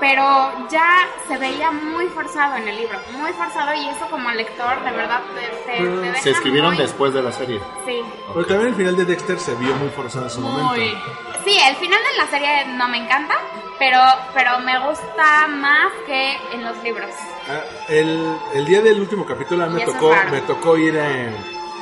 Pero 0.00 0.24
ya 0.70 1.06
se 1.28 1.36
veía 1.36 1.70
muy 1.70 2.06
forzado 2.06 2.56
en 2.56 2.66
el 2.66 2.74
libro, 2.78 2.98
muy 3.12 3.30
forzado 3.34 3.74
y 3.74 3.86
eso 3.90 4.06
como 4.08 4.30
lector 4.30 4.82
de 4.82 4.90
verdad 4.92 5.20
te, 5.34 5.72
te, 5.72 5.78
te 5.78 5.86
deja 5.86 6.20
Se 6.22 6.30
escribieron 6.30 6.70
muy- 6.74 6.82
después 6.82 7.12
de 7.12 7.22
la 7.22 7.30
serie. 7.32 7.60
Sí. 7.84 8.00
Pero 8.32 8.46
también 8.46 8.68
el 8.70 8.74
final 8.76 8.96
de 8.96 9.04
Dexter 9.04 9.38
se 9.38 9.54
vio 9.56 9.74
muy 9.74 9.90
forzado 9.90 10.24
en 10.24 10.30
su 10.30 10.40
Muy. 10.40 10.62
momento. 10.62 11.04
Sí, 11.44 11.54
el 11.68 11.76
final 11.76 12.00
de 12.02 12.16
la 12.16 12.26
serie 12.28 12.64
no 12.68 12.88
me 12.88 12.96
encanta, 12.96 13.34
pero, 13.80 13.98
pero 14.34 14.60
me 14.60 14.78
gusta 14.86 15.48
más 15.48 15.90
que 16.06 16.36
en 16.54 16.62
los 16.64 16.80
libros. 16.84 17.10
Ah, 17.48 17.62
el, 17.88 18.36
el 18.54 18.64
día 18.66 18.80
del 18.82 19.00
último 19.00 19.26
capítulo 19.26 19.68
me 19.68 19.84
tocó, 19.84 20.14
me 20.30 20.40
tocó 20.42 20.76
ir 20.78 20.96
a... 21.00 21.08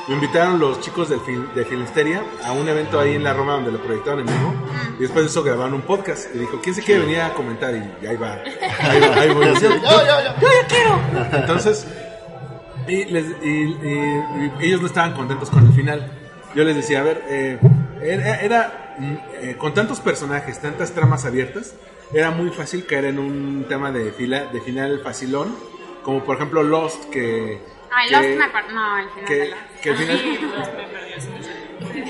Me 0.07 0.15
invitaron 0.15 0.59
los 0.59 0.81
chicos 0.81 1.07
del 1.09 1.19
fil- 1.19 1.53
de 1.53 1.63
Filmsteria 1.65 2.23
a 2.43 2.51
un 2.53 2.67
evento 2.67 2.99
ahí 2.99 3.13
en 3.13 3.23
la 3.23 3.31
Roma 3.31 3.53
donde 3.53 3.71
lo 3.71 3.79
proyectaron 3.79 4.21
en 4.21 4.25
vivo. 4.25 4.55
Y 4.97 5.01
después 5.03 5.25
de 5.25 5.29
eso 5.29 5.43
grabaron 5.43 5.75
un 5.75 5.81
podcast. 5.83 6.33
Y 6.33 6.39
dijo, 6.39 6.59
¿quién 6.63 6.73
se 6.73 6.81
quiere 6.81 7.01
venir 7.01 7.21
a 7.21 7.31
comentar? 7.35 7.75
Y, 7.75 7.93
y 8.03 8.07
ahí 8.07 8.15
va. 8.17 8.39
Ahí 8.79 8.99
va, 9.01 9.21
ahí 9.21 9.29
voy. 9.29 9.45
Yo- 9.59 9.69
yo- 9.69 11.19
Entonces, 11.37 11.85
y, 12.87 13.05
les- 13.05 13.35
y- 13.43 13.77
y- 13.83 14.51
y 14.61 14.65
ellos 14.65 14.81
no 14.81 14.87
estaban 14.87 15.13
contentos 15.13 15.47
con 15.51 15.67
el 15.67 15.73
final. 15.73 16.11
Yo 16.55 16.63
les 16.63 16.75
decía, 16.75 17.01
a 17.01 17.03
ver, 17.03 17.23
eh, 17.27 17.59
era, 18.01 18.41
era, 18.41 18.88
mm, 18.88 18.88
eh, 18.99 19.55
con 19.57 19.73
tantos 19.73 19.99
personajes, 19.99 20.59
tantas 20.61 20.91
tramas 20.93 21.25
abiertas, 21.25 21.75
era 22.13 22.31
muy 22.31 22.49
fácil 22.49 22.85
caer 22.85 23.05
en 23.05 23.19
un 23.19 23.65
tema 23.67 23.91
de, 23.91 24.11
fila, 24.11 24.45
de 24.45 24.61
final 24.61 25.01
facilón, 25.03 25.55
como 26.03 26.23
por 26.23 26.35
ejemplo 26.37 26.63
Lost, 26.63 27.09
que... 27.09 27.61
Ay, 27.91 28.07
que- 28.09 28.15
Lost 28.15 28.29
me 28.29 28.73
No, 28.73 28.97
el 28.99 29.09
final 29.09 29.25
de 29.29 29.49
Lost. 29.49 29.61
Que 29.81 29.89
el 29.91 29.97
final, 29.97 30.21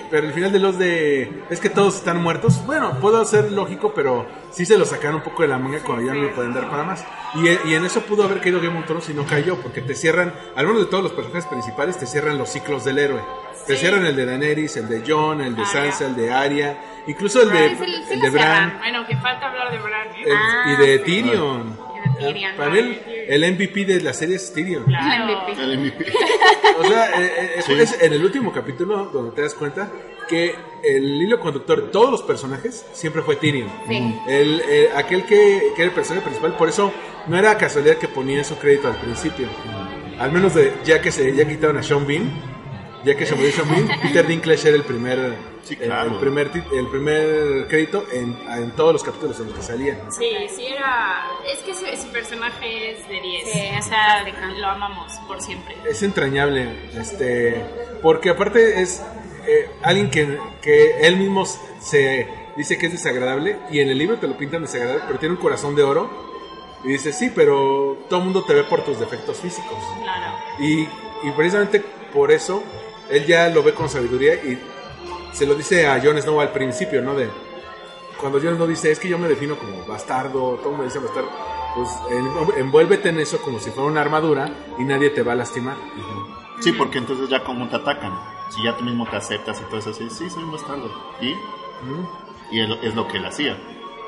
pero 0.10 0.26
el 0.28 0.34
final 0.34 0.52
de 0.52 0.60
los 0.60 0.80
de 0.80 1.32
es 1.50 1.60
que 1.60 1.70
todos 1.70 1.96
están 1.98 2.22
muertos. 2.22 2.66
Bueno, 2.66 3.00
puedo 3.00 3.24
ser 3.26 3.52
lógico, 3.52 3.94
pero 3.94 4.26
sí 4.52 4.66
se 4.66 4.78
lo 4.78 4.86
sacaron 4.86 5.18
un 5.18 5.22
poco 5.24 5.44
de 5.44 5.50
la 5.50 5.60
manga 5.60 5.80
cuando 5.80 6.06
ya 6.08 6.14
no 6.14 6.24
le 6.24 6.30
pueden 6.30 6.54
dar 6.54 6.70
para 6.70 6.84
más. 6.84 7.06
Y, 7.36 7.70
y 7.70 7.76
en 7.76 7.86
eso 7.86 8.02
pudo 8.02 8.24
haber 8.24 8.42
caído 8.42 8.60
Game 8.60 8.78
of 8.80 8.86
Thrones 8.86 9.08
y 9.10 9.14
no 9.14 9.26
cayó, 9.26 9.58
porque 9.58 9.82
te 9.82 9.94
cierran, 9.94 10.34
al 10.56 10.66
menos 10.66 10.82
de 10.82 10.88
todos 10.88 11.04
los 11.04 11.14
personajes 11.14 11.46
principales, 11.46 11.98
te 11.98 12.08
cierran 12.08 12.38
los 12.38 12.50
ciclos 12.50 12.84
del 12.86 12.98
héroe. 12.98 13.22
Te 13.68 13.76
cierran 13.76 14.04
el 14.06 14.16
de 14.16 14.26
Daenerys, 14.26 14.78
el 14.78 14.90
de 14.90 15.04
John, 15.08 15.42
el 15.42 15.56
de 15.56 15.62
Arya. 15.62 15.72
Sansa, 15.92 16.06
el 16.08 16.16
de 16.16 16.32
Arya, 16.34 16.78
incluso 17.06 17.44
el 17.44 17.52
de, 17.52 17.70
Sí, 17.70 17.76
sí, 17.86 18.04
sí 18.08 18.14
el 18.14 18.22
de 18.22 18.30
Bran. 18.32 18.78
Bueno, 18.80 19.06
que 19.06 19.16
falta 19.18 19.48
hablar 19.48 19.70
de 19.72 19.78
Bran, 19.78 20.08
¿eh? 20.08 20.24
el- 20.26 20.36
Ah, 20.36 20.64
y 20.74 20.76
de 20.88 20.98
sí. 20.98 21.04
Tyrion. 21.04 21.89
Tyrion, 22.20 22.56
Para 22.56 22.70
¿no? 22.70 22.76
mí 22.76 22.98
el, 23.28 23.54
MVP 23.54 23.86
de 23.86 24.02
la 24.02 24.14
serie 24.14 24.36
es 24.36 24.54
Tyrion. 24.54 24.84
Claro. 24.86 25.26
El 25.26 25.38
MVP. 25.38 25.62
El 25.64 25.80
MVP. 25.80 26.06
O 26.80 26.84
sea, 26.88 27.10
eh, 27.22 27.54
eh, 27.58 27.62
Sí. 27.66 27.74
es 27.74 28.02
en 28.02 28.14
el 28.14 28.24
último 28.24 28.52
capítulo 28.54 29.06
donde 29.12 29.32
te 29.36 29.42
das 29.42 29.54
cuenta 29.54 29.92
que 30.30 30.56
el 30.84 31.22
hilo 31.22 31.40
conductor 31.40 31.84
de 31.86 31.92
todos 31.92 32.10
los 32.12 32.22
personajes 32.22 32.86
siempre 32.94 33.22
fue 33.22 33.36
Tyrion. 33.36 33.70
Sí. 33.88 34.16
El, 34.28 34.62
eh, 34.70 34.90
aquel 34.96 35.24
que, 35.26 35.74
que 35.76 35.82
era 35.82 35.86
el 35.86 35.92
personaje 35.92 36.24
principal, 36.24 36.56
por 36.56 36.70
eso 36.70 36.94
no 37.28 37.38
era 37.38 37.58
casualidad 37.58 37.98
que 37.98 38.08
ponía 38.08 38.44
su 38.44 38.58
crédito 38.58 38.88
al 38.88 38.96
principio. 38.98 39.48
Al 40.20 40.32
menos 40.32 40.54
de, 40.54 40.74
ya 40.86 41.02
que 41.02 41.12
se 41.12 41.36
ya 41.36 41.48
quitaron 41.48 41.78
a 41.78 41.84
Sean 41.84 42.06
Bean, 42.08 42.30
ya 43.04 43.16
que 43.16 43.26
se 43.26 43.36
murió 43.36 43.52
Sean 43.52 43.70
Bean, 43.70 44.02
Peter 44.02 44.28
Dinklage 44.28 44.68
era 44.68 44.78
el 44.78 44.84
primer, 44.84 45.36
Sí, 45.64 45.78
el- 45.80 45.88
claro. 45.88 46.12
el, 46.12 46.18
primer 46.20 46.52
tit- 46.52 46.72
el 46.72 46.88
primer 46.88 47.68
crédito 47.68 48.06
en, 48.12 48.38
en 48.50 48.72
todos 48.72 48.94
los 48.94 49.04
capítulos 49.04 49.40
en 49.40 49.48
los 49.48 49.56
que 49.56 49.62
salía. 49.64 49.98
Sí, 50.10 50.30
sí 50.56 50.66
era... 50.68 51.26
Es 51.46 51.60
que 51.60 51.72
ese 51.72 52.08
personaje 52.08 52.92
es 52.92 53.08
de 53.08 53.22
10. 53.22 53.44
Sí, 53.52 53.60
o 53.78 53.82
sea, 53.84 54.26
lo 54.58 54.68
amamos 54.68 55.14
por 55.28 55.42
siempre. 55.42 55.76
es 55.90 56.02
entrañable, 56.04 56.68
este, 56.98 57.64
porque 58.02 58.30
aparte 58.32 58.82
es 58.82 59.02
eh, 59.48 59.70
alguien 59.84 60.10
que, 60.10 60.38
que 60.62 61.08
él 61.08 61.18
mismo 61.18 61.46
se 61.46 62.28
dice 62.58 62.78
que 62.78 62.88
es 62.88 62.92
desagradable 62.92 63.58
y 63.72 63.80
en 63.80 63.90
el 63.90 63.98
libro 63.98 64.18
te 64.18 64.28
lo 64.28 64.38
pintan 64.38 64.62
desagradable, 64.64 65.04
pero 65.08 65.20
tiene 65.20 65.36
un 65.36 65.42
corazón 65.42 65.76
de 65.76 65.84
oro 65.84 66.30
y 66.84 66.90
dice 66.90 67.14
sí, 67.14 67.32
pero 67.34 67.98
todo 68.10 68.20
el 68.20 68.26
mundo 68.26 68.44
te 68.44 68.54
ve 68.54 68.64
por 68.64 68.84
tus 68.84 69.00
defectos 69.00 69.38
físicos 69.38 69.78
Claro. 70.02 70.36
y, 70.60 70.82
y 70.82 71.32
precisamente 71.36 71.82
por 72.14 72.32
eso 72.32 72.64
él 73.10 73.26
ya 73.26 73.50
lo 73.50 73.64
ve 73.64 73.74
con 73.74 73.90
sabiduría 73.90 74.36
y 74.36 74.58
se 75.34 75.46
lo 75.46 75.56
dice 75.56 75.88
a 75.88 76.02
Jon 76.02 76.22
Snow 76.22 76.42
al 76.42 76.52
principio, 76.52 77.02
¿no? 77.02 77.14
De 77.16 77.30
cuando 78.20 78.40
Jon 78.40 78.56
Snow 78.56 78.68
dice 78.68 78.92
es 78.92 79.00
que 79.00 79.08
yo 79.10 79.18
me 79.18 79.28
defino 79.28 79.56
como 79.58 79.86
bastardo, 79.86 80.56
todo 80.62 80.70
mundo 80.70 80.84
dice 80.86 81.00
bastardo, 81.00 81.30
pues 81.76 81.90
en- 82.12 82.60
envuélvete 82.60 83.10
en 83.10 83.20
eso 83.20 83.40
como 83.42 83.60
si 83.60 83.70
fuera 83.72 83.90
una 83.90 84.02
armadura 84.02 84.50
y 84.78 84.84
nadie 84.84 85.10
te 85.12 85.22
va 85.24 85.34
a 85.34 85.36
lastimar. 85.36 85.76
Sí, 86.60 86.74
porque 86.74 86.98
entonces 86.98 87.30
ya 87.30 87.44
como 87.44 87.70
te 87.70 87.78
atacan. 87.78 88.12
Si 88.50 88.64
ya 88.64 88.76
tú 88.76 88.84
mismo 88.84 89.08
te 89.10 89.16
aceptas 89.16 89.62
y 89.62 89.64
todo 89.66 89.78
eso, 89.78 89.92
así, 89.92 90.10
sí, 90.10 90.30
soy 90.30 90.44
un 90.44 90.52
bastardo. 90.52 90.92
¿Y? 91.22 91.36
Y 92.52 92.60
es 92.62 92.96
lo 92.96 93.08
que 93.08 93.18
él 93.18 93.26
hacía. 93.26 93.56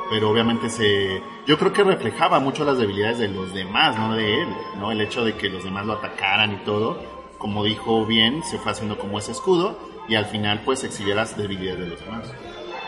Pero 0.10 0.30
obviamente 0.30 0.70
se... 0.70 1.22
Yo 1.46 1.58
creo 1.58 1.72
que 1.72 1.84
reflejaba 1.84 2.40
mucho 2.40 2.66
las 2.66 2.78
debilidades 2.78 3.20
de 3.20 3.30
los 3.30 3.54
demás, 3.54 3.98
no 3.98 4.16
de 4.16 4.42
él. 4.42 4.48
¿no? 4.78 4.92
El 4.92 5.00
hecho 5.00 5.24
de 5.24 5.36
que 5.38 5.48
los 5.48 5.64
demás 5.64 5.86
lo 5.86 5.94
atacaran 5.94 6.52
y 6.52 6.58
todo. 6.66 6.98
Como 7.42 7.64
dijo 7.64 8.06
bien, 8.06 8.44
se 8.44 8.58
fue 8.60 8.72
haciendo 8.72 8.98
como 9.00 9.18
ese 9.20 9.32
escudo. 9.32 9.78
Y 10.08 10.16
al 10.16 10.26
final 10.28 10.62
pues 10.64 10.84
exhibía 10.84 11.16
las 11.16 11.36
debilidades 11.38 11.80
de 11.80 11.88
los 11.88 12.00
demás. 12.00 12.28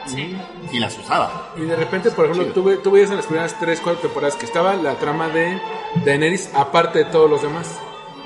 Sí. 0.06 0.36
Y 0.72 0.80
las 0.80 0.98
usaba. 1.00 1.54
Y 1.58 1.62
de 1.62 1.76
repente, 1.76 2.12
por 2.12 2.26
ejemplo, 2.26 2.44
Chido. 2.44 2.54
tú, 2.56 2.63
ve- 2.63 2.78
tú 2.78 2.92
veías 2.92 3.10
en 3.10 3.16
las 3.18 3.26
primeras 3.26 3.58
3, 3.60 3.80
4 3.82 4.02
temporadas 4.02 4.36
que 4.36 4.46
estaba 4.46 4.76
la 4.76 4.96
trama 4.96 5.30
de 5.30 5.60
Daenerys 6.06 6.52
aparte 6.54 7.00
de 7.00 7.06
todos 7.06 7.30
los 7.30 7.42
demás. 7.42 7.80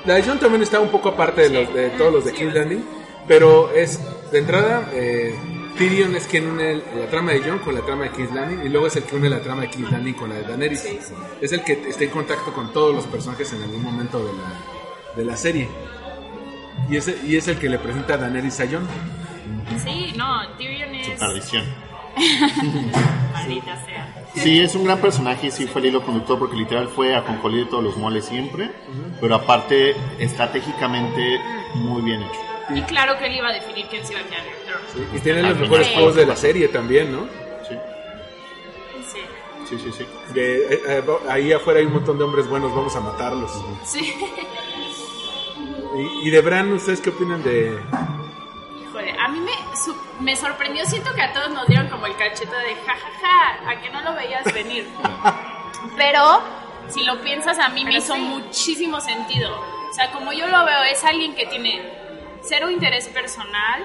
La 0.04 0.14
de 0.14 0.22
Jon 0.24 0.38
también 0.40 0.62
estaba 0.62 0.82
un 0.82 0.90
poco 0.90 1.10
aparte 1.10 1.48
de, 1.48 1.50
los, 1.50 1.72
de 1.74 1.90
todos 1.90 2.12
los 2.12 2.24
de 2.24 2.32
King's 2.32 2.54
Landing, 2.54 2.84
pero 3.28 3.70
es, 3.70 4.00
de 4.32 4.38
entrada, 4.38 4.88
eh, 4.92 5.34
Tyrion 5.76 6.16
es 6.16 6.26
quien 6.26 6.48
une 6.48 6.72
el- 6.72 6.82
la 6.98 7.06
trama 7.06 7.32
de 7.32 7.40
Jon 7.42 7.58
con 7.60 7.74
la 7.74 7.82
trama 7.82 8.04
de 8.04 8.10
King's 8.10 8.32
Landing 8.34 8.66
y 8.66 8.68
luego 8.70 8.86
es 8.88 8.96
el 8.96 9.04
que 9.04 9.14
une 9.16 9.28
la 9.30 9.40
trama 9.40 9.62
de 9.62 9.70
King's 9.70 9.92
Landing 9.92 10.14
con 10.14 10.30
la 10.30 10.36
de 10.36 10.42
Daenerys. 10.42 10.84
Es 11.40 11.52
el 11.52 11.62
que 11.62 11.74
está 11.88 12.02
en 12.04 12.10
contacto 12.10 12.52
con 12.52 12.72
todos 12.72 12.92
los 12.94 13.06
personajes 13.06 13.52
en 13.52 13.62
algún 13.62 13.82
momento 13.84 14.18
de 14.18 14.32
la, 14.32 15.14
de 15.16 15.24
la 15.24 15.36
serie. 15.36 15.68
Y 16.88 16.96
es, 16.96 17.24
y 17.24 17.36
es 17.36 17.48
el 17.48 17.58
que 17.58 17.68
le 17.68 17.78
presenta 17.78 18.14
a 18.14 18.16
Daenerys 18.16 18.60
a 18.60 18.64
Jon. 18.66 18.88
Sí, 19.84 20.12
no, 20.16 20.48
Tyrion 20.56 20.90
Su 21.04 21.10
es... 21.12 21.18
perdición. 21.20 21.64
Maldita 23.32 23.84
sea. 23.84 24.14
Sí, 24.34 24.60
es 24.60 24.74
un 24.74 24.84
gran 24.84 24.98
personaje 24.98 25.48
y 25.48 25.50
sí 25.50 25.66
fue 25.66 25.80
el 25.82 25.88
hilo 25.88 26.02
conductor 26.02 26.38
porque 26.38 26.56
literal 26.56 26.88
fue 26.88 27.14
a 27.14 27.24
concolir 27.24 27.68
todos 27.68 27.84
los 27.84 27.96
moles 27.96 28.24
siempre. 28.24 28.70
Pero 29.20 29.34
aparte, 29.34 29.94
estratégicamente 30.18 31.40
muy 31.74 32.02
bien 32.02 32.22
hecho. 32.22 32.40
Y 32.74 32.82
claro 32.82 33.18
que 33.18 33.26
él 33.26 33.36
iba 33.36 33.48
a 33.48 33.52
definir 33.52 33.86
quién 33.88 34.04
se 34.06 34.12
iba 34.12 34.20
a 34.22 34.24
quedar 34.24 34.40
en 34.46 34.52
el 34.52 34.94
trono. 34.94 35.16
Y 35.16 35.20
tiene 35.20 35.38
Al 35.40 35.44
los 35.46 35.54
final. 35.54 35.70
mejores 35.70 35.88
juegos 35.94 36.14
de 36.16 36.26
la 36.26 36.36
serie 36.36 36.68
también, 36.68 37.12
¿no? 37.12 37.26
Sí, 37.68 37.74
Sí. 39.12 39.76
sí, 39.76 39.78
sí. 39.84 39.92
sí. 39.98 40.06
De, 40.34 40.74
eh, 40.74 40.80
eh, 40.88 41.02
ahí 41.30 41.52
afuera 41.52 41.80
hay 41.80 41.86
un 41.86 41.94
montón 41.94 42.18
de 42.18 42.24
hombres 42.24 42.46
buenos, 42.48 42.74
vamos 42.74 42.94
a 42.96 43.00
matarlos. 43.00 43.50
Sí. 43.84 44.14
Y, 45.98 46.28
y 46.28 46.30
de 46.30 46.40
Bran, 46.40 46.72
¿ustedes 46.72 47.00
qué 47.00 47.10
opinan 47.10 47.42
de...? 47.42 47.78
Híjole, 48.82 49.14
a 49.18 49.28
mí 49.28 49.40
me, 49.40 49.52
su- 49.76 49.96
me 50.20 50.36
sorprendió, 50.36 50.84
siento 50.86 51.12
que 51.14 51.22
a 51.22 51.32
todos 51.32 51.50
nos 51.50 51.66
dieron 51.66 51.88
como 51.88 52.06
el 52.06 52.16
cachete 52.16 52.54
de 52.56 52.74
jajaja, 52.76 53.70
a 53.70 53.80
que 53.80 53.90
no 53.90 54.00
lo 54.02 54.14
veías 54.14 54.44
venir. 54.52 54.86
Pero 55.96 56.40
si 56.88 57.04
lo 57.04 57.20
piensas, 57.20 57.58
a 57.58 57.68
mí 57.68 57.84
me 57.84 57.90
Pero 57.90 58.02
hizo 58.04 58.14
sí. 58.14 58.20
muchísimo 58.20 59.00
sentido. 59.00 59.50
O 59.90 59.92
sea, 59.92 60.10
como 60.10 60.32
yo 60.32 60.46
lo 60.46 60.64
veo, 60.64 60.82
es 60.84 61.02
alguien 61.04 61.34
que 61.34 61.46
tiene 61.46 61.82
cero 62.42 62.70
interés 62.70 63.08
personal, 63.08 63.84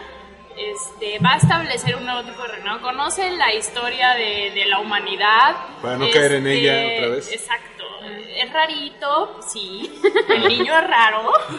este, 0.56 1.18
va 1.20 1.34
a 1.34 1.38
establecer 1.38 1.96
un 1.96 2.06
nuevo 2.06 2.24
tipo 2.24 2.42
de 2.44 2.50
reinado, 2.50 2.82
conoce 2.82 3.32
la 3.32 3.54
historia 3.54 4.14
de, 4.14 4.52
de 4.54 4.66
la 4.66 4.80
humanidad. 4.80 5.56
Para 5.82 5.98
no 5.98 6.06
caer 6.12 6.34
en 6.34 6.48
este, 6.48 6.60
ella 6.60 6.98
otra 6.98 7.16
vez. 7.16 7.32
Exacto. 7.32 7.73
Es 8.38 8.52
rarito, 8.54 9.40
sí, 9.48 10.00
el 10.30 10.48
niño 10.48 10.78
es 10.78 10.88
raro, 10.88 11.32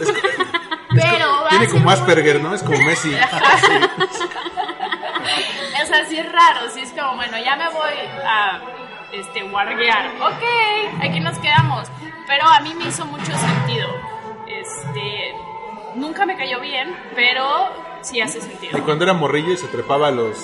pero 0.91 1.47
Tiene 1.49 1.65
hace 1.65 1.69
como 1.73 1.85
muy- 1.85 1.93
Asperger, 1.95 2.41
¿no? 2.43 2.55
Es 2.55 2.63
como 2.63 2.79
Messi. 2.83 3.15
O 5.83 5.87
sea, 5.87 6.05
sí 6.07 6.17
es 6.19 6.31
raro, 6.33 6.71
sí 6.73 6.81
es 6.81 6.91
como, 6.91 7.17
bueno, 7.17 7.37
ya 7.39 7.57
me 7.57 7.69
voy 7.69 7.93
a 8.25 8.61
este, 9.13 9.43
guardear. 9.43 10.07
Ok, 10.21 11.03
aquí 11.03 11.21
nos 11.21 11.39
quedamos. 11.39 11.89
Pero 12.27 12.47
a 12.49 12.61
mí 12.61 12.75
me 12.75 12.85
hizo 12.87 13.05
mucho 13.07 13.33
sentido. 13.37 13.89
Este, 14.47 15.35
nunca 15.95 16.25
me 16.27 16.37
cayó 16.37 16.61
bien, 16.61 16.97
pero 17.15 17.47
sí 18.03 18.21
hace 18.21 18.39
Y 18.39 18.43
sentido. 18.43 18.85
cuando 18.85 19.05
era 19.05 19.13
morrillo 19.13 19.53
y 19.53 19.57
se 19.57 19.67
trepaba 19.69 20.09
a 20.09 20.11
los 20.11 20.39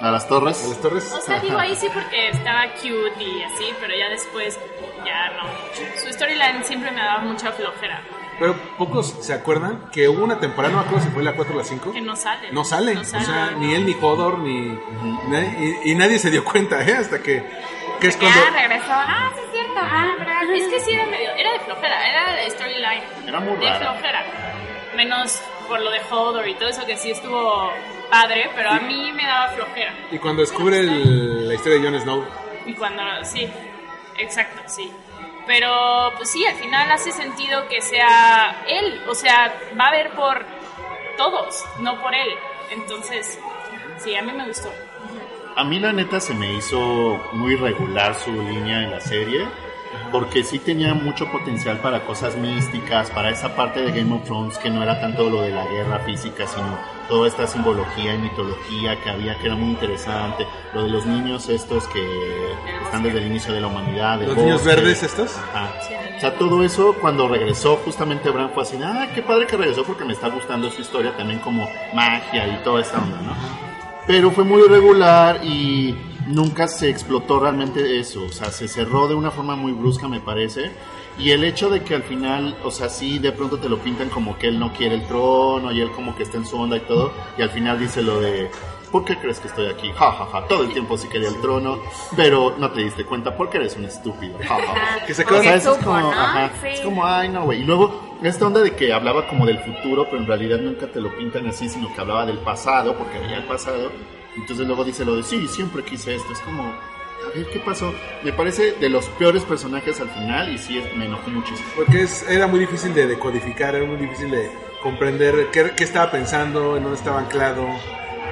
A 0.00 0.10
las 0.10 0.26
torres. 0.28 0.64
a 0.64 0.68
las 0.68 0.80
torres. 0.80 1.12
O 1.12 1.20
sea, 1.20 1.38
digo, 1.40 1.58
ahí 1.58 1.74
sí 1.76 1.88
porque 1.92 2.30
estaba 2.30 2.66
cute 2.74 3.22
y 3.22 3.42
así, 3.42 3.74
pero 3.80 3.94
ya 3.94 4.08
después, 4.08 4.58
ya 5.06 5.30
no. 5.36 5.44
Su 6.00 6.12
storyline 6.12 6.64
siempre 6.64 6.90
me 6.90 7.00
daba 7.00 7.20
mucha 7.20 7.52
flojera. 7.52 8.00
Pero 8.38 8.54
pocos 8.76 9.14
se 9.20 9.32
acuerdan 9.32 9.88
que 9.90 10.08
hubo 10.08 10.22
una 10.22 10.38
temporada, 10.38 10.74
no 10.74 10.80
me 10.80 10.86
acuerdo 10.86 11.06
si 11.06 11.10
fue 11.12 11.22
la 11.22 11.32
4 11.32 11.54
o 11.54 11.58
la 11.58 11.64
5. 11.64 11.92
Que 11.92 12.00
no 12.02 12.14
sale. 12.16 12.52
No 12.52 12.64
sale. 12.64 12.94
No 12.94 13.00
O 13.00 13.04
sale. 13.04 13.24
sea, 13.24 13.50
ni 13.52 13.72
él, 13.74 13.86
ni 13.86 13.94
Hodor, 13.98 14.38
ni. 14.40 14.78
nadie- 15.28 15.78
y, 15.84 15.92
y 15.92 15.94
nadie 15.94 16.18
se 16.18 16.30
dio 16.30 16.44
cuenta, 16.44 16.82
¿eh? 16.86 16.96
Hasta 16.98 17.22
que. 17.22 17.42
que 18.00 18.08
es 18.08 18.16
cuando. 18.18 18.38
Ya 18.38 18.50
regresó. 18.50 18.92
Ah, 18.92 19.30
sí 19.34 19.40
es 19.46 19.50
cierto. 19.52 19.72
Ah, 19.80 20.14
verdad. 20.18 20.42
Es 20.54 20.68
que 20.68 20.80
sí 20.80 20.90
era 20.92 21.06
medio, 21.06 21.30
era 21.34 21.52
de 21.52 21.60
flojera, 21.60 22.08
era 22.10 22.36
de 22.36 22.50
storyline. 22.50 23.02
Era 23.26 23.40
muy 23.40 23.56
de 23.56 23.66
rara. 23.70 23.78
flojera. 23.92 24.24
Menos 24.96 25.42
por 25.68 25.80
lo 25.80 25.90
de 25.90 26.00
Hodor 26.10 26.46
y 26.48 26.54
todo 26.54 26.68
eso 26.68 26.84
que 26.86 26.96
sí 26.96 27.10
estuvo 27.12 27.70
padre, 28.10 28.50
pero 28.54 28.70
a 28.70 28.80
mí 28.80 29.12
me 29.12 29.24
daba 29.26 29.48
flojera. 29.48 29.94
Y 30.10 30.18
cuando 30.18 30.42
descubre 30.42 30.80
el- 30.80 31.48
la 31.48 31.54
historia 31.54 31.78
de 31.80 31.88
Jon 31.90 32.00
Snow. 32.00 32.24
Y 32.66 32.74
cuando, 32.74 33.02
sí, 33.24 33.48
exacto, 34.18 34.62
sí. 34.66 34.92
Pero 35.46 36.12
pues 36.16 36.30
sí, 36.30 36.44
al 36.44 36.56
final 36.56 36.90
hace 36.90 37.12
sentido 37.12 37.68
que 37.68 37.80
sea 37.80 38.64
él, 38.66 39.00
o 39.08 39.14
sea, 39.14 39.54
va 39.78 39.88
a 39.88 39.92
ver 39.92 40.10
por 40.10 40.44
todos, 41.16 41.64
no 41.78 42.00
por 42.02 42.14
él. 42.14 42.28
Entonces, 42.70 43.38
sí, 43.98 44.16
a 44.16 44.22
mí 44.22 44.32
me 44.32 44.46
gustó. 44.46 44.72
A 45.54 45.64
mí 45.64 45.78
la 45.78 45.92
neta 45.92 46.20
se 46.20 46.34
me 46.34 46.52
hizo 46.52 46.78
muy 47.32 47.56
regular 47.56 48.14
su 48.14 48.32
línea 48.32 48.82
en 48.82 48.90
la 48.90 49.00
serie, 49.00 49.46
porque 50.12 50.44
sí 50.44 50.58
tenía 50.58 50.94
mucho 50.94 51.30
potencial 51.30 51.78
para 51.80 52.04
cosas 52.04 52.36
místicas, 52.36 53.10
para 53.10 53.30
esa 53.30 53.54
parte 53.56 53.80
de 53.82 53.92
Game 53.92 54.14
of 54.14 54.24
Thrones 54.24 54.58
que 54.58 54.70
no 54.70 54.82
era 54.82 55.00
tanto 55.00 55.28
lo 55.28 55.42
de 55.42 55.50
la 55.50 55.66
guerra 55.66 55.98
física, 56.00 56.46
sino 56.46 56.78
toda 57.08 57.28
esta 57.28 57.46
simbología 57.46 58.14
y 58.14 58.18
mitología 58.18 59.00
que 59.02 59.10
había 59.10 59.38
que 59.38 59.46
era 59.46 59.54
muy 59.54 59.70
interesante, 59.70 60.46
lo 60.74 60.82
de 60.84 60.88
los 60.90 61.06
niños 61.06 61.48
estos 61.48 61.86
que 61.88 62.52
están 62.84 63.02
desde 63.02 63.18
el 63.18 63.26
inicio 63.26 63.52
de 63.54 63.60
la 63.60 63.68
humanidad, 63.68 64.20
Los 64.22 64.36
niños 64.36 64.62
bosque. 64.64 64.74
verdes 64.76 65.02
estos. 65.02 65.36
Ajá. 65.54 65.72
O 66.16 66.20
sea, 66.20 66.34
todo 66.38 66.64
eso 66.64 66.94
cuando 67.00 67.28
regresó 67.28 67.76
justamente 67.84 68.30
Bran 68.30 68.50
fue 68.50 68.62
así, 68.62 68.76
ah, 68.82 69.08
qué 69.14 69.22
padre 69.22 69.46
que 69.46 69.56
regresó 69.56 69.84
porque 69.84 70.04
me 70.04 70.14
está 70.14 70.28
gustando 70.28 70.70
su 70.70 70.80
historia 70.82 71.16
también 71.16 71.38
como 71.40 71.68
magia 71.94 72.46
y 72.48 72.62
toda 72.64 72.80
esa 72.80 72.98
onda, 72.98 73.20
¿no? 73.20 73.34
Pero 74.06 74.30
fue 74.30 74.44
muy 74.44 74.62
irregular 74.62 75.40
y 75.44 75.94
nunca 76.26 76.68
se 76.68 76.88
explotó 76.88 77.40
realmente 77.40 77.98
eso, 77.98 78.24
o 78.24 78.28
sea, 78.28 78.50
se 78.50 78.68
cerró 78.68 79.08
de 79.08 79.14
una 79.14 79.30
forma 79.30 79.56
muy 79.56 79.72
brusca 79.72 80.08
me 80.08 80.20
parece. 80.20 80.70
Y 81.18 81.30
el 81.30 81.44
hecho 81.44 81.70
de 81.70 81.82
que 81.82 81.94
al 81.94 82.02
final, 82.02 82.58
o 82.62 82.70
sea, 82.70 82.90
sí, 82.90 83.18
de 83.18 83.32
pronto 83.32 83.58
te 83.58 83.70
lo 83.70 83.78
pintan 83.78 84.10
como 84.10 84.36
que 84.36 84.48
él 84.48 84.58
no 84.58 84.72
quiere 84.74 84.96
el 84.96 85.06
trono 85.06 85.72
y 85.72 85.80
él 85.80 85.90
como 85.92 86.14
que 86.14 86.24
está 86.24 86.36
en 86.36 86.44
su 86.46 86.58
onda 86.60 86.76
y 86.76 86.80
todo, 86.80 87.10
y 87.38 87.42
al 87.42 87.48
final 87.50 87.78
dice 87.80 88.02
lo 88.02 88.20
de, 88.20 88.50
¿por 88.92 89.04
qué 89.06 89.16
crees 89.16 89.40
que 89.40 89.48
estoy 89.48 89.66
aquí? 89.66 89.90
Ja, 89.94 90.12
ja, 90.12 90.26
ja, 90.26 90.46
todo 90.46 90.62
el 90.64 90.72
tiempo 90.74 90.98
sí 90.98 91.08
quería 91.08 91.28
el 91.28 91.40
trono, 91.40 91.78
pero 92.16 92.54
no 92.58 92.70
te 92.70 92.82
diste 92.82 93.04
cuenta 93.06 93.34
porque 93.34 93.56
eres 93.56 93.76
un 93.76 93.86
estúpido. 93.86 94.38
Ja, 94.40 94.56
ja, 94.56 94.74
ja. 94.74 95.06
Que 95.06 95.14
se 95.14 95.22
eso 95.22 95.76
es 95.76 95.84
como, 95.84 95.98
¿no? 96.00 96.12
ajá, 96.12 96.50
Sí. 96.60 96.68
es 96.68 96.80
como, 96.80 97.06
ay, 97.06 97.30
no, 97.30 97.44
güey. 97.44 97.62
Y 97.62 97.64
luego, 97.64 97.98
esta 98.22 98.46
onda 98.46 98.60
de 98.60 98.76
que 98.76 98.92
hablaba 98.92 99.26
como 99.26 99.46
del 99.46 99.58
futuro, 99.60 100.04
pero 100.10 100.18
en 100.18 100.26
realidad 100.26 100.58
nunca 100.58 100.86
te 100.86 101.00
lo 101.00 101.16
pintan 101.16 101.46
así, 101.46 101.68
sino 101.70 101.94
que 101.94 102.00
hablaba 102.00 102.26
del 102.26 102.38
pasado, 102.38 102.94
porque 102.94 103.18
veía 103.20 103.38
el 103.38 103.44
pasado. 103.44 103.90
Entonces 104.36 104.66
luego 104.66 104.84
dice 104.84 105.04
lo 105.04 105.16
de, 105.16 105.22
sí, 105.22 105.48
siempre 105.48 105.82
quise 105.82 106.14
esto. 106.14 106.32
Es 106.32 106.40
como, 106.40 106.62
a 106.64 107.34
ver, 107.34 107.46
¿qué 107.50 107.58
pasó? 107.60 107.92
Me 108.22 108.32
parece 108.32 108.72
de 108.72 108.88
los 108.88 109.06
peores 109.10 109.42
personajes 109.44 110.00
al 110.00 110.10
final 110.10 110.52
y 110.54 110.58
sí, 110.58 110.82
me 110.96 111.06
enojó 111.06 111.30
muchísimo. 111.30 111.68
Porque 111.74 112.02
es, 112.02 112.28
era 112.28 112.46
muy 112.46 112.60
difícil 112.60 112.94
de 112.94 113.06
decodificar, 113.06 113.74
era 113.74 113.86
muy 113.86 113.96
difícil 113.96 114.30
de 114.30 114.50
comprender 114.82 115.48
qué, 115.52 115.72
qué 115.76 115.84
estaba 115.84 116.10
pensando, 116.10 116.76
en 116.76 116.82
dónde 116.84 116.98
estaba 116.98 117.20
anclado. 117.20 117.66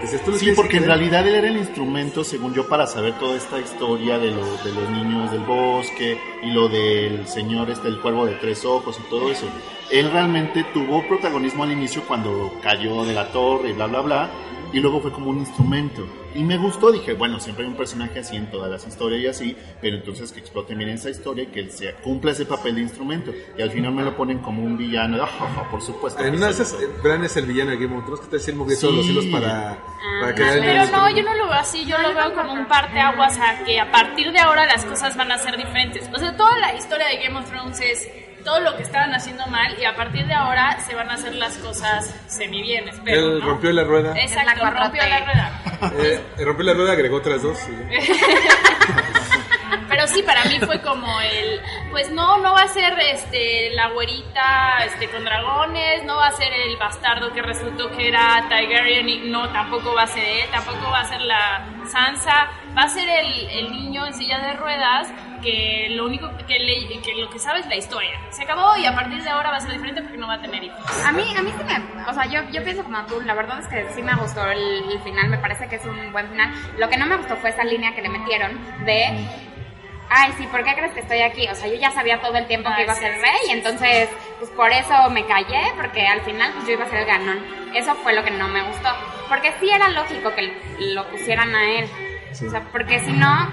Dices, 0.03 0.23
tú 0.23 0.33
Sí, 0.35 0.53
porque 0.55 0.73
que 0.73 0.77
en 0.79 0.85
realidad 0.87 1.27
él 1.27 1.35
era 1.37 1.49
el 1.49 1.57
instrumento, 1.57 2.25
según 2.25 2.53
yo, 2.53 2.69
para 2.69 2.87
saber 2.87 3.15
toda 3.19 3.37
esta 3.37 3.59
historia 3.59 4.19
de, 4.19 4.33
lo- 4.33 4.57
de 4.63 4.73
los 4.73 4.91
niños 4.91 5.31
del 5.33 5.41
bosque 5.45 6.21
y 6.43 6.51
lo 6.51 6.69
del 6.69 7.27
señor, 7.27 7.71
este, 7.71 7.89
el 7.89 7.99
cuervo 8.01 8.27
de 8.27 8.35
tres 8.35 8.67
ojos 8.67 9.01
y 9.01 9.09
todo 9.09 9.31
eso. 9.33 9.47
Él 9.91 10.11
realmente 10.13 10.63
tuvo 10.75 11.07
protagonismo 11.09 11.63
al 11.65 11.73
inicio 11.73 12.03
cuando 12.07 12.53
cayó 12.63 13.05
de 13.07 13.15
la 13.15 13.33
torre 13.33 13.71
y 13.71 13.73
bla, 13.73 13.87
bla, 13.87 14.01
bla, 14.03 14.31
y 14.75 14.81
luego 14.81 15.01
fue 15.01 15.13
como 15.13 15.31
un 15.31 15.39
instrumento. 15.39 16.05
Y 16.35 16.43
me 16.43 16.59
gustó, 16.59 16.91
dije, 16.91 17.15
bueno, 17.15 17.39
siempre 17.39 17.65
hay 17.65 17.71
un 17.71 17.77
personaje 17.77 18.19
así 18.19 18.35
en 18.35 18.51
todas 18.51 18.69
las 18.69 18.85
historias 18.85 19.23
y 19.23 19.27
así, 19.29 19.57
pero 19.81 19.97
entonces 19.97 20.33
que 20.33 20.41
exploten 20.41 20.77
bien 20.77 20.91
esa 20.91 21.11
historia 21.11 21.45
y 21.45 21.47
que 21.47 21.61
él 21.61 21.71
se 21.71 21.95
cumpla 22.03 22.33
ese 22.33 22.45
papel 22.45 22.75
de 22.75 22.81
instrumento. 22.81 23.33
Y 23.57 23.63
al 23.63 23.71
final 23.71 23.93
me 23.93 24.03
lo 24.03 24.17
ponen 24.17 24.41
como 24.41 24.65
un 24.65 24.77
villano, 24.77 25.23
ah, 25.23 25.27
ja, 25.29 25.71
por 25.71 25.81
supuesto. 25.81 26.21
En 26.21 26.33
que 26.33 26.37
una 26.39 26.51
esas, 26.51 26.77
Bran 27.05 27.23
es 27.23 27.37
el 27.37 27.47
villano 27.47 27.71
de 27.71 27.77
Game 27.77 27.97
of 27.97 28.05
Thrones 28.05 28.21
que 28.23 28.27
te 28.27 28.37
decía 28.39 28.53
movió 28.55 28.77
todos 28.77 28.95
los 28.95 29.07
Sí. 29.07 29.13
hilos 29.13 29.27
para, 29.27 29.79
para 30.21 30.35
crear 30.35 30.57
el 30.59 30.65
Pero 30.65 30.87
no, 30.87 31.11
yo 31.17 31.23
no 31.23 31.35
lo 31.35 31.45
veo 31.45 31.55
así, 31.55 31.85
yo 31.87 31.97
lo 31.99 32.13
veo 32.13 32.35
como 32.35 32.53
un 32.53 32.67
parteaguas 32.67 33.39
a 33.39 33.63
que 33.65 33.79
a 33.79 33.93
partir 33.93 34.33
de 34.33 34.41
ahora 34.41 34.67
las 34.67 34.85
cosas 34.85 35.17
van 35.17 35.31
a 35.31 35.39
ser 35.39 35.57
diferentes. 35.57 36.11
O 36.13 36.19
sea, 36.19 36.37
toda 36.37 36.59
la 36.59 36.75
historia 36.75 37.07
de 37.07 37.19
Game 37.19 37.39
of 37.39 37.49
Thrones 37.49 37.81
es 37.81 38.09
todo 38.45 38.61
lo 38.61 38.77
que 38.77 38.83
estaban 38.83 39.15
haciendo 39.15 39.47
mal 39.47 39.75
y 39.81 39.85
a 39.85 39.97
partir 39.97 40.27
de 40.27 40.35
ahora 40.35 40.79
se 40.87 40.95
van 40.95 41.11
a 41.11 41.15
hacer 41.15 41.35
las 41.35 41.57
cosas 41.59 42.15
semi 42.27 42.63
bien, 42.63 42.87
espero. 42.89 43.21
Él 43.21 43.41
¿no? 43.41 43.47
rompió 43.47 43.73
la 43.73 43.85
rueda. 43.85 44.13
Exacto, 44.19 44.51
Es 44.53 44.59
la 44.59 44.71
4T. 44.71 44.83
rompió 44.83 45.03
la 45.07 45.19
rueda. 45.21 45.61
Eh, 46.03 46.21
rompió 46.45 46.65
la 46.65 46.75
rueda, 46.75 46.93
agregó 46.93 47.17
otras 47.17 47.43
dos. 47.43 47.59
Pero 49.89 50.07
sí, 50.09 50.23
para 50.23 50.45
mí 50.45 50.59
fue 50.61 50.81
como 50.81 51.21
el, 51.21 51.61
pues 51.91 52.11
no, 52.11 52.39
no 52.39 52.53
va 52.53 52.63
a 52.63 52.69
ser 52.69 52.99
este 52.99 53.71
la 53.75 53.89
güerita 53.91 54.85
este 54.87 55.09
con 55.09 55.25
dragones, 55.25 56.05
no 56.05 56.17
va 56.17 56.29
a 56.29 56.33
ser 56.33 56.53
el 56.53 56.77
bastardo 56.77 57.33
que 57.33 57.43
resultó 57.43 57.91
que 57.91 58.09
era 58.09 58.45
Targaryen, 58.49 59.09
y 59.09 59.19
no, 59.31 59.49
tampoco 59.51 59.95
va 59.95 60.03
a 60.03 60.07
ser 60.07 60.25
él, 60.25 60.47
tampoco 60.51 60.91
va 60.91 61.01
a 61.01 61.05
ser 61.09 61.21
la 61.21 61.65
Sansa, 61.91 62.49
va 62.77 62.83
a 62.83 62.89
ser 62.89 63.09
el, 63.09 63.49
el 63.51 63.73
niño 63.73 64.07
en 64.07 64.15
silla 64.15 64.39
de 64.39 64.55
ruedas 64.55 65.09
que 65.45 65.89
lo 65.91 66.07
único 66.07 66.29
que, 66.49 66.59
le- 66.59 67.01
que 67.03 67.15
lo 67.15 67.29
que 67.31 67.39
sabe 67.39 67.61
es 67.61 67.67
la 67.67 67.77
historia. 67.77 68.19
Se 68.31 68.43
acabó 68.43 68.77
y 68.77 68.87
a 68.87 68.95
partir 68.95 69.23
de 69.23 69.29
ahora 69.29 69.51
va 69.51 69.59
a 69.59 69.61
ser 69.61 69.71
diferente 69.73 70.01
porque 70.03 70.17
no 70.19 70.27
va 70.27 70.35
a 70.35 70.41
tener 70.41 70.65
hijos. 70.65 70.81
A 71.05 71.13
mí, 71.13 71.23
a 71.37 71.43
mí 71.43 71.53
sí 71.57 71.65
me, 71.65 72.11
o 72.11 72.15
sea, 72.15 72.25
yo, 72.27 72.41
yo 72.51 72.65
pienso 72.65 72.83
como 72.83 73.05
tú, 73.07 73.21
la 73.21 73.35
verdad 73.35 73.61
es 73.61 73.69
que 73.69 73.87
sí 73.95 74.03
me 74.03 74.15
gustó 74.17 74.45
el, 74.51 74.91
el 74.91 74.99
final, 75.03 75.29
me 75.29 75.39
parece 75.39 75.69
que 75.69 75.77
es 75.77 75.85
un 75.85 76.11
buen 76.13 76.29
final. 76.31 76.53
Lo 76.79 76.89
que 76.89 76.97
no 76.97 77.07
me 77.07 77.17
gustó 77.19 77.37
fue 77.37 77.51
esa 77.51 77.63
línea 77.65 77.95
que 77.95 78.03
le 78.03 78.09
metieron 78.09 78.59
de, 78.87 79.05
ay, 80.11 80.33
sí, 80.39 80.47
¿por 80.47 80.65
qué 80.65 80.75
crees 80.75 80.93
que 80.93 81.01
estoy 81.01 81.21
aquí? 81.23 81.47
O 81.49 81.55
sea, 81.55 81.69
yo 81.69 81.75
ya 81.75 81.91
sabía 81.91 82.21
todo 82.21 82.37
el 82.37 82.47
tiempo 82.47 82.71
que 82.75 82.83
iba 82.83 82.93
a 82.93 82.97
ser 82.97 83.15
sí, 83.15 83.21
rey, 83.21 83.39
sí, 83.45 83.51
entonces, 83.53 84.09
pues 84.39 84.51
por 84.53 84.71
eso 84.73 85.11
me 85.11 85.25
callé, 85.27 85.61
porque 85.77 86.07
al 86.07 86.23
final, 86.23 86.53
pues 86.55 86.67
yo 86.67 86.73
iba 86.73 86.85
a 86.85 86.89
ser 86.91 87.01
el 87.01 87.07
ganón. 87.07 87.39
Eso 87.75 87.95
fue 87.97 88.15
lo 88.15 88.25
que 88.25 88.31
no 88.31 88.49
me 88.49 88.63
gustó, 88.63 88.89
porque 89.29 89.53
sí 89.61 89.69
era 89.71 89.89
lógico 89.91 90.35
que 90.35 90.57
lo 90.79 91.07
pusieran 91.11 91.55
a 91.55 91.71
él. 91.79 91.89
O 92.47 92.51
sea, 92.51 92.63
porque 92.73 92.99
si 93.01 93.13
no, 93.13 93.49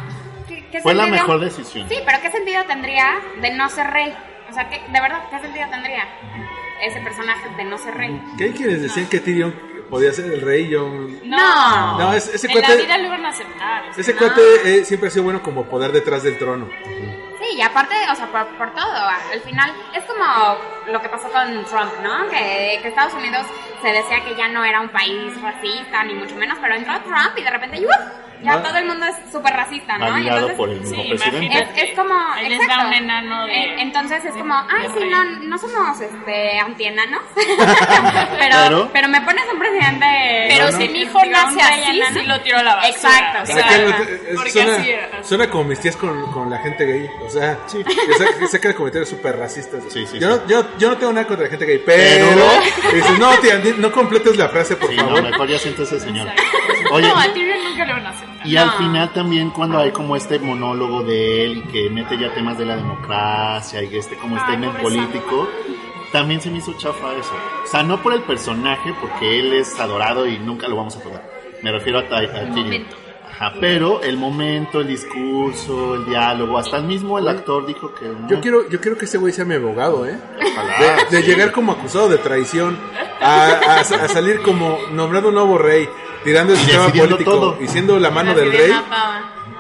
¿qué, 0.72 0.82
Fue 0.82 0.94
la 0.94 1.04
sentido- 1.04 1.24
mejor 1.28 1.40
decisión. 1.42 1.88
Sí, 1.90 1.98
pero 2.06 2.20
¿qué 2.22 2.32
sentido 2.32 2.64
tendría 2.66 3.20
de 3.42 3.52
no 3.52 3.70
ser 3.70 3.88
rey? 3.92 4.14
O 4.50 4.54
sea, 4.54 4.68
¿qué, 4.70 4.82
de 4.88 5.02
verdad, 5.02 5.22
¿qué 5.30 5.40
sentido 5.40 5.68
tendría 5.70 6.04
ese 6.82 7.00
personaje 7.02 7.48
de 7.58 7.64
no 7.64 7.78
ser 7.78 7.96
rey? 7.96 8.22
¿Qué 8.38 8.46
hay 8.46 8.52
quienes 8.54 8.82
decían 8.82 9.06
que 9.08 9.20
Tyrion 9.20 9.54
podía 9.90 10.12
ser 10.12 10.26
el 10.26 10.42
rey? 10.42 10.68
Yo... 10.70 10.88
No. 11.24 11.98
No, 12.00 12.14
es- 12.14 12.28
ese 12.34 12.48
en 12.48 12.56
la 12.56 12.68
cuate, 12.68 12.82
vida 12.84 12.98
lo 12.98 13.06
iban 13.06 13.26
a 13.26 13.30
aceptar. 13.30 13.84
ese 13.98 14.14
No. 14.14 14.20
cuate 14.20 14.42
eh, 14.66 14.86
siempre 14.86 15.08
ha 15.08 15.12
sido 15.12 15.24
bueno 15.24 15.42
como 15.44 15.66
poder 15.66 15.92
detrás 15.92 16.24
del 16.24 16.38
trono. 16.38 16.68
Sí, 17.40 17.58
y 17.58 17.62
aparte, 17.62 17.96
o 18.12 18.16
sea, 18.16 18.28
por, 18.28 18.46
por 18.58 18.72
todo, 18.76 18.94
al 19.34 19.40
final 19.42 19.72
es 19.96 20.04
como 20.04 20.24
lo 20.92 21.02
que 21.02 21.10
pasó 21.10 21.28
con 21.32 21.66
Trump, 21.66 21.92
¿no? 22.04 22.30
Que, 22.30 22.80
que 22.82 22.88
Estados 22.90 23.14
Unidos 23.16 23.46
se 23.82 23.88
decía 23.92 24.24
que 24.24 24.36
ya 24.36 24.48
no 24.50 24.64
era 24.64 24.80
un 24.80 24.90
país 24.90 25.42
racista, 25.42 26.04
ni 26.04 26.14
mucho 26.14 26.36
menos, 26.36 26.58
pero 26.62 26.76
entró 26.76 26.94
Trump 27.02 27.36
y 27.38 27.42
de 27.44 27.50
repente, 27.50 27.80
¡uf! 27.84 28.31
Ya 28.44 28.58
¿No? 28.58 28.62
todo 28.64 28.78
el 28.78 28.86
mundo 28.86 29.06
es 29.06 29.32
súper 29.32 29.54
racista, 29.54 29.98
¿no? 29.98 30.18
Y 30.20 30.28
entonces- 30.28 30.58
por 30.58 30.70
el 30.70 30.80
mismo 30.82 30.96
Sí, 31.02 31.10
presidente. 31.10 31.46
imagínate. 31.46 31.84
Es, 31.84 31.90
es 31.90 31.96
como. 31.98 32.14
Les 32.42 32.60
exacto. 32.62 32.88
un 32.88 32.94
enano 32.94 33.46
de- 33.46 33.54
Eh, 33.54 33.76
Entonces 33.82 34.26
es 34.26 34.34
de- 34.34 34.40
como, 34.40 34.54
ay, 34.56 34.88
sí, 34.98 35.06
no, 35.10 35.24
no 35.24 35.58
somos 35.58 36.00
este, 36.02 36.60
antienanos. 36.60 37.22
pero, 37.36 38.56
Pero- 38.68 38.90
pero, 38.94 39.08
me 39.08 39.22
pones 39.22 39.44
un 39.52 39.60
presidente. 39.60 40.06
Pero 40.50 40.66
No, 40.66 40.72
no. 40.72 40.78
si 40.78 40.90
mi 40.90 41.02
hijo 41.02 41.20
digo, 41.24 41.32
nace 41.32 41.62
así, 41.62 41.98
enano. 41.98 42.20
sí 42.20 42.26
lo 42.26 42.42
tiro 42.42 42.58
a 42.60 42.64
la 42.64 42.76
basura. 42.76 42.90
Exacto, 42.96 43.44
O 43.44 43.46
sea, 43.46 43.58
es- 43.72 44.52
suena, 44.54 44.76
así 44.76 44.94
suena 45.24 45.50
como 45.50 45.64
mis 45.66 45.80
tías 45.80 45.96
con, 45.96 46.32
con 46.32 46.50
la 46.50 46.58
gente 46.60 46.86
gay. 46.86 47.10
O 47.26 47.30
sea, 47.30 47.58
que 47.72 48.14
sa- 48.18 48.40
que 48.40 48.48
sacan 48.48 48.74
comentarios 48.74 49.10
súper 49.10 49.38
racistas. 49.38 49.84
Sí, 49.90 50.06
sí, 50.08 50.20
yo, 50.20 50.36
sí. 50.36 50.42
No, 50.44 50.48
yo, 50.48 50.78
yo 50.78 50.90
no 50.90 50.98
tengo 50.98 51.14
nada 51.14 51.28
contra 51.28 51.46
la 51.46 51.50
gente 51.50 51.66
gay, 51.66 51.82
pero. 51.86 52.28
Pero- 52.30 52.96
dices, 52.96 53.20
no, 53.20 53.30
tía, 53.40 53.62
no 53.78 53.92
completes 53.92 54.38
la 54.38 54.50
frase, 54.50 54.76
por 54.76 54.90
Sí, 54.90 54.96
favor. 54.98 55.22
no, 55.24 55.30
mejor 55.30 55.48
ya 55.48 55.60
siéntese, 55.60 56.00
señor. 56.00 56.28
Oye, 56.92 57.08
no, 57.08 57.16
nunca 57.72 57.86
lo 57.86 57.94
van 57.94 58.06
a 58.06 58.10
aceptar. 58.10 58.48
Y 58.48 58.58
al 58.58 58.68
No. 58.68 58.74
final 58.74 59.14
también 59.14 59.50
cuando 59.52 59.80
hay 59.80 59.92
como 59.92 60.16
este 60.16 60.40
monólogo 60.40 61.04
de 61.04 61.46
él 61.46 61.58
y 61.58 61.62
que 61.72 61.90
mete 61.90 62.18
ya 62.18 62.34
temas 62.34 62.58
de 62.58 62.66
la 62.66 62.76
democracia 62.76 63.82
y 63.84 63.98
este 63.98 64.16
como 64.18 64.38
statement 64.40 64.74
pobre 64.78 64.84
político, 64.84 65.48
también 66.12 66.42
se 66.42 66.50
me 66.52 66.58
hizo 66.60 66.74
chafa 66.74 67.14
eso. 67.14 67.34
O 67.64 67.68
sea, 67.68 67.84
no 67.84 68.02
por 68.02 68.14
el 68.14 68.22
personaje, 68.22 68.94
porque 69.00 69.40
él 69.40 69.54
es 69.54 69.80
adorado 69.80 70.26
y 70.28 70.38
nunca 70.40 70.68
lo 70.68 70.76
vamos 70.76 70.96
a 70.98 71.02
tocar. 71.02 71.24
Me 71.62 71.72
refiero 71.72 72.00
a, 72.00 72.02
a, 72.02 72.18
a 72.20 72.54
Tyrion. 72.54 72.86
Ajá, 73.34 73.54
pero 73.62 74.02
el 74.04 74.18
momento, 74.18 74.82
el 74.82 74.88
discurso, 74.88 75.96
el 75.96 76.06
diálogo, 76.06 76.58
hasta 76.58 76.78
el 76.78 76.84
mismo 76.84 77.18
el 77.18 77.28
actor 77.28 77.66
dijo 77.66 77.94
que 77.96 78.06
no. 78.06 78.28
Yo 78.28 78.40
quiero, 78.42 78.70
yo 78.70 78.80
quiero 78.82 78.98
que 78.98 79.06
ese 79.06 79.18
güey 79.18 79.32
sea 79.34 79.46
mi 79.46 79.56
abogado, 79.56 80.06
¿eh? 80.06 80.18
Ojalá, 80.52 80.78
De, 81.10 81.16
de 81.18 81.24
sí. 81.24 81.30
llegar 81.32 81.52
como 81.52 81.72
acusado 81.72 82.10
de 82.10 82.18
traición 82.18 82.78
a, 83.22 83.46
a- 83.46 83.80
a 83.80 84.08
salir 84.08 84.42
como 84.42 84.78
nombrado 84.92 85.30
un 85.30 85.36
nuevo 85.36 85.58
rey, 85.58 85.88
tirando 86.24 86.54
el 86.54 86.60
Y 86.60 86.62
sistema 86.64 86.90
político 86.90 87.32
todo. 87.32 87.58
y 87.62 87.68
siendo 87.68 88.00
la 88.00 88.10
mano 88.12 88.34
del 88.34 88.52
de 88.52 88.58
rey. 88.58 88.72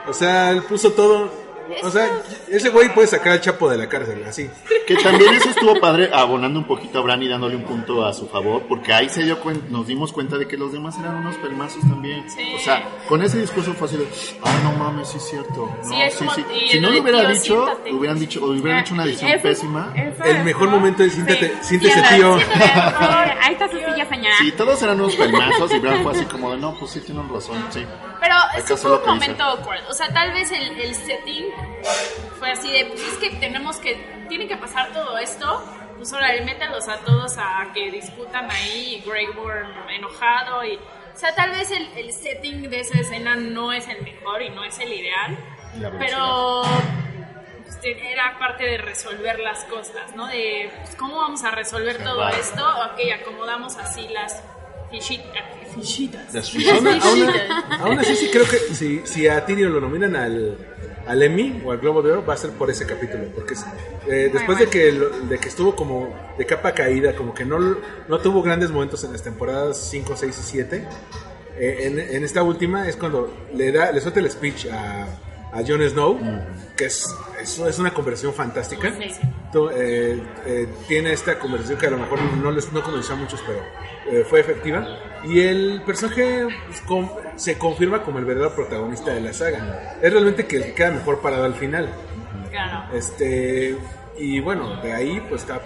O 0.08 0.14
sea, 0.14 0.52
él 0.52 0.64
puso 0.64 0.92
todo. 0.94 1.41
O 1.84 1.90
sea, 1.90 2.10
ese 2.50 2.70
güey 2.70 2.94
puede 2.94 3.08
sacar 3.08 3.34
al 3.34 3.42
chapo 3.42 3.70
de 3.70 3.78
la 3.78 3.88
cárcel, 3.88 4.24
así. 4.28 4.50
Que 4.88 4.96
también 4.98 5.34
eso 5.36 5.50
estuvo 5.50 5.80
padre, 5.80 6.10
abonando 6.14 6.60
un 6.60 6.66
poquito 6.66 7.00
a 7.00 7.02
Bran 7.02 7.22
y 7.24 7.28
dándole 7.28 7.56
un 7.56 7.64
punto 7.64 8.06
a 8.06 8.14
su 8.14 8.28
favor, 8.28 8.64
porque 8.68 8.94
ahí 8.94 9.10
se 9.10 9.24
dio 9.24 9.38
nos 9.70 9.88
dimos 9.88 10.12
cuenta 10.12 10.38
de 10.38 10.48
que 10.48 10.58
los 10.58 10.72
demás 10.74 10.98
eran 11.00 11.16
unos 11.18 11.36
pelmazos 11.38 11.82
también. 11.82 12.30
Sí. 12.30 12.54
O 12.56 12.60
sea, 12.60 12.84
con 13.08 13.22
ese 13.22 13.40
discurso 13.40 13.74
fue 13.74 13.88
así 13.88 13.98
de, 13.98 14.08
ah, 14.44 14.60
no 14.64 14.72
mames, 14.74 15.08
sí 15.10 15.18
es 15.18 15.30
cierto. 15.30 15.70
No, 15.84 15.90
Sí, 15.90 16.02
es 16.02 16.16
como- 16.16 16.32
y 16.54 16.70
Si 16.70 16.80
no 16.80 16.88
lo 16.90 16.94
de 16.96 17.02
hubiera 17.02 17.20
tío, 17.20 17.30
dicho, 17.30 17.66
siéntate. 17.66 17.94
hubieran 17.94 18.20
dicho, 18.20 18.44
o 18.44 18.48
hubieran 18.52 18.80
hecho 18.82 18.94
una 18.94 19.04
edición 19.06 19.32
Eso- 19.32 19.44
pésima. 19.44 19.94
eso 19.96 20.24
El 20.24 20.36
es, 20.38 20.44
mejor 20.46 20.70
momento 20.70 21.04
es 21.04 21.14
siéntate, 21.14 21.48
Sí. 21.62 21.78
siéntese 21.80 22.02
tío. 22.16 22.36
Ahí 22.36 23.54
está 23.54 23.70
su 23.70 23.78
silla, 23.78 24.08
señora. 24.10 24.36
Sí, 24.40 24.52
todos 24.54 24.82
eran 24.82 25.00
unos 25.00 25.16
pelmazos 25.16 25.74
y 25.74 25.80
Bran 25.80 26.04
fue 26.04 26.12
así 26.14 26.26
como 26.26 26.52
de, 26.52 26.58
no, 26.58 26.74
pues 26.78 26.92
sí 26.92 27.00
tienen 27.02 27.28
razón, 27.30 27.58
sí. 27.70 27.86
Pero 28.20 28.36
lo 28.90 28.96
un 28.98 29.02
que 29.02 29.08
momento 29.10 29.44
awkward. 29.44 29.80
O 29.90 29.94
sea, 29.94 30.08
tal 30.14 30.32
vez 30.34 30.52
el, 30.52 30.80
el 30.80 30.94
setting 30.96 31.46
fue 32.40 32.52
así 32.52 32.72
de, 32.72 32.86
pues 32.86 33.02
es 33.02 33.14
que 33.18 33.30
tenemos 33.38 33.78
que, 33.78 33.96
tiene 34.30 34.48
que 34.48 34.58
pasar 34.58 34.92
todo 34.94 35.18
esto. 35.18 35.64
Pues 35.98 36.12
ahora 36.14 36.30
métalos 36.44 36.88
a 36.88 36.98
todos 36.98 37.38
a 37.38 37.72
que 37.76 37.92
discutan 37.92 38.50
ahí 38.50 38.96
y 39.06 39.08
Grey 39.08 39.28
Worm 39.38 39.68
enojado 39.90 40.66
y... 40.66 40.76
O 41.14 41.18
sea, 41.22 41.36
tal 41.36 41.52
vez 41.52 41.70
el, 41.70 41.88
el 41.96 42.12
setting 42.12 42.70
de 42.70 42.80
esa 42.80 42.98
escena 43.00 43.36
no 43.36 43.72
es 43.72 43.88
el 43.88 44.02
mejor 44.02 44.42
y 44.42 44.50
no 44.50 44.64
es 44.64 44.80
el 44.80 44.92
ideal, 44.92 45.38
pero 46.00 46.64
pues, 47.64 47.78
era 47.84 48.40
parte 48.40 48.64
de 48.64 48.78
resolver 48.80 49.38
las 49.40 49.64
cosas, 49.66 50.16
¿no? 50.16 50.26
De 50.28 50.72
pues, 50.78 50.96
cómo 50.96 51.18
vamos 51.18 51.44
a 51.44 51.52
resolver 51.52 52.04
todo 52.04 52.28
esto. 52.30 52.64
Ok, 52.66 53.00
acomodamos 53.22 53.78
así 53.78 54.08
las 54.08 54.42
fichit- 54.90 55.22
fichitas. 55.76 56.34
Las 56.34 56.50
Fichitas. 56.50 57.06
aún 57.82 58.00
así, 58.00 58.16
sí 58.16 58.30
creo 58.32 58.46
que 58.50 58.58
si, 58.74 59.06
si 59.06 59.28
a 59.28 59.46
Tyrion 59.46 59.74
lo 59.74 59.82
nominan 59.82 60.16
al, 60.16 60.71
al 61.08 61.24
Emmy 61.24 61.62
o 61.66 61.72
al 61.72 61.80
Globo 61.80 62.02
de 62.02 62.12
Oro, 62.12 62.26
va 62.26 62.34
a 62.34 62.38
ser 62.38 62.52
por 62.52 62.70
ese 62.70 62.86
capítulo. 62.86 63.26
Porque 63.34 63.56
eh, 64.08 64.30
después 64.32 64.60
de 64.60 64.68
que, 64.68 64.92
de 64.92 65.38
que 65.38 65.48
estuvo 65.48 65.76
como 65.76 66.14
de 66.38 66.46
capa 66.46 66.74
caída, 66.74 67.16
como 67.16 67.34
que 67.34 67.46
no, 67.46 67.60
no 68.08 68.20
tuvo 68.20 68.42
grandes 68.42 68.72
momentos 68.72 69.04
en 69.04 69.12
las 69.12 69.24
temporadas 69.24 69.78
5, 69.90 70.16
6 70.16 70.38
y 70.38 70.44
7, 70.44 70.88
eh, 71.58 71.78
en, 71.82 72.00
en 72.00 72.24
esta 72.24 72.44
última 72.44 72.88
es 72.88 72.96
cuando 72.96 73.34
le 73.54 73.72
da 73.72 73.92
le 73.92 74.00
suelta 74.02 74.20
el 74.20 74.30
speech 74.30 74.68
a, 74.72 75.08
a 75.52 75.58
Jon 75.68 75.82
Snow, 75.90 76.20
que 76.78 76.86
es, 76.86 77.14
es, 77.42 77.60
es 77.60 77.80
una 77.80 77.94
conversación 77.94 78.34
fantástica. 78.34 78.94
Sí, 78.98 79.10
sí. 79.10 79.22
To- 79.52 79.70
eh, 79.72 80.22
eh, 80.46 80.68
tiene 80.88 81.12
esta 81.12 81.38
conversación 81.38 81.78
que 81.78 81.88
a 81.88 81.92
lo 81.92 81.98
mejor 81.98 82.22
no 82.22 82.52
les 82.52 82.72
no 82.72 82.82
convenció 82.82 83.16
a 83.16 83.18
muchos, 83.18 83.42
pero 83.46 83.60
eh, 84.10 84.24
fue 84.24 84.40
efectiva. 84.40 84.88
Y 85.26 85.42
el 85.42 85.82
personaje 85.86 86.48
pues, 86.68 86.82
con- 86.82 87.12
se 87.36 87.58
confirma 87.58 88.02
como 88.02 88.20
el 88.20 88.26
verdadero 88.26 88.56
protagonista 88.56 89.14
de 89.14 89.22
la 89.22 89.34
saga. 89.34 89.98
Es 90.02 90.12
realmente 90.12 90.48
que 90.48 90.56
el 90.58 90.64
que 90.66 90.74
queda 90.74 90.92
mejor 90.92 91.20
parado 91.22 91.44
al 91.44 91.56
final. 91.56 91.90
Claro. 92.50 92.94
Este 92.96 93.78
y 94.18 94.40
bueno, 94.40 94.82
de 94.82 94.94
ahí 94.94 95.22
pues 95.30 95.42
está, 95.42 95.62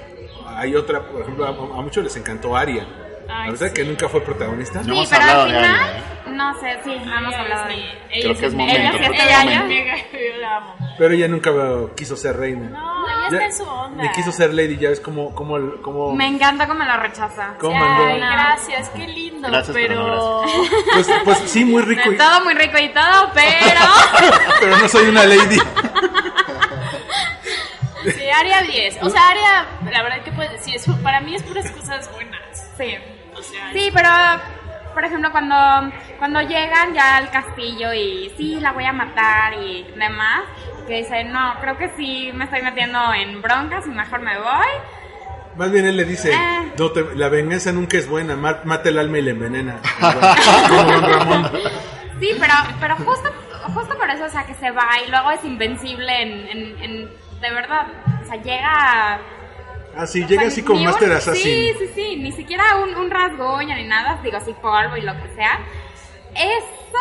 hay 0.47 0.75
otra, 0.75 1.07
por 1.11 1.21
ejemplo, 1.21 1.45
a, 1.45 1.49
a 1.49 1.81
muchos 1.81 2.03
les 2.03 2.15
encantó 2.15 2.55
Aria. 2.55 2.87
Ay, 3.27 3.45
la 3.45 3.51
verdad 3.51 3.67
sí. 3.67 3.73
que 3.73 3.83
nunca 3.85 4.09
fue 4.09 4.21
protagonista. 4.21 4.79
No 4.79 4.85
Sí, 4.85 4.91
hemos 4.91 5.09
pero 5.09 5.21
hablado 5.21 5.41
al 5.43 5.49
de 5.51 5.55
final, 5.57 5.75
Aria, 5.79 6.03
no 6.27 6.59
sé, 6.59 6.79
sí, 6.83 7.01
no 7.05 7.17
hemos 7.17 7.33
hablado 7.33 7.67
de 7.67 7.73
ella. 7.75 7.93
Creo 8.21 8.37
que 8.37 8.45
es 8.45 8.53
momento, 8.53 8.79
Ella 8.81 8.91
sí 8.91 8.97
está 9.03 9.43
momento. 9.43 9.65
mega, 9.67 9.95
yo 10.11 10.37
la 10.41 10.57
amo. 10.57 10.75
Pero 10.97 11.13
ella 11.13 11.27
nunca 11.27 11.51
quiso 11.95 12.15
ser 12.15 12.37
reina. 12.37 12.69
No, 12.69 13.07
ella 13.07 13.25
está 13.29 13.45
en 13.45 13.53
su 13.53 13.63
onda. 13.63 14.03
Ni 14.03 14.09
quiso 14.11 14.31
ser 14.31 14.53
lady, 14.53 14.77
ya 14.77 14.89
ves 14.89 14.99
cómo, 14.99 15.33
cómo, 15.33 15.57
cómo 15.81 16.13
Me 16.13 16.27
encanta 16.27 16.67
cómo 16.67 16.83
la 16.83 16.97
rechaza. 16.97 17.55
¿Cómo 17.59 17.75
Ay, 17.75 18.19
mandó? 18.19 18.33
gracias, 18.33 18.89
qué 18.89 19.07
lindo. 19.07 19.47
Gracias, 19.49 19.73
pero 19.75 19.87
pero. 19.95 20.43
Pues, 20.93 21.07
pues 21.23 21.37
sí, 21.45 21.65
muy 21.65 21.81
rico. 21.81 22.11
y- 22.11 22.17
Todo 22.17 22.43
muy 22.43 22.53
rico 22.53 22.77
y 22.77 22.89
todo, 22.89 23.31
pero... 23.33 23.81
pero 24.59 24.77
no 24.77 24.87
soy 24.87 25.09
una 25.09 25.25
lady. 25.25 25.59
sí, 28.03 28.29
Aria 28.29 28.61
10. 28.61 28.97
O 29.03 29.09
sea, 29.09 29.29
Aria, 29.29 29.65
la 29.91 30.03
verdad 30.03 30.23
que 30.23 30.31
puedes 30.31 30.51
decir, 30.53 30.75
eso 30.75 30.95
para 31.01 31.21
mí 31.21 31.35
es 31.35 31.43
puras 31.43 31.69
cosas 31.71 32.11
buenas. 32.13 32.69
Sí. 32.77 32.95
Sea, 33.49 33.71
Sí, 33.73 33.89
pero 33.93 34.09
por 34.93 35.03
ejemplo 35.03 35.31
cuando 35.31 35.55
cuando 36.19 36.41
llegan 36.41 36.93
ya 36.93 37.17
al 37.17 37.29
castillo 37.29 37.93
y 37.93 38.31
sí 38.37 38.59
la 38.61 38.71
voy 38.71 38.85
a 38.85 38.93
matar 38.93 39.53
y 39.55 39.83
demás, 39.97 40.43
que 40.87 40.97
dicen, 40.97 41.31
"No, 41.31 41.55
creo 41.61 41.77
que 41.77 41.89
sí 41.97 42.31
me 42.33 42.45
estoy 42.45 42.61
metiendo 42.61 43.13
en 43.13 43.41
broncas 43.41 43.85
y 43.85 43.89
mejor 43.89 44.21
me 44.21 44.37
voy." 44.37 44.67
Más 45.57 45.71
bien 45.71 45.85
él 45.85 45.95
le 45.97 46.03
dice, 46.05 46.33
Eh. 46.33 46.71
no 46.77 46.91
te- 46.91 47.15
la 47.15 47.29
venganza 47.29 47.71
nunca 47.71 47.97
es 47.97 48.09
buena, 48.09 48.35
ma- 48.35 48.59
mata 48.65 48.89
el 48.89 48.97
alma 48.97 49.17
y 49.19 49.21
la 49.21 49.31
envenena. 49.31 49.79
Como 50.69 50.83
Don 50.83 51.13
Ramón. 51.13 51.51
Sí, 52.19 52.29
pero 52.39 52.53
pero 52.79 52.95
justo 52.97 53.29
justo 53.73 53.97
por 53.97 54.09
eso, 54.09 54.25
o 54.25 54.29
sea, 54.29 54.45
que 54.45 54.53
se 54.55 54.71
va 54.71 54.87
y 55.05 55.09
luego 55.09 55.31
es 55.31 55.43
invencible 55.43 56.21
en, 56.21 56.47
en, 56.47 56.83
en- 56.83 57.09
de 57.41 57.51
verdad, 57.51 57.87
o 58.23 58.25
sea, 58.27 58.35
llega 58.41 59.19
sí, 60.07 60.23
o 60.23 60.27
llega 60.27 60.41
sea, 60.41 60.47
así 60.51 60.61
como 60.63 60.79
ni 60.79 60.85
un- 60.85 60.91
Master 60.91 61.11
Assassin. 61.13 61.43
Sí, 61.43 61.71
sí, 61.79 61.89
sí, 61.95 62.15
ni 62.17 62.31
siquiera 62.31 62.63
un, 62.77 62.95
un 62.95 63.09
rasguño 63.09 63.75
ni 63.75 63.85
nada, 63.87 64.19
digo, 64.23 64.37
sí, 64.45 64.53
polvo 64.61 64.97
y 64.97 65.01
lo 65.01 65.13
que 65.13 65.33
sea. 65.35 65.59
Eso 66.33 66.99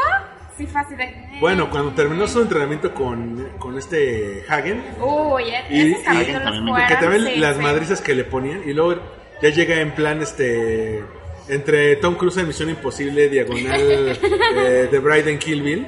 sí 0.56 0.66
fue 0.66 0.80
así 0.80 0.94
de... 0.94 1.04
eh. 1.04 1.36
Bueno, 1.40 1.68
cuando 1.70 1.92
terminó 1.92 2.26
su 2.28 2.40
entrenamiento 2.40 2.94
con, 2.94 3.48
con 3.58 3.76
este 3.76 4.44
Hagen, 4.48 4.84
Uy, 5.00 5.42
e- 5.44 5.64
Y- 5.70 5.90
esos 5.92 6.02
y- 6.02 6.04
capítulos 6.04 6.42
también 6.44 6.86
que 6.88 6.94
también 6.96 7.26
sí, 7.26 7.36
las 7.38 7.56
sí. 7.56 7.62
madrizas 7.62 8.00
que 8.00 8.14
le 8.14 8.24
ponían, 8.24 8.62
y 8.68 8.72
luego 8.72 9.00
ya 9.42 9.48
llega 9.50 9.80
en 9.80 9.92
plan 9.92 10.22
este 10.22 11.02
entre 11.48 11.96
Tom 11.96 12.14
Cruise 12.14 12.36
en 12.38 12.46
Misión 12.48 12.70
Imposible, 12.70 13.28
diagonal 13.28 13.80
eh, 14.56 14.88
de 14.90 14.98
Bride 14.98 15.30
and 15.30 15.38
Kill 15.38 15.62
Bill, 15.62 15.86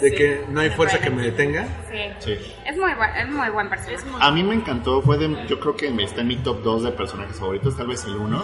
de 0.00 0.12
que 0.12 0.40
no 0.48 0.60
hay 0.60 0.70
fuerza 0.70 0.98
que 0.98 1.10
me 1.10 1.22
detenga. 1.22 1.66
Sí. 1.90 1.98
Sí. 2.34 2.52
Es 2.66 2.76
muy 2.76 2.92
buen, 2.94 3.10
es 3.16 3.28
muy 3.28 3.48
buen 3.50 3.68
personaje. 3.68 4.04
muy- 4.10 4.20
A 4.22 4.30
mí 4.30 4.42
me 4.42 4.54
encantó, 4.54 5.02
fue 5.02 5.18
de, 5.18 5.46
yo 5.48 5.60
creo 5.60 5.76
que 5.76 5.88
está 6.02 6.22
en 6.22 6.28
mi 6.28 6.36
top 6.36 6.62
2 6.62 6.84
de 6.84 6.92
personajes 6.92 7.36
favoritos, 7.38 7.76
tal 7.76 7.88
vez 7.88 8.04
el 8.04 8.16
1, 8.16 8.42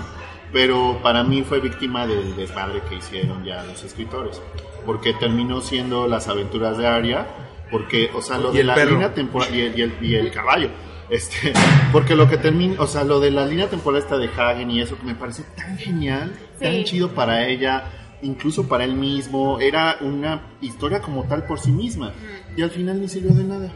pero 0.53 0.99
para 1.03 1.25
mí 1.25 1.43
fue 1.43 1.61
víctima 1.61 2.07
del 2.07 2.37
desmadre 2.37 2.83
que 2.89 2.97
hicieron 2.97 3.45
ya 3.45 3.63
los 3.65 3.83
escritores, 3.85 4.41
porque 4.85 5.15
terminó 5.15 5.61
siendo 5.63 6.07
las 6.07 6.29
aventuras 6.29 6.77
de 6.77 6.87
Arya, 6.87 7.27
porque, 7.71 8.11
o 8.15 8.21
sea, 8.21 8.37
lo 8.37 8.53
Y 8.53 8.59
de 8.59 8.65
la 8.65 8.75
perro. 8.75 8.91
línea 8.91 9.15
temporal 9.15 9.55
y 9.55 9.63
el, 9.63 9.79
y 9.79 9.83
el- 9.83 9.95
y 10.03 10.15
el 10.17 10.31
caballo. 10.31 10.69
Este, 11.13 11.53
porque 11.93 12.15
lo 12.17 12.27
que 12.27 12.39
termina, 12.39 12.81
o 12.81 12.87
sea, 12.87 13.05
lo 13.05 13.21
de 13.21 13.31
la 13.31 13.45
línea 13.45 13.69
temporal 13.69 14.01
esta 14.01 14.17
de 14.17 14.29
Hagen 14.35 14.71
y 14.71 14.81
eso 14.81 14.97
que 14.99 15.05
me 15.05 15.15
parece 15.15 15.43
tan 15.57 15.77
genial, 15.77 16.33
tan 16.59 16.73
Sí. 16.73 16.85
chido 16.85 17.11
para 17.11 17.47
ella, 17.47 17.85
incluso 18.23 18.67
para 18.67 18.85
él 18.85 18.95
mismo, 18.95 19.61
era 19.61 19.99
una 20.01 20.41
historia 20.63 21.01
como 21.03 21.25
tal 21.25 21.45
por 21.45 21.61
sí 21.61 21.71
misma, 21.71 22.13
y 22.57 22.63
al 22.63 22.71
final 22.71 22.99
ni 22.99 23.09
sirvió 23.09 23.35
de 23.35 23.45
nada. 23.45 23.71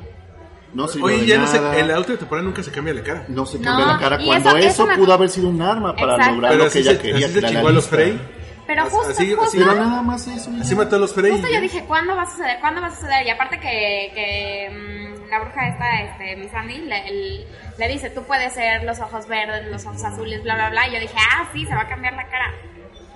No 0.73 0.89
sirvió 0.89 1.07
Oye, 1.09 1.19
de 1.21 1.27
ya 1.27 1.37
no 1.39 1.45
nada 1.45 1.73
sé, 1.75 1.81
en 1.81 1.89
la 1.89 1.99
última 1.99 2.19
temporada 2.19 2.47
nunca 2.47 2.63
se 2.63 2.71
cambia 2.71 2.95
la 2.95 3.03
cara. 3.03 3.25
no 3.29 3.45
se 3.45 3.59
No, 3.59 3.65
cambia 3.65 3.87
la 3.87 3.99
cara 3.99 4.19
cuando 4.25 4.49
eso- 4.49 4.57
eso, 4.57 4.69
eso 4.69 4.87
me- 4.87 4.97
pudo 4.97 5.13
haber 5.13 5.29
sido 5.29 5.49
un 5.51 5.61
arma 5.61 5.95
para 5.95 6.13
Exacto. 6.15 6.35
lograr 6.37 6.53
Pero 6.53 6.65
lo 6.65 6.71
que 6.71 6.79
ella 6.79 6.91
se, 6.93 6.99
quería 6.99 7.27
así 7.27 7.35
que 7.35 7.41
se 7.43 7.47
chingó 7.49 7.69
a 7.69 7.73
los. 7.73 7.87
Frey. 7.87 8.21
Pero 8.67 8.83
Así- 8.83 8.91
justo, 8.97 9.11
así- 9.13 9.27
justo. 9.29 9.43
así- 9.45 9.59
Pero 9.59 9.75
nada 9.75 10.03
más 10.03 10.27
eso. 10.27 10.51
Así 10.61 10.75
mató 10.75 10.97
a 10.97 10.99
los 10.99 11.13
Frey. 11.13 11.33
Justo 11.33 11.49
yo 11.53 11.61
dije, 11.61 11.85
¿cuándo 11.87 12.17
va 12.17 12.23
a 12.23 12.31
suceder? 12.31 12.59
¿Cuándo 12.61 12.81
va 12.81 12.87
a 12.89 12.95
suceder? 12.95 13.27
Y 13.27 13.31
aparte 13.31 13.61
que, 13.61 14.11
que 14.15 14.71
mm, 14.71 15.16
la 15.31 15.41
bruja 15.41 15.69
esta, 15.69 16.01
este, 16.03 16.37
Miss 16.37 16.53
Andy, 16.55 16.79
le, 16.79 17.09
el- 17.09 17.47
le 17.79 17.89
dice, 17.89 18.11
tú 18.11 18.23
puedes 18.25 18.53
ser 18.55 18.85
los 18.85 18.99
ojos 19.01 19.27
verdes, 19.29 19.67
los 19.71 19.85
ojos 19.87 20.03
azules, 20.05 20.43
bla, 20.43 20.55
bla, 20.55 20.71
bla. 20.71 20.89
Y 20.89 20.95
yo 20.95 21.01
dije, 21.01 21.17
ah, 21.33 21.49
sí, 21.53 21.65
se 21.67 21.75
va 21.75 21.83
a 21.83 21.89
cambiar 21.89 22.15
la 22.15 22.27
cara. 22.29 22.55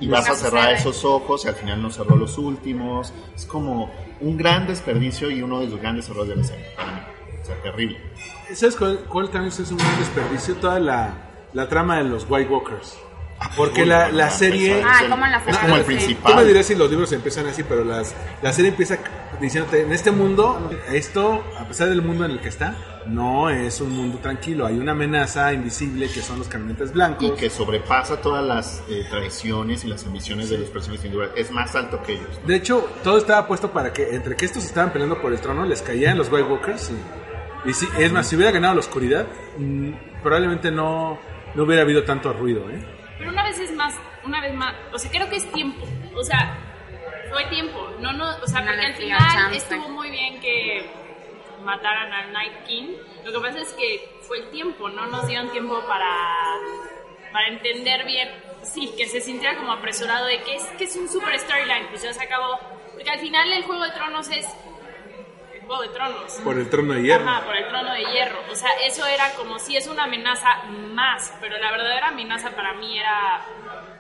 Y 0.01 0.09
vas 0.09 0.29
a 0.31 0.35
cerrar 0.35 0.63
sucede. 0.63 0.75
esos 0.77 1.05
ojos 1.05 1.45
y 1.45 1.49
al 1.49 1.55
final 1.55 1.83
no 1.83 1.91
cerró 1.91 2.17
los 2.17 2.39
últimos. 2.39 3.13
Es 3.37 3.45
como 3.45 3.91
un 4.21 4.37
gran 4.39 4.67
desperdicio 4.67 5.31
y 5.31 5.43
uno 5.43 5.61
de 5.61 5.67
los 5.69 5.79
grandes 5.81 6.09
errores 6.09 6.29
de 6.31 6.37
la 6.37 6.45
serie 6.45 6.67
para 6.77 6.93
mí. 6.93 7.01
O 7.43 7.45
sea, 7.45 7.55
terrible. 7.63 8.01
¿Sabes 8.55 8.77
cuál, 8.77 8.99
cuál 9.09 9.31
también 9.31 9.49
es 9.53 9.71
un 9.71 9.77
gran 9.77 9.99
desperdicio? 9.99 10.57
Toda 10.57 10.81
la, 10.81 11.15
la 11.53 11.69
trama 11.69 11.99
de 11.99 12.05
los 12.05 12.27
White 12.29 12.49
Walkers. 12.51 12.99
Porque 13.57 13.87
la, 13.87 14.11
la 14.11 14.31
serie... 14.31 14.83
Ah, 14.85 15.01
es 15.03 15.09
como 15.09 15.25
en 15.25 15.33
la 15.33 15.39
Es 15.39 15.45
serie, 15.45 15.61
como 15.61 15.77
el 15.77 15.85
principal. 15.85 16.33
Tú 16.33 16.39
me 16.39 16.45
dirás 16.45 16.67
si 16.67 16.75
los 16.75 16.91
libros 16.91 17.13
empiezan 17.13 17.47
así, 17.47 17.63
pero 17.63 17.85
las, 17.85 18.15
la 18.43 18.53
serie 18.53 18.71
empieza 18.71 18.99
diciéndote, 19.41 19.83
en 19.83 19.93
este 19.93 20.11
mundo, 20.11 20.71
esto, 20.93 21.43
a 21.59 21.67
pesar 21.67 21.89
del 21.89 22.03
mundo 22.03 22.25
en 22.27 22.33
el 22.33 22.41
que 22.41 22.49
está, 22.49 22.77
no 23.07 23.49
es 23.51 23.81
un 23.81 23.91
mundo 23.91 24.19
tranquilo. 24.19 24.67
Hay 24.67 24.79
una 24.79 24.93
amenaza 24.93 25.53
invisible 25.53 26.09
que 26.11 26.21
son 26.21 26.39
los 26.39 26.49
camionetes 26.49 26.93
blancos. 26.93 27.25
Y 27.25 27.31
que 27.33 27.51
sobrepasa 27.51 28.21
todas 28.21 28.45
las 28.45 28.83
eh, 28.89 29.07
tradiciones 29.09 29.85
y 29.85 29.89
las 29.89 30.05
ambiciones 30.05 30.51
de 30.51 30.59
los 30.59 30.69
personajes 30.69 31.05
individuales. 31.07 31.35
Es 31.37 31.51
más 31.51 31.75
alto 31.75 32.03
que 32.03 32.13
ellos. 32.15 32.29
¿no? 32.43 32.47
De 32.47 32.57
hecho, 32.57 32.89
todo 33.03 33.19
estaba 33.19 33.47
puesto 33.47 33.73
para 33.73 33.93
que 33.93 34.15
entre 34.15 34.37
que 34.37 34.45
estos 34.45 34.65
estaban 34.65 34.93
peleando 34.93 35.21
por 35.21 35.33
el 35.33 35.41
trono, 35.41 35.65
les 35.65 35.81
caían 35.83 36.19
los 36.19 36.31
White 36.31 36.49
Walkers. 36.49 36.93
Y, 37.65 37.71
y 37.71 37.73
sí, 37.73 37.89
es 37.99 38.13
más, 38.13 38.29
si 38.29 38.37
hubiera 38.37 38.53
ganado 38.53 38.75
la 38.75 38.81
oscuridad, 38.81 39.27
mm, 39.59 39.91
probablemente 40.23 40.71
no, 40.71 41.19
no 41.55 41.63
hubiera 41.63 41.83
habido 41.83 42.05
tanto 42.05 42.33
ruido. 42.33 42.69
¿eh? 42.71 43.00
Pero 43.21 43.33
una 43.33 43.45
vez 43.45 43.59
es 43.61 43.71
más, 43.73 43.95
una 44.25 44.41
vez 44.41 44.55
más, 44.55 44.75
o 44.95 44.99
sea, 44.99 45.11
creo 45.11 45.29
que 45.29 45.37
es 45.37 45.53
tiempo. 45.53 45.87
O 46.17 46.25
sea, 46.25 46.57
fue 47.31 47.45
tiempo. 47.51 47.91
No, 48.01 48.13
no, 48.13 48.25
o 48.43 48.47
sea, 48.47 48.63
No 48.63 48.71
porque 48.71 48.87
al 48.87 48.95
final 48.95 49.55
estuvo 49.55 49.89
muy 49.91 50.11
bien 50.11 50.41
que 50.41 50.91
mataran 51.63 52.11
al 52.11 52.33
Night 52.33 52.65
King. 52.67 52.97
Lo 53.23 53.31
que 53.31 53.41
pasa 53.41 53.59
es 53.61 53.75
que 53.75 54.11
fue 54.23 54.39
el 54.39 54.51
tiempo, 54.51 54.89
no 54.89 55.07
nos 55.07 55.27
dieron 55.27 55.53
tiempo 55.53 55.85
para, 55.87 56.57
para 57.31 57.49
entender 57.49 58.07
bien. 58.07 58.31
Sí, 58.63 58.91
que 58.97 59.07
se 59.07 59.21
sintiera 59.21 59.57
como 59.59 59.73
apresurado 59.73 60.25
de 60.25 60.43
que 60.43 60.55
es, 60.55 60.65
que 60.79 60.85
es 60.85 60.97
un 60.97 61.09
super 61.09 61.39
storyline, 61.39 61.89
pues 61.89 62.03
ya 62.03 62.15
se 62.15 62.23
acabó. 62.23 62.59
Porque 62.93 63.11
al 63.11 63.19
final 63.19 63.53
el 63.53 63.65
Juego 63.65 63.85
de 63.85 63.91
Tronos 63.93 64.29
es 64.31 64.47
Juego 65.71 65.83
de 65.85 65.89
Tronos. 65.91 66.33
Por 66.43 66.59
el 66.59 66.69
trono 66.69 66.95
de 66.95 67.03
hierro. 67.03 67.29
Ajá, 67.29 67.45
por 67.45 67.55
el 67.57 67.69
trono 67.69 67.93
de 67.93 68.01
hierro. 68.01 68.39
O 68.51 68.57
sea, 68.57 68.71
eso 68.85 69.07
era 69.07 69.31
como 69.35 69.57
si 69.61 69.77
es 69.77 69.87
una 69.87 70.03
amenaza 70.03 70.65
más, 70.69 71.33
pero 71.41 71.57
la 71.59 71.71
verdadera 71.71 72.09
amenaza 72.09 72.51
para 72.51 72.73
mí 72.75 72.99
era 72.99 73.41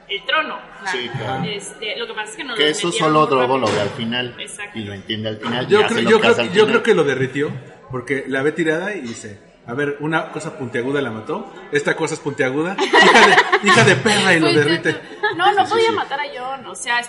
el 0.08 0.24
trono. 0.26 0.58
Sí, 0.86 1.08
claro. 1.16 1.44
Este, 1.44 1.96
lo 1.96 2.08
que 2.08 2.14
pasa 2.14 2.30
es 2.32 2.36
que 2.36 2.42
no 2.42 2.54
Que 2.56 2.64
lo 2.64 2.68
eso 2.70 2.90
solo 2.90 3.24
Drogo 3.26 3.56
lo 3.56 3.68
ve 3.70 3.80
al 3.82 3.90
final. 3.90 4.34
Exacto. 4.40 4.76
Y 4.80 4.82
lo 4.82 4.94
entiende 4.94 5.28
al 5.28 5.36
final. 5.36 5.64
y 5.64 5.68
Yo, 5.70 5.78
hace 5.84 5.94
creo, 5.94 6.02
lo 6.02 6.10
yo, 6.10 6.20
que 6.20 6.32
creo, 6.34 6.52
yo 6.52 6.66
creo 6.66 6.82
que 6.82 6.94
lo 6.96 7.04
derritió 7.04 7.52
porque 7.92 8.24
la 8.26 8.42
ve 8.42 8.50
tirada 8.50 8.92
y 8.96 9.02
dice, 9.02 9.38
a 9.64 9.72
ver, 9.74 9.96
una 10.00 10.32
cosa 10.32 10.58
puntiaguda 10.58 11.00
la 11.00 11.12
mató, 11.12 11.52
esta 11.70 11.94
cosa 11.94 12.14
es 12.14 12.20
puntiaguda, 12.20 12.76
hija 12.80 13.26
de, 13.28 13.36
hija 13.68 13.84
de 13.84 13.94
perra 13.94 14.34
y 14.34 14.40
lo 14.40 14.46
Pues, 14.46 14.56
derrite. 14.56 15.00
No, 15.36 15.52
no 15.52 15.60
Sí, 15.60 15.66
sí, 15.66 15.70
podía 15.70 15.90
sí. 15.90 15.94
matar 15.94 16.18
a 16.18 16.24
Jon, 16.36 16.66
o 16.66 16.74
sea, 16.74 17.00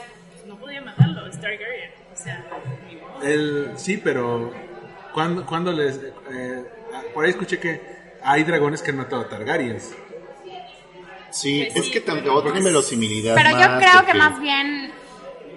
no 0.45 0.55
podía 0.57 0.81
matarlo, 0.81 1.25
es 1.25 1.41
Targaryen. 1.41 1.91
O 2.13 2.15
sea. 2.15 2.45
El, 3.23 3.71
sí, 3.75 3.97
pero 3.97 4.51
cuando, 5.13 5.45
cuando 5.45 5.71
les... 5.71 5.99
eh, 6.31 6.63
por 7.13 7.25
ahí 7.25 7.31
escuché 7.31 7.59
que 7.59 7.81
hay 8.23 8.43
dragones 8.43 8.81
que 8.81 8.91
han 8.91 8.97
matado 8.97 9.21
a 9.23 9.29
Targaryens. 9.29 9.91
Sí, 11.31 11.65
Pues 11.71 11.77
es 11.77 11.85
sí, 11.85 11.91
que 11.93 12.01
pero 12.01 12.17
tampoco 12.17 12.43
tiene 12.43 12.61
verosimilidad. 12.61 13.35
Pero 13.35 13.51
yo 13.51 13.57
más, 13.57 13.83
creo 13.83 14.05
que 14.05 14.13
más 14.13 14.39
bien, 14.39 14.91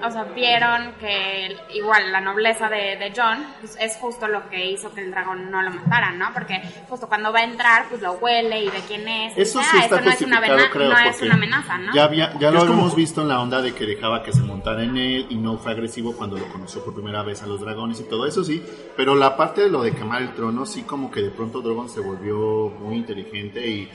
o 0.07 0.11
sea, 0.11 0.24
vieron 0.24 0.92
que 1.00 1.57
igual 1.74 2.12
la 2.12 2.20
nobleza 2.20 2.68
de, 2.68 2.96
de 2.96 3.12
John 3.16 3.44
pues, 3.61 3.76
es 3.80 3.96
justo 3.96 4.28
lo 4.28 4.48
que 4.50 4.70
hizo 4.70 4.92
que 4.92 5.00
el 5.02 5.11
dragón 5.11 5.50
no 5.50 5.62
lo 5.62 5.70
matara, 5.70 6.12
¿no? 6.12 6.32
Porque 6.32 6.61
justo 6.88 7.09
cuando 7.09 7.32
va 7.32 7.40
a 7.40 7.44
entrar, 7.44 7.86
pues 7.88 8.00
lo 8.02 8.12
huele 8.14 8.64
y 8.64 8.68
ve 8.68 8.80
quién 8.86 9.07
es. 9.09 9.36
Eso 9.36 9.59
dice, 9.59 9.70
sí 9.70 9.78
"Ah, 9.80 9.84
está 9.84 10.00
no 10.00 10.11
es 10.11 10.20
una, 10.22 10.40
creo, 10.70 10.88
no 10.90 10.98
es 10.98 11.22
una 11.22 11.34
amenaza, 11.34 11.78
¿no? 11.78 11.92
Ya, 11.94 12.05
había, 12.05 12.32
ya 12.38 12.50
lo 12.50 12.61
como- 12.61 12.72
habíamos 12.72 12.94
visto 12.96 13.22
en 13.22 13.28
la 13.28 13.40
onda 13.40 13.61
de 13.62 13.74
que 13.74 13.86
dejaba 13.86 14.22
que 14.22 14.32
se 14.32 14.40
montara 14.42 14.82
en 14.84 14.96
él 14.96 15.26
y 15.30 15.36
no 15.36 15.59
fue 15.59 15.72
agresivo 15.72 16.14
cuando 16.16 16.36
lo 16.36 16.46
conoció 16.48 16.84
por 16.84 16.94
primera 16.94 17.22
vez 17.22 17.42
a 17.42 17.46
los 17.46 17.61
dragones 17.61 18.00
y 18.00 18.05
todo 18.05 18.26
eso 18.26 18.44
sí, 18.44 18.62
pero 18.96 19.14
la 19.14 19.36
parte 19.36 19.62
de 19.62 19.70
lo 19.70 19.82
de 19.82 19.92
quemar 19.92 20.22
el 20.22 20.34
trono 20.34 20.66
sí 20.66 20.82
como 20.82 21.11
que 21.11 21.20
de 21.22 21.30
pronto 21.30 21.61
Drogon 21.61 21.88
se 21.88 22.00
volvió 22.00 22.68
muy 22.80 22.96
inteligente 22.96 23.66
y 23.66 23.90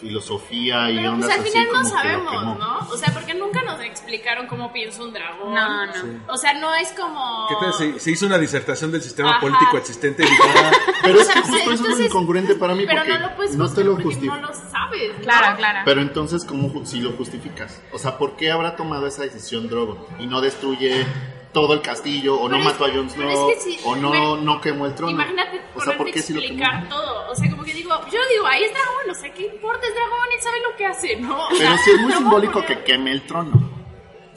filosofía 0.00 0.90
y 0.90 0.96
Pero 0.96 1.12
ondas 1.12 1.28
pues 1.28 1.38
al 1.38 1.40
así 1.40 1.50
final 1.50 1.66
no 1.66 1.72
como 1.72 1.84
que 1.84 1.90
lo 1.90 2.02
sabemos, 2.02 2.30
quemó. 2.32 2.54
¿no? 2.56 2.78
O 2.90 2.96
sea, 2.96 3.12
porque 3.12 3.34
nunca 3.34 3.62
nos 3.62 3.80
explicaron 3.80 4.46
cómo 4.46 4.72
piensa 4.72 5.02
un 5.02 5.12
dragón. 5.12 5.54
No, 5.54 5.86
no. 5.86 5.92
O 6.32 6.36
sea, 6.36 6.54
no 6.54 6.74
es 6.74 6.92
como... 6.92 7.46
¿Qué 7.48 7.54
tal? 7.60 7.72
Se, 7.74 8.00
se 8.00 8.10
hizo 8.10 8.26
una 8.26 8.38
disertación 8.38 8.90
del 8.92 9.02
sistema 9.02 9.32
Ajá. 9.32 9.40
político 9.40 9.76
existente 9.76 10.24
ah, 10.24 10.70
Pero 11.02 11.18
O 11.18 11.22
es 11.22 11.28
que 11.28 11.40
justo 11.40 11.56
eso 11.56 11.70
es 11.72 11.80
entonces- 11.80 12.06
incongruente 12.06 12.54
para 12.56 12.74
mí 12.74 12.84
Pero 12.86 12.98
porque 13.02 13.12
no 13.18 13.18
lo 13.28 13.36
puedes 13.36 13.56
no 13.56 13.72
te 13.72 13.84
lo 13.84 13.96
justificar 13.96 14.02
porque 14.02 14.04
justifica. 14.04 14.36
no 14.40 14.48
lo 14.48 14.70
sabes, 14.70 15.18
¿no? 15.18 15.22
Claro, 15.24 15.56
claro. 15.56 15.78
Pero 15.84 16.00
entonces, 16.02 16.44
¿cómo 16.44 16.68
ju- 16.72 16.84
si 16.86 17.00
lo 17.00 17.12
justificas? 17.12 17.80
O 17.92 17.98
sea, 17.98 18.18
¿por 18.18 18.36
qué 18.36 18.50
habrá 18.50 18.76
tomado 18.76 19.06
esa 19.06 19.22
decisión 19.22 19.68
Drogon? 19.68 19.98
Y 20.18 20.26
no 20.26 20.40
destruye 20.40 21.06
todo 21.52 21.74
el 21.74 21.82
castillo, 21.82 22.36
o 22.40 22.48
no 22.48 22.56
es 22.58 22.64
mató 22.64 22.84
a 22.84 22.90
Jon 22.90 23.10
Snow, 23.10 23.50
es 23.50 23.56
que 23.56 23.70
sí, 23.72 23.80
o 23.84 23.96
no, 23.96 24.36
no 24.36 24.60
quemó 24.60 24.86
el 24.86 24.94
trono. 24.94 25.12
Imagínate 25.12 25.60
o 25.74 25.80
sea, 25.80 25.96
¿por 25.96 26.10
qué 26.10 26.22
si 26.22 26.32
lo 26.32 26.40
quemó? 26.40 26.88
todo. 26.88 27.30
O 27.30 27.34
sea, 27.34 27.50
como 27.50 27.64
que 27.64 27.74
digo, 27.74 27.90
yo 28.10 28.18
digo, 28.30 28.46
ahí 28.46 28.64
es 28.64 28.72
dragón, 28.72 29.10
o 29.10 29.14
sea, 29.14 29.32
¿qué 29.32 29.46
importa? 29.46 29.86
Es 29.86 29.94
dragón, 29.94 30.28
él 30.34 30.42
sabe 30.42 30.60
lo 30.60 30.76
que 30.76 30.86
hace, 30.86 31.16
¿no? 31.16 31.36
O 31.46 31.48
Pero 31.50 31.60
sea, 31.60 31.78
sí 31.78 31.90
es 31.90 32.00
muy 32.00 32.12
no 32.12 32.18
simbólico 32.18 32.64
que 32.64 32.82
queme 32.84 33.12
el 33.12 33.22
trono. 33.26 33.79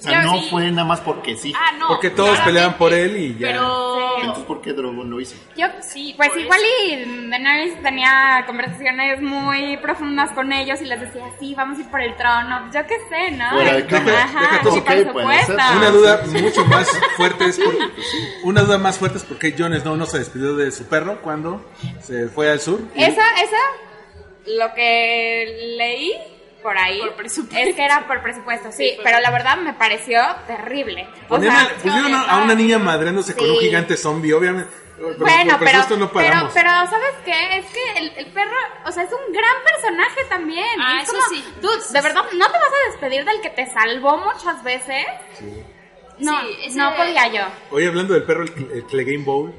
O 0.03 0.09
sea, 0.09 0.21
no 0.23 0.39
sí. 0.39 0.47
fue 0.49 0.69
nada 0.71 0.83
más 0.85 0.99
porque 0.99 1.35
sí. 1.37 1.53
Ah, 1.55 1.71
no. 1.79 1.87
Porque 1.87 2.09
todos 2.09 2.31
claramente, 2.31 2.51
peleaban 2.51 2.77
por 2.77 2.93
él 2.93 3.15
y 3.17 3.37
ya. 3.37 3.47
Pero... 3.47 4.17
Entonces, 4.19 4.43
¿por 4.45 4.61
qué 4.61 4.73
Drogon 4.73 5.09
lo 5.09 5.21
hizo? 5.21 5.35
Yo, 5.55 5.67
Sí, 5.81 6.13
pues 6.17 6.29
igual 6.35 6.59
eso. 6.59 7.01
y 7.01 7.29
Daenerys 7.29 7.81
tenía 7.81 8.43
conversaciones 8.45 9.21
muy 9.21 9.77
profundas 9.77 10.31
con 10.31 10.51
ellos 10.51 10.81
y 10.81 10.85
les 10.85 10.99
decía, 10.99 11.23
sí, 11.39 11.53
vamos 11.55 11.77
a 11.77 11.81
ir 11.81 11.87
por 11.89 12.01
el 12.01 12.15
trono. 12.17 12.69
Yo 12.73 12.85
qué 12.85 12.95
sé, 13.09 13.31
¿no? 13.31 13.49
Fuera 13.51 13.73
de 13.73 13.85
cámara. 13.85 14.23
Ajá, 14.23 14.39
Deja 14.39 14.55
sí, 14.57 14.81
todo. 14.81 15.23
Una 15.77 15.89
duda 15.89 16.21
mucho 16.27 16.65
más 16.65 16.87
fuerte 17.17 17.45
es 17.45 17.57
por, 17.59 17.73
una 18.43 18.61
duda 18.61 18.77
más 18.77 18.97
fuerte 18.99 19.17
es 19.19 19.23
porque 19.23 19.55
Jon 19.57 19.73
Snow 19.79 19.95
no 19.95 20.05
se 20.05 20.19
despidió 20.19 20.55
de 20.55 20.71
su 20.71 20.85
perro 20.85 21.21
cuando 21.21 21.65
se 22.01 22.27
fue 22.27 22.51
al 22.51 22.59
sur. 22.59 22.79
y- 22.95 23.03
Esa, 23.03 23.23
esa, 23.41 23.57
lo 24.47 24.73
que 24.73 25.75
leí 25.77 26.13
por 26.63 26.75
ahí 26.77 26.99
Por 26.99 27.15
presupuesto. 27.15 27.69
es 27.69 27.75
que 27.75 27.83
era 27.85 28.07
por 28.07 28.21
presupuesto, 28.23 28.71
sí, 28.71 28.77
Sí, 28.89 28.93
por 28.95 29.03
pero 29.03 29.19
la 29.19 29.29
verdad 29.29 29.57
me 29.57 29.73
pareció 29.73 30.19
terrible. 30.47 31.07
O 31.25 31.27
Ponían 31.27 31.55
sea, 31.55 31.65
a- 31.65 31.73
pusieron 31.75 32.13
a, 32.15 32.21
a 32.23 32.37
una 32.43 32.55
niña 32.55 32.79
madreándose 32.79 33.35
con 33.35 33.47
un 33.51 33.57
Sí. 33.57 33.65
gigante 33.65 33.95
zombie, 33.97 34.33
obviamente. 34.33 34.71
Pero 34.95 35.17
Bueno, 35.17 35.55
pero, 35.59 35.79
esto 35.79 35.97
no 35.97 36.09
pero, 36.11 36.49
pero, 36.53 36.69
¿sabes 36.87 37.13
qué? 37.25 37.57
Es 37.57 37.65
que 37.65 37.91
el, 37.97 38.13
el 38.15 38.25
perro, 38.27 38.55
o 38.85 38.91
sea, 38.91 39.03
es 39.03 39.09
un 39.11 39.33
gran 39.33 39.55
personaje 39.65 40.21
también. 40.29 40.65
Ah, 40.79 40.99
es 41.01 41.09
eso 41.09 41.13
como, 41.17 41.27
sí. 41.29 41.43
Tú, 41.61 41.67
de 41.91 42.01
verdad, 42.01 42.23
¿no 42.33 42.45
te 42.45 42.51
vas 42.53 42.69
a 42.87 42.91
despedir 42.91 43.25
del 43.25 43.41
que 43.41 43.49
te 43.49 43.65
salvó 43.65 44.17
muchas 44.17 44.63
veces? 44.63 45.05
No, 46.19 46.39
Sí, 46.41 46.47
ese- 46.65 46.77
no 46.77 46.95
podía 46.95 47.27
yo. 47.27 47.41
Hoy 47.71 47.85
hablando 47.87 48.13
del 48.13 48.23
perro, 48.23 48.43
el, 48.43 48.71
el 48.71 48.85
Clegane 48.85 49.23
Bowl. 49.25 49.53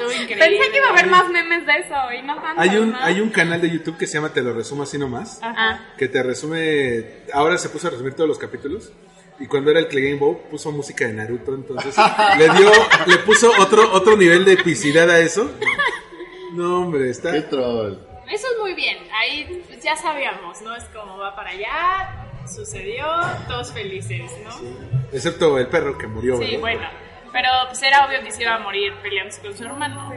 Estuvo 0.00 0.22
increíble. 0.22 0.58
Pensé 0.58 0.70
que 0.70 0.76
iba 0.78 0.86
a 0.86 0.90
haber 0.90 1.06
más 1.06 1.28
memes 1.28 1.66
de 1.66 1.72
eso 1.76 1.94
y 2.18 2.22
no 2.22 2.40
tanto. 2.40 2.60
Hay 2.60 2.76
un, 2.76 2.90
¿no? 2.92 2.98
hay 3.00 3.20
un 3.20 3.30
canal 3.30 3.60
de 3.60 3.70
YouTube 3.70 3.96
que 3.96 4.06
se 4.06 4.14
llama 4.14 4.32
Te 4.32 4.42
lo 4.42 4.52
resumo 4.52 4.82
así 4.82 4.98
nomás. 4.98 5.38
Ah. 5.42 5.80
Que 5.96 6.08
te 6.08 6.22
resume. 6.22 7.24
Ahora 7.32 7.58
se 7.58 7.68
puso 7.68 7.88
a 7.88 7.90
resumir 7.90 8.14
todos 8.14 8.28
los 8.28 8.38
capítulos. 8.38 8.92
Y 9.38 9.46
cuando 9.46 9.70
era 9.70 9.80
el 9.80 9.88
Clegane 9.88 10.16
Bowl 10.16 10.36
puso 10.50 10.70
música 10.70 11.06
de 11.06 11.14
Naruto. 11.14 11.54
Entonces 11.54 11.94
le 12.38 12.48
dio. 12.50 12.70
Le 13.06 13.16
puso 13.18 13.50
otro, 13.58 13.92
otro 13.92 14.16
nivel 14.16 14.44
de 14.44 14.54
epicidad 14.54 15.08
a 15.10 15.18
eso. 15.18 15.50
No, 16.52 16.82
hombre, 16.82 17.10
está. 17.10 17.32
Qué 17.32 17.42
troll. 17.42 17.94
Eso 18.30 18.46
es 18.46 18.60
muy 18.60 18.74
bien. 18.74 18.98
Ahí 19.12 19.64
ya 19.82 19.96
sabíamos, 19.96 20.60
¿no? 20.62 20.74
Es 20.76 20.84
como 20.84 21.18
va 21.18 21.34
para 21.34 21.50
allá, 21.50 22.30
sucedió, 22.46 23.04
todos 23.48 23.72
felices, 23.72 24.30
¿no? 24.44 24.52
Sí, 24.52 24.76
Excepto 25.12 25.58
el 25.58 25.66
perro 25.66 25.98
que 25.98 26.06
murió. 26.06 26.38
¿verdad? 26.38 26.60
bueno. 26.60 27.09
Pero 27.32 27.48
pues 27.68 27.82
era 27.82 28.06
obvio 28.06 28.20
que 28.22 28.32
se 28.32 28.42
iba 28.42 28.54
a 28.54 28.58
morir 28.58 28.92
peleándose 29.02 29.40
con 29.40 29.56
su 29.56 29.64
hermano. 29.64 30.12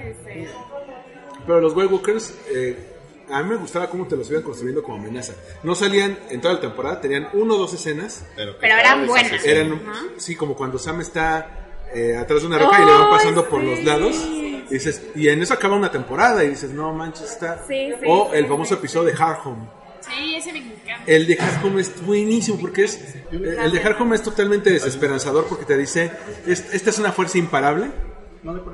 Pero 1.46 1.62
los 1.62 1.76
White 1.76 1.94
Walkers, 1.94 2.38
eh, 2.50 2.94
a 3.30 3.44
mí 3.44 3.50
me 3.50 3.56
gustaba 3.56 3.90
cómo 3.90 4.08
te 4.08 4.16
los 4.16 4.30
iban 4.30 4.44
construyendo 4.44 4.84
como 4.84 4.98
amenaza. 4.98 5.34
No 5.64 5.76
salían 5.76 6.18
en 6.30 6.42
toda 6.42 6.56
la 6.56 6.62
temporada, 6.62 7.02
tenían 7.02 7.30
uno 7.34 7.56
o 7.56 7.58
dos 7.58 7.74
escenas. 7.74 8.26
Pero, 8.36 8.58
Pero 8.60 8.76
eran 8.76 9.08
buenas. 9.08 9.46
Eran, 9.46 9.82
sí, 10.18 10.36
como 10.36 10.56
cuando 10.56 10.80
Sam 10.80 11.02
está 11.02 11.64
eh, 11.94 12.18
atrás 12.18 12.42
de 12.42 12.48
una 12.48 12.58
roca 12.58 12.82
y 12.82 12.86
le 12.86 12.92
van 12.92 13.10
pasando 13.10 13.48
por 13.48 13.64
los 13.64 13.84
lados. 13.84 14.16
Y, 14.16 14.66
dices, 14.70 15.04
y 15.16 15.28
en 15.30 15.42
eso 15.42 15.54
acaba 15.54 15.76
una 15.76 15.92
temporada 15.92 16.44
y 16.44 16.50
dices, 16.50 16.72
no 16.72 16.94
manches, 16.94 17.32
está. 17.32 17.64
Sí, 17.68 17.92
sí, 18.00 18.06
o 18.08 18.34
el 18.34 18.44
sí. 18.44 18.50
famoso 18.50 18.74
episodio 18.76 19.14
de 19.14 19.24
Hard 19.24 19.40
Home. 19.46 19.68
Sí, 20.06 20.36
ese 20.36 20.52
me 20.54 20.60
encanta. 20.60 21.04
El 21.08 21.28
de 21.28 21.38
Hard 21.40 21.66
Home 21.66 21.82
es 21.82 22.06
buenísimo 22.06 22.58
porque 22.60 22.84
es. 22.86 23.00
El 23.32 23.72
de 23.72 23.80
Hard 23.82 24.02
Home 24.02 24.16
es 24.16 24.24
totalmente 24.24 24.70
desesperanzador 24.72 25.46
porque 25.48 25.66
te 25.66 25.78
dice: 25.78 26.12
es- 26.46 26.74
Esta 26.74 26.90
es 26.90 27.00
una 27.00 27.12
fuerza 27.12 27.38
imparable 27.38 27.90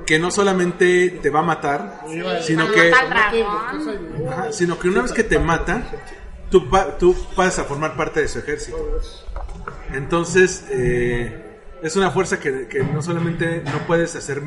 que 0.06 0.18
no 0.18 0.30
solamente 0.32 1.10
te 1.22 1.30
va 1.30 1.40
a 1.40 1.44
matar, 1.44 2.04
sino 2.42 2.64
que. 2.72 2.90
Ajá, 4.28 4.52
sino 4.52 4.78
que 4.78 4.88
una 4.88 5.02
vez 5.02 5.12
que 5.12 5.22
te 5.24 5.38
mata, 5.38 5.82
tú, 6.50 6.68
tú 6.98 7.16
pasas 7.36 7.60
a 7.60 7.64
formar 7.64 7.96
parte 7.96 8.20
de 8.22 8.28
su 8.28 8.40
ejército. 8.40 8.76
Entonces, 9.92 10.64
eh, 10.70 11.58
es 11.82 11.96
una 11.96 12.10
fuerza 12.10 12.38
que, 12.38 12.66
que 12.68 12.80
no 12.82 13.02
solamente 13.02 13.62
no 13.64 13.86
puedes 13.86 14.14
hacer 14.16 14.42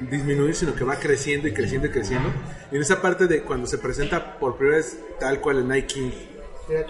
disminuir, 0.00 0.54
sino 0.54 0.74
que 0.74 0.84
va 0.84 0.96
creciendo 0.96 1.48
y 1.48 1.52
creciendo 1.52 1.86
y 1.88 1.90
creciendo. 1.90 2.28
Y 2.70 2.76
en 2.76 2.82
esa 2.82 3.00
parte 3.00 3.26
de 3.26 3.42
cuando 3.42 3.66
se 3.66 3.78
presenta 3.78 4.38
por 4.38 4.56
primera 4.56 4.76
vez 4.78 4.98
tal 5.18 5.40
cual 5.40 5.58
el 5.58 5.68
Night 5.68 5.86
King. 5.86 6.10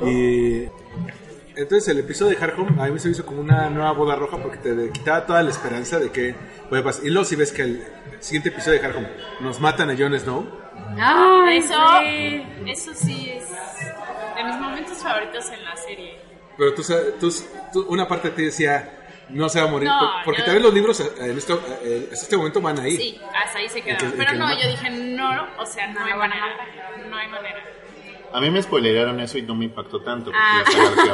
Y 0.06 0.68
entonces 1.54 1.88
el 1.88 1.98
episodio 2.00 2.36
de 2.38 2.44
Hard 2.44 2.58
Home 2.60 2.82
a 2.82 2.86
mí 2.88 2.98
se 2.98 3.08
me 3.08 3.12
hizo 3.12 3.24
como 3.24 3.40
una 3.40 3.68
nueva 3.70 3.92
boda 3.92 4.16
roja 4.16 4.36
porque 4.38 4.58
te 4.58 4.90
quitaba 4.90 5.24
toda 5.26 5.42
la 5.42 5.50
esperanza 5.50 5.98
de 5.98 6.10
que 6.10 6.34
puede 6.68 6.82
pasar. 6.82 7.04
Y 7.06 7.10
luego 7.10 7.24
si 7.24 7.36
ves 7.36 7.52
que 7.52 7.62
el 7.62 7.84
siguiente 8.20 8.48
episodio 8.50 8.80
de 8.80 8.86
Hard 8.86 8.96
Home 8.96 9.08
nos 9.40 9.60
matan 9.60 9.90
a 9.90 9.96
Jon 9.96 10.18
Snow. 10.18 10.46
Ay, 10.98 11.58
Eso, 11.58 11.74
sí. 12.00 12.42
eso 12.66 12.94
sí 12.94 13.30
es 13.30 13.44
de 14.36 14.44
mis 14.44 14.56
momentos 14.60 14.98
favoritos 14.98 15.50
en 15.50 15.64
la 15.64 15.76
serie. 15.76 16.18
Pero 16.58 16.74
tú, 16.74 16.82
sabes- 16.82 17.18
tú, 17.18 17.30
tú- 17.72 17.86
una 17.88 18.06
parte 18.08 18.30
de 18.30 18.36
ti 18.36 18.44
decía, 18.44 19.05
No 19.28 19.48
se 19.48 19.60
va 19.60 19.66
a 19.66 19.70
morir. 19.70 19.88
No, 19.88 19.98
por- 19.98 20.24
porque 20.26 20.40
yo- 20.40 20.44
también 20.46 20.62
los 20.62 20.72
libros 20.74 21.00
eh, 21.00 21.10
en 21.18 21.36
esto, 21.38 21.60
eh, 21.82 22.08
hasta 22.12 22.24
este 22.24 22.36
momento 22.36 22.60
van 22.60 22.78
a 22.78 22.88
ir. 22.88 22.96
Sí, 23.00 23.20
hasta 23.34 23.58
ahí 23.58 23.68
se 23.68 23.82
quedó. 23.82 23.94
El 23.98 24.12
que- 24.12 24.16
Pero 24.16 24.32
que 24.32 24.38
no, 24.38 24.60
yo 24.60 24.68
dije, 24.68 24.90
no, 24.90 25.48
o 25.58 25.66
sea, 25.66 25.88
no, 25.88 26.00
No 26.00 26.06
hay 26.06 26.12
lo 26.12 26.18
van 26.18 26.32
a 26.32 26.36
manera. 26.36 26.56
No 27.08 27.16
hay 27.16 27.28
manera. 27.28 27.62
A 28.36 28.40
mí 28.40 28.50
me 28.50 28.62
spoilearon 28.62 29.18
eso 29.20 29.38
y 29.38 29.42
no 29.42 29.54
me 29.54 29.64
impactó 29.64 30.00
tanto. 30.02 30.30
Ah. 30.34 30.62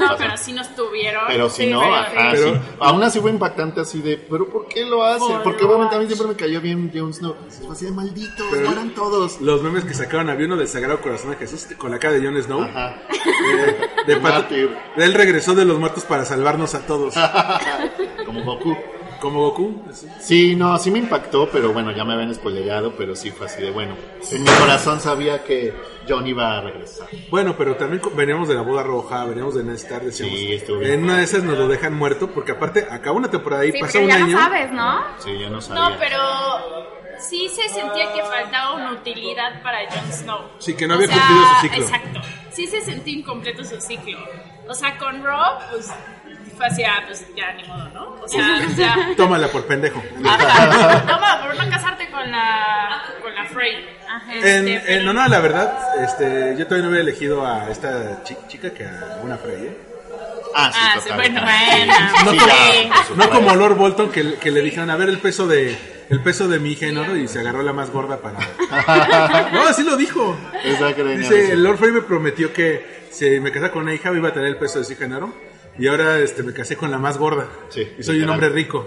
No, 0.01 0.17
pero 0.19 0.37
sí 0.37 0.53
nos 0.53 0.75
tuvieron. 0.75 1.23
Pero 1.29 1.49
si 1.49 1.63
Sí, 1.67 1.71
no, 1.71 1.81
pero- 1.81 1.95
ajá, 1.95 2.29
Pero- 2.33 2.55
sí. 2.55 2.61
Aún 2.81 3.03
así 3.05 3.21
fue 3.21 3.31
impactante 3.31 3.81
así 3.81 4.01
de, 4.03 4.17
pero 4.19 4.49
¿por 4.49 4.67
qué 4.67 4.85
lo 4.85 5.05
hace? 5.05 5.21
Por 5.21 5.43
Porque 5.45 5.63
lo 5.63 5.69
obviamente 5.69 5.95
a 5.95 5.99
mí 6.01 6.07
siempre 6.07 6.27
me 6.27 6.35
cayó 6.35 6.61
bien 6.61 6.91
Jon 6.93 7.15
Snow. 7.15 7.37
Fue 7.65 7.73
así 7.73 7.85
de 7.85 7.93
malditos, 7.93 8.45
Pero- 8.51 8.67
mueran 8.67 8.91
todos. 8.91 9.41
Los 9.41 9.63
memes 9.63 9.85
que 9.85 9.95
sacaron, 9.95 10.31
había 10.31 10.47
uno 10.47 10.57
del 10.57 10.67
Sagrado 10.67 11.01
Corazón 11.01 11.31
de 11.31 11.37
Jesús 11.37 11.65
con 11.79 11.93
la 11.93 12.01
cara 12.01 12.15
de 12.15 12.27
Jon 12.27 12.43
Snow. 12.43 12.63
Ajá. 12.63 12.97
De, 13.09 14.05
de 14.15 14.21
pato- 14.21 14.23
Mártir. 14.41 14.77
Él 14.97 15.15
regresó 15.15 15.55
de 15.55 15.65
los 15.65 15.79
muertos 15.79 16.03
para 16.05 16.25
salvarnos 16.25 16.75
a 16.75 16.85
todos. 16.87 17.15
Como 18.27 18.43
Goku. 18.43 18.77
Como 19.23 19.41
Goku. 19.41 19.83
así. 19.89 20.09
Sí, 20.21 20.57
no, 20.57 20.77
sí 20.79 20.91
me 20.91 20.99
impactó, 20.99 21.49
pero 21.49 21.73
bueno, 21.73 21.93
ya 21.93 22.05
me 22.05 22.13
habían 22.15 22.35
spoilerado, 22.35 22.93
pero 22.97 23.15
sí 23.17 23.31
fue 23.31 23.47
así 23.47 23.63
de 23.63 23.71
bueno. 23.71 23.95
En 24.33 24.43
mi 24.43 24.51
corazón 24.51 25.01
sabía 25.01 25.45
que 25.45 25.73
John 26.09 26.27
iba 26.27 26.59
a 26.59 26.61
regresar. 26.61 27.07
Bueno, 27.31 27.55
pero 27.57 27.77
también 27.77 28.03
veníamos 28.17 28.49
de 28.49 28.55
la 28.57 28.63
boda 28.63 28.83
roja, 28.83 29.25
veníamos 29.25 29.55
de 29.55 29.63
Ned 29.63 29.75
Stark, 29.75 30.05
decíamos. 30.05 30.37
Sí, 30.37 30.53
estuvo 30.55 30.79
bien. 30.79 30.93
en 30.95 31.05
una 31.05 31.19
de 31.19 31.23
esas 31.25 31.45
nos 31.45 31.57
lo 31.57 31.69
dejan 31.69 31.95
muerto, 31.97 32.31
porque 32.33 32.53
aparte 32.53 32.87
acaba 32.91 33.17
una 33.17 33.31
temporada 33.31 33.65
y 33.65 33.71
Sí, 33.73 33.79
pasa 33.81 33.99
un 34.01 34.09
ya 34.09 34.17
año. 34.17 34.27
no 34.27 34.39
sabes, 34.39 34.73
¿no? 34.73 35.01
Sí, 35.19 35.39
yo 35.39 35.49
no 35.51 35.61
sabía. 35.61 35.89
No, 35.91 35.97
pero 36.01 36.19
sí 37.21 37.49
se 37.49 37.69
sentía 37.69 38.13
que 38.13 38.23
faltaba 38.25 38.75
una 38.75 38.93
utilidad 38.93 39.63
para 39.63 39.79
Jon 39.89 40.13
Snow. 40.13 40.41
Sí, 40.59 40.75
que 40.75 40.87
no 40.89 40.95
O 40.95 40.97
había 40.97 41.09
sea, 41.09 41.17
cumplido 41.19 41.45
su 41.55 41.61
ciclo. 41.61 41.85
Exacto. 41.85 42.21
Sí 42.51 42.67
se 42.67 42.81
sentía 42.81 43.15
incompleto 43.15 43.65
su 43.65 43.81
ciclo. 43.81 44.19
O 44.69 44.75
sea, 44.75 44.99
con 44.99 45.23
Rob, 45.25 45.59
pues 45.71 45.89
fue 46.63 46.67
así, 46.69 46.85
ah, 46.85 47.03
pues 47.07 47.25
ya 47.37 47.53
ni 47.55 47.65
modo, 47.65 47.89
¿no? 47.93 48.23
O 48.23 48.29
sea, 48.29 48.61
ya. 48.77 48.97
Tómala 49.17 49.49
por 49.49 49.65
pendejo. 49.67 50.03
Ajá. 50.25 51.01
Toma, 51.07 51.43
por 51.43 51.57
no 51.65 51.71
casarte 51.71 52.09
con 52.11 52.31
la, 52.31 53.03
con 53.21 53.35
la 53.35 53.45
Frey. 53.47 53.85
Ajá. 54.09 54.33
En, 54.35 54.69
Este, 54.69 54.95
en 54.97 55.09
honor 55.09 55.25
a 55.25 55.29
la 55.29 55.41
verdad, 55.41 55.79
este, 56.05 56.55
yo 56.57 56.65
todavía 56.67 56.85
no 56.85 56.91
hubiera 56.91 57.03
elegido 57.03 57.45
a 57.47 57.69
esta 57.71 58.23
chi- 58.23 58.37
chica 58.49 58.71
que 58.71 58.85
a 58.85 59.19
una 59.23 59.37
Frey, 59.39 59.65
¿eh? 59.67 59.77
Ah, 60.55 60.71
sí, 60.73 60.79
Ah, 60.83 60.93
sí, 61.03 61.09
total. 61.09 61.17
bueno, 61.17 61.41
Bueno, 62.25 62.37
No, 63.17 63.25
Sí, 63.25 63.31
como, 63.31 63.49
no 63.53 63.57
Lord 63.57 63.77
Bolton 63.77 64.11
que, 64.11 64.35
que 64.35 64.51
le 64.51 64.61
dijeron, 64.61 64.91
a 64.91 64.97
ver 64.97 65.09
el 65.09 65.19
peso 65.19 65.47
de 65.49 65.77
el 66.11 66.21
peso 66.23 66.47
de 66.47 66.59
mi 66.59 66.73
hija 66.73 66.87
en 66.87 66.99
oro 66.99 67.17
y 67.17 67.27
se 67.27 67.41
agarró 67.41 67.63
la 67.63 67.73
más 67.73 67.89
gorda 67.91 68.19
para... 68.19 68.39
No, 69.53 69.67
así 69.67 69.83
lo 69.83 69.97
dijo. 69.97 70.37
Dice, 71.17 71.57
Lord 71.57 71.79
Frey 71.79 71.91
me 71.91 72.03
prometió 72.03 72.53
que 72.53 73.03
si 73.11 73.41
me 73.41 73.51
casara 73.51 73.73
con 73.73 73.83
una 73.85 73.95
hija 73.95 74.13
iba 74.13 74.29
a 74.29 74.33
tener 74.33 74.49
el 74.49 74.57
peso 74.59 74.79
de 74.79 74.85
su 74.85 74.93
hija 74.93 75.07
en 75.07 75.15
oro 75.15 75.35
y 75.79 75.87
ahora 75.87 76.19
este, 76.19 76.43
me 76.43 76.53
casé 76.53 76.77
con 76.77 76.91
la 76.91 76.99
más 76.99 77.19
gorda 77.19 77.49
Sí, 77.71 77.87
y 77.99 78.03
soy 78.03 78.21
un 78.23 78.29
hombre 78.31 78.49
rico. 78.51 78.87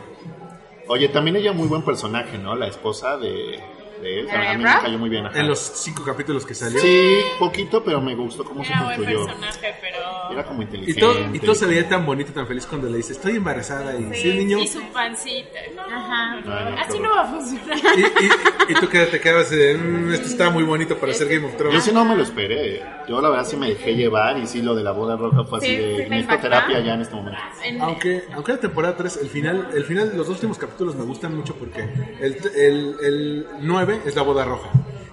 Oye, 0.88 1.09
también 1.09 1.36
ella 1.38 1.51
muy 1.51 1.67
buen 1.67 1.81
personaje, 1.81 2.38
¿no? 2.38 2.55
La 2.55 2.67
esposa 2.67 3.17
de, 3.17 3.59
de 4.01 4.19
él. 4.19 4.27
También 4.27 4.51
a 4.51 4.57
mí 4.57 4.63
me 4.63 4.71
Rob? 4.73 4.81
cayó 4.83 4.97
muy 4.99 5.09
bien. 5.09 5.25
ajá. 5.25 5.39
En 5.39 5.47
los 5.47 5.59
cinco 5.59 6.03
capítulos 6.03 6.45
que 6.45 6.53
salió. 6.53 6.79
Sí, 6.79 7.21
poquito, 7.39 7.83
pero 7.83 7.99
me 8.01 8.13
gustó 8.15 8.43
cómo 8.45 8.63
se 8.63 8.71
Era 8.71 8.83
buen 8.83 8.95
construyó. 8.97 9.25
personaje, 9.25 9.75
pero. 9.81 9.97
Era 10.36 10.43
como 10.45 10.61
Y 10.61 10.65
inteligente. 10.65 10.99
todo, 11.01 11.15
y 11.33 11.39
todo 11.39 11.55
se 11.55 11.65
veía 11.65 11.88
tan 11.89 12.05
bonito, 12.05 12.31
tan 12.33 12.45
feliz 12.47 12.65
cuando 12.65 12.89
le 12.89 12.97
dice, 12.97 13.13
estoy 13.13 13.38
embarazada 13.38 13.97
y 13.97 14.13
si 14.13 14.29
el 14.29 14.38
niño... 14.38 14.59
Y 14.59 14.67
su 14.67 14.81
pancita. 14.93 15.59
No, 15.75 15.81
Ajá. 15.83 16.36
no, 16.41 16.41
no, 16.41 16.69
no, 16.71 16.77
así 16.79 16.99
no 16.99 17.09
va 17.09 17.21
a 17.21 17.25
funcionar. 17.25 17.77
Y, 17.97 18.01
y- 18.01 18.71
y 18.71 18.73
tú 18.75 18.88
que 18.89 19.05
te 19.05 19.19
quedabas 19.19 19.49
de, 19.49 19.75
"Mm, 19.75 20.13
esto 20.13 20.27
está 20.27 20.49
muy 20.49 20.63
bonito 20.63 20.97
para 20.97 21.13
ser 21.13 21.27
Game 21.29 21.45
of 21.45 21.51
Yo 21.53 21.57
Thrones. 21.57 21.83
sí 21.83 21.91
no 21.93 22.05
me 22.05 22.15
lo 22.15 22.23
esperé. 22.23 22.83
Yo 23.07 23.21
la 23.21 23.29
verdad 23.29 23.45
sí 23.45 23.55
me 23.57 23.69
dejé 23.69 23.95
llevar 23.95 24.38
y 24.38 24.47
sí 24.47 24.61
lo 24.61 24.75
de 24.75 24.83
la 24.83 24.91
boda 24.91 25.15
roja 25.15 25.43
fue 25.45 25.59
así 25.59 25.67
Sí, 25.67 25.75
de 25.75 26.03
sí 26.03 26.09
necesito 26.09 26.38
terapia 26.39 26.79
ya 26.81 26.93
en 26.95 27.01
este 27.01 27.15
momento. 27.15 27.39
En- 27.63 27.81
Aunque, 27.81 28.23
aunque 28.33 28.51
la 28.53 28.59
temporada 28.59 28.95
3, 28.97 29.17
el 29.21 29.29
final, 29.29 29.69
el 29.73 29.83
final, 29.86 30.07
los 30.15 30.27
dos 30.27 30.36
últimos 30.36 30.57
capítulos 30.57 30.95
me 30.95 31.03
gustan 31.05 31.36
mucho 31.36 31.55
porque 31.55 31.81
el, 32.19 32.38
el, 32.55 32.95
el 33.03 33.47
9 33.61 34.01
es 34.05 34.15
la 34.15 34.21
boda 34.23 34.45
roja. 34.45 34.69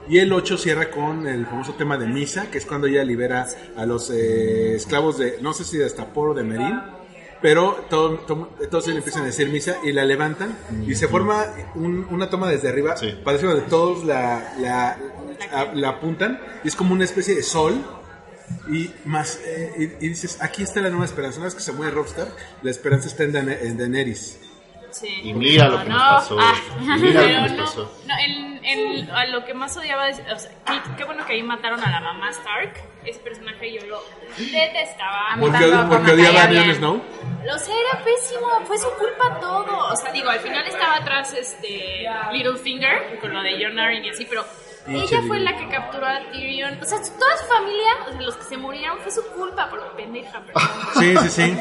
Y 0.09 0.19
el 0.19 0.33
8 0.33 0.59
cierra 0.59 0.91
con 0.91 1.27
el 1.27 1.47
famoso 1.47 1.75
tema 1.75 1.97
de 1.97 2.07
Misa, 2.07 2.51
que 2.51 2.59
es 2.59 2.67
cuando 2.67 2.87
ella 2.87 3.05
libera 3.05 3.47
a 3.77 3.87
los 3.87 4.11
eh, 4.11 4.75
esclavos 4.75 5.19
de, 5.19 5.39
no 5.41 5.53
sé 5.55 5.65
si 5.65 5.79
de 5.79 5.87
Astapor 5.87 6.31
o 6.31 6.35
de 6.35 6.43
Merín, 6.43 6.81
pero 7.41 7.85
todo, 7.89 8.19
todo- 8.21 8.51
todos 8.71 8.87
le 8.89 8.97
empiezan 8.97 9.23
a 9.23 9.27
decir 9.27 9.49
Misa 9.49 9.77
y 9.85 9.93
la 9.93 10.05
levantan 10.05 10.57
y 10.87 10.95
se 10.95 11.09
forma 11.09 11.47
un- 11.77 12.07
una 12.11 12.29
toma 12.31 12.49
desde 12.49 12.69
arriba, 12.69 12.97
Sí. 12.97 13.15
parece 13.25 13.47
donde 13.47 13.63
todos 13.63 14.05
la, 14.05 14.55
la, 14.61 14.99
la- 15.53 15.75
la 15.75 15.89
apuntan 15.89 16.41
y 16.65 16.69
es 16.69 16.77
como 16.77 16.93
una 16.95 17.05
especie 17.05 17.35
de 17.35 17.43
sol 17.43 17.75
y 18.71 18.91
más 19.07 19.41
eh, 19.47 19.97
y, 20.01 20.05
y 20.07 20.09
dices 20.11 20.37
aquí 20.41 20.63
está 20.63 20.81
la 20.81 20.91
nueva 20.91 21.05
esperanza. 21.05 21.39
Una 21.39 21.47
vez 21.47 21.55
que 21.55 21.63
se 21.63 21.73
muere 21.73 21.93
Rockstar 21.93 22.29
la 22.63 22.71
esperanza 22.71 23.09
está 23.09 23.25
en, 23.25 23.35
en 23.37 23.77
Daenerys 23.79 24.39
Sí. 24.93 25.21
Y 25.25 25.33
mira 25.35 25.69
lo 25.69 25.83
que 25.83 25.89
nos 25.89 26.03
pasó. 26.03 26.37
Ah, 26.41 26.55
mira 26.99 27.21
lo 27.23 27.27
que 27.27 27.27
pero 27.27 27.41
nos 27.41 27.51
no, 27.53 27.65
pasó. 27.65 27.93
no, 28.07 28.15
el- 28.25 28.61
el- 28.65 29.11
a 29.11 29.27
lo 29.27 29.45
que 29.45 29.55
más 29.55 29.77
odiaba, 29.77 30.09
es- 30.09 30.21
o 30.33 30.39
sea, 30.39 30.51
qué, 30.67 30.75
qué 30.97 31.05
bueno 31.05 31.25
que 31.27 31.33
ahí 31.33 31.43
mataron 31.43 31.83
a 31.83 31.91
la 31.91 32.01
mamá 32.01 32.31
Stark. 32.31 32.75
Ese 33.05 33.19
personaje 33.21 33.73
yo 33.73 33.85
lo 33.87 34.01
detestaba. 34.39 35.37
Porque, 35.41 35.73
porque 35.89 36.13
odiaba 36.13 36.43
a 36.43 36.47
Jon. 36.47 36.75
Snow 36.75 37.03
Lo 37.45 37.59
sé, 37.59 37.73
era 37.73 38.05
pésimo, 38.05 38.47
fue 38.65 38.79
su 38.79 38.89
culpa 38.91 39.41
todo. 39.41 39.89
O 39.93 39.97
sea, 39.97 40.13
digo, 40.13 40.29
al 40.31 40.39
final 40.41 40.65
estaba 40.67 40.97
atrás 40.97 41.33
este 41.35 42.07
Littlefinger 42.33 43.19
con 43.21 43.33
lo 43.35 43.43
de 43.43 43.65
Jon 43.65 43.79
Arryn 43.79 44.05
y 44.05 44.11
así, 44.11 44.25
pero 44.27 44.45
ella 44.89 45.23
fue 45.29 45.39
la 45.41 45.57
que 45.57 45.69
capturó 45.69 46.07
a 46.07 46.21
Tyrion. 46.33 46.79
O 46.81 46.85
sea, 46.85 46.99
toda 46.99 47.37
su 47.37 47.45
familia, 47.47 47.91
o 48.09 48.13
sea, 48.13 48.21
los 48.23 48.37
que 48.37 48.45
se 48.45 48.57
murieron 48.57 48.99
fue 48.99 49.13
su 49.13 49.23
culpa, 49.29 49.69
por 49.71 49.81
pendeja, 49.97 50.41
perdón. 50.41 50.63
sí 50.99 51.17
sí 51.17 51.29
sí 51.29 51.59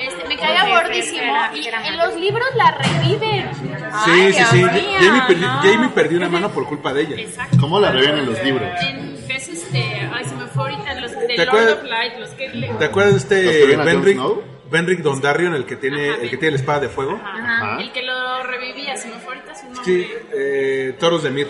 Este, 0.00 0.28
me 0.28 0.36
caía 0.36 0.64
Sí, 0.64 0.70
gordísimo 0.70 1.22
era- 1.22 1.50
y 1.56 1.68
en 1.88 1.96
los 1.98 2.14
libros 2.16 2.48
la 2.56 2.70
reviven. 2.72 3.54
sí 3.54 3.70
Ay, 3.92 4.32
sí 4.32 4.44
sí 4.50 4.62
Jamie, 4.62 5.22
perdi- 5.22 5.40
no. 5.40 5.62
Jamie 5.62 5.88
perdió 5.90 6.18
una 6.18 6.28
mano 6.28 6.50
por 6.50 6.66
culpa 6.66 6.92
de 6.92 7.02
ella 7.02 7.16
Exacto. 7.20 7.56
¿Cómo 7.60 7.78
la 7.80 7.92
reven 7.92 8.18
en 8.18 8.26
los 8.26 8.42
libros? 8.42 8.68
En, 8.82 9.16
es 9.30 9.48
este, 9.48 10.08
ay, 10.12 10.24
se 10.24 10.34
me 10.34 10.46
fue 10.46 10.62
ahorita 10.70 10.94
los 11.00 11.12
de 11.12 11.26
¿Te 11.28 11.36
Lord 11.36 11.48
acuerdas- 11.48 11.74
of 11.74 11.84
Light, 11.84 12.18
los 12.18 12.30
que 12.30 12.48
le- 12.48 12.68
¿te 12.74 12.84
acuerdas 12.84 13.28
de 13.28 13.42
¿Los 13.44 13.54
que 13.64 13.72
este 13.72 14.12
Snow? 14.14 14.42
Benrick 14.70 15.00
Dondarrion 15.00 15.54
el 15.54 15.66
que 15.66 15.74
tiene 15.76 16.10
Ajá, 16.10 16.22
el 16.22 16.30
que 16.30 16.36
tiene 16.36 16.52
la 16.52 16.56
espada 16.58 16.80
de 16.80 16.88
fuego 16.88 17.20
Ajá. 17.22 17.38
Ajá. 17.72 17.80
El 17.80 17.90
que 17.92 18.02
lo 18.02 18.42
revivía, 18.44 18.96
se 18.96 19.08
me 19.08 19.14
fue 19.16 19.34
ahorita 19.34 19.54
su 19.56 19.64
nombre. 19.66 19.84
sí 19.84 20.08
eh, 20.32 20.94
Toros 20.98 21.22
de 21.24 21.30
Mir 21.30 21.48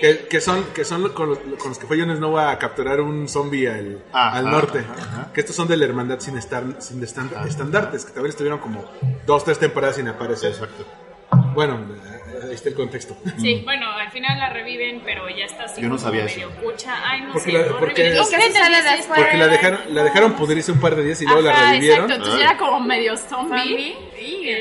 que, 0.00 0.26
que 0.28 0.40
son 0.40 0.64
que 0.74 0.84
son 0.84 1.08
con 1.10 1.30
los, 1.30 1.38
con 1.38 1.68
los 1.70 1.78
que 1.78 1.86
fue 1.86 1.98
Jon 1.98 2.14
Snow 2.16 2.38
a 2.38 2.58
capturar 2.58 3.00
un 3.00 3.28
zombie 3.28 3.68
al, 3.68 4.02
Ajá, 4.12 4.36
al 4.38 4.44
norte 4.50 4.80
ajá. 4.80 5.32
que 5.32 5.40
estos 5.40 5.56
son 5.56 5.68
de 5.68 5.76
la 5.76 5.84
hermandad 5.86 6.18
sin 6.20 6.36
estar 6.36 6.64
sin 6.80 7.02
estan- 7.02 7.30
estandartes 7.46 8.04
que 8.04 8.12
también 8.12 8.30
estuvieron 8.30 8.58
como 8.58 8.84
dos 9.26 9.44
tres 9.44 9.58
temporadas 9.58 9.96
sin 9.96 10.08
aparecer 10.08 10.50
Exacto. 10.52 10.84
bueno 11.54 11.78
está 12.56 12.68
el 12.70 12.74
contexto 12.74 13.16
Sí, 13.38 13.60
bueno, 13.64 13.90
al 13.90 14.10
final 14.10 14.38
la 14.38 14.50
reviven, 14.50 15.00
pero 15.04 15.28
ya 15.30 15.44
está 15.44 15.64
así 15.64 15.80
Yo 15.82 15.88
no 15.88 15.96
sabía 15.98 16.24
medio 16.24 16.48
eso. 16.50 16.60
cucha. 16.60 16.94
Ay, 17.08 17.20
no 17.22 17.32
Porque 17.32 17.50
sé, 17.50 17.52
la- 17.52 17.60
horrible. 17.60 17.78
porque- 17.80 18.02
¿Y 18.02 18.06
¿Y 18.06 18.10
qué 18.10 18.16
sucede 18.18 18.48
dices? 18.48 18.84
después? 18.96 19.20
Porque 19.20 19.36
la 19.36 19.46
dejaron, 19.48 19.80
la 19.90 20.02
dejaron 20.04 20.32
pudrirse 20.34 20.72
un 20.72 20.80
par 20.80 20.96
de 20.96 21.04
días 21.04 21.22
y 21.22 21.24
luego 21.26 21.40
la 21.42 21.52
Ajá, 21.52 21.70
revivieron. 21.70 22.04
exacto, 22.10 22.14
entonces 22.14 22.40
Ay. 22.40 22.46
era 22.50 22.58
como 22.58 22.80
medio 22.80 23.16
zombie. 23.16 23.94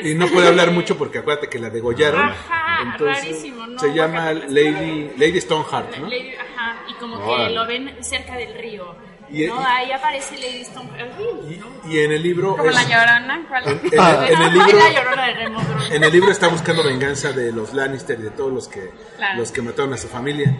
Y 0.03 0.13
no 0.15 0.27
puede 0.27 0.47
hablar 0.47 0.71
mucho 0.71 0.97
porque 0.97 1.19
acuérdate 1.19 1.49
que 1.49 1.59
la 1.59 1.69
degollaron. 1.69 2.21
Ajá, 2.29 2.95
rarísimo, 2.97 3.65
¿no? 3.67 3.79
Se 3.79 3.93
llama. 3.93 4.31
Lady, 4.33 5.11
Lady 5.17 5.41
Stoneheart, 5.41 5.97
¿no? 5.97 6.07
Lady- 6.09 6.33
ajá, 6.35 6.83
y 6.89 6.93
como 6.95 7.17
Órale. 7.17 7.47
que 7.49 7.53
lo 7.55 7.65
ven 7.65 7.95
cerca 8.01 8.35
del 8.35 8.53
río. 8.55 8.95
Y- 9.29 9.47
no, 9.47 9.59
y- 9.59 9.63
ahí 9.65 9.91
aparece 9.91 10.35
Lady 10.37 10.61
Stone. 10.61 10.89
horrible, 10.91 11.57
¿no? 11.59 11.89
Y, 11.91 11.95
y 11.95 11.99
en 11.99 12.11
el 12.11 12.21
libro. 12.23 12.55
Como 12.57 12.69
es- 12.69 12.75
la 12.75 12.83
llorona. 12.83 13.45
¿cuál? 13.49 13.63
en, 13.67 13.79
en 13.79 13.93
el, 13.93 14.33
en 14.33 14.41
el 14.41 14.61
Ay, 14.61 14.71
libro. 14.71 14.77
la 14.79 14.91
llorona 14.93 15.25
de 15.27 15.33
Remo. 15.33 15.59
En 15.91 16.03
el 16.03 16.11
libro 16.11 16.31
está 16.31 16.47
buscando 16.47 16.83
venganza 16.83 17.31
de 17.31 17.51
los 17.51 17.73
Lannister 17.73 18.19
y 18.19 18.23
de 18.23 18.29
todos 18.31 18.53
los 18.53 18.67
que, 18.67 18.91
Claro. 19.17 19.39
los 19.39 19.51
que 19.51 19.61
mataron 19.61 19.93
a 19.93 19.97
su 19.97 20.07
familia. 20.07 20.55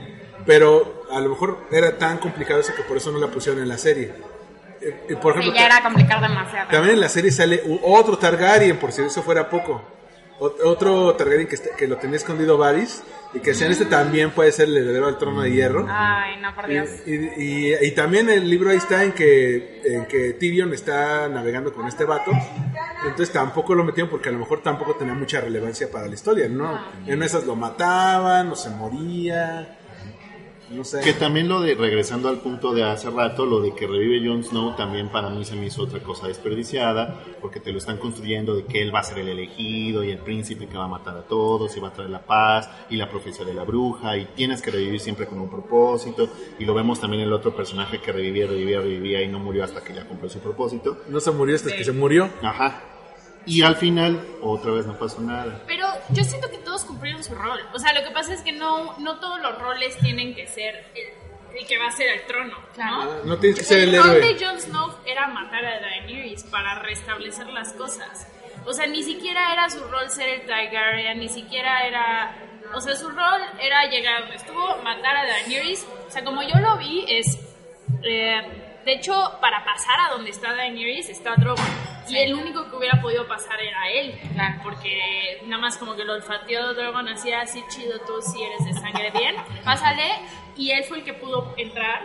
Pero 0.46 1.06
a 1.12 1.20
lo 1.20 1.30
mejor 1.30 1.68
era 1.72 1.98
tan 1.98 2.18
complicado 2.20 2.60
eso 2.60 2.74
que 2.76 2.84
por 2.84 2.98
eso 2.98 3.12
no 3.12 3.20
la 3.20 3.28
pusieron 3.28 3.62
en 3.62 3.68
la 3.70 3.78
serie. 3.78 4.14
Eh, 4.82 5.06
y 5.10 5.16
por 5.16 5.34
Sí, 5.34 5.40
ejemplo, 5.40 5.60
ya 5.60 5.66
era 5.66 5.82
complicar 5.82 6.22
demasiado. 6.22 6.70
También 6.70 6.96
en 6.96 7.02
la 7.02 7.10
serie 7.10 7.32
sale 7.32 7.64
otro 7.84 8.18
Targaryen, 8.18 8.78
por 8.78 8.92
si 8.92 9.02
eso 9.02 9.24
fuera 9.24 9.50
poco. 9.50 9.82
Otro 10.40 11.16
Targaryen 11.16 11.48
que, 11.48 11.56
está- 11.56 11.76
que 11.76 11.88
lo 11.88 11.98
tenía 11.98 12.18
escondido 12.18 12.58
Varys 12.58 13.02
y 13.36 13.40
que 13.40 13.54
sea 13.54 13.68
en 13.68 13.74
este 13.74 13.86
también 13.86 14.32
puede 14.32 14.52
ser 14.52 14.68
el 14.70 14.78
heredero 14.78 15.08
al 15.08 15.18
trono 15.18 15.42
de 15.42 15.52
hierro. 15.52 15.86
Ay, 15.90 16.40
no, 16.42 16.56
por 16.56 16.70
Y, 16.70 16.74
Dios. 16.74 16.90
y- 17.06 17.44
y- 17.44 17.76
y 17.88 17.92
también 17.92 18.30
el 18.30 18.50
libro 18.50 18.70
ahí 18.72 18.78
está 18.78 19.04
en 19.04 19.12
que, 19.12 19.82
en 19.86 20.06
que 20.06 20.34
Tyrion 20.34 20.74
está 20.74 21.28
navegando 21.30 21.74
con 21.74 21.88
este 21.88 22.06
vato. 22.06 22.32
Entonces 23.04 23.32
tampoco 23.32 23.76
lo 23.76 23.84
metieron 23.84 24.10
porque 24.10 24.30
a 24.30 24.32
lo 24.32 24.40
mejor 24.40 24.64
tampoco 24.64 24.96
tenía 24.96 25.14
mucha 25.14 25.40
relevancia 25.42 25.90
para 25.92 26.08
la 26.08 26.14
historia, 26.14 26.48
¿no? 26.50 26.80
En 27.06 27.22
esas 27.22 27.46
lo 27.46 27.56
mataban, 27.56 28.50
o 28.50 28.56
se 28.56 28.70
moría. 28.72 29.78
No 30.70 30.84
sé. 30.84 31.02
Que 31.02 31.14
también 31.14 31.48
lo 31.48 31.62
de, 31.62 31.76
regresando 31.76 32.30
al 32.30 32.40
punto 32.40 32.74
de 32.74 32.84
hace 32.84 33.10
rato, 33.10 33.46
lo 33.46 33.62
de 33.62 33.74
que 33.76 33.88
revive 33.88 34.28
Jon 34.28 34.44
Snow 34.44 34.76
también 34.76 35.10
para 35.10 35.30
mí 35.30 35.46
se 35.46 35.56
me 35.56 35.68
hizo 35.68 35.84
otra 35.84 36.00
cosa 36.02 36.28
desperdiciada, 36.28 37.24
porque 37.42 37.60
te 37.60 37.72
lo 37.72 37.78
están 37.78 37.98
construyendo 37.98 38.56
de 38.56 38.66
que 38.66 38.82
él 38.82 38.94
va 38.94 39.00
a 39.00 39.04
ser 39.04 39.20
el 39.20 39.30
elegido 39.30 40.04
y 40.04 40.12
el 40.12 40.20
príncipe 40.20 40.68
que 40.68 40.78
va 40.78 40.86
a 40.86 40.88
matar 40.88 41.18
a 41.18 41.22
todos 41.24 41.76
y 41.78 41.80
va 41.80 41.90
a 41.90 41.94
traer 41.94 42.10
la 42.10 42.26
paz 42.26 42.70
y 42.90 42.96
la 42.96 43.10
profecía 43.10 43.46
de 43.46 43.54
la 43.54 43.64
bruja 43.64 44.18
y 44.18 44.26
tienes 44.36 44.62
que 44.62 44.72
revivir 44.72 45.00
siempre 45.00 45.28
con 45.28 45.40
un 45.40 45.50
propósito 45.50 46.30
y 46.60 46.66
lo 46.66 46.74
vemos 46.74 47.00
también 47.00 47.22
en 47.22 47.28
el 47.28 47.34
otro 47.34 47.56
personaje 47.56 48.02
que 48.02 48.12
revivía, 48.12 48.48
revivía, 48.48 48.80
revivía 48.80 49.22
y 49.22 49.28
no 49.28 49.40
murió 49.40 49.64
hasta 49.64 49.84
que 49.84 49.94
ya 49.94 50.06
cumplió 50.06 50.30
su 50.30 50.40
propósito. 50.40 51.02
No 51.10 51.20
se 51.20 51.32
murió 51.32 51.56
hasta 51.56 51.76
que 51.76 51.84
se 51.84 51.92
murió. 51.92 52.30
Ajá. 52.42 52.95
Y 53.46 53.62
al 53.62 53.76
final, 53.76 54.26
otra 54.42 54.72
vez 54.72 54.86
no 54.86 54.98
pasó 54.98 55.22
nada. 55.22 55.62
Pero 55.68 55.88
yo 56.10 56.24
siento 56.24 56.50
que 56.50 56.58
todos 56.60 56.84
cumplieron 56.84 57.24
su 57.24 57.36
rol. 57.36 57.60
O 57.74 57.80
sea, 57.80 57.94
lo 57.94 58.04
que 58.04 58.12
pasa 58.12 58.34
es 58.34 58.42
que 58.42 58.52
no, 58.52 58.98
no 59.00 59.20
todos 59.20 59.40
los 59.42 59.58
roles 59.60 59.98
tienen 60.00 60.34
que 60.34 60.48
ser 60.48 60.86
el, 60.96 61.58
el 61.60 61.68
que 61.68 61.78
va 61.78 61.88
a 61.88 61.92
ser 61.92 62.08
el 62.10 62.26
trono, 62.26 62.58
Claro. 62.74 63.04
¿no? 63.06 63.24
No 63.24 63.38
tienes 63.38 63.60
que 63.60 63.66
ser 63.66 63.80
el 63.90 63.98
rol 64.02 64.16
héroe. 64.18 64.34
de 64.34 64.46
Jon 64.46 64.60
Snow 64.60 64.96
era 65.06 65.28
matar 65.28 65.64
a 65.66 65.80
Daenerys 65.80 66.44
para 66.46 66.80
restablecer 66.82 67.48
las 67.48 67.72
cosas. 67.74 68.28
O 68.66 68.74
sea, 68.74 68.88
ni 68.88 69.04
siquiera 69.04 69.54
era 69.54 69.70
su 69.70 69.80
rol 69.88 70.10
ser 70.10 70.28
el 70.30 70.46
Targaryen, 70.48 71.20
ni 71.20 71.30
siquiera 71.30 71.86
era... 71.88 72.36
O 72.74 72.82
sea, 72.82 72.96
su 72.96 73.08
rol 73.10 73.42
era 73.62 73.86
llegar 73.86 74.22
donde 74.22 74.38
estuvo, 74.38 74.78
matar 74.84 75.16
a 75.18 75.24
Daenerys. 75.26 75.86
O 76.08 76.12
sea, 76.12 76.24
como 76.24 76.42
yo 76.42 76.58
lo 76.60 76.78
vi, 76.78 77.06
es... 77.08 77.38
eh, 78.04 78.65
de 78.86 78.94
hecho, 78.94 79.14
para 79.42 79.66
pasar 79.66 80.00
a 80.00 80.14
donde 80.14 80.30
está 80.30 80.54
Daenerys 80.54 81.10
está 81.10 81.36
Drogon. 81.36 81.66
Y 82.08 82.18
el 82.18 82.36
único 82.36 82.70
que 82.70 82.76
hubiera 82.76 83.02
podido 83.02 83.28
pasar 83.28 83.60
era 83.60 83.90
él. 83.90 84.20
Claro. 84.34 84.60
Porque 84.64 85.40
nada 85.48 85.60
más 85.60 85.78
como 85.78 85.96
que 85.96 86.06
lo 86.06 86.14
olfateó 86.14 86.74
Drogon 86.76 87.08
hacía 87.10 87.42
así 87.42 87.64
chido, 87.70 88.00
tú 88.06 88.22
si 88.22 88.44
eres 88.44 88.64
de 88.64 88.74
sangre 88.74 89.12
bien, 89.12 89.36
pásale. 89.64 90.04
Y 90.56 90.70
él 90.72 90.84
fue 90.84 91.00
el 91.00 91.04
que 91.04 91.14
pudo 91.14 91.54
entrar 91.58 92.04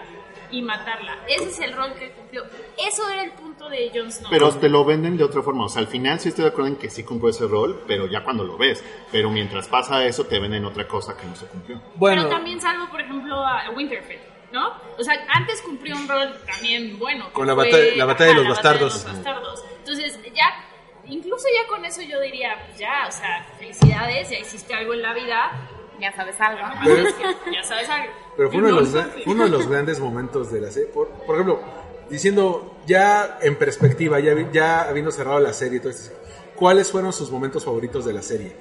y 0.50 0.62
matarla. 0.62 1.18
Ese 1.28 1.48
es 1.48 1.60
el 1.60 1.74
rol 1.74 1.92
que 1.94 2.10
cumplió. 2.12 2.44
Eso 2.88 3.08
era 3.10 3.22
el 3.22 3.32
punto 3.32 3.68
de 3.68 3.90
Jon 3.94 4.10
Snow. 4.10 4.30
Pero 4.30 4.50
te 4.56 4.68
lo 4.68 4.84
venden 4.84 5.16
de 5.16 5.24
otra 5.24 5.42
forma. 5.42 5.66
O 5.66 5.68
sea, 5.68 5.82
al 5.82 5.88
final 5.88 6.18
sí 6.18 6.30
estoy 6.30 6.44
de 6.44 6.50
acuerdo 6.50 6.68
en 6.68 6.76
que 6.76 6.90
sí 6.90 7.04
cumplió 7.04 7.30
ese 7.30 7.46
rol, 7.46 7.84
pero 7.86 8.06
ya 8.06 8.24
cuando 8.24 8.42
lo 8.42 8.56
ves. 8.56 8.82
Pero 9.12 9.30
mientras 9.30 9.68
pasa 9.68 10.04
eso, 10.04 10.24
te 10.24 10.38
venden 10.40 10.64
otra 10.64 10.88
cosa 10.88 11.16
que 11.16 11.26
no 11.26 11.36
se 11.36 11.46
cumplió. 11.46 11.80
Bueno, 11.96 12.22
Pero 12.22 12.34
también 12.34 12.60
salvo, 12.60 12.88
por 12.90 13.00
ejemplo, 13.00 13.36
a 13.36 13.70
Winterfell, 13.70 14.20
¿no? 14.52 14.72
O 14.98 15.02
sea, 15.04 15.14
antes 15.28 15.60
cumplió 15.62 15.96
un 15.96 16.08
rol 16.08 16.34
también 16.46 16.98
bueno. 16.98 17.32
Con 17.32 17.46
la 17.46 17.54
fue- 17.54 17.64
batalla- 17.70 17.96
la 17.96 18.04
batalla 18.04 18.28
de 18.30 18.34
los 18.36 18.44
la 18.44 18.50
bastardos. 18.50 18.94
los 18.94 19.04
bastardos. 19.04 19.64
Entonces, 19.78 20.18
ya, 20.34 20.64
incluso 21.06 21.46
ya 21.54 21.68
con 21.68 21.84
eso 21.84 22.02
yo 22.02 22.20
diría, 22.20 22.64
pues 22.66 22.78
ya, 22.78 23.06
o 23.08 23.12
sea, 23.12 23.46
felicidades, 23.58 24.30
ya 24.30 24.38
hiciste 24.38 24.74
algo 24.74 24.94
en 24.94 25.02
la 25.02 25.14
vida, 25.14 25.68
Ya 26.00 26.10
sabes 26.16 26.40
algo. 26.40 26.60
Pero- 26.82 27.04
ya 27.52 27.62
sabes 27.62 27.88
algo. 27.90 28.12
Pero 28.36 28.50
fue 28.50 28.58
uno 28.60 28.68
de, 28.68 28.72
los, 28.72 28.88
uno 29.26 29.44
de 29.44 29.66
grandes 29.66 30.00
momentos 30.00 30.50
de 30.50 30.60
la 30.62 30.70
serie. 30.70 30.88
Por, 30.88 31.08
por 31.10 31.34
ejemplo, 31.34 31.60
diciendo 32.08 32.78
ya 32.86 33.38
en 33.42 33.56
perspectiva, 33.56 34.18
ya, 34.18 34.32
ya 34.50 34.82
habiendo 34.82 35.10
cerrado 35.10 35.38
la 35.40 35.52
serie 35.52 35.76
y 35.76 35.80
todo 35.80 35.90
esto, 35.90 36.16
¿cuáles 36.56 36.90
fueron 36.90 37.12
sus 37.12 37.30
momentos 37.30 37.66
favoritos 37.66 38.06
de 38.06 38.14
la 38.14 38.22
serie? 38.22 38.56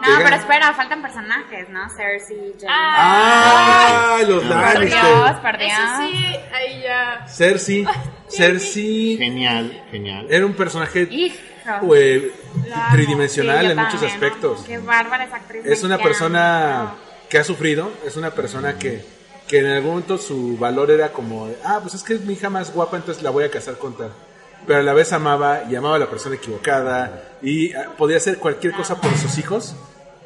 No, 0.00 0.06
Llegan- 0.06 0.22
pero 0.24 0.36
espera, 0.36 0.72
faltan 0.74 1.02
personajes, 1.02 1.68
¿no? 1.68 1.88
Cersei, 1.90 2.54
Jon. 2.60 2.68
¡Ah! 2.70 4.18
Los 4.26 4.42
Ah, 4.50 4.70
por 4.72 4.84
Dios, 4.84 4.94
Lannister. 4.94 5.42
por 5.42 5.58
Dios. 5.58 5.72
Eso 5.72 6.02
sí, 6.10 6.36
ahí 6.54 6.82
ya. 6.82 7.26
Cersei. 7.28 7.86
Cersei 8.28 9.16
Genial, 9.18 9.84
genial. 9.90 10.26
era 10.30 10.46
un 10.46 10.54
personaje 10.54 11.08
eh, 11.10 12.32
tridimensional 12.92 13.64
Sí, 13.66 13.70
en 13.72 13.76
muchos 13.76 13.92
también, 14.00 14.12
aspectos. 14.12 14.60
Qué 14.66 14.78
bárbara 14.78 15.24
esa 15.24 15.36
actriz. 15.36 15.66
Es 15.66 15.82
una 15.82 15.98
persona 15.98 16.94
que 17.28 17.38
ha 17.38 17.44
sufrido, 17.44 17.90
es 18.06 18.16
una 18.16 18.30
persona 18.30 18.74
que, 18.78 19.04
que 19.46 19.58
en 19.58 19.66
algún 19.66 19.90
momento 19.90 20.18
su 20.18 20.56
valor 20.58 20.90
era 20.90 21.10
como, 21.10 21.48
ah, 21.64 21.78
pues 21.82 21.94
es 21.94 22.02
que 22.02 22.14
es 22.14 22.20
mi 22.22 22.34
hija 22.34 22.50
más 22.50 22.72
guapa, 22.72 22.96
entonces 22.96 23.22
la 23.22 23.30
voy 23.30 23.44
a 23.44 23.50
casar 23.50 23.76
con 23.78 23.96
tal. 23.96 24.12
Pero 24.66 24.80
a 24.80 24.82
la 24.82 24.92
vez 24.92 25.12
amaba 25.12 25.62
y 25.70 25.74
amaba 25.74 25.96
a 25.96 25.98
la 25.98 26.10
persona 26.10 26.36
equivocada 26.36 27.22
y 27.42 27.72
ah, 27.74 27.90
podía 27.96 28.18
hacer 28.18 28.38
cualquier 28.38 28.72
cosa 28.74 29.00
por 29.00 29.14
sus 29.16 29.38
hijos. 29.38 29.74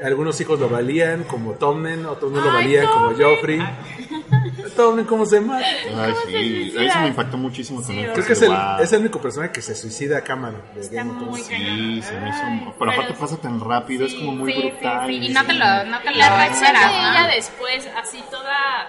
Algunos 0.02 0.40
hijos 0.40 0.58
lo 0.58 0.68
valían, 0.68 1.22
como 1.24 1.52
Tommen, 1.52 2.04
otros 2.06 2.32
no 2.32 2.40
lo 2.40 2.50
Ay, 2.50 2.56
valían, 2.64 2.86
como. 2.86 3.10
Joffrey. 3.16 3.60
Tommen, 4.76 5.04
¿cómo 5.04 5.24
se 5.24 5.40
llama? 5.40 5.58
Ay, 5.58 6.14
sí, 6.26 6.32
suicida? 6.32 6.82
eso 6.84 6.98
me 7.00 7.08
impactó 7.08 7.36
muchísimo 7.36 7.80
también. 7.80 8.10
Creo 8.12 8.26
que 8.26 8.32
es 8.32 8.42
el, 8.42 8.52
es 8.80 8.92
el 8.92 9.00
único 9.02 9.20
personaje 9.20 9.52
que 9.52 9.62
se 9.62 9.74
suicida 9.76 10.18
a 10.18 10.20
cámara. 10.22 10.56
de 10.74 10.80
Está 10.80 11.04
muy. 11.04 11.40
Sí, 11.40 12.02
se 12.02 12.20
me 12.20 12.28
hizo. 12.28 12.40
Pero 12.42 12.74
Pero 12.78 12.90
aparte 12.90 13.12
sí. 13.14 13.18
pasa 13.20 13.36
tan 13.36 13.60
rápido, 13.60 14.04
es 14.06 14.14
como 14.14 14.32
muy 14.32 14.52
Sí, 14.52 14.60
sí, 14.62 14.68
brutal. 14.70 15.06
sí, 15.06 15.14
y 15.14 15.28
no 15.28 15.44
te 15.44 15.52
lo, 15.52 15.84
no 15.84 15.98
te 16.00 16.10
lo 16.10 16.16
La 16.16 16.36
reacción 16.36 16.72
de 16.72 16.78
esperas, 16.78 16.92
ella 16.92 17.34
después, 17.36 17.88
así 17.96 18.24
toda 18.30 18.88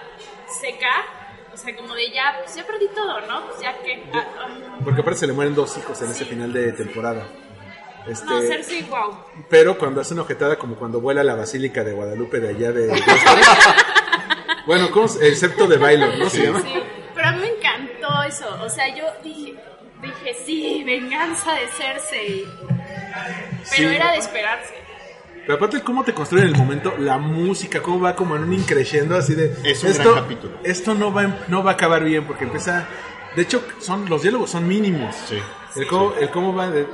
seca, 0.60 0.90
o 1.54 1.56
sea, 1.56 1.76
como 1.76 1.94
de 1.94 2.10
ya, 2.10 2.34
pues 2.42 2.56
ya 2.56 2.66
perdí 2.66 2.86
todo, 2.94 3.20
¿no? 3.28 3.46
Pues 3.46 3.60
ya 3.60 3.78
que. 3.78 4.02
ah, 4.12 4.24
ah, 4.40 4.78
Porque 4.82 5.02
aparte 5.02 5.20
se 5.20 5.26
le 5.28 5.34
mueren 5.34 5.54
dos 5.54 5.76
hijos 5.78 6.02
en 6.02 6.10
ese 6.10 6.24
final 6.24 6.52
de 6.52 6.72
temporada. 6.72 7.24
Este, 8.08 8.24
no, 8.26 8.40
Cersei, 8.40 8.82
wow. 8.84 9.16
Pero 9.48 9.76
cuando 9.78 10.00
hace 10.00 10.14
una 10.14 10.22
ojetada 10.22 10.56
como 10.56 10.76
cuando 10.76 11.00
vuela 11.00 11.24
la 11.24 11.34
Basílica 11.34 11.82
de 11.84 11.92
Guadalupe 11.92 12.38
de 12.40 12.48
allá 12.50 12.72
de... 12.72 12.88
bueno, 14.66 14.90
¿cómo 14.90 15.06
el 15.20 15.36
septo 15.36 15.66
de 15.66 15.76
Bailo, 15.76 16.16
¿no 16.16 16.28
se 16.30 16.44
llama? 16.46 16.60
Sí, 16.60 16.74
pero 17.14 17.28
a 17.28 17.32
mí 17.32 17.40
me 17.40 17.48
encantó 17.48 18.22
eso. 18.28 18.46
O 18.62 18.68
sea, 18.68 18.94
yo 18.94 19.04
dije, 19.24 19.54
dije, 20.02 20.36
sí, 20.44 20.82
venganza 20.84 21.52
de 21.54 21.66
Cersei. 21.68 22.44
Pero 23.76 23.88
Sí. 23.90 23.94
era 23.96 24.12
de 24.12 24.18
esperarse. 24.18 24.74
Pero 25.42 25.54
aparte 25.54 25.80
cómo 25.82 26.02
te 26.02 26.12
construyen 26.12 26.48
el 26.48 26.56
momento, 26.56 26.94
la 26.98 27.18
música, 27.18 27.80
cómo 27.80 28.00
va 28.00 28.16
como 28.16 28.34
en 28.36 28.42
un 28.42 28.52
increciendo 28.52 29.16
así 29.16 29.34
de... 29.34 29.54
Es 29.64 29.82
un 29.84 29.90
esto, 29.90 30.10
gran 30.12 30.24
capítulo. 30.24 30.58
Esto 30.64 30.94
no 30.94 31.12
va, 31.12 31.38
no 31.46 31.62
va 31.62 31.72
a 31.72 31.74
acabar 31.74 32.02
bien 32.04 32.24
porque 32.26 32.44
empieza... 32.44 32.86
De 33.36 33.42
hecho, 33.42 33.62
son 33.80 34.08
los 34.08 34.22
diálogos 34.22 34.50
son 34.50 34.66
mínimos. 34.66 35.14
Sí. 35.28 35.36
El 35.76 35.86
cómo, 35.86 36.14
el 36.18 36.30
cómo 36.30 36.54
va 36.54 36.70
de... 36.70 36.86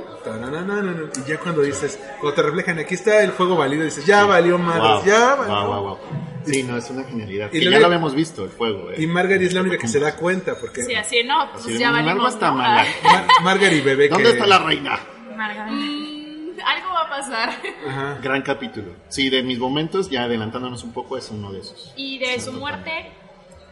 Y 1.25 1.29
ya 1.29 1.37
cuando 1.39 1.61
dices, 1.61 1.99
cuando 2.19 2.33
te 2.35 2.41
reflejan, 2.43 2.79
aquí 2.79 2.93
está 2.95 3.21
el 3.23 3.31
fuego 3.31 3.55
válido, 3.55 3.83
dices, 3.83 4.05
ya 4.05 4.25
valió 4.25 4.57
madres, 4.57 4.83
Wow. 4.83 5.05
ya 5.05 5.35
valió. 5.35 5.53
Wow, 5.55 5.67
wow, 5.67 5.83
wow. 5.83 5.97
Sí, 6.45 6.63
no, 6.63 6.77
es 6.77 6.89
una 6.89 7.03
genialidad. 7.05 7.47
Y 7.53 7.59
que 7.59 7.69
ya 7.71 7.79
lo 7.79 7.85
habíamos 7.85 8.13
visto, 8.15 8.43
el 8.43 8.51
juego. 8.51 8.91
eh. 8.91 8.95
Y 9.01 9.07
Margaret 9.07 9.41
es 9.41 9.53
la 9.53 9.61
única 9.61 9.77
que 9.77 9.87
se 9.87 9.99
da 9.99 10.15
cuenta 10.15 10.55
porque... 10.59 10.83
Sí, 10.83 10.93
así, 10.95 11.23
no, 11.23 11.49
pues 11.51 11.65
Así 11.65 11.77
ya 11.77 11.91
"Mm, 11.91 11.95
algo 11.95 12.07
valimos. 12.09 12.33
está 12.33 12.47
¿no? 12.49 12.55
mal. 12.55 12.87
Mar- 13.03 13.27
Margaret 13.43 13.73
y 13.77 13.81
Bebé 13.81 14.09
¿Dónde 14.09 14.23
que- 14.25 14.29
está 14.31 14.45
la 14.47 14.59
reina? 14.59 14.99
Margarita. 15.35 15.75
Mm, 15.75 16.59
algo 16.65 16.89
va 16.93 17.01
a 17.01 17.09
pasar. 17.09 17.49
Ajá. 17.87 18.19
Gran 18.21 18.41
capítulo. 18.41 18.91
Sí, 19.09 19.29
de 19.29 19.43
mis 19.43 19.59
momentos, 19.59 20.09
ya 20.09 20.23
adelantándonos 20.23 20.83
un 20.83 20.91
poco, 20.93 21.17
es 21.17 21.29
uno 21.31 21.51
de 21.53 21.59
esos. 21.59 21.93
Y 21.95 22.19
de 22.19 22.39
su 22.39 22.51
muerte. 22.53 23.11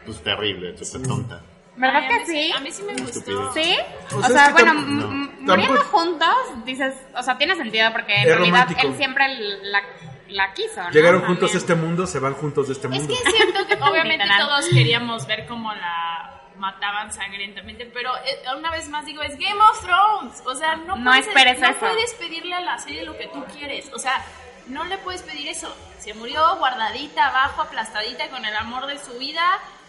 Pues 0.05 0.21
terrible, 0.23 0.77
súper 0.77 1.07
tonta. 1.07 1.41
¿Verdad 1.75 2.01
ay, 2.03 2.07
que 2.09 2.19
mí 2.19 2.25
sí? 2.25 2.51
A 2.51 2.59
mí 2.59 2.71
sí 2.71 2.83
me 2.83 2.93
gustó. 2.93 3.19
estupidez. 3.19 3.53
¿Sí? 3.53 3.77
O 4.15 4.17
O, 4.17 4.21
sea, 4.23 4.29
sea, 4.29 4.41
es 4.43 4.47
que 4.47 4.53
bueno, 4.63 4.73
no. 4.73 5.05
m- 5.09 5.27
Tampoco- 5.27 5.51
muriendo 5.57 5.81
juntos, 5.85 6.35
dices, 6.65 6.95
o 7.15 7.23
sea, 7.23 7.37
tiene 7.37 7.55
sentido 7.55 7.91
porque 7.91 8.13
en 8.13 8.19
Es 8.21 8.25
realidad 8.27 8.61
romántico. 8.63 8.81
él 8.87 8.97
siempre 8.97 9.27
la, 9.63 9.81
la 10.27 10.53
quiso, 10.53 10.83
¿no? 10.83 10.91
Llegaron 10.91 11.21
juntos 11.21 11.49
a 11.49 11.53
También. 11.53 11.57
este 11.57 11.75
mundo, 11.75 12.07
se 12.07 12.19
van 12.19 12.33
juntos 12.33 12.67
de 12.67 12.73
este 12.73 12.87
Es 12.87 12.93
mundo. 12.93 13.07
que 13.13 13.29
es 13.29 13.35
cierto 13.35 13.65
que 13.67 13.73
obviamente 13.89 14.25
todos 14.37 14.65
queríamos 14.69 15.25
ver 15.27 15.45
cómo 15.47 15.73
la 15.73 16.41
mataban 16.57 17.11
sangrientamente, 17.11 17.85
pero 17.87 18.15
eh, 18.17 18.43
una 18.55 18.69
vez 18.69 18.87
más 18.89 19.03
digo, 19.05 19.23
es 19.23 19.35
Game 19.39 19.59
of 19.59 19.81
Thrones. 19.81 20.43
O 20.45 20.53
sea, 20.53 20.75
no, 20.75 20.95
No 20.97 21.09
puedes, 21.11 21.25
esperes 21.27 21.59
no 21.59 21.67
eso. 21.69 21.79
puedes 21.79 22.13
pedirle 22.15 22.53
a 22.53 22.61
la 22.61 22.77
serie 22.77 23.03
lo 23.03 23.17
que 23.17 23.27
tú 23.27 23.43
quieres. 23.45 23.91
O 23.93 23.97
sea, 23.97 24.23
no 24.67 24.83
le 24.83 24.99
puedes 24.99 25.23
pedir 25.23 25.47
eso. 25.47 25.75
Se 25.97 26.13
murió 26.13 26.57
guardadita 26.57 27.27
abajo, 27.29 27.63
aplastadita 27.63 28.29
con 28.29 28.45
el 28.45 28.55
amor 28.55 28.85
de 28.85 28.99
su 28.99 29.13
vida, 29.17 29.41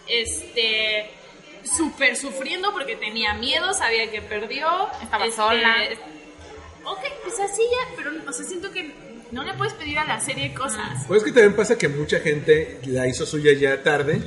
este 0.07 1.13
súper 1.63 2.15
sufriendo 2.15 2.71
porque 2.71 2.95
tenía 2.95 3.33
miedo, 3.33 3.73
sabía 3.73 4.09
que 4.11 4.21
perdió. 4.21 4.67
Estaba 5.01 5.25
este, 5.25 5.37
sola. 5.37 5.75
Ok, 6.85 6.99
pues 7.23 7.39
así 7.39 7.61
ya, 7.61 7.95
pero 7.95 8.11
o 8.27 8.33
sea, 8.33 8.45
siento 8.45 8.71
que 8.71 8.93
no 9.31 9.43
le 9.43 9.53
puedes 9.53 9.73
pedir 9.73 9.97
a 9.99 10.05
la 10.05 10.19
serie 10.19 10.53
cosas. 10.53 11.05
Pues 11.07 11.19
es 11.19 11.25
que 11.25 11.31
también 11.31 11.55
pasa 11.55 11.77
que 11.77 11.87
mucha 11.87 12.19
gente 12.19 12.79
la 12.85 13.07
hizo 13.07 13.25
suya 13.25 13.53
ya 13.53 13.81
tarde 13.81 14.21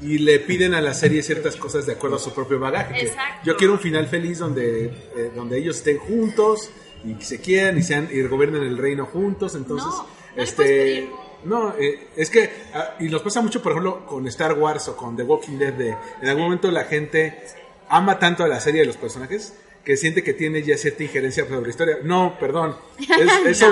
y 0.00 0.18
le 0.18 0.38
piden 0.40 0.74
a 0.74 0.80
la 0.80 0.94
serie 0.94 1.22
ciertas 1.22 1.56
cosas 1.56 1.86
de 1.86 1.92
acuerdo 1.92 2.16
a 2.16 2.18
su 2.18 2.32
propio 2.32 2.58
bagaje. 2.58 3.02
Exacto. 3.02 3.42
Yo 3.44 3.56
quiero 3.56 3.74
un 3.74 3.80
final 3.80 4.06
feliz 4.06 4.38
donde, 4.38 4.86
eh, 4.86 5.30
donde 5.34 5.58
ellos 5.58 5.76
estén 5.76 5.98
juntos 5.98 6.70
y 7.04 7.22
se 7.22 7.40
quieran 7.40 7.78
y 7.78 7.82
sean 7.82 8.08
y 8.10 8.22
gobiernen 8.22 8.62
el 8.62 8.78
reino 8.78 9.06
juntos. 9.06 9.54
Entonces, 9.54 9.88
No, 9.88 10.02
no 10.02 10.08
le 10.36 10.42
este, 10.42 10.56
puedes 10.56 10.72
pedir. 10.72 11.27
No, 11.48 11.74
eh, 11.78 12.08
es 12.16 12.30
que 12.30 12.50
ah, 12.74 12.94
y 13.00 13.04
nos 13.04 13.22
pasa 13.22 13.40
mucho, 13.40 13.62
por 13.62 13.72
ejemplo, 13.72 14.04
con 14.06 14.26
Star 14.28 14.52
Wars 14.54 14.88
o 14.88 14.96
con 14.96 15.16
The 15.16 15.22
Walking 15.24 15.58
Dead. 15.58 15.72
De, 15.72 15.96
en 16.22 16.28
algún 16.28 16.44
momento 16.44 16.70
la 16.70 16.84
gente 16.84 17.42
ama 17.88 18.18
tanto 18.18 18.44
a 18.44 18.48
la 18.48 18.60
serie 18.60 18.82
de 18.82 18.86
los 18.86 18.96
personajes 18.96 19.54
que 19.84 19.96
siente 19.96 20.22
que 20.22 20.34
tiene 20.34 20.62
ya 20.62 20.76
cierta 20.76 21.02
injerencia 21.02 21.46
sobre 21.48 21.62
la 21.62 21.68
historia. 21.68 21.98
No, 22.02 22.36
perdón. 22.38 22.76
Es, 23.46 23.64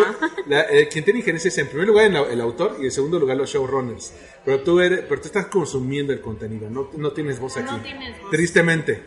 la- 0.46 0.62
eh, 0.70 0.88
quien 0.88 1.04
tiene 1.04 1.20
injerencia 1.20 1.48
es 1.48 1.58
en 1.58 1.68
primer 1.68 1.86
lugar 1.86 2.06
el, 2.06 2.16
el 2.16 2.40
autor 2.40 2.76
y 2.80 2.84
en 2.86 2.90
segundo 2.90 3.18
lugar 3.18 3.36
los 3.36 3.50
showrunners. 3.50 4.14
Pero 4.44 4.60
tú, 4.62 4.80
eres, 4.80 5.00
pero 5.08 5.20
tú 5.20 5.26
estás 5.26 5.46
consumiendo 5.46 6.12
el 6.12 6.20
contenido, 6.22 6.70
no, 6.70 6.88
no 6.96 7.12
tienes 7.12 7.38
voz 7.38 7.56
aquí. 7.58 7.66
No 7.70 7.80
tienes 7.82 8.18
voz. 8.22 8.30
Tristemente. 8.30 9.02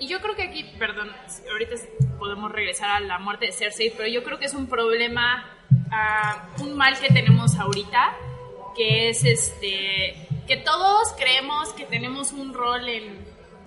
Y 0.00 0.08
yo 0.08 0.20
creo 0.20 0.34
que 0.34 0.42
aquí, 0.42 0.64
perdón, 0.78 1.08
ahorita 1.52 1.76
podemos 2.18 2.50
regresar 2.50 2.90
a 2.90 3.00
la 3.00 3.18
muerte 3.20 3.46
de 3.46 3.52
Cersei, 3.52 3.92
pero 3.96 4.08
yo 4.08 4.24
creo 4.24 4.38
que 4.40 4.46
es 4.46 4.54
un 4.54 4.66
problema, 4.66 5.44
un 6.60 6.76
mal 6.76 6.98
que 6.98 7.08
tenemos 7.08 7.56
ahorita, 7.58 8.14
que 8.76 9.08
es 9.10 9.24
este, 9.24 10.26
que 10.46 10.56
todos 10.58 11.12
creemos 11.18 11.72
que 11.74 11.84
tenemos 11.84 12.32
un 12.32 12.52
rol 12.52 12.88
en, 12.88 13.24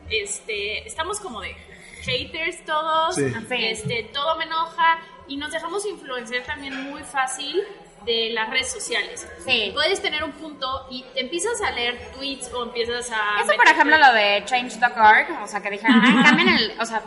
este, 0.09 0.87
estamos 0.87 1.19
como 1.19 1.41
de 1.41 1.55
haters 2.03 2.63
todos, 2.65 3.15
Sí. 3.15 3.23
este, 3.49 4.03
todo 4.13 4.37
me 4.37 4.45
enoja 4.45 4.99
y 5.27 5.37
nos 5.37 5.51
dejamos 5.51 5.85
influenciar 5.85 6.43
también 6.43 6.89
muy 6.89 7.03
fácil 7.03 7.61
de 8.05 8.29
las 8.31 8.49
redes 8.49 8.71
sociales. 8.71 9.27
Sí. 9.45 9.71
Puedes 9.73 10.01
tener 10.01 10.23
un 10.23 10.31
punto 10.33 10.87
y 10.89 11.03
te 11.13 11.21
empiezas 11.21 11.59
a 11.61 11.71
leer 11.71 12.11
tweets 12.15 12.49
o 12.53 12.63
empiezas 12.63 13.11
a... 13.11 13.41
Eso, 13.43 13.53
por 13.57 13.67
ejemplo, 13.67 13.97
lo 13.97 14.13
de 14.13 14.43
change.org, 14.45 15.43
o 15.43 15.47
sea, 15.47 15.61
que 15.61 15.69
dijeron, 15.71 16.01
"Ay, 16.01 16.23
cambien 16.23 16.47
el, 16.49 16.73
o 16.79 16.85
sea, 16.85 17.01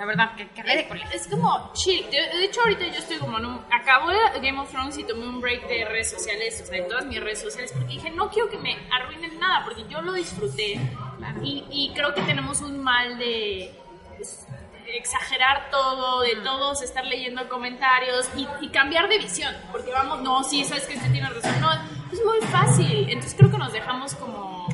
La 0.00 0.06
verdad, 0.06 0.34
que, 0.34 0.48
que. 0.48 0.62
Es 1.12 1.28
como 1.28 1.72
chill. 1.74 2.06
De, 2.10 2.16
de 2.16 2.44
hecho, 2.44 2.62
ahorita 2.62 2.86
yo 2.86 3.00
estoy 3.00 3.18
como 3.18 3.36
en 3.36 3.44
un. 3.44 3.60
Acabo 3.70 4.08
de 4.08 4.16
Game 4.40 4.58
of 4.58 4.70
Thrones 4.70 4.96
y 4.96 5.04
tomé 5.04 5.26
un 5.26 5.42
break 5.42 5.68
de 5.68 5.84
redes 5.84 6.10
sociales, 6.10 6.58
o 6.62 6.64
sea, 6.64 6.80
de 6.80 6.88
todas 6.88 7.04
mis 7.04 7.20
redes 7.20 7.42
sociales, 7.42 7.70
porque 7.70 7.92
dije, 7.92 8.08
no 8.08 8.30
quiero 8.30 8.48
que 8.48 8.56
me 8.56 8.78
arruinen 8.90 9.38
nada, 9.38 9.62
porque 9.62 9.84
yo 9.90 10.00
lo 10.00 10.14
disfruté. 10.14 10.80
Y, 11.42 11.66
y 11.70 11.92
creo 11.94 12.14
que 12.14 12.22
tenemos 12.22 12.62
un 12.62 12.82
mal 12.82 13.18
de. 13.18 13.74
pues, 14.16 14.46
exagerar 14.86 15.68
todo, 15.70 16.22
de 16.22 16.36
todos 16.36 16.80
estar 16.80 17.04
leyendo 17.04 17.46
comentarios 17.50 18.26
y, 18.34 18.48
y 18.62 18.70
cambiar 18.70 19.06
de 19.08 19.18
visión, 19.18 19.54
porque 19.70 19.92
vamos, 19.92 20.20
no, 20.22 20.42
sí, 20.42 20.64
sabes 20.64 20.84
que 20.86 20.94
este 20.94 21.08
tiene 21.10 21.28
razón, 21.28 21.60
no, 21.60 21.72
es 22.12 22.24
muy 22.24 22.40
fácil, 22.48 23.08
entonces 23.08 23.34
creo 23.38 23.52
que 23.52 23.58
nos 23.58 23.72
dejamos 23.72 24.16
como 24.16 24.66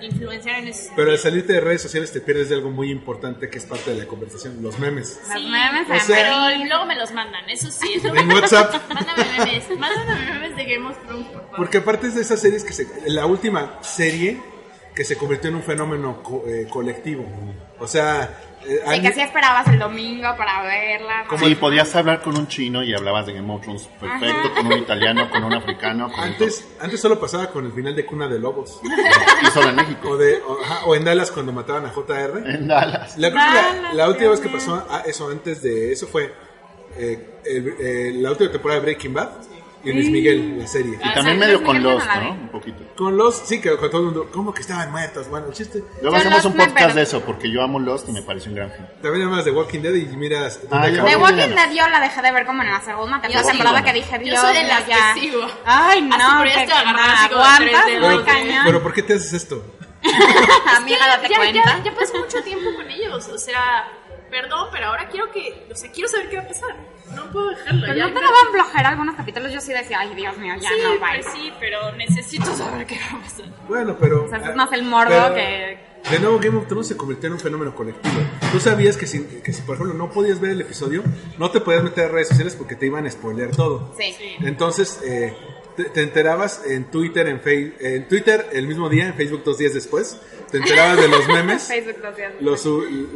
influenciar 0.00 0.60
en 0.60 0.68
ese 0.68 0.90
Pero 0.96 1.10
al 1.10 1.18
salirte 1.18 1.52
de 1.54 1.60
redes 1.60 1.82
sociales 1.82 2.12
te 2.12 2.20
pierdes 2.20 2.48
de 2.48 2.54
algo 2.56 2.70
muy 2.70 2.90
importante 2.90 3.48
que 3.50 3.58
es 3.58 3.64
parte 3.64 3.90
de 3.92 3.98
la 3.98 4.06
conversación, 4.06 4.62
los 4.62 4.78
memes. 4.78 5.20
Sí, 5.32 5.46
memes 5.48 5.88
o 5.90 6.06
sea- 6.06 6.16
pero 6.16 6.64
luego 6.66 6.86
me 6.86 6.96
los 6.96 7.12
mandan, 7.12 7.48
eso 7.48 7.70
sí. 7.70 7.94
Eso 7.96 8.14
En 8.14 8.30
WhatsApp. 8.30 8.74
Mándame 8.94 9.24
memes, 9.38 9.78
mándame 9.78 10.32
memes 10.32 10.56
de 10.56 10.64
Game 10.64 10.88
of 10.88 10.96
Thrones, 11.04 11.26
por 11.26 11.40
favor. 11.42 11.56
Porque 11.56 11.78
aparte 11.78 12.06
es 12.08 12.14
de 12.14 12.22
esas 12.22 12.40
series 12.40 12.64
que 12.64 12.72
se... 12.72 12.86
La 13.06 13.26
última 13.26 13.78
serie 13.82 14.40
que 14.98 15.04
se 15.04 15.16
convirtió 15.16 15.48
en 15.48 15.54
un 15.54 15.62
fenómeno 15.62 16.20
co- 16.24 16.42
eh, 16.48 16.66
colectivo. 16.68 17.24
O 17.78 17.86
sea... 17.86 18.36
eh, 18.66 18.80
Sí, 18.94 19.00
que 19.00 19.12
sí 19.12 19.20
esperabas 19.20 19.68
el 19.68 19.78
domingo 19.78 20.26
para 20.36 20.60
verla. 20.64 21.24
Como- 21.28 21.46
Sí, 21.46 21.54
podías 21.54 21.94
hablar 21.94 22.20
con 22.20 22.36
un 22.36 22.48
chino 22.48 22.82
y 22.82 22.92
hablabas 22.92 23.24
de 23.26 23.34
Game 23.34 23.54
of 23.54 23.62
Thrones 23.62 23.88
perfecto, 24.00 24.52
con 24.56 24.66
un 24.66 24.72
italiano, 24.72 25.30
con 25.30 25.44
un 25.44 25.54
africano, 25.54 26.10
con 26.10 26.18
un 26.18 26.24
antes, 26.32 26.66
antes 26.80 27.00
solo 27.00 27.20
pasaba 27.20 27.46
con 27.46 27.64
el 27.66 27.72
final 27.72 27.94
de 27.94 28.04
Cuna 28.04 28.26
de 28.26 28.40
Lobos. 28.40 28.80
y 29.42 29.46
solo 29.52 29.68
en 29.68 29.78
O, 29.78 29.82
México. 29.82 30.16
de, 30.16 30.38
o, 30.42 30.58
o 30.86 30.94
en 30.96 31.04
Dallas 31.04 31.30
cuando 31.30 31.52
mataban 31.52 31.86
a 31.86 31.90
JR. 31.90 32.42
En 32.52 32.66
Dallas. 32.66 33.16
La, 33.18 33.30
Dallas, 33.30 33.94
la 33.94 34.08
última 34.08 34.30
vez 34.30 34.40
que 34.40 34.48
pasó 34.48 34.84
a- 34.90 35.02
eso 35.06 35.28
antes 35.30 35.62
de 35.62 35.92
eso 35.92 36.08
fue 36.08 36.34
eh, 36.96 37.38
el- 37.44 37.74
eh, 37.78 38.12
la 38.16 38.32
última 38.32 38.50
temporada 38.50 38.80
de 38.80 38.84
Breaking 38.86 39.14
Bad 39.14 39.30
y 39.90 39.94
Luis 39.94 40.10
Miguel, 40.10 40.58
la 40.58 40.66
serie. 40.66 40.94
Y 41.02 41.08
Ah, 41.08 41.14
también 41.14 41.38
medio 41.38 41.62
con 41.62 41.82
Lost, 41.82 42.06
no. 42.06 42.30
Un 42.32 42.48
poquito. 42.48 42.84
Con 42.96 43.16
los, 43.16 43.34
sí, 43.36 43.60
que 43.60 43.76
con 43.76 43.90
todo 43.90 44.00
el 44.00 44.04
mundo, 44.06 44.28
¿cómo 44.32 44.52
que 44.52 44.60
estaban 44.62 44.90
muertos? 44.90 45.28
Bueno, 45.28 45.46
el 45.48 45.52
chiste. 45.52 45.82
Luego 46.02 46.16
Yo 46.16 46.20
hacemos 46.20 46.44
Lost 46.44 46.46
un 46.46 46.56
me 46.56 46.66
podcast 46.66 46.94
de 46.94 47.02
eso, 47.02 47.20
porque 47.22 47.50
yo 47.50 47.62
amo 47.62 47.78
Lost 47.78 48.08
y 48.08 48.12
me 48.12 48.22
parece 48.22 48.48
un 48.48 48.54
gran 48.56 48.70
film. 48.70 48.86
También 49.02 49.26
además 49.26 49.44
de 49.44 49.50
Walking 49.52 49.80
Dead 49.80 49.94
y 49.94 50.04
miras 50.16 50.60
Ah, 50.70 50.86
Muy 50.88 51.14
Walking. 51.14 51.54
Dead 51.54 51.70
yo 51.72 51.88
la 51.88 52.00
dejé 52.00 52.22
de 52.22 52.32
ver 52.32 52.46
como 52.46 52.62
en 52.62 52.70
la 52.70 52.80
segunda, 52.80 53.20
tercera 53.20 53.42
sí. 53.44 53.48
temporada 53.50 53.82
que 53.84 53.92
dije, 53.92 54.18
Yo 54.18 54.24
Dios 54.24 54.40
soy 54.40 54.54
de 54.54 54.62
las 54.64 54.82
que 54.82 54.90
ya. 54.90 55.14
sigo. 55.14 55.46
Ay, 55.64 56.02
no, 56.02 56.14
Así, 56.16 56.24
pero 56.38 56.50
ya 56.50 56.66
que 56.66 56.72
así 56.72 56.82
como 56.84 56.96
de 56.96 57.44
aguantas 57.44 58.14
muy 58.14 58.24
cañón. 58.24 58.62
Pero 58.64 58.82
¿por 58.82 58.92
qué 58.94 59.02
te 59.02 59.14
haces 59.14 59.32
esto? 59.32 59.64
Amiga, 60.76 61.06
date 61.08 61.34
cuenta. 61.34 61.52
ya, 61.64 61.82
ya 61.84 61.94
pasé 61.94 62.16
mucho 62.18 62.40
tiempo 62.42 62.66
con 62.76 62.88
ellos, 62.90 63.28
o 63.28 63.38
sea, 63.38 63.88
perdón, 64.30 64.68
pero 64.72 64.86
ahora 64.86 65.08
quiero 65.08 65.30
que, 65.32 65.66
o 65.70 65.74
sea, 65.76 65.90
quiero 65.90 66.08
saber 66.08 66.28
qué 66.30 66.36
va 66.36 66.42
a 66.42 66.48
pasar. 66.48 66.76
No 67.14 67.30
puedo 67.30 67.48
dejarlo. 67.50 67.80
Pero 67.86 67.94
ya, 67.94 68.06
no 68.08 68.14
te 68.14 68.20
daban 68.20 68.52
flojera 68.52 68.88
algunos 68.90 69.14
capítulos, 69.16 69.52
yo 69.52 69.60
sí 69.60 69.72
decía, 69.72 70.00
ay, 70.00 70.14
Dios 70.14 70.36
mío, 70.36 70.54
ya 70.60 70.68
Sí, 70.68 70.74
no, 70.82 70.90
bye. 70.90 71.20
pues 71.22 71.26
sí, 71.34 71.52
pero 71.58 71.92
necesito 71.92 72.46
saber 72.54 72.86
qué 72.86 72.98
va 73.12 73.18
a 73.18 73.22
pasar. 73.22 73.46
Bueno, 73.68 73.96
pero... 73.98 74.24
O 74.24 74.28
sea, 74.28 74.38
es 74.38 74.54
más 74.56 74.70
el 74.72 74.82
morbo 74.84 75.10
pero- 75.10 75.34
que... 75.34 75.88
De 76.10 76.20
nuevo, 76.20 76.38
Game 76.38 76.56
of 76.56 76.68
Thrones 76.68 76.86
se 76.86 76.96
convirtió 76.96 77.26
en 77.26 77.32
un 77.34 77.40
fenómeno 77.40 77.74
colectivo. 77.74 78.14
Tú 78.52 78.60
sabías 78.60 78.96
que 78.96 79.06
si, 79.06 79.24
que 79.40 79.52
si, 79.52 79.62
por 79.62 79.74
ejemplo, 79.74 79.94
no 79.94 80.10
podías 80.10 80.38
ver 80.40 80.52
el 80.52 80.60
episodio, 80.60 81.02
no 81.38 81.50
te 81.50 81.60
podías 81.60 81.82
meter 81.82 82.04
a 82.04 82.08
redes 82.08 82.28
sociales 82.28 82.54
porque 82.54 82.76
te 82.76 82.86
iban 82.86 83.04
a 83.06 83.10
spoiler 83.10 83.50
todo. 83.54 83.94
Sí. 83.98 84.14
Sí. 84.16 84.36
Entonces, 84.40 85.02
eh, 85.04 85.36
te, 85.78 85.84
te 85.84 86.02
enterabas 86.02 86.62
en 86.66 86.90
Twitter, 86.90 87.26
en, 87.28 87.40
Face- 87.40 87.72
en 87.80 88.06
Twitter 88.08 88.46
el 88.52 88.66
mismo 88.66 88.88
día, 88.90 89.06
en 89.06 89.14
Facebook 89.14 89.42
dos 89.44 89.56
días 89.58 89.72
después. 89.72 90.20
Te 90.50 90.58
enterabas 90.58 90.96
de 91.00 91.08
los 91.08 91.26
memes, 91.28 91.62
Facebook 91.68 92.02
dos 92.02 92.16
días. 92.16 92.32
los, 92.40 92.64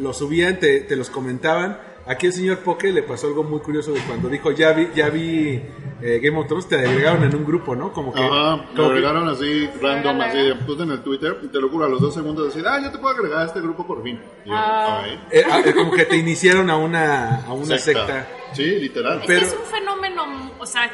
los 0.00 0.16
subían, 0.16 0.58
te, 0.58 0.80
te 0.80 0.96
los 0.96 1.10
comentaban. 1.10 1.78
Aquí 2.04 2.26
el 2.26 2.32
señor 2.32 2.58
Poke 2.58 2.90
le 2.92 3.04
pasó 3.04 3.28
algo 3.28 3.44
muy 3.44 3.60
curioso 3.60 3.92
de 3.92 4.00
cuando 4.00 4.28
dijo, 4.28 4.50
ya 4.50 4.72
vi, 4.72 4.88
ya 4.92 5.08
vi 5.08 5.62
eh, 6.02 6.18
Game 6.20 6.36
of 6.36 6.48
Thrones, 6.48 6.66
te 6.68 6.74
agregaron 6.76 7.22
en 7.22 7.32
un 7.36 7.44
grupo, 7.44 7.76
¿no? 7.76 7.92
Como 7.92 8.12
que... 8.12 8.20
Ajá, 8.20 8.66
que- 8.74 8.82
agregaron 8.82 9.28
así, 9.28 9.68
random, 9.80 10.20
así, 10.20 10.38
puse 10.66 10.82
en 10.82 10.90
el 10.90 11.02
Twitter, 11.04 11.36
y 11.42 11.46
te 11.46 11.60
lo 11.60 11.68
juro, 11.68 11.84
a 11.84 11.88
los 11.88 12.00
dos 12.00 12.12
segundos 12.12 12.46
decir, 12.52 12.66
ah, 12.66 12.80
yo 12.82 12.90
te 12.90 12.98
puedo 12.98 13.14
agregar 13.14 13.42
a 13.42 13.44
este 13.46 13.60
grupo 13.60 13.86
por 13.86 14.02
fin. 14.02 14.20
Y 14.44 14.48
yo, 14.48 14.54
Ah. 14.56 15.02
"Ay, 15.04 15.20
eh, 15.30 15.44
ah, 15.48 15.62
eh, 15.64 15.72
como 15.72 15.92
que 15.92 16.04
te 16.06 16.16
iniciaron 16.16 16.68
a 16.70 16.76
una, 16.76 17.44
a 17.46 17.52
una 17.52 17.78
secta. 17.78 18.26
Sí, 18.52 18.64
literal. 18.64 19.20
Es 19.20 19.26
Pero- 19.28 19.40
que 19.40 19.46
es 19.46 19.52
un 19.54 19.64
fenómeno, 19.70 20.52
o 20.58 20.66
sea, 20.66 20.90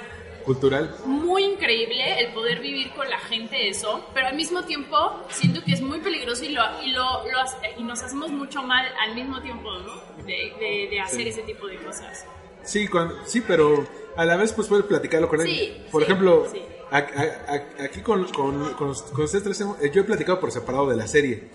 cultural. 0.49 0.95
muy 1.07 1.45
increíble 1.45 2.21
el 2.21 2.33
poder 2.33 2.61
vivir 2.61 2.91
con 2.95 3.09
la 3.09 3.19
gente 3.19 3.69
eso, 3.69 4.05
pero 4.15 4.27
al 4.29 4.35
mismo 4.37 4.63
tiempo 4.65 4.97
siento 5.31 5.63
que 5.65 5.73
es 5.75 5.81
muy 5.81 6.01
peligroso 6.01 6.45
y, 6.45 6.49
lo, 6.49 6.63
y, 6.83 6.91
lo, 6.91 7.03
lo 7.25 7.39
y 7.79 7.83
nos 7.85 8.03
hacemos 8.03 8.31
mucho 8.31 8.63
mal 8.63 8.85
al 9.01 9.15
mismo 9.15 9.41
tiempo, 9.41 9.71
¿no? 9.79 10.25
De, 10.25 10.53
de, 10.59 10.89
de 10.91 11.01
hacer 11.01 11.29
ese 11.29 11.43
tipo 11.43 11.67
de 11.69 11.77
cosas. 11.77 12.25
Sí, 12.63 12.89
cuando- 12.89 13.15
sí, 13.25 13.41
pero 13.41 13.87
a 14.17 14.25
la 14.25 14.37
vez 14.37 14.53
pues 14.53 14.67
puedes 14.69 14.85
platicarlo 14.87 15.29
con 15.29 15.41
él. 15.41 15.47
Sí, 15.47 15.87
por 15.93 16.03
sí, 16.03 16.11
ejemplo, 16.11 16.47
sí. 16.53 16.61
a- 16.91 16.97
a- 16.99 17.55
a- 17.55 17.85
aquí 17.85 18.01
con, 18.03 18.25
con, 18.33 18.75
con, 18.75 18.93
con 18.95 19.25
ustedes 19.25 19.45
tres 19.45 19.61
hemos- 19.61 19.81
eh, 19.81 19.91
yo 19.95 20.01
he 20.03 20.05
platicado 20.05 20.41
por 20.41 20.51
separado 20.51 20.89
de 20.89 20.97
la 20.97 21.07
serie. 21.07 21.49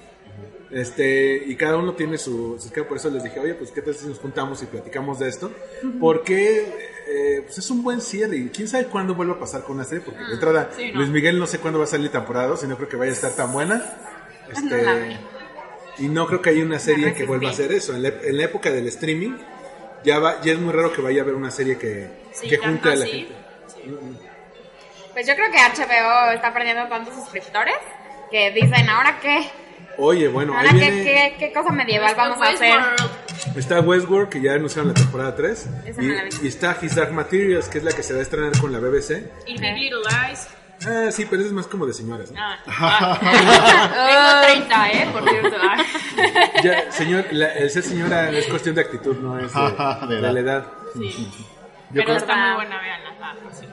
Este, 0.71 1.35
y 1.45 1.55
cada 1.55 1.77
uno 1.77 1.93
tiene 1.93 2.17
su, 2.17 2.57
su 2.59 2.85
por 2.87 2.97
eso 2.97 3.09
les 3.11 3.23
dije, 3.23 3.39
oye, 3.39 3.53
pues 3.53 3.71
qué 3.71 3.83
tal 3.83 3.93
si 3.93 4.07
nos 4.07 4.17
juntamos 4.17 4.63
y 4.63 4.65
platicamos 4.65 5.19
de 5.19 5.29
esto, 5.29 5.51
porque 5.99 6.92
eh, 7.07 7.41
pues 7.43 7.57
es 7.57 7.69
un 7.69 7.83
buen 7.83 8.01
cierre 8.01 8.37
y 8.37 8.49
quién 8.49 8.67
sabe 8.67 8.85
cuándo 8.85 9.15
vuelva 9.15 9.35
a 9.35 9.39
pasar 9.39 9.63
con 9.63 9.75
una 9.75 9.85
serie, 9.85 10.03
porque 10.03 10.23
de 10.23 10.33
entrada 10.33 10.69
sí, 10.75 10.91
no. 10.91 10.99
Luis 10.99 11.09
Miguel 11.09 11.39
no 11.39 11.47
sé 11.47 11.59
cuándo 11.59 11.79
va 11.79 11.85
a 11.85 11.87
salir 11.87 12.09
temporada, 12.09 12.47
dos, 12.47 12.63
y 12.63 12.67
no 12.67 12.75
creo 12.77 12.89
que 12.89 12.97
vaya 12.97 13.11
a 13.11 13.15
estar 13.15 13.31
tan 13.31 13.51
buena. 13.51 13.83
Este, 14.51 14.81
la 14.81 14.93
vi. 14.95 15.17
y 15.99 16.07
no 16.09 16.27
creo 16.27 16.41
que 16.41 16.49
haya 16.49 16.63
una 16.63 16.79
serie 16.79 17.13
que 17.13 17.25
vuelva 17.25 17.49
a 17.49 17.51
hacer 17.51 17.71
eso. 17.71 17.95
En 17.95 18.03
la, 18.03 18.09
en 18.09 18.37
la 18.37 18.43
época 18.43 18.71
del 18.71 18.87
streaming, 18.87 19.37
ya, 20.03 20.19
va, 20.19 20.41
ya 20.41 20.53
es 20.53 20.59
muy 20.59 20.73
raro 20.73 20.93
que 20.93 21.01
vaya 21.01 21.21
a 21.21 21.23
haber 21.23 21.35
una 21.35 21.51
serie 21.51 21.77
que, 21.77 22.09
Sí, 22.33 22.47
que 22.47 22.57
junte 22.57 22.89
a 22.89 22.95
la 22.95 23.05
gente. 23.05 23.33
Pues 25.13 25.27
yo 25.27 25.35
creo 25.35 25.51
que 25.51 25.57
HBO 25.57 26.31
está 26.31 26.53
perdiendo 26.53 26.87
tantos 26.87 27.13
suscriptores 27.13 27.75
que 28.31 28.51
dicen, 28.51 28.89
¿ahora 28.89 29.19
qué? 29.21 29.47
Oye, 29.97 30.27
bueno, 30.27 30.57
¿Ahora 30.57 30.71
ahí 30.71 30.79
qué, 30.79 30.91
viene, 30.91 31.03
qué, 31.03 31.35
qué 31.37 31.53
cosa 31.53 31.71
medieval 31.71 32.15
vamos 32.15 32.41
a 32.41 32.49
hacer? 32.49 32.73
Está 33.55 33.79
Westworld, 33.81 34.29
que 34.29 34.41
ya 34.41 34.53
anunciaron 34.53 34.89
la 34.89 34.93
temporada 34.93 35.35
3, 35.35 35.67
Esa 35.85 36.01
y, 36.01 36.05
no 36.07 36.13
la 36.13 36.23
y 36.41 36.47
está 36.47 36.77
His 36.81 36.95
Dark 36.95 37.11
Materials, 37.11 37.67
que 37.69 37.77
es 37.79 37.83
la 37.83 37.91
que 37.91 38.03
se 38.03 38.13
va 38.13 38.19
a 38.19 38.21
estrenar 38.23 38.57
con 38.59 38.71
la 38.71 38.79
BBC. 38.79 39.23
Y 39.47 39.57
Big 39.59 39.75
Little 39.77 39.99
Lies. 39.99 40.47
Ah, 40.85 41.09
sí, 41.11 41.25
pero 41.29 41.41
eso 41.41 41.47
es 41.47 41.53
más 41.53 41.67
como 41.67 41.85
de 41.85 41.93
señoras. 41.93 42.29
¿no? 42.31 42.37
Ah, 42.41 42.57
ah. 42.67 44.43
Tengo 44.49 44.67
30, 44.67 44.91
¿eh? 44.91 45.09
Por 45.13 45.29
cierto. 45.29 45.57
Ah. 45.61 45.83
Ya, 46.63 46.91
señor, 46.91 47.25
la- 47.31 47.53
el 47.53 47.69
ser 47.69 47.83
señora 47.83 48.29
es 48.31 48.47
cuestión 48.47 48.75
de 48.75 48.81
actitud, 48.81 49.15
no 49.17 49.39
es 49.39 49.53
de, 49.53 49.61
De 50.15 50.21
de 50.21 50.33
la 50.33 50.39
edad. 50.39 50.65
Sí. 50.93 51.31
Yo 51.91 52.01
Pero 52.01 52.05
con- 52.07 52.15
está 52.17 52.35
muy 52.35 52.55
buena, 52.55 52.81
veanla. 52.81 53.09
Ah, 53.21 53.35
por 53.41 53.53
cierto. 53.53 53.72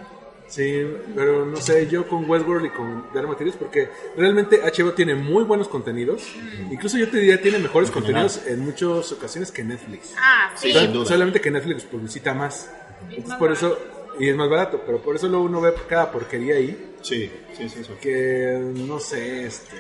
Sí, 0.51 0.85
pero 1.15 1.47
no 1.47 1.57
sé, 1.59 1.87
yo 1.89 2.07
con 2.09 2.29
Westworld 2.29 2.67
y 2.67 2.71
con 2.71 3.07
Dark 3.15 3.29
Materials, 3.29 3.57
porque 3.57 3.89
realmente 4.17 4.61
HBO 4.61 4.93
tiene 4.95 5.15
muy 5.15 5.45
buenos 5.45 5.69
contenidos. 5.69 6.29
Incluso 6.71 6.99
yo 6.99 7.09
te 7.09 7.19
diría, 7.19 7.41
tiene 7.41 7.59
mejores 7.59 7.89
En 7.91 7.95
general. 8.03 8.23
contenidos 8.27 8.47
en 8.49 8.61
muchas 8.65 9.13
ocasiones 9.13 9.53
que 9.53 9.63
Netflix. 9.63 10.13
Ah, 10.19 10.51
sí. 10.57 10.67
Sí, 10.69 10.73
Sol- 10.75 10.83
sin 10.83 10.93
duda. 10.93 11.07
Solamente 11.07 11.41
que 11.41 11.51
Netflix 11.53 11.85
publicita 11.85 12.35
más. 12.35 12.69
Entonces, 13.03 13.29
más 13.29 13.39
por 13.39 13.53
eso, 13.53 13.79
y 14.19 14.29
es 14.29 14.35
más 14.37 14.51
barato, 14.51 14.83
pero 14.85 15.01
por 15.01 15.15
eso 15.15 15.29
luego 15.29 15.45
uno 15.45 15.61
ve 15.61 15.73
cada 15.89 16.11
porquería 16.11 16.57
ahí 16.57 16.95
Sí, 17.01 17.31
sí, 17.57 17.69
sí. 17.69 17.85
sí. 17.85 17.93
que 18.01 18.59
no 18.75 18.99
sé, 18.99 19.47
este. 19.47 19.77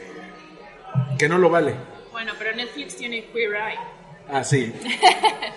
que 1.18 1.28
no 1.28 1.36
lo 1.36 1.50
vale. 1.50 1.74
Bueno, 2.12 2.32
pero 2.38 2.54
Netflix 2.54 2.96
tiene 2.96 3.26
Queer 3.32 3.54
Eye. 3.54 3.78
Ah, 4.32 4.44
sí. 4.44 4.72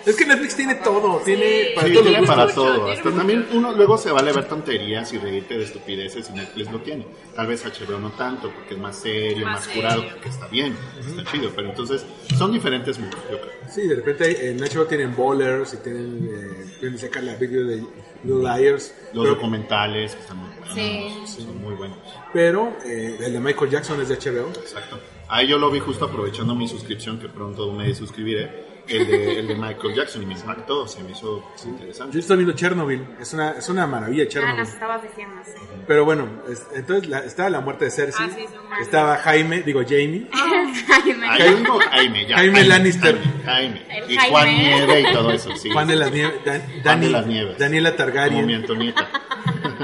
es 0.06 0.16
que 0.16 0.26
Netflix 0.26 0.56
tiene 0.56 0.74
todo, 0.76 1.18
tiene 1.24 1.72
para 1.74 1.86
Sí, 1.88 1.92
todos 1.94 2.06
los 2.06 2.14
tiene 2.14 2.26
para 2.26 2.46
todo. 2.54 2.74
tiene 2.86 2.92
Hasta 2.92 3.10
también 3.12 3.46
uno 3.52 3.72
luego 3.72 3.96
se 3.96 4.10
vale 4.10 4.32
ver 4.32 4.48
tonterías 4.48 5.12
y 5.12 5.18
reírte 5.18 5.56
de 5.56 5.64
estupideces 5.64 6.28
y 6.30 6.32
Netflix 6.32 6.70
lo 6.72 6.80
tiene. 6.80 7.06
Tal 7.34 7.46
vez 7.46 7.64
HBO 7.64 7.98
no 7.98 8.10
tanto 8.12 8.50
porque 8.50 8.74
es 8.74 8.80
más 8.80 8.96
serio, 8.96 9.44
Más 9.46 9.66
más, 9.66 9.68
curado, 9.74 10.02
serio. 10.02 10.20
que 10.22 10.28
está 10.28 10.46
bien, 10.48 10.76
está 10.98 11.30
chido. 11.30 11.50
Pero 11.54 11.70
entonces 11.70 12.04
son 12.36 12.52
diferentes 12.52 12.98
mundos, 12.98 13.20
yo 13.30 13.40
creo. 13.40 13.52
Sí, 13.72 13.82
de 13.86 13.94
repente 13.96 14.50
en 14.50 14.58
HBO 14.58 14.84
tienen 14.86 15.14
Bowlers 15.16 15.74
y 15.74 15.76
tienen, 15.78 16.28
eh, 16.32 16.76
pueden 16.80 16.98
sacar 16.98 17.22
la 17.22 17.34
video 17.36 17.64
de 17.66 17.76
Little 18.24 18.42
Liars. 18.42 18.94
Los 19.12 19.24
pero- 19.24 19.34
documentales 19.36 20.14
que 20.14 20.20
están 20.20 20.36
muy 20.38 20.48
buenos. 20.50 20.74
Sí. 20.74 21.42
Son 21.42 21.60
muy 21.62 21.74
buenos. 21.74 21.98
Pero 22.32 22.76
eh, 22.84 23.16
el 23.20 23.32
de 23.32 23.40
Michael 23.40 23.70
Jackson 23.70 24.00
es 24.00 24.08
de 24.08 24.16
HBO. 24.16 24.48
Exacto. 24.60 24.98
Ahí 25.28 25.48
yo 25.48 25.56
lo 25.58 25.70
vi 25.70 25.80
justo 25.80 26.04
aprovechando 26.04 26.54
mi 26.54 26.68
suscripción, 26.68 27.18
que 27.18 27.28
pronto 27.28 27.72
me 27.72 27.94
suscribiré. 27.94 28.63
El 28.86 29.06
de, 29.06 29.38
el 29.40 29.48
de 29.48 29.54
Michael 29.54 29.94
Jackson 29.94 30.22
y 30.22 30.26
me 30.26 30.34
impactó, 30.34 30.86
se 30.86 31.02
me 31.02 31.12
hizo 31.12 31.42
Yo 31.62 31.70
interesante. 31.70 32.18
estoy 32.18 32.36
viendo 32.36 32.54
Chernobyl, 32.54 33.06
es 33.18 33.32
una, 33.32 33.52
es 33.52 33.68
una 33.70 33.86
maravilla 33.86 34.24
Ah, 34.24 34.28
Chernobyl. 34.28 34.56
nos 34.58 34.68
estabas 34.68 35.02
diciendo, 35.02 35.36
sí. 35.44 35.52
Pero 35.86 36.04
bueno, 36.04 36.28
es- 36.50 36.66
entonces 36.74 37.08
la- 37.08 37.20
estaba 37.20 37.48
la 37.50 37.60
muerte 37.60 37.86
de 37.86 37.90
Cersei, 37.90 38.26
Ah, 38.26 38.34
sí, 38.36 38.44
estaba 38.82 39.16
Jaime, 39.16 39.62
digo 39.62 39.80
Jamie, 39.82 40.28
Jaime. 40.32 41.26
Yo 41.38 41.78
Jaime, 41.90 42.26
ya. 42.26 42.36
Jaime 42.36 42.64
Lannister. 42.64 43.18
Jaime. 43.44 43.82
Y 44.08 44.16
Jaime. 44.16 44.30
Juan 44.30 44.48
Nieve 44.54 45.00
y 45.00 45.12
todo 45.12 45.30
eso, 45.32 45.56
sí. 45.56 45.70
Juan 45.70 45.88
de 45.88 45.96
las 45.96 46.12
Nieves, 46.12 46.44
Dan- 46.44 46.60
Juan 46.62 46.82
Dani- 46.82 47.00
de 47.06 47.10
las 47.10 47.26
Nieves. 47.26 47.58
Daniela 47.58 47.90
Como 47.92 48.04
mi 48.06 48.12
Targaryen, 48.12 48.50
Antonieta. 48.54 49.08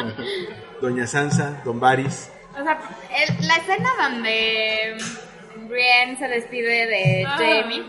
Doña 0.81 1.07
Sansa, 1.07 1.63
Don 1.65 1.79
Varys. 1.81 2.31
O 2.59 2.63
sea, 2.63 2.79
el- 3.29 3.47
la 3.49 3.57
escena 3.57 3.91
donde 3.99 4.97
Brienne 5.69 6.19
se 6.19 6.29
despide 6.29 6.87
de 6.87 7.25
Ah, 7.27 7.37
Jamie. 7.39 7.83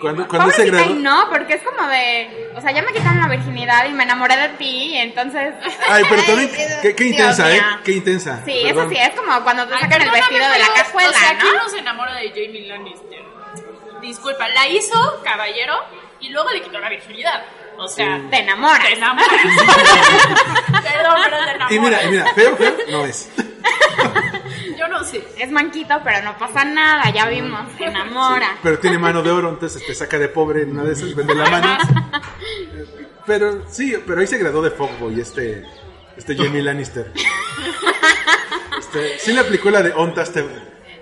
Cuando, 0.00 0.28
cuando 0.28 0.50
se 0.52 0.66
graduó. 0.66 0.90
y 0.90 0.94
no, 0.94 1.28
porque 1.30 1.54
es 1.54 1.62
como 1.62 1.88
de, 1.88 2.50
o 2.54 2.60
sea, 2.60 2.70
ya 2.72 2.82
me 2.82 2.92
quitaron 2.92 3.18
la 3.20 3.28
virginidad 3.28 3.86
y 3.88 3.92
me 3.92 4.02
enamoré 4.04 4.36
de 4.36 4.48
ti, 4.50 4.90
y 4.92 4.96
entonces... 4.98 5.54
Ay, 5.88 6.04
pero 6.08 6.22
también, 6.24 6.50
qué, 6.82 6.94
qué 6.94 7.04
Dios 7.04 7.16
intensa, 7.18 7.50
¿eh? 7.50 7.54
mío. 7.54 7.78
Qué 7.84 7.92
intensa. 7.92 8.42
Sí, 8.44 8.60
Perdón. 8.64 8.82
eso 8.84 8.90
sí, 8.90 8.96
es 9.10 9.20
como 9.20 9.42
cuando 9.42 9.66
te 9.66 9.78
sacan 9.78 10.02
el 10.02 10.10
vestido 10.10 10.48
de 10.50 10.58
la 10.58 10.68
cajuela, 10.74 11.08
O 11.10 11.12
sea, 11.12 11.38
¿quién 11.38 11.54
¿no? 11.56 11.68
se 11.68 11.78
enamora 11.78 12.14
de 12.14 12.28
Jamie 12.30 12.66
Lannister? 12.66 13.20
Disculpa, 14.02 14.48
la 14.48 14.68
hizo 14.68 15.20
caballero 15.24 15.74
y 16.20 16.28
luego 16.28 16.50
le 16.50 16.60
quitó 16.62 16.78
la 16.78 16.88
virginidad. 16.90 17.42
O 17.78 17.88
sea, 17.88 18.20
Te 18.30 18.38
enamoras. 18.38 18.86
te 18.86 18.92
enamoras. 18.94 19.30
Perdón, 20.82 21.16
pero 21.24 21.36
te 21.44 21.50
enamoras. 21.50 21.72
Y 21.72 21.78
mira, 21.80 22.02
y 22.04 22.08
mira, 22.08 22.34
feo, 22.34 22.56
feo, 22.56 22.76
no 22.90 23.04
es. 23.04 23.28
Yo 24.78 24.88
no 24.88 25.02
sé. 25.04 25.26
Es 25.38 25.50
manquito, 25.50 25.94
pero 26.04 26.22
no 26.22 26.36
pasa 26.38 26.64
nada, 26.64 27.10
ya 27.10 27.26
vimos, 27.26 27.60
se 27.78 27.84
enamora. 27.84 28.56
Pero 28.62 28.78
tiene 28.78 28.98
mano 28.98 29.22
de 29.22 29.30
oro, 29.30 29.48
entonces 29.50 29.84
te 29.86 29.94
saca 29.94 30.18
de 30.18 30.28
pobre 30.28 30.62
en 30.62 30.70
una 30.72 30.84
de 30.84 30.92
esas, 30.92 31.14
vende 31.14 31.34
la 31.34 31.48
mano. 31.50 31.78
Pero 33.26 33.64
sí, 33.68 33.94
pero 34.06 34.20
ahí 34.20 34.26
se 34.26 34.38
graduó 34.38 34.62
de 34.62 34.70
Fogboy 34.70 35.18
este, 35.20 35.64
este 36.16 36.36
Jamie 36.36 36.62
Lannister. 36.62 37.12
Este, 38.78 39.18
sí 39.18 39.32
le 39.32 39.40
aplicó 39.40 39.70
la 39.70 39.82
de 39.82 39.92
Ontas, 39.94 40.32
te, 40.32 40.44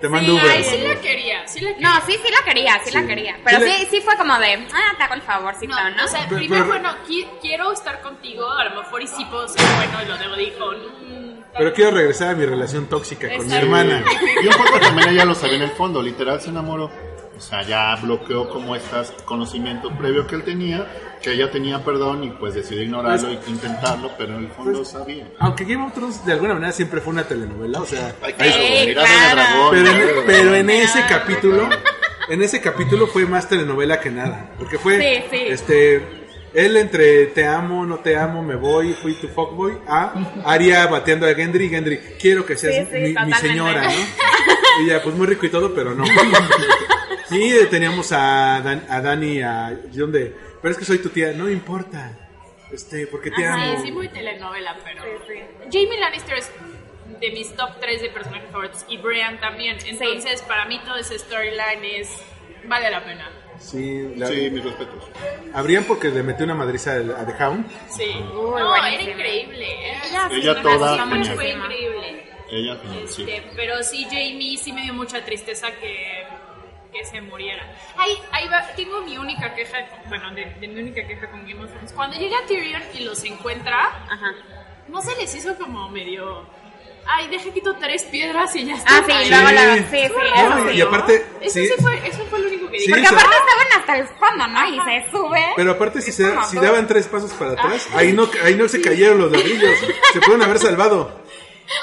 te 0.01 0.09
mando 0.09 0.31
Sí, 0.33 0.39
Uber. 0.39 0.51
Ay, 0.51 0.63
sí 0.63 0.77
la 0.87 0.95
quería, 1.01 1.47
sí 1.47 1.59
la 1.61 1.73
quería. 1.73 1.89
No, 1.89 2.05
sí, 2.05 2.13
sí 2.13 2.31
la 2.31 2.45
quería, 2.45 2.79
sí, 2.83 2.91
Sí. 2.91 2.97
la 2.99 3.05
quería. 3.07 3.37
Pero 3.43 3.59
Sí 3.59 3.71
sí, 3.81 3.87
sí 3.91 4.01
fue 4.01 4.15
como 4.17 4.37
de, 4.39 4.53
ah, 4.73 4.93
te 4.97 5.03
hago 5.03 5.13
el 5.13 5.21
favorcito, 5.21 5.75
No, 5.75 5.89
¿no? 5.91 6.05
o 6.05 6.07
sea, 6.07 6.25
Pero- 6.27 6.37
primero, 6.39 6.65
pero- 6.65 6.81
bueno, 6.81 6.95
qui- 7.07 7.27
quiero 7.41 7.71
estar 7.71 8.01
contigo, 8.01 8.49
a 8.49 8.65
lo 8.65 8.81
mejor 8.81 9.01
y 9.01 9.07
sí 9.07 9.23
puedo 9.25 9.47
ser 9.47 9.61
bueno, 9.77 10.01
y 10.03 10.07
lo 10.07 10.17
debo 10.17 10.35
dijo. 10.35 10.65
Pero 11.57 11.73
quiero 11.73 11.91
regresar 11.91 12.29
a 12.29 12.35
mi 12.35 12.45
relación 12.45 12.87
tóxica 12.87 13.27
con 13.35 13.47
mi 13.47 13.53
hermana. 13.53 14.03
Y 14.43 14.47
un 14.47 14.53
poco 14.53 14.79
también 14.79 15.09
ella 15.09 15.25
lo 15.25 15.35
sabía 15.35 15.55
en 15.57 15.61
el 15.63 15.71
fondo, 15.71 16.01
literal 16.01 16.41
se 16.41 16.49
enamoró. 16.49 16.89
O 17.37 17.41
sea, 17.41 17.63
ya 17.63 17.93
bloqueó 18.01 18.47
como 18.47 18.77
estos 18.77 19.11
conocimientos 19.25 19.91
previo 19.99 20.25
que 20.25 20.35
él 20.35 20.43
tenía, 20.45 20.87
que 21.21 21.33
ella 21.33 21.51
tenía 21.51 21.83
perdón 21.83 22.23
y 22.23 22.29
pues 22.29 22.53
decidió 22.55 22.83
ignorarlo 22.83 23.27
e 23.27 23.33
intentarlo, 23.47 24.11
pero 24.17 24.37
en 24.37 24.45
el 24.45 24.51
fondo 24.51 24.79
Pues- 24.79 24.87
sabía. 24.91 25.27
Aunque 25.39 25.65
Game 25.65 25.85
of 25.85 25.93
Thrones 25.93 26.25
de 26.25 26.31
alguna 26.31 26.53
manera 26.53 26.71
siempre 26.71 27.01
fue 27.01 27.11
una 27.11 27.23
telenovela, 27.27 27.81
o 27.81 27.85
sea, 27.85 28.13
claro. 28.37 28.53
dragón. 29.33 29.69
pero, 29.71 29.89
en, 29.89 29.97
dragón. 30.07 30.23
pero 30.25 30.55
en 30.55 30.69
ese 30.69 31.01
capítulo, 31.09 31.69
en 32.29 32.41
ese 32.41 32.61
capítulo 32.61 33.07
fue 33.07 33.25
más 33.25 33.49
telenovela 33.49 33.99
que 33.99 34.11
nada, 34.11 34.51
porque 34.57 34.77
fue, 34.77 34.97
Sí, 34.99 35.25
sí. 35.29 35.43
este, 35.49 36.24
él 36.55 36.77
entre 36.77 37.27
te 37.27 37.45
amo, 37.45 37.85
no 37.85 37.97
te 37.99 38.15
amo, 38.17 38.41
me 38.41 38.55
voy, 38.55 38.93
fui 38.93 39.13
tu 39.15 39.27
fuckboy, 39.27 39.77
a 39.87 40.13
Aria 40.45 40.87
bateando 40.87 41.27
a 41.27 41.33
Gendry, 41.35 41.69
Gendry, 41.69 41.97
quiero 42.19 42.45
que 42.45 42.55
seas 42.57 42.87
Sí, 42.89 42.95
sí, 43.13 43.15
mi, 43.25 43.33
señora, 43.33 43.83
¿no? 43.83 43.89
Y 44.83 44.87
ya, 44.87 45.01
pues 45.01 45.15
muy 45.15 45.25
rico 45.27 45.45
y 45.45 45.49
todo, 45.49 45.73
pero 45.73 45.93
no. 45.95 46.03
Y 47.31 47.65
teníamos 47.69 48.11
a, 48.11 48.61
Dan- 48.63 48.85
a 48.89 49.01
Dani, 49.01 49.41
a 49.41 49.77
¿dónde? 49.91 50.35
Pero 50.61 50.71
es 50.71 50.77
que 50.77 50.85
soy 50.85 50.99
tu 50.99 51.09
tía, 51.09 51.33
no 51.33 51.49
importa, 51.49 52.17
este, 52.71 53.07
porque 53.07 53.31
te 53.31 53.45
Ajá, 53.45 53.53
amo. 53.71 53.81
sí, 53.83 53.91
muy 53.91 54.07
telenovela, 54.09 54.77
pero. 54.83 55.03
Jamie 55.71 55.99
Lannister 55.99 56.37
es 56.37 56.51
de 57.19 57.31
mis 57.31 57.55
top 57.55 57.79
3 57.79 58.01
de 58.01 58.09
personajes 58.09 58.49
favoritos 58.51 58.85
y 58.89 58.97
Brian 58.97 59.39
también. 59.39 59.77
Entonces, 59.85 60.41
para 60.43 60.65
mí, 60.65 60.79
todo 60.85 60.97
ese 60.97 61.17
storyline 61.17 61.83
es. 61.99 62.09
Vale 62.67 62.89
la 62.91 63.03
pena. 63.03 63.29
Sí, 63.71 64.13
la- 64.15 64.27
Sí, 64.27 64.49
mis 64.51 64.63
respetos. 64.63 65.03
Habrían 65.53 65.83
porque 65.85 66.09
le 66.09 66.21
metió 66.23 66.45
una 66.45 66.53
madriza 66.55 66.91
a 66.93 67.21
a 67.21 67.25
The 67.25 67.43
Hound. 67.43 67.65
Sí. 67.89 68.03
Uy, 68.33 68.61
no, 68.61 68.75
era 68.75 69.01
increíble. 69.01 69.67
Ella 70.05 70.29
Ella 70.31 70.55
sí, 70.55 70.61
toda. 70.61 71.05
Fue 71.35 71.49
increíble. 71.49 72.23
Ella 72.51 72.77
sí. 73.07 73.23
Este, 73.23 73.43
pero 73.55 73.81
sí, 73.83 74.03
Jamie 74.05 74.57
sí 74.57 74.71
me 74.71 74.83
dio 74.83 74.93
mucha 74.93 75.23
tristeza 75.25 75.71
que, 75.71 76.23
que 76.93 77.03
se 77.05 77.21
muriera. 77.21 77.63
Ahí, 77.97 78.13
ahí 78.31 78.47
va, 78.47 78.67
tengo 78.75 79.01
mi 79.01 79.17
única 79.17 79.55
queja, 79.55 79.77
bueno, 80.09 80.31
de, 80.35 80.45
de 80.59 80.67
mi 80.67 80.81
única 80.81 81.05
queja 81.07 81.29
con 81.31 81.41
Game 81.47 81.63
of 81.63 81.71
Thrones. 81.71 81.91
Cuando 81.93 82.17
llega 82.17 82.37
Tyrion 82.47 82.83
y 82.93 82.99
los 83.03 83.23
encuentra, 83.23 83.79
Ajá. 84.09 84.31
no 84.87 85.01
se 85.01 85.15
les 85.17 85.33
hizo 85.35 85.55
como 85.57 85.89
medio... 85.89 86.45
Ay, 87.07 87.27
deja 87.27 87.49
quito 87.53 87.75
tres 87.75 88.03
piedras 88.05 88.55
y 88.55 88.65
ya 88.65 88.75
está. 88.75 88.97
Ah, 88.97 89.03
sí, 89.05 89.29
luego, 89.29 89.47
Sí. 89.47 89.53
luego, 89.53 89.75
sí, 89.75 89.81
sí, 89.91 90.13
No, 90.49 90.57
eso 90.57 90.71
y 90.71 90.75
sí. 90.75 90.81
aparte, 90.81 91.25
Eso 91.41 91.53
sí, 91.53 91.67
sí, 91.67 91.73
fue, 91.81 92.07
eso 92.07 92.25
fue 92.29 92.39
lo 92.39 92.47
único 92.47 92.71
que 92.71 92.79
Sí, 92.79 92.87
dije. 92.87 92.91
Porque 93.01 93.07
aparte 93.07 93.35
estaban 93.35 93.79
hasta 93.79 93.97
el 93.97 94.07
fondo, 94.19 94.47
¿no? 94.47 94.67
Y 94.67 94.79
se 95.03 95.11
sube. 95.11 95.45
pero 95.55 95.71
aparte 95.71 96.01
si, 96.01 96.11
se, 96.11 96.33
si 96.49 96.57
daban 96.57 96.87
tres 96.87 97.07
pasos 97.07 97.31
para 97.33 97.51
atrás, 97.51 97.87
ahí 97.95 98.11
no, 98.13 98.27
ahí 98.43 98.55
no 98.55 98.67
se 98.67 98.81
cayeron 98.81 99.19
los 99.19 99.31
ladrillos, 99.31 99.71
se 100.13 100.19
pueden 100.21 100.41
haber 100.41 100.57
salvado. 100.57 101.23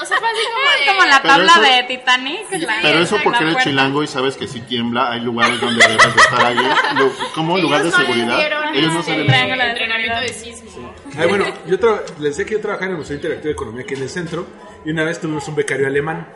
O 0.01 0.05
sea, 0.05 0.17
fue 0.17 0.29
así 0.29 0.39
como 0.45 0.79
de... 0.79 0.85
como 0.97 1.05
la 1.09 1.21
tabla 1.21 1.51
eso- 1.51 1.61
de 1.61 1.83
Titanic. 1.97 2.51
la- 2.51 2.79
Pero 2.81 2.99
eso 2.99 3.17
la 3.17 3.23
porque 3.23 3.43
eres 3.43 3.57
chilango 3.65 4.01
y 4.03 4.07
sabes 4.07 4.37
que 4.37 4.47
si 4.47 4.61
tiembla, 4.61 5.11
hay 5.11 5.19
lugares 5.19 5.59
donde 5.59 5.85
debes 5.85 6.15
de 6.15 6.21
estar 6.21 6.45
ahí. 6.45 6.55
Lo- 6.97 7.11
como 7.35 7.57
lugar 7.57 7.83
de 7.83 7.89
no 7.91 7.97
seguridad. 7.97 8.37
dieron, 8.37 8.75
Ellos 8.75 8.93
no 8.93 8.99
este, 9.01 9.15
se 9.15 9.23
Triángulo 9.25 9.61
de 9.63 9.69
entrenamiento 9.71 10.19
de 10.21 10.29
sismo. 10.29 10.93
Ay, 11.17 11.27
bueno, 11.27 11.45
yo 11.67 11.77
les 12.19 12.29
decía 12.37 12.45
que 12.45 12.51
yo 12.53 12.61
trabajaba 12.61 12.85
en 12.85 12.91
el 12.93 12.97
Museo 12.97 13.15
Interactivo 13.17 13.47
de 13.47 13.51
Economía 13.51 13.83
aquí 13.83 13.93
en 13.95 14.01
el 14.03 14.09
centro 14.09 14.47
y 14.85 14.91
una 14.91 15.03
vez 15.03 15.19
tuvimos 15.19 15.47
un 15.47 15.55
becario 15.55 15.87
alemán. 15.87 16.27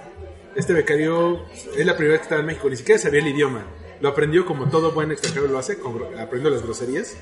Este 0.55 0.73
becario 0.73 1.45
es 1.77 1.85
la 1.85 1.95
primera 1.95 2.13
vez 2.13 2.19
que 2.21 2.23
estaba 2.23 2.41
en 2.41 2.47
México, 2.47 2.69
ni 2.69 2.75
siquiera 2.77 2.99
sabía 2.99 3.19
el 3.21 3.27
idioma. 3.27 3.65
Lo 3.99 4.09
aprendió 4.09 4.45
como 4.45 4.69
todo 4.69 4.91
buen 4.91 5.11
extranjero 5.11 5.47
lo 5.47 5.57
hace, 5.57 5.77
aprendió 6.19 6.49
las 6.49 6.63
groserías. 6.63 7.15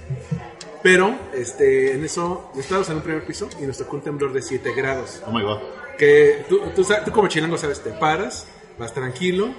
Pero 0.84 1.15
este, 1.34 1.93
en 1.93 2.03
eso, 2.05 2.51
estábamos 2.57 2.89
en 2.89 2.97
un 2.97 3.01
primer 3.01 3.26
piso 3.26 3.49
y 3.61 3.63
nos 3.65 3.78
tocó 3.78 3.95
un 3.97 4.03
temblor 4.03 4.34
de 4.34 4.41
7 4.41 4.73
grados. 4.73 5.21
Oh 5.26 5.32
my 5.32 5.41
god. 5.41 5.59
que 5.97 6.45
tú, 6.47 6.59
tú, 6.76 6.86
tú 7.05 7.11
como 7.11 7.28
chilango 7.28 7.57
sabes, 7.57 7.82
te 7.82 7.91
paras, 7.91 8.47
vas 8.78 8.93
tranquilo, 8.93 9.49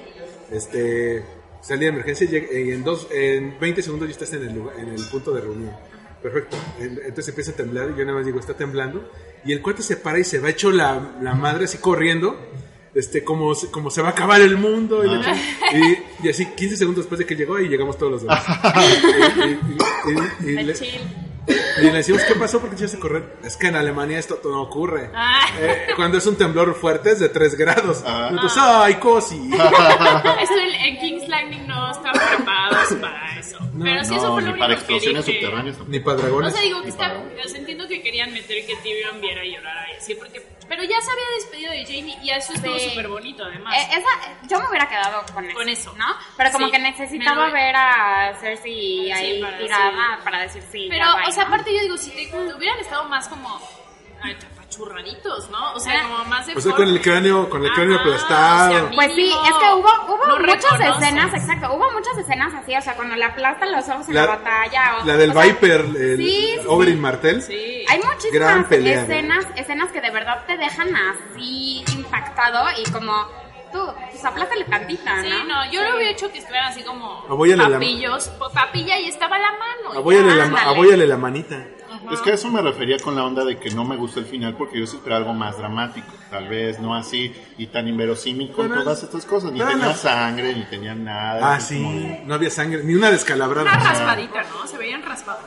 este, 0.53 1.25
salida 1.63 1.87
de 1.91 1.95
emergencia 1.99 2.29
y 2.31 2.71
en, 2.71 2.85
dos, 2.85 3.09
en 3.11 3.59
20 3.59 3.83
segundos 3.83 4.09
ya 4.09 4.13
estás 4.13 4.33
en 4.35 4.43
el, 4.43 4.63
en 4.79 4.89
el 4.95 5.03
punto 5.11 5.33
de 5.33 5.41
reunión. 5.41 5.73
Perfecto. 6.23 6.57
En- 6.79 6.99
Entonces 7.05 7.29
empieza 7.29 7.51
a 7.51 7.55
temblar 7.55 7.91
y 7.95 7.99
yo 7.99 8.05
nada 8.05 8.19
más 8.19 8.27
digo, 8.27 8.39
está 8.39 8.55
temblando. 8.55 9.11
Y 9.47 9.53
el 9.53 9.63
cuate 9.63 9.83
se 9.83 9.97
para 9.97 10.19
y 10.19 10.25
se 10.25 10.39
va 10.41 10.51
hecho 10.51 10.71
la, 10.73 11.13
la 11.23 11.35
madre 11.35 11.65
así 11.67 11.79
corriendo. 11.79 12.37
Este, 12.95 13.23
como, 13.23 13.55
se- 13.55 13.71
como 13.71 13.91
se 13.91 14.01
va 14.01 14.09
a 14.09 14.11
acabar 14.13 14.41
el 14.41 14.57
mundo. 14.57 15.03
Y, 16.23 16.27
y 16.27 16.31
así 16.31 16.47
15 16.47 16.77
segundos 16.79 17.05
después 17.05 17.19
de 17.19 17.27
que 17.27 17.37
llegó 17.37 17.61
y 17.61 17.69
llegamos 17.69 17.99
todos 17.99 18.13
los 18.13 18.23
demás. 18.23 18.43
y, 20.45 20.51
y- 20.51 20.63
le-. 20.65 20.75
Y 21.49 21.83
le 21.83 21.93
decimos, 21.93 22.23
¿qué 22.23 22.35
pasó? 22.35 22.61
¿Por 22.61 22.71
qué 22.71 22.77
echaste 22.77 22.97
a 22.97 23.01
correr? 23.01 23.37
Es 23.45 23.57
que 23.57 23.69
en 23.69 23.77
Alemania 23.77 24.19
esto 24.19 24.41
no 24.45 24.63
ocurre. 24.63 25.11
Ah. 25.15 25.47
Eh, 25.61 25.89
cuando 25.95 26.19
es 26.19 26.27
un 26.27 26.37
temblor 26.37 26.75
fuerte 26.75 27.13
es 27.13 27.21
de 27.21 27.29
3 27.29 27.55
grados. 27.57 28.03
Ah. 28.07 28.29
Entonces, 28.31 28.59
¡ay, 28.65 28.95
cosi! 28.95 29.51
Eso 30.43 30.55
en, 30.59 30.75
en 30.87 30.99
King's 31.01 31.29
Landing 31.29 31.67
no 31.67 31.91
están 31.93 32.13
preparados 32.13 32.95
para 33.01 33.39
eso. 33.39 33.59
Pero 33.83 34.05
sí, 34.05 34.15
eso 34.15 34.27
No, 34.29 34.33
fue 34.35 34.43
lo 34.43 34.47
ni 34.49 34.53
único 34.53 34.59
para 34.59 34.75
explosiones 34.75 35.25
subterráneas 35.25 35.77
Ni 35.87 36.01
para 36.01 36.17
O 36.17 36.21
dragones. 36.23 36.53
sea, 36.55 36.63
digo 36.63 36.83
que 36.83 36.89
está, 36.89 37.13
o 37.15 37.57
entiendo 37.57 37.87
que 37.89 38.03
querían 38.03 38.33
meter 38.33 38.65
que 38.67 38.75
Tyrion 38.77 39.21
viera 39.21 39.45
y 39.45 39.55
llorara 39.55 39.87
y 39.93 39.97
así, 39.97 40.15
porque, 40.15 40.43
pero 40.69 40.83
ya 40.85 41.01
se 41.01 41.11
había 41.11 41.25
despedido 41.37 41.73
de 41.73 41.85
Jamie 41.85 42.19
y 42.23 42.31
eso 42.31 42.53
estuvo 42.53 42.79
Sí. 42.79 42.91
súper 42.91 43.09
bonito 43.09 43.45
además. 43.45 43.75
Eh, 43.77 43.89
esa, 43.93 44.47
yo 44.49 44.61
me 44.61 44.69
hubiera 44.69 44.89
quedado 44.89 45.25
con 45.33 45.45
eso. 45.45 45.55
Con 45.57 45.69
eso. 45.69 45.95
¿no? 45.97 46.07
Pero 46.37 46.51
como 46.53 46.67
Sí. 46.67 46.73
que 46.73 46.79
necesitaba 46.79 47.51
ver 47.51 47.75
a 47.77 48.35
Cersei 48.41 49.11
ahí 49.13 49.41
para 49.43 49.59
tirada 49.59 50.19
para 50.25 50.41
decir 50.43 50.63
sí. 50.71 50.87
pero, 50.91 51.05
ya 51.05 51.29
o 51.29 51.31
sea, 51.33 51.45
¿no? 51.45 51.49
aparte 51.55 51.75
yo 51.75 51.81
digo, 51.81 51.97
si 51.97 52.11
te 52.11 52.55
hubieran 52.55 52.79
estado 52.81 53.05
más 53.09 53.29
como 53.29 53.61
ay, 54.27 54.37
apachurraditos, 54.55 55.51
¿no? 55.51 55.73
O 55.75 55.81
sea, 55.81 55.95
Ah. 56.01 56.03
como 56.09 56.25
más 56.27 56.47
de 56.47 56.55
O 56.55 56.61
sea, 56.61 56.73
con 56.75 56.89
el 56.89 57.01
cráneo, 57.01 57.49
con 57.49 57.65
el 57.65 57.73
cráneo 57.73 57.99
aplastado. 57.99 58.71
o 58.75 58.79
sea, 58.89 58.91
Pues 58.95 59.15
sí, 59.15 59.27
es 59.33 59.53
que 59.55 59.75
hubo, 59.75 59.89
hubo 60.15 60.27
no 60.27 60.39
muchas 60.39 60.63
reconoces. 60.79 61.03
escenas, 61.03 61.35
exacto, 61.35 61.75
hubo 61.75 61.91
muchas 61.93 62.19
escenas 62.19 62.55
así, 62.55 62.77
o 62.77 62.83
sea, 62.83 62.95
cuando 62.95 63.17
le 63.17 63.25
aplastan 63.25 63.73
los 63.73 63.89
ojos 63.89 64.09
en 64.09 64.15
La- 64.15 64.23
la, 64.27 64.37
batalla. 64.37 64.97
O, 65.03 65.07
la 65.07 65.17
del 65.17 65.31
o 65.31 65.33
sea, 65.35 65.43
Viper, 65.45 65.81
el 65.81 66.17
sí, 66.19 66.57
sí, 66.61 66.67
Oberyn 66.67 66.95
sí. 66.97 67.01
Martell. 67.01 67.43
Sí. 67.43 67.85
Hay 67.89 67.99
Gran 68.01 68.13
muchísimas 68.15 68.65
pelea, 68.67 69.03
escenas, 69.03 69.47
escenas 69.57 69.91
que 69.93 70.01
de 70.01 70.11
verdad 70.11 70.45
te 70.47 70.57
dejan 70.57 70.89
así 70.95 71.85
impactado 71.95 72.67
y 72.79 72.91
como 72.91 73.13
tú, 73.73 73.79
pues 74.11 74.25
aplástale 74.25 74.65
tantita, 74.65 75.23
Sí, 75.23 75.29
¿no? 75.29 75.45
no, 75.45 75.71
yo 75.73 75.83
lo 75.83 75.97
hubiera 75.97 76.11
hecho 76.13 76.31
que 76.33 76.39
estuvieran 76.39 76.69
así 76.69 76.83
como 76.83 77.25
la- 77.29 77.69
papillos, 77.71 78.29
po- 78.39 78.51
papilla 78.51 78.99
y 78.99 79.09
estaba 79.09 79.39
la 79.39 79.53
mano. 79.53 79.95
y 79.95 79.97
Abóyale 79.99 80.37
ya, 80.37 80.47
la, 80.47 80.63
abóyale 80.63 81.07
la 81.07 81.17
manita. 81.17 81.65
Es 82.13 82.21
que 82.21 82.31
a 82.31 82.35
eso 82.35 82.51
me 82.51 82.63
refería 82.63 82.99
con 82.99 83.15
la 83.17 83.25
onda 83.25 83.45
de 83.45 83.59
que 83.59 83.71
no 83.71 83.85
me 83.85 83.97
gustó 83.97 84.21
el 84.21 84.27
final 84.27 84.55
porque 84.57 84.79
yo 84.79 84.87
sí 84.87 84.97
esperaba 84.97 85.21
algo 85.23 85.35
más 85.35 85.59
dramático. 85.59 86.07
Tal 86.31 86.49
vez 86.49 86.79
no 86.81 86.95
así 86.95 87.33
y 87.59 87.67
tan 87.69 87.89
inverosímil 87.89 88.51
con 88.53 88.69
Pero- 88.69 88.83
todas 88.83 89.03
estas 89.03 89.25
cosas. 89.25 89.53
Ni 89.53 89.61
tenía 89.61 89.77
no. 89.77 89.95
sangre, 89.95 90.55
ni 90.55 90.65
tenía 90.65 90.95
nada. 90.95 91.55
Ah, 91.55 91.59
como 91.59 91.69
sí. 91.69 92.19
No 92.25 92.35
había 92.35 92.51
sangre, 92.51 92.83
ni 92.85 92.95
una 92.95 93.11
descalabrada. 93.11 93.71
Una 93.73 93.79
raspadita, 93.93 94.43
¿no? 94.45 94.67
Se 94.67 94.77
veían 94.79 95.03
raspados. 95.03 95.43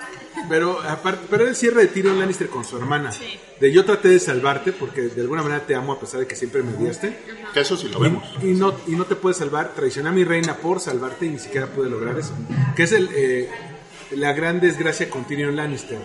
Pero 0.47 0.79
aparte, 0.81 1.27
pero 1.29 1.47
el 1.47 1.55
cierre 1.55 1.81
de 1.81 1.87
Tyrion 1.87 2.17
Lannister 2.19 2.49
con 2.49 2.63
su 2.63 2.77
hermana. 2.77 3.11
Sí. 3.11 3.39
De 3.59 3.71
yo 3.73 3.83
traté 3.85 4.07
de 4.07 4.19
salvarte 4.19 4.71
porque 4.71 5.01
de 5.01 5.21
alguna 5.21 5.43
manera 5.43 5.65
te 5.65 5.75
amo 5.75 5.91
a 5.93 5.99
pesar 5.99 6.21
de 6.21 6.27
que 6.27 6.35
siempre 6.35 6.63
me 6.63 6.75
odiaste. 6.77 7.17
Que 7.53 7.59
eso 7.59 7.75
sí 7.75 7.89
lo 7.89 7.99
vemos. 7.99 8.23
Y, 8.41 8.49
y 8.49 8.53
no, 8.53 8.73
y 8.87 8.91
no 8.91 9.05
te 9.05 9.15
puedes 9.15 9.37
salvar. 9.37 9.73
Traicioné 9.75 10.09
a 10.09 10.11
mi 10.13 10.23
reina 10.23 10.55
por 10.55 10.79
salvarte 10.79 11.25
y 11.25 11.29
ni 11.29 11.39
siquiera 11.39 11.67
pude 11.67 11.89
lograr 11.89 12.17
eso. 12.17 12.33
Que 12.75 12.83
es 12.83 12.91
el, 12.93 13.09
eh, 13.13 13.49
la 14.11 14.31
gran 14.33 14.59
desgracia 14.61 15.09
con 15.09 15.25
Tyrion 15.25 15.55
Lannister. 15.55 15.99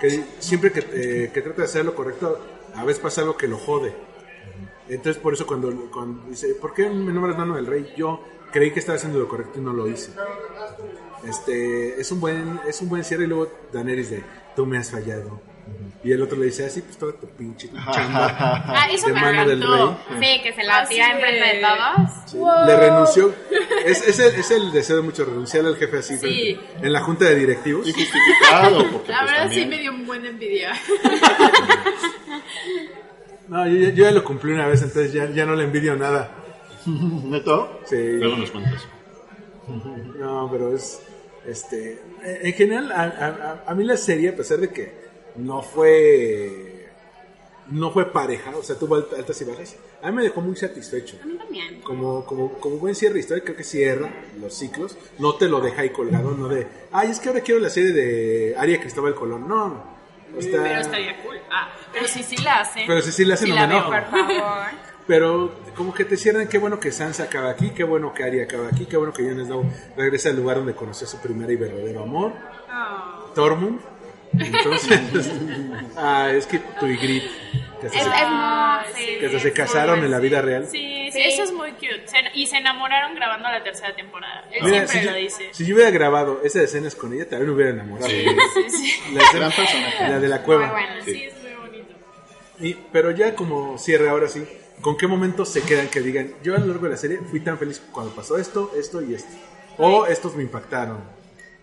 Que 0.00 0.24
siempre 0.38 0.72
que, 0.72 0.80
eh, 0.92 1.30
que 1.32 1.42
trata 1.42 1.62
de 1.62 1.68
hacer 1.68 1.84
lo 1.84 1.94
correcto, 1.94 2.38
a 2.74 2.84
veces 2.84 3.02
pasa 3.02 3.20
algo 3.20 3.36
que 3.36 3.46
lo 3.46 3.58
jode. 3.58 3.92
Entonces 4.88 5.22
por 5.22 5.34
eso 5.34 5.46
cuando, 5.46 5.72
cuando 5.92 6.28
dice, 6.28 6.54
¿por 6.54 6.74
qué 6.74 6.88
me 6.88 7.12
nombras 7.12 7.36
mano 7.36 7.54
del 7.54 7.66
rey? 7.66 7.92
Yo 7.96 8.24
creí 8.50 8.72
que 8.72 8.80
estaba 8.80 8.96
haciendo 8.96 9.18
lo 9.18 9.28
correcto 9.28 9.60
y 9.60 9.62
no 9.62 9.72
lo 9.72 9.86
hice. 9.88 10.12
Este, 11.24 12.00
es 12.00 12.10
un 12.10 12.20
buen, 12.20 12.60
es 12.66 12.80
un 12.80 12.88
buen 12.88 13.04
cierre 13.04 13.24
y 13.24 13.26
luego 13.26 13.52
Daenerys 13.72 14.10
de, 14.10 14.24
tú 14.56 14.66
me 14.66 14.78
has 14.78 14.90
fallado. 14.90 15.40
Y 16.02 16.12
el 16.12 16.22
otro 16.22 16.38
le 16.38 16.46
dice, 16.46 16.64
así 16.64 16.80
pues 16.80 16.96
toda 16.96 17.12
tu 17.12 17.26
pinche 17.28 17.68
chamba 17.92 18.34
Ah, 18.66 18.86
eso 18.90 19.08
de 19.08 19.12
me 19.12 19.20
mano 19.20 19.46
del 19.46 19.62
encantó. 19.62 19.98
rey. 20.18 20.36
Sí, 20.38 20.42
que 20.42 20.52
se 20.54 20.64
la 20.64 20.88
tira 20.88 21.06
de- 21.08 21.12
enfrente 21.12 21.56
de 21.56 21.60
todos. 21.60 22.10
Sí, 22.26 22.38
Le 22.66 22.76
renunció. 22.76 23.34
Es, 23.84 24.08
es, 24.08 24.18
el, 24.18 24.34
es 24.34 24.50
el 24.50 24.72
deseo 24.72 24.96
de 24.96 25.02
muchos, 25.02 25.28
renunciar 25.28 25.66
al 25.66 25.76
jefe 25.76 25.98
así 25.98 26.14
Sí. 26.16 26.20
frente- 26.58 26.86
en 26.86 26.92
la 26.94 27.00
junta 27.02 27.26
de 27.26 27.34
directivos. 27.34 27.86
Y 27.86 27.92
justificado, 27.92 28.90
porque 28.90 29.12
La 29.12 29.18
pues, 29.20 29.30
verdad 29.32 29.50
sí 29.52 29.66
me 29.66 29.78
dio 29.78 29.92
un 29.92 30.06
buen 30.06 30.24
envidia. 30.24 30.72
No, 33.48 33.66
yo, 33.66 33.76
ya- 33.76 33.90
yo 33.90 34.04
ya 34.04 34.10
lo 34.12 34.24
cumplí 34.24 34.52
una 34.52 34.66
vez, 34.66 34.80
entonces 34.82 35.12
ya, 35.12 35.28
ya 35.30 35.44
no 35.44 35.54
le 35.56 35.64
envidio 35.64 35.96
nada. 35.96 36.30
¿Neto? 36.86 37.80
Sí. 37.84 37.96
Luego 37.96 38.36
nos 38.36 38.50
cuentas. 38.50 38.86
No, 40.18 40.48
pero 40.50 40.74
es. 40.74 41.02
Este. 41.46 42.00
En 42.22 42.52
general, 42.54 42.92
a, 42.92 43.02
a- 43.02 43.62
a- 43.66 43.70
a 43.70 43.74
mí 43.74 43.84
la 43.84 43.96
serie, 43.96 44.30
a 44.30 44.36
pesar 44.36 44.58
de 44.58 44.70
que 44.70 44.99
no 45.36 45.62
fue. 45.62 46.76
No 47.68 47.92
fue 47.92 48.10
pareja, 48.10 48.50
o 48.56 48.62
sea, 48.64 48.74
tuvo 48.76 48.96
alt- 48.96 49.16
altas 49.16 49.40
y 49.42 49.44
bajas, 49.44 49.76
a 50.02 50.10
mí 50.10 50.16
me 50.16 50.22
dejó 50.24 50.40
muy 50.40 50.56
satisfecho. 50.56 51.18
A 51.22 51.26
mí 51.26 51.36
también. 51.38 51.80
Como, 51.82 52.24
como, 52.26 52.54
como 52.54 52.76
buen 52.78 52.96
cierre 52.96 53.14
de 53.14 53.20
historia, 53.20 53.44
creo 53.44 53.56
que 53.56 53.62
cierra 53.62 54.10
los 54.40 54.54
ciclos, 54.54 54.96
no 55.20 55.36
te 55.36 55.46
lo 55.46 55.60
deja 55.60 55.82
ahí 55.82 55.90
colgado, 55.90 56.32
no 56.32 56.48
de, 56.48 56.66
ay, 56.90 57.10
es 57.12 57.20
que 57.20 57.28
ahora 57.28 57.42
quiero 57.42 57.60
la 57.60 57.70
serie 57.70 57.92
de 57.92 58.56
Aria 58.58 58.80
Cristóbal 58.80 59.14
Colón. 59.14 59.46
No, 59.46 59.68
no. 59.68 59.84
Está- 60.36 60.62
Pero 60.64 60.80
estaría 60.80 61.22
cool. 61.22 61.36
Ah, 61.52 61.70
pero 61.92 62.08
si 62.08 62.24
sí 62.24 62.36
la 62.38 62.60
hacen. 62.60 62.84
Pero 62.88 63.02
si 63.02 63.12
sí 63.12 63.24
la 63.24 63.34
hacen, 63.34 63.50
no 63.50 63.54
la 63.54 63.66
me 63.68 63.74
veo. 63.74 63.84
Por 63.86 64.04
favor. 64.10 64.64
Pero 65.06 65.52
como 65.76 65.92
que 65.94 66.04
te 66.04 66.16
cierran, 66.16 66.46
qué 66.46 66.58
bueno 66.58 66.78
que 66.78 66.92
Sansa 66.92 67.24
acaba 67.24 67.50
aquí, 67.50 67.70
qué 67.70 67.82
bueno 67.84 68.14
que 68.14 68.22
Arya 68.22 68.44
acaba 68.44 68.68
aquí, 68.68 68.86
qué 68.86 68.96
bueno 68.96 69.12
que 69.12 69.24
Jon 69.24 69.44
Snow 69.44 69.64
regresa 69.96 70.28
al 70.28 70.36
lugar 70.36 70.58
donde 70.58 70.74
conoció 70.74 71.04
su 71.06 71.18
primer 71.18 71.50
y 71.50 71.56
verdadero 71.56 72.02
amor, 72.04 72.32
Ah. 72.68 73.24
Tormund. 73.34 73.80
Entonces, 74.38 75.00
ah, 75.96 76.30
es 76.32 76.46
que 76.46 76.58
tu 76.58 76.86
y 76.86 76.96
Grit, 76.96 77.24
que 77.80 77.86
hasta, 77.88 77.98
Es, 77.98 78.04
se, 78.04 78.10
es 78.22 78.28
muy... 78.28 78.94
sí, 78.94 79.18
que 79.18 79.26
hasta 79.26 79.38
sí, 79.38 79.42
se 79.44 79.52
casaron 79.52 79.96
muy- 79.98 80.06
en 80.06 80.10
la 80.12 80.18
vida 80.20 80.40
real. 80.42 80.66
Sí, 80.70 81.08
sí, 81.12 81.12
Sí. 81.12 81.20
eso 81.22 81.42
es 81.44 81.52
muy 81.52 81.72
cute. 81.72 82.06
Se- 82.06 82.30
y 82.34 82.46
se 82.46 82.58
enamoraron 82.58 83.14
grabando 83.16 83.48
la 83.48 83.62
tercera 83.64 83.94
temporada. 83.96 84.44
Él 84.52 84.62
Mira, 84.64 84.86
siempre 84.86 85.00
si, 85.00 85.04
lo 85.06 85.10
yo, 85.12 85.16
dice. 85.18 85.48
si 85.52 85.66
yo 85.66 85.74
hubiera 85.74 85.90
grabado 85.90 86.40
esas 86.44 86.62
escenas 86.62 86.94
con 86.94 87.12
ella, 87.12 87.28
también 87.28 87.48
me 87.48 87.54
hubiera 87.56 87.70
enamorado. 87.72 88.08
Sí. 88.08 88.24
Sí, 88.54 88.70
sí. 88.70 89.14
La, 89.14 89.22
escena- 89.22 89.38
Gran 89.48 89.52
personaje. 89.52 90.08
la 90.08 90.20
de 90.20 90.28
la 90.28 90.36
Muy 90.36 90.44
cueva. 90.44 90.70
bueno. 90.70 90.94
Sí, 91.04 91.24
es 91.24 91.42
muy 91.42 91.54
bonito. 91.54 91.94
Y, 92.60 92.74
pero 92.92 93.10
ya 93.10 93.34
como 93.34 93.76
cierre 93.78 94.08
ahora 94.08 94.28
sí, 94.28 94.46
¿con 94.80 94.96
qué 94.96 95.06
momentos 95.08 95.48
se 95.48 95.62
quedan 95.62 95.88
que 95.88 96.00
digan, 96.00 96.34
yo 96.42 96.54
a 96.54 96.58
lo 96.58 96.66
largo 96.66 96.84
de 96.84 96.90
la 96.90 96.96
serie 96.96 97.18
fui 97.18 97.40
tan 97.40 97.58
feliz 97.58 97.82
cuando 97.92 98.14
pasó 98.14 98.38
esto, 98.38 98.72
esto 98.78 99.02
y 99.02 99.14
esto? 99.14 99.30
O 99.78 100.06
estos 100.06 100.36
me 100.36 100.42
impactaron. 100.44 101.00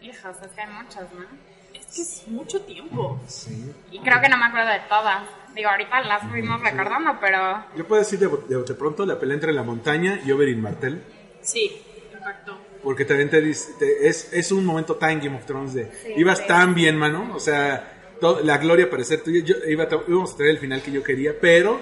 Hijos, 0.02 0.36
es 0.44 0.52
que 0.52 0.62
hay 0.62 0.68
muchos, 0.74 1.04
¿no? 1.14 1.47
Que 1.94 2.02
es 2.02 2.24
mucho 2.28 2.62
tiempo. 2.62 3.20
Sí. 3.28 3.74
Y 3.92 4.00
creo 4.00 4.22
que 4.22 4.30
no 4.30 4.38
me 4.38 4.46
acuerdo 4.46 4.70
de 4.72 4.80
todas. 4.90 5.24
Digo, 5.56 5.70
ahorita 5.70 6.02
las 6.02 6.22
fuimos 6.30 6.62
recordando, 6.62 7.18
pero... 7.20 7.64
Yo 7.76 7.88
puedo 7.88 8.02
decir 8.02 8.20
de, 8.20 8.28
de, 8.28 8.64
de 8.64 8.74
pronto 8.76 9.06
la 9.06 9.18
pelea 9.18 9.36
entre 9.36 9.54
la 9.54 9.64
montaña 9.64 10.20
y 10.26 10.32
Oberyn 10.32 10.62
Martell. 10.62 11.02
Sí, 11.42 11.82
impactó. 12.14 12.58
Porque 12.84 13.06
también 13.06 13.30
te 13.30 13.42
dice, 13.42 13.74
te- 13.80 14.08
es, 14.08 14.32
es 14.34 14.52
un 14.52 14.64
momento 14.66 14.96
tan 14.96 15.20
Game 15.20 15.36
of 15.36 15.46
Thrones 15.46 15.74
de, 15.74 15.86
Sí, 16.04 16.14
ibas 16.18 16.40
sí. 16.40 16.44
tan 16.48 16.76
bien, 16.76 16.96
mano, 16.98 17.32
o 17.34 17.40
sea, 17.40 18.16
to- 18.22 18.42
la 18.44 18.60
gloria 18.60 18.88
parecer 18.90 19.24
tuya, 19.24 19.44
yo 19.44 19.56
iba 19.68 19.86
a, 19.86 19.88
íbamos 20.08 20.34
a 20.34 20.38
traer 20.38 20.52
el 20.52 20.60
final 20.60 20.82
que 20.84 20.92
yo 20.92 21.02
quería, 21.02 21.34
pero 21.42 21.80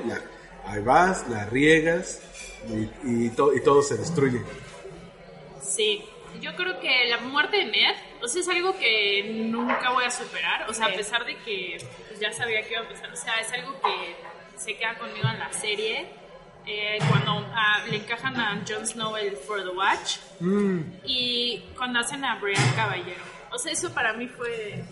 ahí 0.65 0.81
vas, 0.81 1.27
la 1.29 1.45
riegas 1.47 2.21
y, 3.03 3.25
y, 3.25 3.29
to- 3.31 3.53
y 3.53 3.59
todo 3.61 3.81
se 3.81 3.97
destruye. 3.97 4.41
Sí, 5.61 6.03
yo 6.41 6.55
creo 6.55 6.79
que 6.79 7.05
la 7.09 7.17
muerte 7.19 7.57
de 7.57 7.65
Ned, 7.65 7.95
o 8.21 8.27
sea, 8.27 8.41
es 8.41 8.49
algo 8.49 8.77
que 8.77 9.23
nunca 9.33 9.91
voy 9.91 10.05
a 10.05 10.11
superar, 10.11 10.69
o 10.69 10.73
sea, 10.73 10.87
a 10.87 10.89
Sí. 10.91 10.97
pesar 10.97 11.25
de 11.25 11.35
que 11.37 11.77
pues, 12.07 12.19
ya 12.19 12.31
sabía 12.31 12.61
que 12.63 12.73
iba 12.73 12.81
a 12.83 12.87
pasar, 12.89 13.11
o 13.11 13.15
sea, 13.15 13.39
es 13.39 13.51
algo 13.53 13.79
que 13.81 14.15
se 14.57 14.75
queda 14.77 14.95
conmigo 14.97 15.27
en 15.29 15.39
la 15.39 15.51
serie. 15.53 16.05
Eh, 16.67 16.97
cuando 17.09 17.45
ah, 17.53 17.83
le 17.89 17.97
encajan 17.97 18.35
a 18.39 18.59
Jon 18.67 18.87
Snow 18.87 19.15
el 19.17 19.37
For 19.37 19.61
the 19.61 19.69
Watch 19.69 20.17
Mm, 20.39 20.79
y 21.05 21.63
cuando 21.77 21.99
hacen 21.99 22.25
a 22.25 22.35
Brian 22.39 22.71
Caballero. 22.75 23.21
O 23.51 23.57
sea, 23.59 23.71
eso 23.71 23.93
para 23.93 24.13
mí 24.13 24.27
fue... 24.27 24.83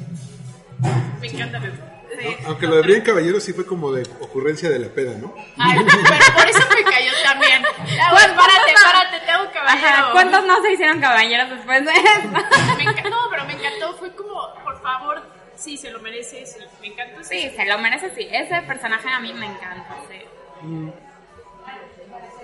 Me 1.20 1.28
encanta. 1.28 1.60
Sí. 1.60 2.28
aunque 2.46 2.68
lo 2.68 2.76
de 2.76 2.82
Brian 2.84 3.02
Caballero 3.02 3.40
sí 3.40 3.54
fue 3.54 3.66
como 3.66 3.92
de 3.92 4.04
ocurrencia 4.20 4.70
de 4.70 4.78
la 4.78 4.88
peda, 4.90 5.18
¿no? 5.18 5.34
Ay, 5.58 5.80
pero 5.84 5.98
por 6.36 6.48
eso 6.48 6.60
me 6.70 6.84
cayó 6.84 7.12
también. 7.24 7.64
Ya, 7.88 8.12
güey, 8.12 8.26
párate, 8.36 8.74
párate, 8.84 9.20
tengo 9.26 9.52
caballero. 9.52 9.88
Ajá, 9.88 10.14
¿cuántos 10.74 10.80
no 10.80 10.96
hicieron 10.96 11.00
caballeros 11.00 11.50
después 11.50 11.86
de 11.86 11.92
esto? 11.92 12.30
Me 12.78 12.84
enca- 12.86 13.10
no, 13.10 13.18
pero 13.30 13.46
me 13.46 13.54
encantó. 13.54 13.94
Fue 13.98 14.12
como, 14.16 14.54
por 14.64 14.82
favor, 14.82 15.22
sí, 15.56 15.78
se 15.78 15.92
lo 15.92 16.00
merece. 16.00 16.46
Sí, 16.46 16.60
me 16.82 16.88
encantó. 16.88 17.24
Sí, 17.24 17.50
se 17.56 17.66
lo 17.66 17.78
merece, 17.80 18.10
sí. 18.16 18.28
Ese 18.32 18.62
personaje 18.68 19.10
a 19.10 19.20
mí 19.20 19.34
me 19.34 19.46
encanta, 19.46 19.96
sí. 20.10 20.92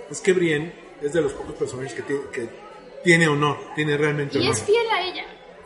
Es 0.09 0.21
que 0.21 0.33
Brienne 0.33 0.73
es 1.01 1.13
de 1.13 1.21
los 1.21 1.33
pocos 1.33 1.55
personajes 1.55 1.93
que, 1.93 2.01
tiene- 2.01 2.23
que 2.31 2.49
tiene 3.03 3.27
honor, 3.27 3.57
tiene 3.75 3.95
realmente 3.97 4.37
Y 4.37 4.41
honor. 4.41 4.53
es 4.53 4.63
fiel 4.63 4.89
a 4.91 5.01
ella. 5.01 5.25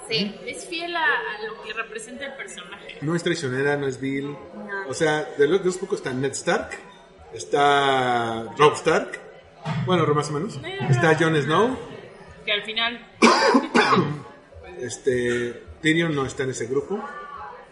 Sí. 0.09 0.35
Es 0.45 0.67
fiel 0.67 0.93
a, 0.95 1.03
a 1.03 1.41
lo 1.47 1.61
que 1.63 1.71
representa 1.73 2.25
el 2.25 2.33
personaje. 2.33 2.97
No 3.01 3.15
es 3.15 3.23
traicionera, 3.23 3.77
no 3.77 3.87
es 3.87 3.99
vil. 4.01 4.35
O 4.87 4.93
sea, 4.93 5.23
de 5.37 5.47
los, 5.47 5.59
de 5.59 5.65
los 5.67 5.77
pocos 5.77 5.99
está 5.99 6.11
Ned 6.11 6.31
Stark, 6.31 6.71
está 7.33 8.43
Rob 8.57 8.73
Stark, 8.73 9.19
bueno, 9.85 10.05
más 10.13 10.29
o 10.29 10.33
menos. 10.33 10.59
Está 10.89 11.15
Jon 11.17 11.41
Snow, 11.41 11.77
Que 12.45 12.51
al 12.51 12.63
final. 12.63 13.05
este 14.81 15.63
Tyrion 15.81 16.15
no 16.15 16.25
está 16.25 16.43
en 16.43 16.51
ese 16.51 16.65
grupo, 16.67 16.99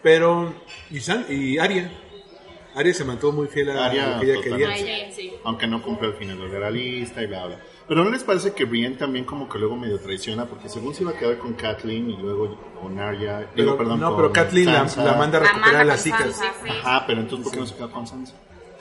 pero 0.02 0.54
y, 0.90 1.00
San- 1.00 1.26
y 1.28 1.58
Arya. 1.58 1.90
Arya 2.74 2.94
se 2.94 3.04
mantuvo 3.04 3.32
muy 3.32 3.48
fiel 3.48 3.70
a 3.70 3.84
Arya, 3.84 4.14
lo 4.14 4.20
que 4.20 4.26
ella 4.26 4.34
totalmente. 4.36 4.74
quería. 4.74 4.94
a 4.94 4.98
ella, 4.98 5.14
sí. 5.14 5.32
Aunque 5.44 5.66
no 5.66 5.82
cumple 5.82 6.08
el 6.08 6.14
final 6.14 6.50
de 6.50 6.58
la 6.58 6.70
lista 6.70 7.22
y 7.22 7.26
bla, 7.26 7.46
bla. 7.46 7.58
Pero 7.86 8.02
¿no 8.04 8.10
les 8.10 8.24
parece 8.24 8.52
que 8.54 8.64
Brienne 8.64 8.96
también 8.96 9.26
como 9.26 9.46
que 9.46 9.58
luego 9.58 9.76
medio 9.76 9.98
traiciona? 10.00 10.46
Porque 10.46 10.70
según 10.70 10.94
se 10.94 11.02
iba 11.02 11.10
a 11.12 11.18
quedar 11.18 11.36
con 11.36 11.52
Kathleen 11.52 12.08
y 12.08 12.16
luego 12.16 12.56
con 12.80 12.98
Arya... 12.98 13.40
digo, 13.40 13.50
Pero, 13.54 13.76
perdón, 13.76 14.00
no, 14.00 14.16
pero 14.16 14.32
Kathleen 14.32 14.72
la, 14.72 14.84
manda 15.18 15.38
a 15.38 15.40
La 15.42 15.48
recuperar 15.48 15.80
a 15.82 15.84
las 15.84 16.06
hijas. 16.06 16.34
Sansa, 16.34 16.52
sí. 16.64 16.70
Ajá, 16.70 17.04
pero 17.06 17.20
entonces 17.20 17.44
¿por 17.44 17.52
qué 17.52 17.60
no 17.60 17.66
se 17.66 17.74
quedó 17.74 17.90
con 17.90 18.06
Sansa? 18.06 18.34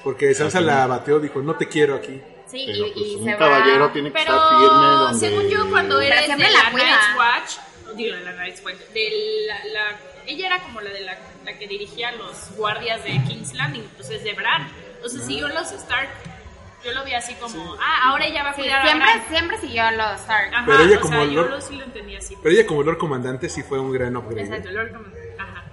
Porque 0.05 0.33
Sansa 0.33 0.61
la 0.61 0.87
bateó, 0.87 1.19
dijo, 1.19 1.41
no 1.41 1.55
te 1.55 1.67
quiero 1.67 1.95
aquí. 1.95 2.21
Sí, 2.51 2.63
Pero 2.67 2.87
y, 2.87 2.91
pues 2.91 3.05
y 3.07 3.15
un 3.15 3.25
se 3.25 3.37
caballero 3.37 3.85
va... 3.87 3.93
tiene 3.93 4.09
que 4.11 4.19
Pero 4.19 4.35
estar 4.35 4.59
firme 4.59 4.85
donde... 4.85 5.19
según 5.19 5.49
yo, 5.49 5.69
cuando 5.69 6.01
era 6.01 6.17
de 6.19 6.25
siempre 6.25 6.51
la, 6.51 6.63
la 6.63 6.71
cuida. 6.71 6.85
Night's 6.85 7.17
Watch, 7.17 7.95
digo, 7.95 8.15
de 8.17 8.21
la 8.23 8.33
Night's 8.33 8.65
Watch, 8.65 8.75
de 8.93 9.45
la, 9.47 9.65
la- 9.73 9.99
ella 10.27 10.47
era 10.47 10.59
como 10.63 10.81
la 10.81 10.89
de 10.91 10.99
la, 11.01 11.17
la 11.45 11.57
que 11.57 11.67
dirigía 11.67 12.11
los 12.11 12.51
guardias 12.57 13.03
de 13.03 13.11
King's 13.27 13.53
Landing, 13.53 13.81
entonces 13.83 14.23
de 14.23 14.33
Bran. 14.33 14.69
Sea, 15.05 15.19
siguió 15.21 15.47
los 15.47 15.71
Stark. 15.71 16.09
Yo 16.83 16.91
lo 16.93 17.03
vi 17.05 17.13
así 17.13 17.33
como, 17.35 17.75
ah, 17.79 18.09
ahora 18.09 18.25
ella 18.25 18.43
va 18.43 18.49
a 18.49 18.53
Sí, 18.55 18.61
cuidar 18.61 18.81
a 18.81 18.85
siempre, 18.87 19.11
Bran. 19.13 19.27
siempre 19.29 19.57
siguió 19.59 19.83
a 19.83 19.91
los 19.91 20.19
Stark. 20.21 20.53
Ajá, 20.53 20.63
Pero 20.65 20.83
ella 20.83 20.99
como 20.99 21.13
sea, 21.15 21.25
yo 21.25 21.41
Lord- 21.43 21.49
lo, 21.51 21.61
sí 21.61 21.75
lo 21.75 21.83
entendí 21.85 22.15
así. 22.15 22.35
Pero 22.41 22.53
ella 22.55 22.65
como 22.67 22.83
Lord 22.83 22.97
Comandante 22.97 23.49
sí 23.49 23.63
fue 23.63 23.79
un 23.79 23.91
gran 23.91 24.15
upgrade. 24.17 24.41
¿eh? 24.41 24.45
Exacto, 24.45 24.71
Lord 24.71 24.91
Command- 24.91 25.15
Ajá. 25.39 25.63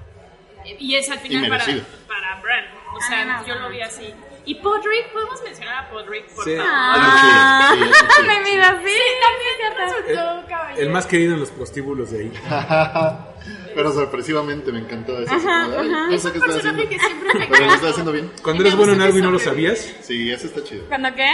Y 0.78 0.94
es 0.96 1.10
al 1.10 1.18
final 1.18 1.48
para, 1.48 1.64
para 2.06 2.40
Bran. 2.40 2.64
O 2.94 3.00
sea, 3.00 3.20
Ah, 3.22 3.24
no, 3.40 3.46
yo 3.46 3.54
no. 3.54 3.60
lo 3.62 3.68
vi 3.70 3.80
así. 3.80 4.14
Y 4.48 4.54
Podrick, 4.54 5.12
¿podemos 5.12 5.42
mencionar 5.42 5.84
a 5.84 5.90
Podrick, 5.90 6.26
por 6.34 6.42
Sí. 6.44 6.56
favor? 6.56 6.70
Ah, 6.72 7.74
Sí, 7.74 7.84
sí, 7.84 7.90
sí. 8.16 8.22
mi 8.22 8.50
vida, 8.50 8.82
sí. 8.82 8.96
También 9.20 9.76
resultó 10.06 10.48
caballero. 10.48 10.80
El 10.82 10.90
más 10.90 11.04
querido 11.06 11.34
en 11.34 11.40
los 11.40 11.50
prostíbulos 11.50 12.10
de 12.12 12.20
ahí. 12.20 12.32
Pero 13.74 13.92
sorpresivamente 13.92 14.72
me 14.72 14.78
encantó 14.80 15.18
eso. 15.18 15.32
así 15.34 15.44
como 15.46 15.68
de, 15.68 15.78
"Ay, 15.78 15.88
No 16.14 16.18
sé 16.18 16.32
qué 16.32 16.38
está 16.38 16.46
personaje 16.52 16.58
haciendo. 16.58 16.88
que 16.88 16.98
siempre 16.98 17.34
me 17.38 17.46
Pero 17.46 17.66
lo 17.66 17.74
está 17.74 17.88
haciendo 17.90 18.12
bien. 18.12 18.32
Cuando 18.42 18.62
me 18.62 18.68
eres 18.68 18.76
bueno 18.78 18.92
en 18.94 19.02
algo 19.02 19.18
y 19.18 19.22
no 19.22 19.30
lo 19.30 19.38
sabías, 19.38 19.78
Sí, 20.00 20.30
eso 20.32 20.46
está 20.46 20.64
chido. 20.64 20.84
¿Cuándo 20.88 21.14
qué? 21.14 21.30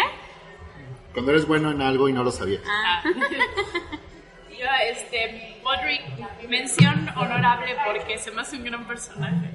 Cuando 1.13 1.31
eres 1.31 1.47
bueno 1.47 1.71
en 1.71 1.83
algo 1.83 2.09
y 2.09 2.13
no 2.13 2.25
lo 2.25 2.33
sabías. 2.33 2.63
Ah. 2.69 3.01
Yo, 4.51 4.67
este, 4.91 5.61
Podrick, 5.63 6.49
mención 6.49 7.09
honorable 7.17 7.77
porque 7.87 8.19
se 8.19 8.31
me 8.33 8.41
hace 8.43 8.57
un 8.57 8.65
gran 8.65 8.85
personaje. 8.89 9.51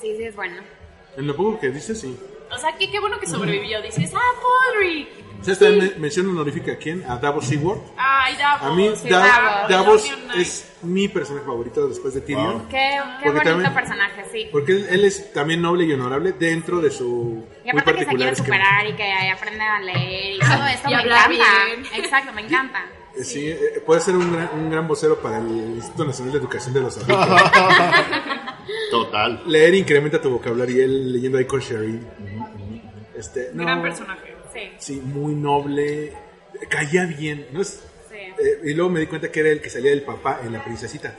Sí, 0.00 0.16
sí, 0.16 0.22
es 0.24 0.34
bueno. 0.34 0.62
en 1.16 1.26
lo 1.26 1.34
poco 1.36 1.58
que 1.60 1.68
dices, 1.70 2.00
sí. 2.00 2.16
O 2.50 2.58
sea, 2.58 2.72
que 2.76 2.90
qué 2.90 2.98
bueno 3.00 3.18
que 3.20 3.26
sobrevivió. 3.26 3.80
Dices, 3.82 4.12
ah, 4.14 4.20
Podrick. 4.42 5.08
¿Sabes 5.42 5.58
también 5.60 5.92
me- 5.94 6.00
mención 6.00 6.28
honorífica 6.28 6.72
a 6.72 6.76
quién? 6.76 7.04
A 7.08 7.16
Davos 7.16 7.44
Seaworth. 7.46 7.80
Ay, 7.96 8.34
Davos. 8.36 8.62
A 8.62 8.74
mí, 8.74 8.90
sí, 9.00 9.08
Da- 9.08 9.66
Davos. 9.68 10.04
Es 10.36 10.72
mi 10.82 11.06
personaje 11.08 11.46
favorito 11.46 11.86
después 11.88 12.12
de 12.14 12.22
Tyrion. 12.22 12.58
Wow. 12.58 12.68
Qué, 12.68 12.76
qué 12.76 13.00
Porque 13.24 13.30
bonito 13.30 13.44
también- 13.50 13.74
personaje, 13.74 14.24
sí. 14.32 14.48
Porque 14.50 14.72
él, 14.72 14.86
él 14.90 15.04
es 15.04 15.32
también 15.32 15.62
noble 15.62 15.84
y 15.84 15.92
honorable 15.92 16.32
dentro 16.32 16.80
de 16.80 16.90
su 16.90 17.44
Y 17.64 17.70
muy 17.70 17.80
aparte 17.80 17.92
que 17.92 17.98
se 18.00 18.04
particular 18.06 18.16
quiere 18.16 18.36
superar 18.36 18.86
y 18.88 18.92
que 18.94 19.30
aprende 19.30 19.62
a 19.62 19.80
leer 19.80 20.34
y 20.34 20.38
todo 20.40 20.66
esto 20.66 20.88
Y 20.90 20.94
me 20.94 21.02
encanta. 21.02 21.28
bien. 21.28 21.86
Exacto, 21.94 22.32
me 22.32 22.40
encanta. 22.42 22.84
Eh, 23.16 23.24
Sí, 23.24 23.48
eh, 23.48 23.82
puede 23.86 24.00
ser 24.00 24.16
un 24.16 24.32
gran, 24.32 24.50
un 24.54 24.70
gran 24.70 24.86
vocero 24.88 25.18
para 25.20 25.38
el 25.38 25.46
Instituto 25.48 26.04
Nacional 26.04 26.32
de 26.32 26.38
Educación 26.38 26.74
de 26.74 26.80
los 26.80 26.96
Adultos. 26.96 27.42
Total. 28.90 29.42
Leer 29.46 29.74
incrementa 29.74 30.20
tu 30.20 30.30
vocabulario 30.30 30.76
y 30.76 30.80
él 30.80 31.12
leyendo 31.12 31.38
ahí 31.38 31.44
con 31.44 31.60
Sherry. 31.60 32.00
Este, 33.18 33.50
no, 33.52 33.64
Gran 33.64 33.82
personaje. 33.82 34.34
Sí, 34.52 34.70
Sí, 34.78 35.00
muy 35.00 35.34
noble. 35.34 36.12
Caía 36.68 37.04
bien. 37.04 37.46
¿no? 37.52 37.60
Es, 37.60 37.84
sí. 38.08 38.16
eh, 38.16 38.60
y 38.64 38.74
luego 38.74 38.90
me 38.90 39.00
di 39.00 39.06
cuenta 39.06 39.30
que 39.30 39.40
era 39.40 39.50
el 39.50 39.60
que 39.60 39.70
salía 39.70 39.90
del 39.90 40.02
papá 40.02 40.40
en 40.44 40.52
la 40.52 40.64
princesita. 40.64 41.14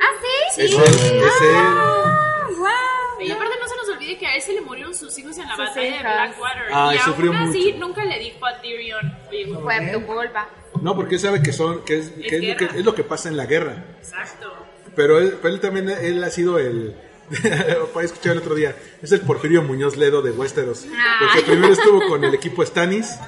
¿Ah, 0.00 0.10
sí? 0.54 0.62
Es 0.62 0.72
él, 0.72 0.78
es 0.80 1.40
él. 1.42 1.54
Ah, 1.54 2.46
wow. 2.56 3.26
Y 3.26 3.30
aparte 3.30 3.54
no 3.60 3.68
se 3.68 3.76
nos 3.76 3.88
olvide 3.96 4.16
que 4.18 4.26
a 4.26 4.34
él 4.34 4.42
se 4.42 4.52
le 4.54 4.60
murieron 4.62 4.94
sus 4.94 5.16
hijos 5.18 5.36
en 5.38 5.46
la 5.46 5.56
Sus 5.56 5.66
batalla 5.68 5.92
de. 5.96 6.00
Blackwater. 6.02 6.62
Ay, 6.72 6.96
y 6.96 7.00
sufrió 7.00 7.32
aún 7.32 7.48
así 7.50 7.72
mucho. 7.72 7.86
nunca 7.86 8.04
le 8.04 8.18
dijo 8.18 8.46
a 8.46 8.60
Tyrion, 8.60 9.18
oye, 9.28 9.46
Fue 9.62 9.90
tu 9.92 10.06
culpa. 10.06 10.48
No, 10.80 10.96
porque 10.96 11.16
él 11.16 11.20
sabe 11.20 11.42
que 11.42 11.52
son, 11.52 11.84
que 11.84 11.98
es, 11.98 12.10
que 12.10 12.36
es, 12.36 12.48
lo 12.48 12.56
que, 12.56 12.64
es 12.78 12.84
lo 12.84 12.94
que 12.94 13.04
pasa 13.04 13.28
en 13.28 13.36
la 13.36 13.44
guerra. 13.44 13.84
Exacto. 13.98 14.50
Pero 14.96 15.18
él, 15.18 15.38
pero 15.42 15.52
él 15.54 15.60
también, 15.60 15.90
él 15.90 16.22
ha 16.24 16.30
sido 16.30 16.58
el, 16.58 16.96
para 17.94 18.06
escuchar 18.06 18.32
el 18.32 18.38
otro 18.38 18.54
día, 18.54 18.74
es 19.02 19.12
el 19.12 19.20
Porfirio 19.20 19.62
Muñoz 19.62 19.96
Ledo 19.96 20.22
de 20.22 20.30
Westeros. 20.32 20.86
Porque 21.20 21.42
primero 21.42 21.72
estuvo 21.72 22.06
con 22.08 22.24
el 22.24 22.34
equipo 22.34 22.64
Stannis, 22.64 23.18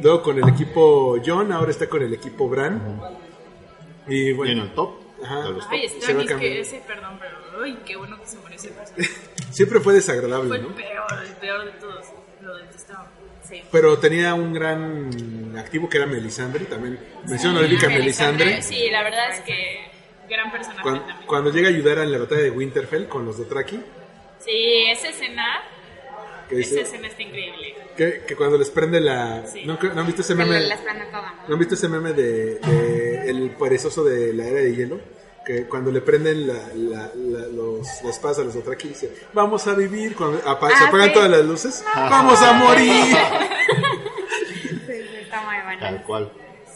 luego 0.00 0.22
con 0.22 0.38
el 0.38 0.48
equipo 0.48 1.16
John, 1.24 1.52
ahora 1.52 1.70
está 1.70 1.88
con 1.88 2.02
el 2.02 2.12
equipo 2.12 2.48
Bran. 2.48 3.00
Y 4.08 4.14
Y 4.16 4.30
en 4.30 4.36
bueno, 4.36 4.62
el 4.64 4.74
top. 4.74 4.94
Ajá. 5.24 5.42
de 5.42 5.50
los 5.50 5.60
top. 5.64 5.72
Ay, 5.72 5.88
Stannis, 5.88 6.32
que 6.32 6.60
ese, 6.60 6.82
perdón, 6.86 7.18
pero 7.20 7.62
ay, 7.62 7.78
qué 7.86 7.96
bueno 7.96 8.18
que 8.20 8.26
se 8.26 8.36
murió 8.38 8.56
ese 8.56 8.68
personaje. 8.70 9.10
siempre 9.50 9.80
fue 9.80 9.94
desagradable, 9.94 10.48
Fue 10.48 10.56
el 10.56 10.62
¿no? 10.64 10.74
peor, 10.74 11.24
el 11.24 11.32
peor 11.34 11.64
de 11.64 11.70
todos. 11.72 12.06
Lo 12.40 12.56
detestaba. 12.56 13.08
Sí. 13.48 13.62
Pero 13.70 13.98
tenía 13.98 14.34
un 14.34 14.52
gran 14.52 15.54
activo 15.58 15.88
que 15.88 15.98
era 15.98 16.06
Melisandre, 16.06 16.64
también 16.64 16.98
mención 17.28 17.54
honorífica 17.56 17.86
a 17.86 17.90
Melisandre. 17.90 18.62
Sí, 18.62 18.88
la 18.90 19.02
verdad 19.02 19.30
es 19.30 19.40
que 19.40 19.91
gran 20.28 20.50
personaje 20.50 20.82
Cuando, 20.82 21.00
también. 21.02 21.26
cuando 21.26 21.50
llega 21.50 21.68
a 21.68 21.70
ayudar 21.70 21.98
a 21.98 22.04
la 22.06 22.18
batalla 22.18 22.42
de 22.42 22.50
Winterfell 22.50 23.06
con 23.08 23.24
los 23.24 23.38
Dothraki, 23.38 23.80
Sí, 24.40 24.84
esa 24.90 25.08
escena, 25.08 25.44
que, 26.48 26.60
esa 26.60 26.70
dice, 26.70 26.80
escena 26.82 27.06
está 27.08 27.22
increíble. 27.22 27.76
que, 27.96 28.22
que 28.26 28.34
cuando 28.36 28.58
les 28.58 28.70
prende 28.70 29.00
la... 29.00 29.46
Sí. 29.46 29.64
¿no, 29.64 29.78
¿no 29.80 30.00
han 30.00 30.06
visto 30.06 30.22
ese 30.22 30.32
Se 30.32 30.34
meme? 30.34 30.60
le- 30.60 30.66
les 30.68 30.80
prende 30.80 31.04
todo. 31.06 31.22
¿No 31.46 31.52
han 31.54 31.58
visto 31.60 31.74
ese 31.74 31.88
meme 31.88 32.12
de, 32.12 32.56
de 32.58 33.30
el 33.30 33.50
perezoso 33.50 34.02
de 34.04 34.32
la 34.34 34.46
era 34.46 34.58
de 34.60 34.74
hielo? 34.74 35.00
Que 35.46 35.66
cuando 35.66 35.90
le 35.92 36.00
prenden 36.00 36.46
la, 36.46 36.54
la, 36.74 37.10
la, 37.14 37.46
los, 37.48 37.86
la 38.04 38.10
espada 38.10 38.42
a 38.42 38.44
los 38.44 38.54
Dothraki 38.54 38.88
dice, 38.88 39.12
vamos 39.32 39.66
a 39.66 39.74
vivir, 39.74 40.14
cuando 40.16 40.38
apa- 40.48 40.68
se 40.76 40.84
Ah, 40.84 40.88
apagan 40.88 41.08
sí. 41.08 41.14
todas 41.14 41.30
las 41.30 41.44
luces, 41.44 41.84
vamos 41.94 42.40
a 42.42 42.52
morir. 42.54 42.90
Sí, 44.86 44.92
está 45.22 45.40
muy 45.42 45.54
bueno. 45.64 45.80
Tal 45.80 46.02
cual. 46.04 46.32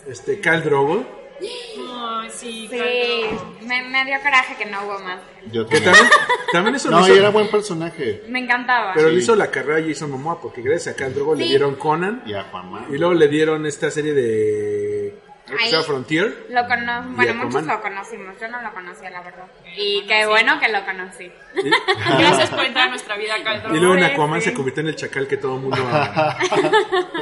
Este, 0.06 0.40
Khal 0.40 0.62
Drogo, 0.64 1.04
Ay, 1.40 2.30
sí, 2.30 2.68
Sí, 2.70 2.76
claro. 2.76 3.56
me, 3.62 3.82
me 3.88 4.04
dio 4.04 4.16
coraje 4.22 4.56
que 4.56 4.66
no 4.66 4.84
hubo 4.84 4.98
más. 5.00 5.20
Yo 5.52 5.66
que 5.66 5.80
también. 5.80 5.94
también, 5.94 6.10
también 6.52 6.74
eso 6.76 6.90
No, 6.90 7.00
hizo, 7.00 7.14
era 7.14 7.28
buen 7.30 7.48
personaje. 7.50 8.22
Me 8.28 8.40
encantaba. 8.40 8.92
pero 8.94 9.08
Sí. 9.08 9.14
le 9.14 9.20
hizo 9.20 9.36
la 9.36 9.50
carrera 9.50 9.78
a 9.84 9.88
Jason 9.88 10.10
Momoa, 10.10 10.40
porque 10.40 10.62
gracias 10.62 10.94
a 10.94 10.98
Khal 10.98 11.14
Drogo 11.14 11.34
le 11.34 11.44
Sí. 11.44 11.50
dieron 11.50 11.74
Conan, 11.76 12.22
Y 12.26 12.34
a 12.34 12.44
Juanma. 12.44 12.86
y 12.90 12.98
luego 12.98 13.14
le 13.14 13.28
dieron 13.28 13.66
esta 13.66 13.90
serie 13.90 14.12
de... 14.14 15.18
Ahí. 15.48 15.70
Frontier. 15.84 16.46
Lo 16.50 16.66
cono 16.66 17.04
bueno, 17.14 17.30
Aquaman. 17.30 17.46
muchos 17.46 17.66
lo 17.66 17.80
conocimos, 17.80 18.34
yo 18.40 18.48
no 18.48 18.60
lo 18.62 18.74
conocía, 18.74 19.10
la 19.10 19.22
verdad. 19.22 19.44
Y 19.76 20.04
qué 20.08 20.26
bueno 20.26 20.58
que 20.58 20.68
lo 20.72 20.84
conocí. 20.84 21.30
Y, 21.54 21.70
Gracias 22.18 22.50
por 22.50 22.64
entrar 22.64 22.88
a 22.88 22.90
nuestra 22.90 23.16
vida, 23.16 23.34
Caldro. 23.44 23.72
y 23.76 23.78
luego 23.78 23.94
en 23.94 24.00
Sí, 24.00 24.10
Aquaman 24.10 24.40
sí. 24.40 24.48
se 24.48 24.54
convirtió 24.54 24.80
en 24.80 24.88
el 24.88 24.96
chacal 24.96 25.28
que 25.28 25.36
todo 25.36 25.54
el 25.54 25.60
mundo 25.62 25.76
ama. 25.88 26.36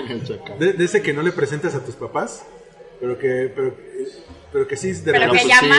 El 0.09 0.25
chacal. 0.27 0.59
De, 0.59 0.73
de 0.73 0.85
ese 0.87 1.03
que 1.03 1.13
no 1.13 1.21
le 1.21 1.33
presentas 1.33 1.75
a 1.75 1.85
tus 1.85 1.97
papás, 1.97 2.47
pero 3.01 3.19
que, 3.19 3.53
pero, 3.55 3.77
pero 4.53 4.67
que 4.69 4.77
sí, 4.77 4.93
de 4.93 5.13
Pero 5.13 5.33
repente, 5.33 5.37
que 5.37 5.43
sí, 5.43 5.49
llama, 5.69 5.75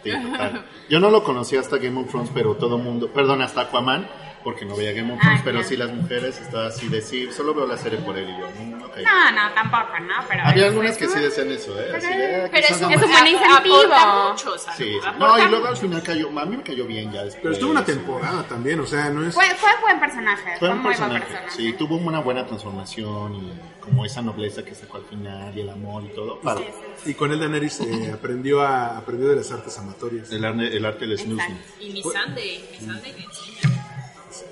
Sí, 0.03 0.11
total. 0.11 0.65
Yo 0.89 0.99
no 0.99 1.09
lo 1.09 1.23
conocí 1.23 1.57
hasta 1.57 1.77
Game 1.77 1.99
of 1.99 2.09
Thrones, 2.09 2.29
pero 2.33 2.55
todo 2.55 2.77
mundo, 2.77 3.11
perdón, 3.11 3.41
hasta 3.41 3.61
Aquaman, 3.61 4.07
porque 4.43 4.65
no 4.65 4.75
veía 4.75 4.93
Game 4.93 5.11
of 5.13 5.19
Thrones, 5.19 5.39
Ah, 5.39 5.43
pero 5.43 5.63
sí 5.63 5.75
las 5.75 5.91
mujeres 5.91 6.39
estaba 6.39 6.67
así 6.67 6.87
de 6.87 7.01
sí, 7.01 7.27
solo 7.31 7.53
veo 7.53 7.65
la 7.67 7.77
serie 7.77 7.99
por 7.99 8.17
él 8.17 8.29
y 8.29 8.39
yo, 8.39 8.47
mm, 8.47 8.81
ok. 8.83 8.97
No, 9.03 9.31
no, 9.31 9.53
tampoco, 9.53 9.99
¿no? 9.99 10.13
Pero 10.29 10.41
Había 10.45 10.65
algunas 10.67 10.97
que 10.97 11.07
sí 11.07 11.19
decían 11.19 11.51
eso, 11.51 11.77
¿eh? 11.79 11.85
Pero- 11.91 11.97
Así 11.97 12.07
de, 12.07 12.35
ah, 12.45 12.49
Pero 12.51 12.67
que 12.67 12.73
es 12.73 12.81
un, 12.81 12.85
un 12.93 12.99
buen 13.11 13.27
incentivo. 13.27 14.29
mucho. 14.29 14.57
Sí, 14.57 14.67
sí. 14.77 14.99
No, 15.19 15.37
y 15.45 15.49
luego 15.49 15.67
al 15.67 15.77
final 15.77 16.01
cayó, 16.03 16.29
a 16.39 16.45
mí 16.45 16.57
me 16.57 16.63
cayó 16.63 16.85
bien 16.85 17.11
ya 17.11 17.23
después. 17.23 17.41
Pero 17.41 17.53
estuvo 17.53 17.71
una 17.71 17.83
temporada 17.85 18.43
también, 18.43 18.79
o 18.79 18.85
sea, 18.85 19.09
no 19.09 19.27
es... 19.27 19.33
Fue, 19.33 19.45
fue 19.55 19.69
buen 19.81 19.99
personaje, 19.99 20.57
fue, 20.59 20.69
un 20.69 20.75
muy 20.75 20.83
buen 20.83 20.97
personaje, 20.97 21.25
personaje. 21.25 21.55
sí, 21.57 21.73
tuvo 21.73 21.97
una 21.97 22.19
buena 22.19 22.45
transformación 22.45 23.35
y 23.35 23.53
como 23.81 24.05
esa 24.05 24.21
nobleza 24.21 24.63
que 24.63 24.75
sacó 24.75 24.97
al 24.97 25.05
final 25.05 25.57
y 25.57 25.61
el 25.61 25.69
amor 25.69 26.03
y 26.03 26.09
todo. 26.09 26.39
Claro, 26.41 26.61
Y 27.05 27.13
con 27.13 27.31
él 27.31 27.39
Daenerys 27.39 27.79
eh, 27.81 28.11
aprendió, 28.13 28.61
a, 28.61 28.97
aprendió 28.97 29.29
de 29.29 29.35
las 29.37 29.51
artes 29.51 29.77
amatorias. 29.77 30.31
el, 30.31 30.43
arte- 30.43 30.75
el 30.75 30.85
arte 30.85 31.05
del 31.07 31.17
snoozing. 31.17 31.57
Y 31.79 31.89
mi 31.91 32.01
Sunday, 32.01 32.69
mi 32.71 32.85
Sunday. 32.87 33.27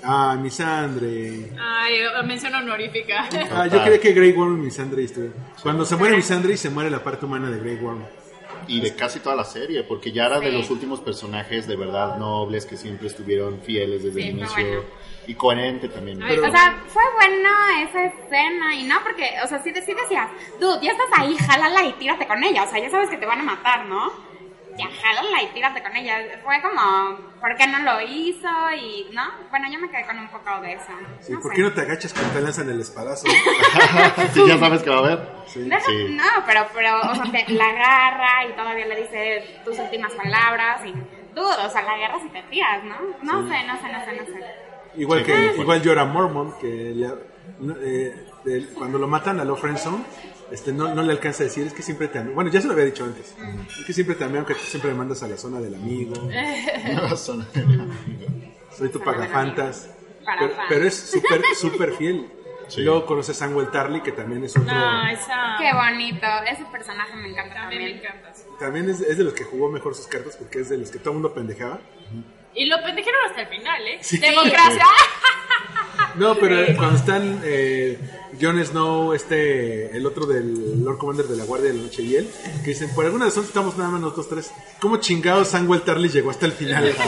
Ah, 0.02 0.36
Misandre. 0.40 1.50
Ay, 1.58 1.94
mención 2.24 2.54
honorífica. 2.54 3.28
Ah, 3.52 3.66
yo 3.66 3.82
creía 3.82 4.00
que 4.00 4.12
Grey 4.12 4.32
Worm 4.32 4.58
y 4.58 4.66
Misandre 4.66 5.04
estuve. 5.04 5.30
Cuando 5.62 5.84
se 5.84 5.96
muere 5.96 6.16
Misandre 6.16 6.56
se 6.56 6.70
muere 6.70 6.90
la 6.90 7.02
parte 7.02 7.26
humana 7.26 7.50
de 7.50 7.58
Grey 7.58 7.76
Worm. 7.76 8.02
Y 8.68 8.80
de 8.80 8.96
casi 8.96 9.20
toda 9.20 9.36
la 9.36 9.44
serie, 9.44 9.84
porque 9.84 10.10
ya 10.10 10.26
era 10.26 10.40
de 10.40 10.50
los 10.50 10.70
últimos 10.70 10.98
personajes 11.00 11.68
de 11.68 11.76
verdad 11.76 12.16
nobles 12.18 12.66
que 12.66 12.76
siempre 12.76 13.06
estuvieron 13.06 13.60
fieles 13.60 14.02
desde 14.02 14.20
Sí, 14.22 14.28
el 14.28 14.38
inicio. 14.38 14.66
bueno. 14.66 14.82
Y 15.28 15.34
coherente 15.34 15.88
también. 15.88 16.20
Ay, 16.22 16.36
O 16.38 16.50
sea, 16.50 16.82
fue 16.88 17.02
bueno 17.16 17.48
esa 17.88 18.04
escena 18.06 18.74
y 18.74 18.84
no 18.84 18.96
porque, 19.04 19.30
o 19.44 19.46
sea, 19.46 19.62
sí, 19.62 19.70
sí 19.74 19.92
decías, 19.94 20.30
dude, 20.60 20.78
ya 20.84 20.92
estás 20.92 21.06
ahí, 21.16 21.36
jálala 21.46 21.84
y 21.84 21.92
tírate 21.94 22.26
con 22.26 22.42
ella, 22.42 22.64
o 22.64 22.70
sea, 22.70 22.80
ya 22.80 22.90
sabes 22.90 23.08
que 23.10 23.16
te 23.18 23.26
van 23.26 23.40
a 23.40 23.44
matar, 23.44 23.86
¿no? 23.86 24.10
Ya 24.76 24.86
jálala 25.02 25.42
y 25.42 25.46
tírate 25.54 25.82
con 25.82 25.96
ella. 25.96 26.18
Fue 26.44 26.60
como, 26.62 27.16
¿por 27.40 27.56
qué 27.56 27.66
no 27.66 27.78
lo 27.80 28.00
hizo? 28.02 28.48
Y, 28.78 29.08
¿no? 29.12 29.22
Bueno, 29.50 29.66
yo 29.72 29.78
me 29.80 29.90
quedé 29.90 30.04
con 30.06 30.18
un 30.18 30.28
poco 30.28 30.60
de 30.60 30.74
eso. 30.74 30.92
Sí, 31.20 31.32
no 31.32 31.40
¿Por 31.40 31.50
sé. 31.52 31.56
qué 31.56 31.62
no 31.62 31.72
te 31.72 31.80
agachas 31.82 32.12
cuando 32.12 32.32
te 32.34 32.40
lanzan 32.42 32.68
el 32.70 32.80
espadazo? 32.80 33.26
Sí, 34.34 34.42
ya 34.46 34.58
sabes 34.58 34.82
que 34.82 34.90
va 34.90 34.96
a 34.96 34.98
haber. 35.00 35.18
Deja- 35.54 35.80
Sí. 35.86 36.06
No, 36.10 36.24
pero, 36.46 36.66
pero, 36.74 37.00
o 37.00 37.14
sea, 37.14 37.24
te 37.32 37.52
la 37.52 37.64
agarra 37.68 38.44
y 38.48 38.52
todavía 38.56 38.86
le 38.86 38.96
dice 39.02 39.60
tus 39.64 39.78
últimas 39.78 40.12
palabras 40.14 40.84
y, 40.84 40.92
dude, 41.34 41.64
o 41.64 41.70
sea, 41.70 41.82
la 41.82 41.92
agarras 41.92 42.22
y 42.24 42.28
te 42.30 42.42
tiras, 42.44 42.82
¿no? 42.84 42.96
No 43.22 43.48
sé, 43.48 43.62
no 43.66 43.76
sé, 43.80 43.92
no 43.92 44.04
sé, 44.04 44.12
no 44.20 44.26
sé. 44.26 44.44
Igual 44.96 45.20
Sí, 45.20 45.26
que 45.26 45.54
igual 45.60 45.82
llora 45.82 46.04
Mormon, 46.04 46.54
que 46.58 46.66
le- 46.66 47.06
eh, 47.82 48.26
de- 48.44 48.66
cuando 48.74 48.98
lo 48.98 49.06
matan 49.06 49.38
a 49.40 49.44
Lo 49.44 49.56
Friendzone, 49.56 50.04
este, 50.50 50.72
no, 50.72 50.94
no 50.94 51.02
le 51.02 51.12
alcanza 51.12 51.42
a 51.42 51.46
decir, 51.46 51.66
es 51.66 51.72
que 51.72 51.82
siempre 51.82 52.08
te 52.08 52.18
amé. 52.18 52.32
Bueno, 52.32 52.50
ya 52.50 52.60
se 52.60 52.66
lo 52.66 52.72
había 52.72 52.84
dicho 52.86 53.04
antes. 53.04 53.34
Es 53.78 53.84
que 53.86 53.92
siempre 53.92 54.14
te 54.16 54.24
amé, 54.24 54.38
aunque 54.38 54.54
tú 54.54 54.60
siempre 54.64 54.90
me 54.90 54.96
mandas 54.98 55.22
a 55.22 55.28
la 55.28 55.36
zona 55.36 55.60
del 55.60 55.74
amigo. 55.74 56.14
No, 56.94 57.16
son- 57.16 57.46
Soy 57.52 58.88
tu 58.90 58.98
Zona 58.98 59.12
del 59.12 59.14
pagafantas. 59.22 59.90
Para 60.24 60.38
Pero, 60.40 60.54
pero 60.68 60.84
es 60.86 60.94
súper, 60.94 61.42
súper 61.56 61.92
fiel. 61.94 62.30
Sí. 62.68 62.82
Luego 62.82 63.06
conoces 63.06 63.36
a 63.36 63.46
Samuel 63.46 63.70
Tarly, 63.70 64.00
que 64.02 64.10
también 64.10 64.42
es 64.42 64.56
otro... 64.56 64.74
No, 64.74 65.08
esa. 65.08 65.54
Qué 65.56 65.72
bonito, 65.72 66.26
ese 66.50 66.64
personaje 66.64 67.14
me 67.14 67.28
encanta 67.30 67.54
También 67.54 67.82
me 67.84 67.90
encanta. 67.98 68.32
También 68.58 68.90
es, 68.90 69.00
es 69.02 69.16
de 69.18 69.22
los 69.22 69.34
que 69.34 69.44
jugó 69.44 69.70
mejor 69.70 69.94
sus 69.94 70.08
cartas, 70.08 70.36
porque 70.36 70.60
es 70.60 70.68
de 70.68 70.76
los 70.78 70.90
que 70.90 70.98
todo 70.98 71.10
el 71.10 71.14
mundo 71.20 71.32
pendejaba. 71.32 71.78
Y 72.54 72.64
lo 72.66 72.76
pendejaron 72.82 73.20
hasta 73.28 73.42
el 73.42 73.48
final, 73.48 73.86
¿eh? 73.86 73.98
Sí. 74.00 74.18
Democracia. 74.18 74.84
No, 76.18 76.34
pero 76.36 76.64
cuando 76.76 76.96
están 76.96 77.40
eh, 77.44 77.98
Jon 78.40 78.64
Snow, 78.64 79.12
este, 79.12 79.96
el 79.96 80.06
otro 80.06 80.26
del 80.26 80.84
Lord 80.84 80.98
Commander 80.98 81.26
de 81.26 81.36
la 81.36 81.44
Guardia 81.44 81.70
de 81.70 81.76
la 81.76 81.82
Noche 81.84 82.02
y 82.02 82.16
él, 82.16 82.28
que 82.64 82.70
dicen, 82.70 82.90
por 82.94 83.04
alguna 83.04 83.26
razón 83.26 83.44
estamos 83.44 83.76
nada 83.76 83.90
más 83.90 84.00
nosotros 84.00 84.28
tres. 84.28 84.50
¿Cómo 84.80 84.98
chingados 84.98 85.48
Samuel 85.48 85.82
Tarly 85.82 86.08
llegó 86.08 86.30
hasta 86.30 86.46
el 86.46 86.52
final? 86.52 86.94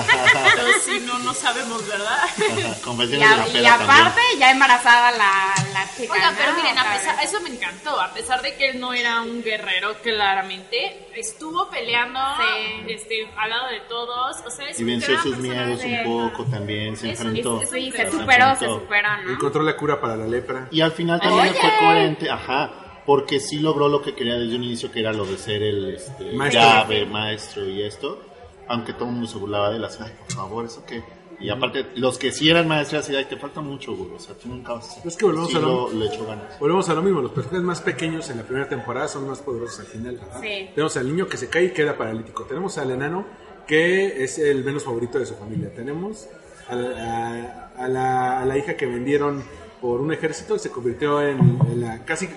Si 0.84 1.00
no, 1.00 1.18
no 1.18 1.34
sabemos, 1.34 1.86
¿verdad? 1.86 2.18
Y, 2.38 2.80
Confesiones 2.82 3.28
de 3.30 3.36
la 3.36 3.42
a- 3.42 3.48
y 3.80 3.82
aparte, 3.84 4.20
ya 4.38 4.50
embarazada 4.50 5.10
la, 5.12 5.54
la 5.72 5.90
chica. 5.96 6.12
Oiga, 6.12 6.32
pero 6.38 6.52
miren, 6.54 6.78
a 6.78 6.92
pesar, 6.94 7.16
eso 7.22 7.40
me 7.40 7.50
encantó, 7.50 8.00
a 8.00 8.12
pesar 8.14 8.40
de 8.42 8.54
que 8.56 8.70
él 8.70 8.80
no 8.80 8.92
era 8.94 9.20
un 9.22 9.42
guerrero, 9.42 9.94
claramente, 10.02 11.08
estuvo 11.16 11.68
peleando 11.70 12.20
Sí. 12.36 12.84
este, 12.92 13.28
al 13.36 13.50
lado 13.50 13.68
de 13.68 13.80
todos, 13.88 14.36
o 14.46 14.50
sea, 14.50 14.68
es 14.68 14.78
Y 14.80 14.84
venció 14.84 15.20
sus 15.20 15.36
miedos 15.38 15.80
un 15.84 16.04
poco 16.04 16.44
también, 16.44 16.96
se 16.96 17.10
Eso, 17.10 17.24
enfrentó. 17.24 17.60
eso, 17.62 17.72
Sí, 17.74 17.90
Se 17.90 17.96
se 18.04 18.10
superó, 18.10 18.44
se 18.44 18.50
enfrentó. 18.64 18.80
superó, 18.80 19.16
¿no? 19.24 19.30
Encontró 19.32 19.62
la 19.62 19.76
cura 19.76 20.00
para 20.00 20.16
la 20.16 20.26
lepra. 20.26 20.68
Y 20.70 20.80
al 20.80 20.92
final 20.92 21.20
también 21.20 21.48
Oye. 21.48 21.60
fue 21.60 21.70
coherente, 21.80 22.30
ajá, 22.30 23.02
porque 23.04 23.40
sí 23.40 23.58
logró 23.58 23.88
lo 23.88 24.02
que 24.02 24.14
quería 24.14 24.34
desde 24.34 24.56
un 24.56 24.64
inicio, 24.64 24.92
que 24.92 25.00
era 25.00 25.12
lo 25.12 25.24
de 25.24 25.38
ser 25.38 25.62
el 25.62 25.94
este, 25.94 26.32
Maestro. 26.32 26.60
llave, 26.62 27.06
maestro 27.06 27.66
y 27.68 27.82
esto, 27.82 28.22
aunque 28.68 28.92
todo 28.92 29.06
el 29.06 29.12
mundo 29.12 29.26
se 29.28 29.38
burlaba 29.38 29.70
de 29.70 29.76
él, 29.76 29.84
así, 29.84 29.98
ay, 30.02 30.12
por 30.26 30.32
favor, 30.36 30.64
¿eso 30.66 30.84
qué? 30.86 31.02
Y 31.40 31.50
aparte, 31.50 31.86
los 31.94 32.18
que 32.18 32.32
sí 32.32 32.50
eran 32.50 32.66
maestros, 32.66 33.04
así, 33.04 33.14
ay, 33.14 33.26
te 33.26 33.36
falta 33.36 33.60
mucho, 33.60 33.94
güey, 33.94 34.10
o 34.12 34.18
sea, 34.18 34.34
tú 34.34 34.48
nunca 34.48 34.72
vas 34.74 34.98
a. 35.04 35.06
Es 35.08 35.16
que 35.16 35.24
volvemos 35.24 35.50
sí 35.50 35.56
a 35.56 35.60
lo- 35.60 35.88
lo, 35.88 35.92
le 35.92 36.06
echó 36.06 36.26
ganas. 36.26 36.58
Volvemos 36.58 36.88
a 36.88 36.94
lo 36.94 37.02
mismo, 37.02 37.20
los 37.22 37.30
personajes 37.30 37.62
más 37.64 37.80
pequeños 37.80 38.28
en 38.30 38.38
la 38.38 38.42
primera 38.42 38.68
temporada 38.68 39.06
son 39.06 39.28
más 39.28 39.38
poderosos 39.40 39.80
al 39.80 39.86
final. 39.86 40.20
Sí. 40.40 40.70
Tenemos 40.74 40.96
al 40.96 41.06
niño 41.06 41.28
que 41.28 41.36
se 41.36 41.48
cae 41.48 41.66
y 41.66 41.70
queda 41.70 41.96
paralítico. 41.96 42.42
Tenemos 42.44 42.76
al 42.78 42.90
enano 42.90 43.24
que 43.68 44.24
es 44.24 44.38
el 44.38 44.64
menos 44.64 44.82
favorito 44.82 45.18
de 45.20 45.26
su 45.26 45.34
familia. 45.34 45.72
Tenemos 45.72 46.26
a, 46.68 46.74
la- 46.74 47.70
a 47.76 47.86
la, 47.88 48.40
a 48.40 48.44
la 48.44 48.58
hija 48.58 48.76
que 48.76 48.86
vendieron 48.86 49.44
por 49.80 50.00
un 50.00 50.12
ejército 50.12 50.56
y 50.56 50.58
se 50.58 50.70
convirtió 50.70 51.22
en, 51.22 51.38
en 51.70 51.80
la 51.82 52.04
casi 52.04 52.28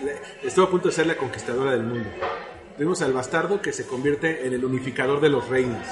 estuvo 0.44 0.66
a 0.66 0.70
punto 0.70 0.90
de 0.90 0.94
ser 0.94 1.08
la 1.08 1.18
conquistadora 1.18 1.72
del 1.72 1.82
mundo. 1.84 2.08
Tenemos 2.78 3.02
al 3.02 3.14
bastardo 3.14 3.62
que 3.64 3.74
se 3.74 3.88
convierte 3.88 4.46
en 4.46 4.54
el 4.54 4.64
unificador 4.64 5.22
de 5.22 5.30
los 5.30 5.50
reinos. 5.50 5.88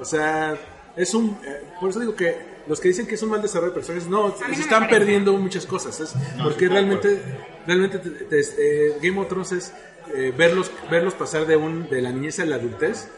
O 0.00 0.04
sea, 0.04 0.56
es 0.96 1.12
un. 1.14 1.38
eh, 1.44 1.62
por 1.80 1.90
eso 1.90 2.00
digo 2.00 2.14
que 2.16 2.36
los 2.66 2.80
que 2.80 2.88
dicen 2.88 3.06
que 3.06 3.14
es 3.16 3.22
un 3.22 3.30
mal 3.30 3.42
desarrollo 3.42 3.70
de 3.72 3.74
personajes, 3.76 4.08
no, 4.08 4.34
se 4.36 4.52
están 4.60 4.80
parece. 4.84 4.98
perdiendo 4.98 5.32
muchas 5.34 5.66
cosas. 5.66 5.98
Es 6.00 6.14
No, 6.36 6.44
porque 6.44 6.66
sí, 6.66 6.68
realmente, 6.68 7.22
realmente 7.66 7.98
te- 7.98 8.10
te- 8.10 8.40
eh, 8.88 8.96
Game 9.02 9.18
of 9.20 9.28
Thrones 9.28 9.52
es 9.52 9.72
eh, 10.14 10.32
verlos, 10.36 10.70
verlos 10.90 11.14
pasar 11.14 11.46
de, 11.46 11.56
un, 11.56 11.88
de 11.88 12.00
la 12.02 12.10
niñez 12.10 12.38
a 12.40 12.44
la 12.46 12.56
adultez 12.56 13.08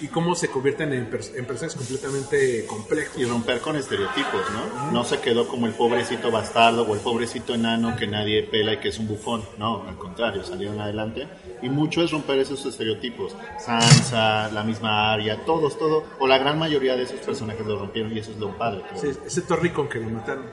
y 0.00 0.08
cómo 0.08 0.34
se 0.34 0.48
convierten 0.48 0.92
en, 0.92 1.08
en 1.36 1.46
personas 1.46 1.74
completamente 1.74 2.64
complejos. 2.66 3.18
y 3.18 3.24
romper 3.24 3.60
con 3.60 3.76
estereotipos, 3.76 4.40
¿no? 4.52 4.92
No 4.92 5.04
se 5.04 5.20
quedó 5.20 5.46
como 5.46 5.66
el 5.66 5.72
pobrecito 5.72 6.30
bastardo 6.30 6.82
o 6.82 6.94
el 6.94 7.00
pobrecito 7.00 7.54
enano 7.54 7.96
que 7.96 8.06
nadie 8.06 8.42
pela 8.44 8.74
y 8.74 8.78
que 8.78 8.88
es 8.88 8.98
un 8.98 9.08
bufón, 9.08 9.42
no, 9.58 9.86
al 9.86 9.96
contrario, 9.96 10.42
salieron 10.44 10.80
adelante. 10.80 11.28
Y 11.62 11.68
mucho 11.68 12.02
es 12.02 12.10
romper 12.10 12.38
esos 12.38 12.64
estereotipos. 12.64 13.36
Sansa, 13.58 14.50
la 14.50 14.64
misma 14.64 15.12
Arya, 15.12 15.44
todos, 15.44 15.78
todo, 15.78 16.04
o 16.18 16.26
la 16.26 16.38
gran 16.38 16.58
mayoría 16.58 16.96
de 16.96 17.02
esos 17.02 17.20
personajes 17.20 17.66
lo 17.66 17.78
rompieron 17.78 18.12
y 18.14 18.18
eso 18.18 18.30
es 18.30 18.38
lo 18.38 18.56
padre. 18.56 18.82
Sí, 18.94 19.08
excepto 19.08 19.56
Rickon 19.56 19.88
que 19.88 19.98
lo 19.98 20.08
mataron. 20.08 20.46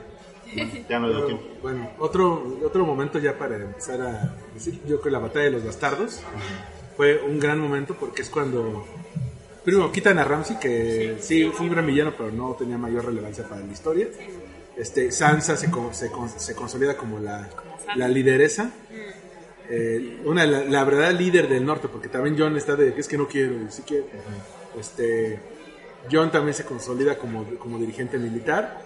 Ya 0.88 0.98
no 0.98 1.10
dio 1.10 1.24
tiempo. 1.26 1.44
bueno, 1.62 1.90
otro, 1.98 2.58
otro 2.64 2.86
momento 2.86 3.18
ya 3.18 3.36
para 3.36 3.56
empezar 3.56 4.00
a 4.00 4.34
decir, 4.54 4.80
yo 4.86 4.86
creo 4.86 5.02
que 5.02 5.10
la 5.10 5.18
batalla 5.18 5.44
de 5.44 5.50
los 5.50 5.64
bastardos 5.64 6.22
fue 6.96 7.20
un 7.20 7.38
gran 7.38 7.60
momento 7.60 7.94
porque 7.94 8.22
es 8.22 8.30
cuando 8.30 8.86
primero 9.72 9.92
quitan 9.92 10.18
a 10.18 10.24
Ramsey 10.24 10.58
que 10.58 11.16
sí, 11.20 11.50
fue 11.52 11.66
un 11.66 11.72
gran 11.72 11.86
villano 11.86 12.14
pero 12.16 12.30
no 12.32 12.54
tenía 12.54 12.78
mayor 12.78 13.04
relevancia 13.06 13.44
para 13.48 13.60
la 13.64 13.72
historia. 13.72 14.08
Este, 14.76 15.10
Sansa 15.10 15.56
se, 15.56 15.68
se, 15.92 16.10
se 16.38 16.54
consolida 16.54 16.96
como 16.96 17.18
la, 17.18 17.48
la 17.96 18.08
lideresa. 18.08 18.70
Eh, 19.70 20.20
una, 20.24 20.46
la, 20.46 20.64
la 20.64 20.84
verdadera 20.84 21.12
líder 21.12 21.48
del 21.48 21.64
norte, 21.66 21.88
porque 21.88 22.08
también 22.08 22.36
John 22.38 22.56
está 22.56 22.74
de 22.76 22.94
que 22.94 23.00
es 23.00 23.08
que 23.08 23.18
no 23.18 23.26
quiero, 23.28 23.54
y 23.54 23.66
sí 23.70 23.82
quiero. 23.86 24.06
Este, 24.78 25.38
John 26.10 26.30
también 26.30 26.54
se 26.54 26.64
consolida 26.64 27.18
como, 27.18 27.44
como 27.58 27.78
dirigente 27.78 28.18
militar. 28.18 28.80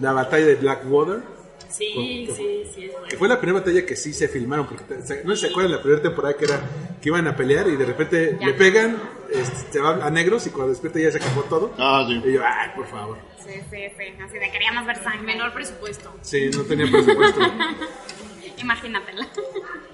La 0.00 0.12
batalla 0.12 0.46
de 0.46 0.54
Blackwater, 0.56 1.20
Sí, 1.68 2.28
sí, 2.36 2.64
sí, 2.74 2.84
es 2.84 3.08
que 3.08 3.16
fue 3.16 3.28
la 3.28 3.40
primera 3.40 3.60
batalla 3.60 3.86
que 3.86 3.96
sí 3.96 4.12
se 4.12 4.28
filmaron, 4.28 4.66
porque 4.66 4.84
no 5.24 5.34
sé 5.34 5.36
si 5.36 5.46
se 5.46 5.46
acuerdan 5.50 5.72
la 5.72 5.80
primera 5.82 6.02
temporada 6.02 6.36
que 6.36 6.44
era 6.44 6.60
que 7.00 7.08
iban 7.08 7.26
a 7.26 7.34
pelear 7.34 7.66
y 7.68 7.76
de 7.76 7.84
repente 7.86 8.36
Ya. 8.38 8.46
le 8.48 8.52
pegan, 8.52 8.98
este, 9.34 9.72
se 9.72 9.80
van 9.80 10.02
a 10.02 10.10
negros 10.10 10.46
y 10.46 10.50
cuando 10.50 10.70
despierta 10.70 10.98
ya 10.98 11.10
se 11.10 11.18
acabó 11.18 11.42
todo. 11.42 11.72
Ah, 11.78 12.04
sí. 12.08 12.20
Y 12.28 12.32
yo, 12.32 12.42
ay, 12.44 12.70
por 12.76 12.86
favor. 12.86 13.18
Sí, 13.44 13.54
sí, 13.70 13.76
sí. 13.98 14.04
Así 14.22 14.38
de 14.38 14.50
queríamos 14.50 14.86
ver 14.86 14.96
sangre. 15.02 15.22
Menor 15.22 15.52
presupuesto. 15.52 16.12
Sí, 16.22 16.50
no 16.54 16.62
tenía 16.62 16.90
presupuesto. 16.90 17.40
Imagínatela. 18.58 19.26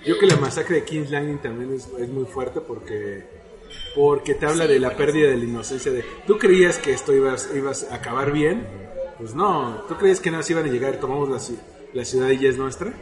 Yo 0.04 0.16
creo 0.16 0.20
que 0.20 0.26
la 0.26 0.36
masacre 0.36 0.76
de 0.76 0.84
King's 0.84 1.10
Landing 1.10 1.38
también 1.38 1.74
es, 1.74 1.88
es 1.98 2.08
muy 2.08 2.24
fuerte 2.24 2.60
porque 2.60 3.24
porque 3.94 4.34
te 4.34 4.46
habla 4.46 4.66
Sí, 4.66 4.72
de 4.72 4.80
la 4.80 4.96
pérdida 4.96 5.28
de 5.30 5.36
la 5.36 5.44
inocencia 5.44 5.92
de 5.92 6.02
tú 6.26 6.38
creías 6.38 6.78
que 6.78 6.92
esto 6.92 7.14
ibas 7.14 7.50
ibas 7.54 7.86
a 7.90 7.96
acabar 7.96 8.32
bien 8.32 8.66
pues 9.18 9.34
no 9.34 9.84
tú 9.88 9.96
creías 9.96 10.20
que 10.20 10.30
nada 10.30 10.40
más 10.40 10.50
iban 10.50 10.64
a 10.64 10.68
llegar 10.68 10.96
tomamos 10.96 11.28
la, 11.28 11.38
la 11.92 12.04
ciudad 12.04 12.30
y 12.30 12.38
ya 12.38 12.48
es 12.48 12.56
nuestra 12.56 12.92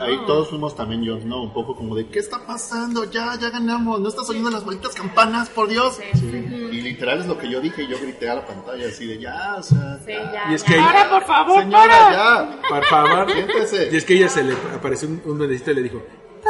Ahí 0.00 0.18
todos 0.26 0.48
fuimos 0.50 0.74
también 0.76 1.06
Jon 1.06 1.22
Snow, 1.22 1.42
un 1.42 1.52
poco 1.52 1.74
como 1.76 1.94
de, 1.94 2.06
¿qué 2.08 2.18
está 2.18 2.44
pasando? 2.46 3.04
Ya, 3.10 3.36
ya 3.40 3.50
ganamos, 3.50 4.00
no 4.00 4.08
estás 4.08 4.28
oyendo 4.28 4.50
las 4.50 4.64
malditas 4.66 4.94
campanas, 4.94 5.48
por 5.48 5.68
Dios. 5.68 5.98
Y 6.22 6.80
literal 6.80 7.20
es 7.20 7.26
lo 7.26 7.38
que 7.38 7.48
yo 7.50 7.60
dije 7.60 7.82
y 7.84 7.88
yo 7.88 7.98
grité 8.00 8.28
a 8.28 8.34
la 8.36 8.46
pantalla 8.46 8.88
así 8.88 9.06
de, 9.06 9.18
ya, 9.18 9.56
o 9.58 9.62
sea, 9.62 9.98
Sí, 10.04 10.12
ya. 10.12 10.50
Y 10.50 10.54
es 10.54 10.64
ya. 10.64 10.68
que- 10.74 11.08
por 11.10 11.24
favor, 11.24 11.60
señora, 11.62 11.88
para. 11.88 12.12
ya. 12.12 12.60
por 12.68 12.84
favor 12.86 13.32
Siéntese. 13.32 13.88
y 13.92 13.96
es 13.96 14.04
que 14.04 14.14
ella 14.14 14.28
se 14.28 14.42
le 14.44 14.54
apareció 14.74 15.08
un, 15.08 15.22
un 15.24 15.42
y 15.42 15.58
le 15.74 15.82
dijo 15.82 16.02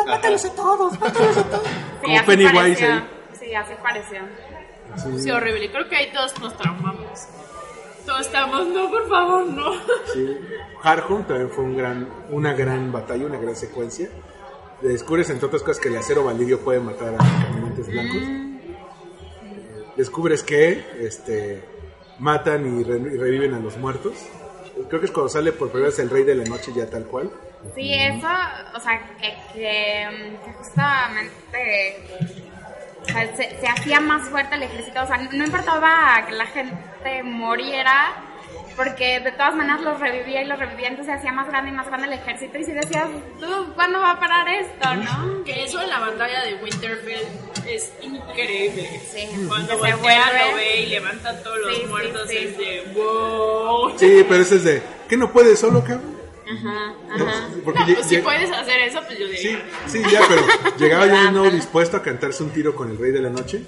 Mátalos 0.07 0.45
a 0.45 0.55
todos. 0.55 0.93
Sí, 0.93 0.99
como 2.03 2.17
así 2.17 2.27
Pennywise 2.27 2.55
pareció. 2.55 2.93
ahí. 2.93 3.03
Sí, 3.39 3.55
así 3.55 3.73
pareció. 3.83 4.21
Sí, 5.19 5.31
horrible. 5.31 5.71
Creo 5.71 5.89
que 5.89 5.97
ahí 5.97 6.13
todos 6.13 6.39
nos 6.41 6.57
traumamos. 6.57 7.29
Todos 8.07 8.21
estamos, 8.23 8.67
no, 8.69 8.89
por 8.89 9.09
favor, 9.09 9.47
no. 9.47 9.75
Sí. 10.15 10.39
Harhorn 10.83 11.25
también 11.27 11.51
fue 11.51 11.65
un 11.65 11.77
gran, 11.77 12.09
una 12.31 12.55
gran 12.55 12.93
batalla, 12.93 13.27
una 13.27 13.39
gran 13.39 13.57
secuencia. 13.57 14.09
Descubres, 14.81 15.29
entre 15.31 15.47
otras 15.47 15.63
cosas, 15.63 15.81
que 15.81 15.89
el 15.89 15.97
acero 15.97 16.23
valirio 16.25 16.61
puede 16.61 16.79
matar 16.81 17.15
a 17.15 17.19
caminantes 17.19 17.89
blancos. 17.89 18.23
Descubres 19.97 20.43
que 20.43 20.85
este, 21.01 21.65
matan 22.19 22.81
y, 22.81 22.85
re- 22.85 22.99
y 22.99 23.17
reviven 23.17 23.55
a 23.55 23.59
los 23.61 23.77
muertos. 23.79 24.15
Creo 24.89 25.01
que 25.01 25.07
es 25.07 25.13
cuando 25.13 25.31
sale 25.31 25.53
por 25.53 25.71
primera 25.71 25.89
vez 25.89 25.99
el 25.99 26.11
rey 26.11 26.23
de 26.25 26.35
la 26.35 26.45
noche 26.45 26.71
ya 26.75 26.89
tal 26.89 27.05
cual. 27.07 27.31
Sí, 27.75 27.95
eso, 27.95 28.29
o 28.77 28.81
sea, 28.81 29.17
que, 29.19 29.35
que, 29.55 30.07
mm, 30.11 30.45
que 30.45 30.53
justamente 30.53 32.07
o 33.09 33.13
sea, 33.13 33.37
se, 33.37 33.61
se 33.61 33.67
hacía 33.69 34.01
más 34.01 34.29
fuerte 34.29 34.55
el 34.57 34.63
ejército, 34.65 35.03
o 35.03 35.07
sea, 35.07 35.17
no 35.19 35.45
importaba 35.45 36.25
que 36.27 36.33
la 36.33 36.47
gente 36.47 37.23
muriera, 37.23 38.15
porque 38.77 39.21
de 39.21 39.33
todas 39.33 39.55
maneras 39.55 39.81
los 39.81 39.99
revivía 40.01 40.43
y 40.43 40.47
los 40.47 40.59
revivía, 40.59 40.89
entonces 40.89 41.13
se 41.15 41.19
hacía 41.19 41.33
más 41.33 41.49
grande 41.49 41.71
y 41.71 41.75
más 41.75 41.87
grande 41.87 42.09
el 42.09 42.13
ejército 42.15 42.59
y 42.59 42.65
si 42.65 42.73
decías, 42.73 43.07
tú, 43.41 43.73
¿cuándo 43.75 44.01
va 44.01 44.11
a 44.13 44.21
parar 44.21 44.47
esto, 44.49 44.95
no? 44.97 45.45
Que 45.45 45.65
eso 45.65 45.81
en 45.81 45.89
la 45.89 45.99
batalla 46.01 46.43
de 46.45 46.57
Winterfell 46.57 47.27
es 47.67 47.93
increíble. 48.03 49.01
Sí, 49.11 49.29
Cuando 49.49 49.79
voltea, 49.79 49.97
vuelve- 49.97 50.51
lo 50.51 50.57
ve 50.57 50.81
y 50.83 50.87
levanta 50.87 51.43
todos 51.43 51.59
los 51.59 51.75
Sí, 51.77 51.83
muertos, 51.89 52.29
sí. 52.29 52.37
es 52.37 52.59
de 52.59 52.93
wow. 52.95 53.99
Sí, 53.99 54.27
pero 54.29 54.43
ese 54.43 54.57
es 54.57 54.65
de, 54.65 54.83
¿qué 55.09 55.17
no 55.17 55.33
puedes 55.33 55.59
solo, 55.59 55.81
cabrón? 55.83 56.16
Ajá, 56.49 56.95
ajá. 57.11 57.49
Porque 57.65 57.81
No, 57.81 57.87
lle- 57.87 57.95
pues 57.95 58.07
si 58.07 58.19
puedes 58.19 58.51
hacer 58.53 58.81
eso, 58.83 59.01
pues 59.07 59.19
yo 59.19 59.27
Sí, 59.29 59.33
diría. 59.49 59.63
sí, 59.87 60.03
ya, 60.11 60.21
pero 60.29 60.43
llegaba 60.79 61.07
yo 61.07 61.31
no 61.33 61.51
dispuesto 61.51 61.97
a 61.97 62.03
cantarse 62.03 62.43
un 62.43 62.51
tiro 62.51 62.75
con 62.75 62.91
el 62.91 62.99
rey 62.99 63.11
de 63.13 63.21
la 63.21 63.31
noche. 63.31 63.63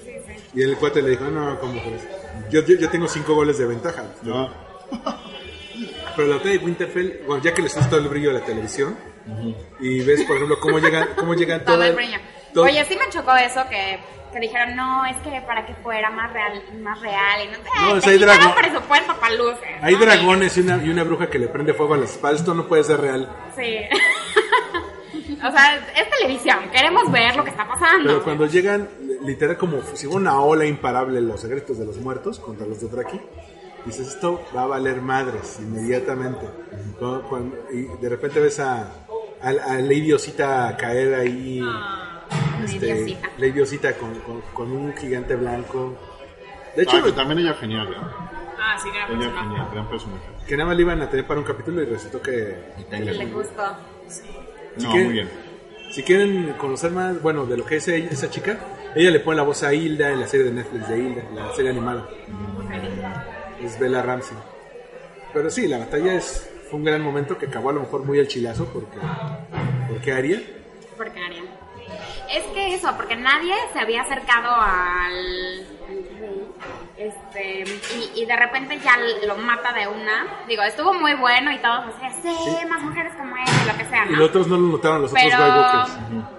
Y 0.54 0.62
el 0.62 0.76
cuate 0.76 1.02
le 1.02 1.10
dijo, 1.10 1.24
no, 1.24 1.58
¿cómo 1.60 1.80
crees? 1.80 2.02
Yo, 2.50 2.64
yo, 2.64 2.76
yo 2.78 2.88
tengo 2.88 3.06
cinco 3.08 3.34
goles 3.34 3.58
de 3.58 3.66
ventaja. 3.66 4.04
No. 4.22 4.48
Pero 6.16 6.28
la 6.28 6.36
batalla 6.36 6.58
de 6.58 6.64
Winterfell, 6.64 7.20
bueno, 7.26 7.42
ya 7.42 7.54
que 7.54 7.62
les 7.62 7.74
gusta 7.76 7.96
el 7.96 8.08
brillo 8.08 8.32
de 8.32 8.40
la 8.40 8.44
televisión, 8.44 8.96
y 9.78 10.00
ves, 10.00 10.22
por 10.24 10.36
ejemplo, 10.36 10.58
cómo 10.58 10.78
llegan, 10.78 11.08
cómo 11.16 11.34
llegan 11.34 11.64
todo 11.64 11.82
el 11.84 11.94
brillo. 11.94 12.18
todo- 12.54 12.64
Oye, 12.64 12.84
sí 12.86 12.96
me 12.96 13.08
chocó 13.10 13.36
eso 13.36 13.60
que, 13.68 13.98
que 14.32 14.40
dijeron, 14.40 14.76
no, 14.76 15.04
es 15.06 15.16
que 15.18 15.40
para 15.46 15.64
que 15.66 15.74
fuera 15.76 16.10
más 16.10 16.32
real, 16.32 16.62
más 16.80 17.00
real 17.00 17.40
y 17.44 17.48
no 17.82 17.88
No, 17.90 17.96
es 17.96 18.04
te 18.04 18.10
hay 18.10 18.18
quitaron 18.18 18.40
dragón- 18.42 18.54
presupuesto 18.56 19.16
para 19.20 19.34
luces. 19.34 19.68
hay 19.82 19.94
¿no? 19.94 20.00
dragones 20.00 20.56
y 20.56 20.60
una, 20.60 20.84
y 20.84 20.90
una 20.90 21.04
bruja 21.04 21.28
que 21.28 21.38
le 21.38 21.48
prende 21.48 21.74
fuego 21.74 21.94
a 21.94 21.96
las 21.98 22.10
espaldas, 22.12 22.40
esto 22.40 22.54
no 22.54 22.66
puede 22.66 22.84
ser 22.84 23.00
real. 23.00 23.28
Sí. 23.56 23.78
o 25.46 25.50
sea, 25.50 25.76
es 25.96 26.10
televisión, 26.18 26.58
queremos 26.72 27.10
ver 27.10 27.36
lo 27.36 27.44
que 27.44 27.50
está 27.50 27.66
pasando. 27.66 28.04
Pero 28.06 28.24
cuando 28.24 28.46
llegan, 28.46 28.88
literal, 29.24 29.56
como 29.56 29.80
si 29.94 30.06
fuera 30.06 30.20
una 30.20 30.40
ola 30.40 30.64
imparable 30.64 31.20
los 31.20 31.40
secretos 31.40 31.78
de 31.78 31.86
los 31.86 31.96
muertos 31.98 32.38
contra 32.38 32.66
los 32.66 32.80
de 32.80 32.88
Draki, 32.88 33.20
dices, 33.84 34.08
esto 34.08 34.44
va 34.56 34.62
a 34.62 34.66
valer 34.66 35.00
madres 35.00 35.58
inmediatamente. 35.60 36.46
Cuando- 36.98 37.22
cuando- 37.28 37.56
y 37.72 37.82
de 38.00 38.08
repente 38.08 38.40
ves 38.40 38.60
a, 38.60 38.82
a, 39.40 39.48
a 39.48 39.74
Lady 39.76 40.12
Osita 40.12 40.76
caer 40.76 41.14
ahí. 41.14 41.62
Este, 42.64 43.18
Lady 43.38 43.60
Osita. 43.60 43.92
Con, 43.94 44.14
con, 44.20 44.40
con 44.54 44.72
un 44.72 44.94
gigante 44.96 45.36
blanco. 45.36 45.96
De 46.76 46.82
hecho, 46.82 46.98
Ah, 46.98 47.02
que 47.04 47.12
también 47.12 47.40
ella 47.40 47.54
genial, 47.54 47.88
¿eh? 47.88 47.96
Ah, 48.60 48.76
sí, 48.80 48.88
gran 48.90 49.10
Ella 49.10 49.18
personaje. 49.20 49.48
genial, 49.48 49.68
gran 49.72 49.88
personaje. 49.88 50.22
que 50.46 50.56
nada 50.56 50.66
más 50.68 50.76
le 50.76 50.82
iban 50.82 51.02
a 51.02 51.08
tener 51.10 51.26
para 51.26 51.40
un 51.40 51.46
capítulo 51.46 51.82
y 51.82 51.86
resultó 51.86 52.20
que... 52.20 52.56
Le 52.90 53.26
gustó. 53.26 53.62
No, 54.82 54.92
que- 54.92 55.04
muy 55.04 55.12
bien. 55.12 55.28
Si 55.90 56.02
quieren 56.02 56.52
conocer 56.58 56.90
más, 56.90 57.20
bueno, 57.22 57.46
de 57.46 57.56
lo 57.56 57.64
que 57.64 57.76
es 57.76 57.88
ella- 57.88 58.10
esa 58.10 58.28
chica, 58.30 58.58
ella 58.94 59.10
le 59.10 59.20
pone 59.20 59.36
la 59.38 59.42
voz 59.42 59.62
a 59.62 59.72
Hilda 59.72 60.10
en 60.12 60.20
la 60.20 60.26
serie 60.26 60.46
de 60.46 60.52
Netflix 60.52 60.88
de 60.88 60.98
Hilda, 60.98 61.22
la 61.34 61.52
serie 61.54 61.70
animada. 61.70 62.08
Es 63.62 63.78
Bella 63.78 64.02
Ramsey. 64.02 64.36
Pero 65.32 65.50
sí, 65.50 65.66
la 65.66 65.78
batalla 65.78 66.14
es, 66.14 66.48
fue 66.68 66.78
un 66.78 66.84
gran 66.84 67.00
momento 67.02 67.38
que 67.38 67.46
acabó 67.46 67.70
a 67.70 67.72
lo 67.72 67.80
mejor 67.80 68.04
muy 68.04 68.18
al 68.20 68.28
chilazo 68.28 68.66
porque, 68.66 68.98
porque 69.88 70.12
Aria. 70.12 70.42
Porque 70.96 71.18
Ariel. 71.24 71.47
Es 72.30 72.44
que 72.54 72.74
eso, 72.74 72.94
porque 72.96 73.16
nadie 73.16 73.54
se 73.72 73.78
había 73.80 74.02
acercado 74.02 74.54
al. 74.54 75.66
Este. 76.96 77.64
Y, 78.14 78.22
y 78.22 78.26
de 78.26 78.36
repente 78.36 78.78
ya 78.80 78.96
lo 79.26 79.36
mata 79.36 79.72
de 79.72 79.86
una. 79.86 80.26
Digo, 80.48 80.62
estuvo 80.62 80.92
muy 80.94 81.14
bueno 81.14 81.52
y 81.52 81.58
todos 81.58 81.84
así, 82.02 82.28
sí, 82.44 82.66
más 82.68 82.82
mujeres 82.82 83.12
como 83.14 83.36
él, 83.36 83.44
y 83.64 83.66
lo 83.70 83.78
que 83.78 83.84
sea, 83.84 84.04
Y 84.06 84.10
¿no? 84.10 84.18
los 84.18 84.28
otros 84.30 84.48
no 84.48 84.56
lo 84.56 84.68
notaron, 84.72 85.02
los 85.02 85.12
Pero- 85.12 85.36
otros 85.36 85.90
Walkers. 85.90 86.34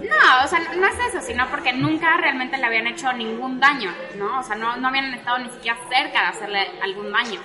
No, 0.00 0.44
o 0.44 0.48
sea, 0.48 0.58
no 0.76 0.86
es 0.88 0.98
eso, 1.08 1.20
sino 1.20 1.46
porque 1.48 1.72
nunca 1.72 2.16
realmente 2.16 2.56
le 2.58 2.66
habían 2.66 2.86
hecho 2.88 3.12
ningún 3.12 3.60
daño, 3.60 3.92
¿no? 4.16 4.40
O 4.40 4.42
sea, 4.42 4.56
no, 4.56 4.76
no 4.76 4.88
habían 4.88 5.14
estado 5.14 5.38
ni 5.38 5.48
siquiera 5.50 5.78
cerca 5.88 6.22
de 6.22 6.26
hacerle 6.26 6.68
algún 6.82 7.12
daño. 7.12 7.40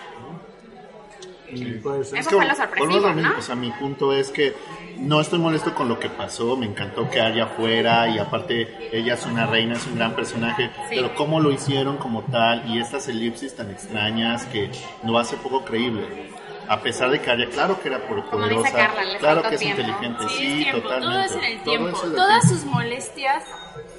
Ser. 1.56 2.20
Eso 2.20 2.30
que 2.30 2.36
fue 2.36 2.46
lo 2.46 2.56
sorpresivo, 2.56 3.10
¿no? 3.14 3.38
O 3.38 3.42
sea, 3.42 3.56
mi 3.56 3.72
punto 3.72 4.14
es 4.14 4.30
que 4.30 4.54
no 4.98 5.20
estoy 5.22 5.40
molesto 5.40 5.74
con 5.76 5.88
lo 5.90 6.00
que 6.00 6.10
pasó, 6.10 6.56
me 6.56 6.66
encantó 6.66 7.10
que 7.10 7.20
Arya 7.22 7.48
fuera 7.48 8.08
y 8.10 8.18
aparte 8.20 8.90
ella 8.92 9.16
es 9.16 9.26
una 9.26 9.46
reina, 9.46 9.76
es 9.76 9.86
un 9.88 9.96
gran 9.96 10.16
personaje, 10.16 10.70
Sí. 10.90 10.96
pero 10.96 11.14
cómo 11.16 11.40
lo 11.40 11.52
hicieron 11.52 11.98
como 11.98 12.22
tal 12.24 12.70
y 12.70 12.80
estas 12.80 13.08
elipsis 13.08 13.56
tan 13.56 13.72
extrañas 13.72 14.46
que 14.46 14.72
lo 15.04 15.18
hace 15.18 15.36
poco 15.38 15.64
creíble. 15.66 16.34
A 16.68 16.82
pesar 16.82 17.12
de 17.12 17.22
que 17.22 17.30
Arya, 17.30 17.48
claro 17.50 17.80
que 17.80 17.90
era 17.90 18.00
por 18.08 18.24
poderosa, 18.26 18.72
Carla, 18.72 19.18
claro 19.20 19.44
que 19.44 19.56
es 19.56 19.62
tiempo. 19.62 19.82
inteligente, 19.82 20.24
Sí, 20.30 20.36
sí, 20.38 20.64
es 20.68 20.72
totalmente. 20.72 21.06
todo 21.08 21.20
es 21.22 21.32
en 21.34 21.44
el 21.44 21.64
tiempo. 21.64 21.90
Todas 22.02 22.42
tiempo. 22.42 22.48
sus 22.62 22.66
molestias 22.66 23.44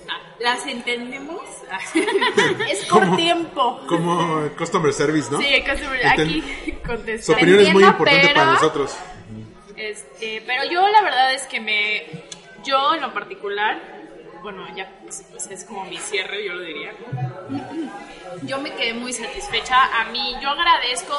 ah, 0.08 0.32
las 0.40 0.66
entendemos. 0.66 1.42
es 2.70 2.84
por 2.86 3.16
tiempo. 3.16 3.80
Como 3.88 4.48
customer 4.58 4.92
service, 4.92 5.30
¿no? 5.30 5.38
Sí, 5.38 5.46
customer- 5.64 6.00
Enten- 6.02 6.10
aquí 6.42 6.75
Su 6.86 6.92
contestar. 6.92 7.36
opinión 7.36 7.60
es 7.60 7.72
muy 7.72 7.84
importante 7.84 8.20
pero- 8.28 8.34
para 8.34 8.52
nosotros. 8.52 8.96
Este, 9.76 10.42
pero 10.46 10.64
yo 10.70 10.86
la 10.88 11.02
verdad 11.02 11.34
es 11.34 11.42
que 11.42 11.60
me, 11.60 12.06
yo 12.64 12.94
en 12.94 13.02
lo 13.02 13.12
particular, 13.12 13.78
bueno, 14.42 14.64
ya 14.74 14.90
pues, 15.02 15.24
es 15.50 15.64
como 15.64 15.84
mi 15.84 15.98
cierre, 15.98 16.44
yo 16.44 16.54
lo 16.54 16.62
diría. 16.62 16.92
Yo 18.42 18.58
me 18.58 18.72
quedé 18.74 18.94
muy 18.94 19.12
satisfecha. 19.12 20.00
A 20.00 20.04
mí, 20.10 20.34
yo 20.42 20.48
agradezco 20.50 21.14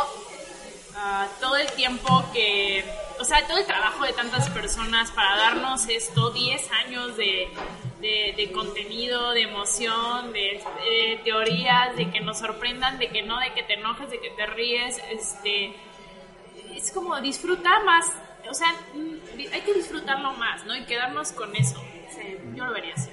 ah, 0.95 1.27
todo 1.39 1.55
el 1.57 1.71
tiempo 1.73 2.25
que, 2.33 2.83
o 3.19 3.23
sea, 3.23 3.45
todo 3.47 3.57
el 3.57 3.65
trabajo 3.65 4.05
de 4.05 4.13
tantas 4.13 4.49
personas 4.49 5.11
para 5.11 5.35
darnos 5.37 5.87
esto, 5.87 6.31
10 6.31 6.71
años 6.85 7.15
de, 7.17 7.49
de, 8.01 8.33
de 8.37 8.51
contenido, 8.51 9.31
de 9.31 9.43
emoción, 9.43 10.31
de, 10.33 10.61
de 10.83 11.19
teorías, 11.23 11.95
de 11.95 12.11
que 12.11 12.19
nos 12.21 12.39
sorprendan, 12.39 12.99
de 12.99 13.09
que 13.09 13.23
no, 13.23 13.39
de 13.39 13.53
que 13.53 13.63
te 13.63 13.73
enojes, 13.73 14.09
de 14.09 14.19
que 14.19 14.29
te 14.31 14.45
ríes, 14.45 14.99
este 15.11 15.73
es 16.75 16.91
como 16.91 17.19
disfrutar 17.21 17.83
más, 17.85 18.05
o 18.49 18.53
sea, 18.53 18.67
mm, 18.93 19.53
hay 19.53 19.61
que 19.61 19.73
disfrutarlo 19.73 20.33
más, 20.33 20.65
¿no? 20.65 20.75
Y 20.75 20.85
quedarnos 20.85 21.31
con 21.31 21.55
eso. 21.55 21.81
Sí, 22.09 22.37
yo 22.55 22.65
lo 22.65 22.73
vería 22.73 22.93
así. 22.95 23.09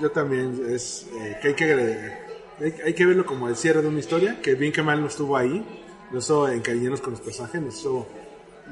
Yo 0.00 0.10
también, 0.10 0.60
es 0.70 1.08
eh, 1.14 1.38
que 1.40 1.48
hay 1.48 1.54
que 1.54 2.24
hay, 2.60 2.74
hay 2.84 2.94
que 2.94 3.06
verlo 3.06 3.26
como 3.26 3.48
el 3.48 3.56
cierre 3.56 3.82
de 3.82 3.88
una 3.88 4.00
historia, 4.00 4.40
que 4.40 4.54
bien 4.54 4.72
que 4.72 4.82
mal 4.82 5.00
no 5.00 5.08
estuvo 5.08 5.36
ahí, 5.36 5.64
nos 6.10 6.24
hizo 6.24 6.48
encariñarnos 6.48 7.00
con 7.00 7.12
los 7.12 7.20
personajes, 7.20 7.62
hizo 7.68 8.06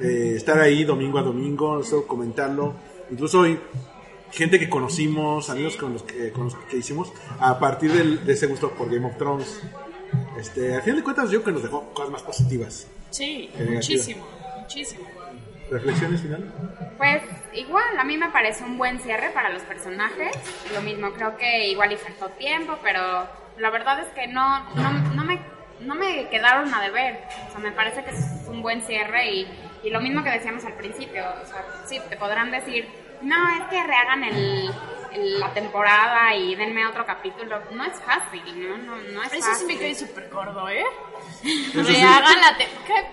eh, 0.01 0.35
estar 0.37 0.59
ahí 0.59 0.85
domingo 0.85 1.19
a 1.19 1.23
domingo, 1.23 1.81
hizo 1.81 2.07
comentarlo, 2.07 2.75
incluso 3.11 3.43
hay 3.43 3.59
gente 4.33 4.59
que 4.59 4.69
conocimos, 4.69 5.51
amigos 5.51 5.77
con 5.77 5.93
los 5.93 6.03
que, 6.03 6.31
con 6.33 6.45
los 6.45 6.55
que 6.57 6.79
hicimos, 6.79 7.13
a 7.39 7.59
partir 7.59 7.93
del- 7.93 8.25
de 8.25 8.33
ese 8.33 8.47
gusto 8.47 8.71
por 8.71 8.91
Game 8.93 9.07
of 9.07 9.17
Thrones. 9.17 9.61
Este, 10.39 10.75
al 10.75 10.83
final 10.83 10.97
de 10.99 11.05
cuentas, 11.05 11.31
yo 11.31 11.43
creo 11.43 11.55
que 11.57 11.61
nos 11.61 11.63
dejó 11.63 11.93
cosas 11.95 12.11
más 12.11 12.23
positivas. 12.23 12.87
Sí, 13.11 13.49
negativo. 13.55 13.75
muchísimo, 13.75 14.29
muchísimo. 14.61 15.07
¿Reflexiones 15.71 16.21
final? 16.21 16.53
Pues 16.99 17.23
igual, 17.55 17.97
a 17.99 18.05
mí 18.05 18.17
me 18.19 18.29
parece 18.31 18.63
un 18.65 18.77
buen 18.77 18.99
cierre 19.01 19.31
para 19.31 19.49
los 19.51 19.63
personajes. 19.63 20.37
Lo 20.75 20.83
mismo, 20.83 21.13
creo 21.13 21.37
que 21.37 21.69
igual 21.69 21.93
y 21.93 21.97
faltó 21.97 22.29
tiempo, 22.31 22.79
pero 22.83 23.27
la 23.59 23.71
verdad 23.71 24.01
es 24.01 24.09
que 24.09 24.27
no, 24.27 24.69
no, 24.75 24.93
no 25.15 25.25
me, 25.25 25.41
no 25.81 25.95
me 25.95 26.29
quedaron 26.29 26.73
a 26.75 26.83
deber. 26.83 27.21
O 27.49 27.53
sea, 27.53 27.61
me 27.61 27.73
parece 27.73 28.05
que 28.05 28.11
es 28.11 28.19
un 28.49 28.61
buen 28.61 28.83
cierre 28.83 29.31
y, 29.33 29.47
y 29.85 29.91
lo 29.91 30.01
mismo 30.03 30.23
que 30.23 30.31
decíamos 30.31 30.63
al 30.67 30.75
principio. 30.75 31.25
O 31.43 31.47
sea, 31.47 31.65
sí, 31.87 31.99
te 32.11 32.17
podrán 32.19 32.51
decir, 32.51 32.87
no, 33.23 33.49
es 33.49 33.65
que 33.71 33.83
rehagan 33.83 34.25
el, 34.25 34.71
el- 35.13 35.41
la 35.41 35.53
temporada 35.53 36.35
y 36.35 36.55
denme 36.55 36.87
otro 36.87 37.05
capítulo. 37.07 37.61
No 37.73 37.85
es 37.85 37.95
fácil, 38.01 38.43
¿no? 38.69 38.77
No, 38.79 38.97
no 38.97 39.23
es 39.23 39.33
Eso 39.33 39.43
sí 39.43 39.51
fácil. 39.51 39.67
me 39.67 39.79
quedé 39.79 39.95
súper 39.95 40.29
gordo, 40.31 40.69
¿eh? 40.69 40.85
Eso 41.45 41.79
Me 41.83 41.85
sí. 41.85 42.01
hagan 42.03 42.41
la 42.41 42.57
te- 42.57 42.69
¿qué? 42.87 43.07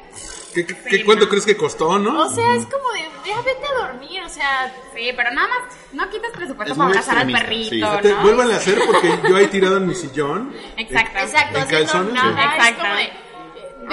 ¿Qué, 0.53 0.65
qué- 0.65 0.76
qué- 0.90 1.06
cuánto 1.06 1.30
crees 1.30 1.45
que 1.45 1.56
costó, 1.56 1.99
no? 1.99 2.23
O 2.23 2.30
sea, 2.30 2.56
es 2.56 2.65
como 2.65 2.90
de, 2.94 3.02
ya 3.23 3.40
vete 3.41 3.65
a 3.68 3.88
dormir, 3.88 4.23
o 4.23 4.30
sea, 4.30 4.73
Sí, 4.95 5.11
pero 5.15 5.30
nada 5.31 5.48
más, 5.48 5.60
no 5.94 6.10
quitas 6.10 6.31
presupuesto 6.31 6.73
Es 6.73 6.77
para 6.77 6.90
abrazar 6.90 7.18
al 7.19 7.31
perrito, 7.31 7.69
sí. 7.69 8.02
Te- 8.02 8.10
¿no? 8.14 8.22
Vuelvan 8.22 8.52
a 8.52 8.56
hacer 8.56 8.80
porque 8.86 9.19
yo 9.30 9.38
he 9.38 9.48
tirado 9.48 9.77
en 9.77 9.88
mi 9.88 9.94
sillón. 9.95 10.53
Exacto. 10.77 11.19
exacto, 11.19 11.60
¿En 11.60 11.68
calzones? 11.68 12.14
nada, 12.14 12.45
es 12.45 12.53
Exacto. 12.57 12.81
como 12.81 12.94
de, 12.95 13.10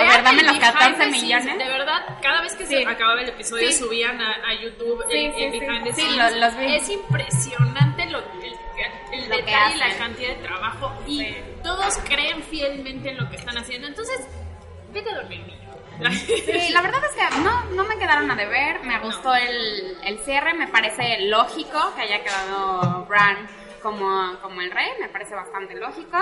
A 0.02 0.12
ver, 0.14 0.22
dame 0.24 0.40
el 0.40 0.46
los 0.46 0.58
behind 0.58 0.72
14 0.74 0.90
the 0.96 1.04
scenes, 1.04 1.22
millones. 1.22 1.58
De 1.58 1.64
verdad, 1.68 2.18
cada 2.22 2.40
vez 2.42 2.54
que 2.56 2.66
Sí. 2.66 2.76
se 2.76 2.86
acababa 2.88 3.20
el 3.22 3.28
episodio 3.28 3.68
Sí. 3.70 3.78
subían 3.78 4.20
a, 4.20 4.32
a 4.48 4.54
YouTube 4.54 5.04
Sí, 5.10 5.16
el, 5.18 5.34
sí, 5.34 5.42
el 5.42 5.52
sí. 5.52 5.60
behind 5.60 5.84
the 5.84 5.92
scenes. 5.94 6.16
lo- 6.32 6.40
los 6.40 6.56
vi. 6.58 6.74
Es 6.76 6.88
impresionante 6.90 8.06
lo, 8.06 8.18
el, 8.18 8.54
el 9.12 9.28
Lo 9.28 9.36
detalle 9.36 9.74
y 9.74 9.78
la 9.78 9.96
cantidad 9.96 10.28
de 10.30 10.42
trabajo 10.42 10.92
y 11.06 11.34
todos 11.62 11.96
creen 12.08 12.42
fielmente 12.42 13.10
en 13.10 13.16
lo 13.18 13.28
que 13.30 13.36
están 13.36 13.56
haciendo. 13.58 13.86
Entonces, 13.88 14.20
vete 14.92 15.10
a 15.10 15.14
dormir, 15.16 15.40
niño. 15.46 15.56
Sí, 16.12 16.70
la 16.72 16.82
verdad 16.82 17.00
es 17.06 17.12
que 17.12 17.38
no, 17.40 17.64
no 17.70 17.84
me 17.84 17.96
quedaron 17.96 18.30
a 18.30 18.34
deber, 18.36 18.82
me 18.84 18.98
gustó 19.00 19.34
el, 19.34 19.96
el 20.04 20.18
cierre, 20.18 20.52
me 20.52 20.68
parece 20.68 21.20
lógico 21.22 21.94
que 21.96 22.02
haya 22.02 22.22
quedado 22.22 23.06
Bran 23.08 23.48
como, 23.82 24.38
como 24.42 24.60
el 24.60 24.70
rey, 24.70 24.88
me 25.00 25.08
parece 25.08 25.34
bastante 25.34 25.74
lógico. 25.74 26.18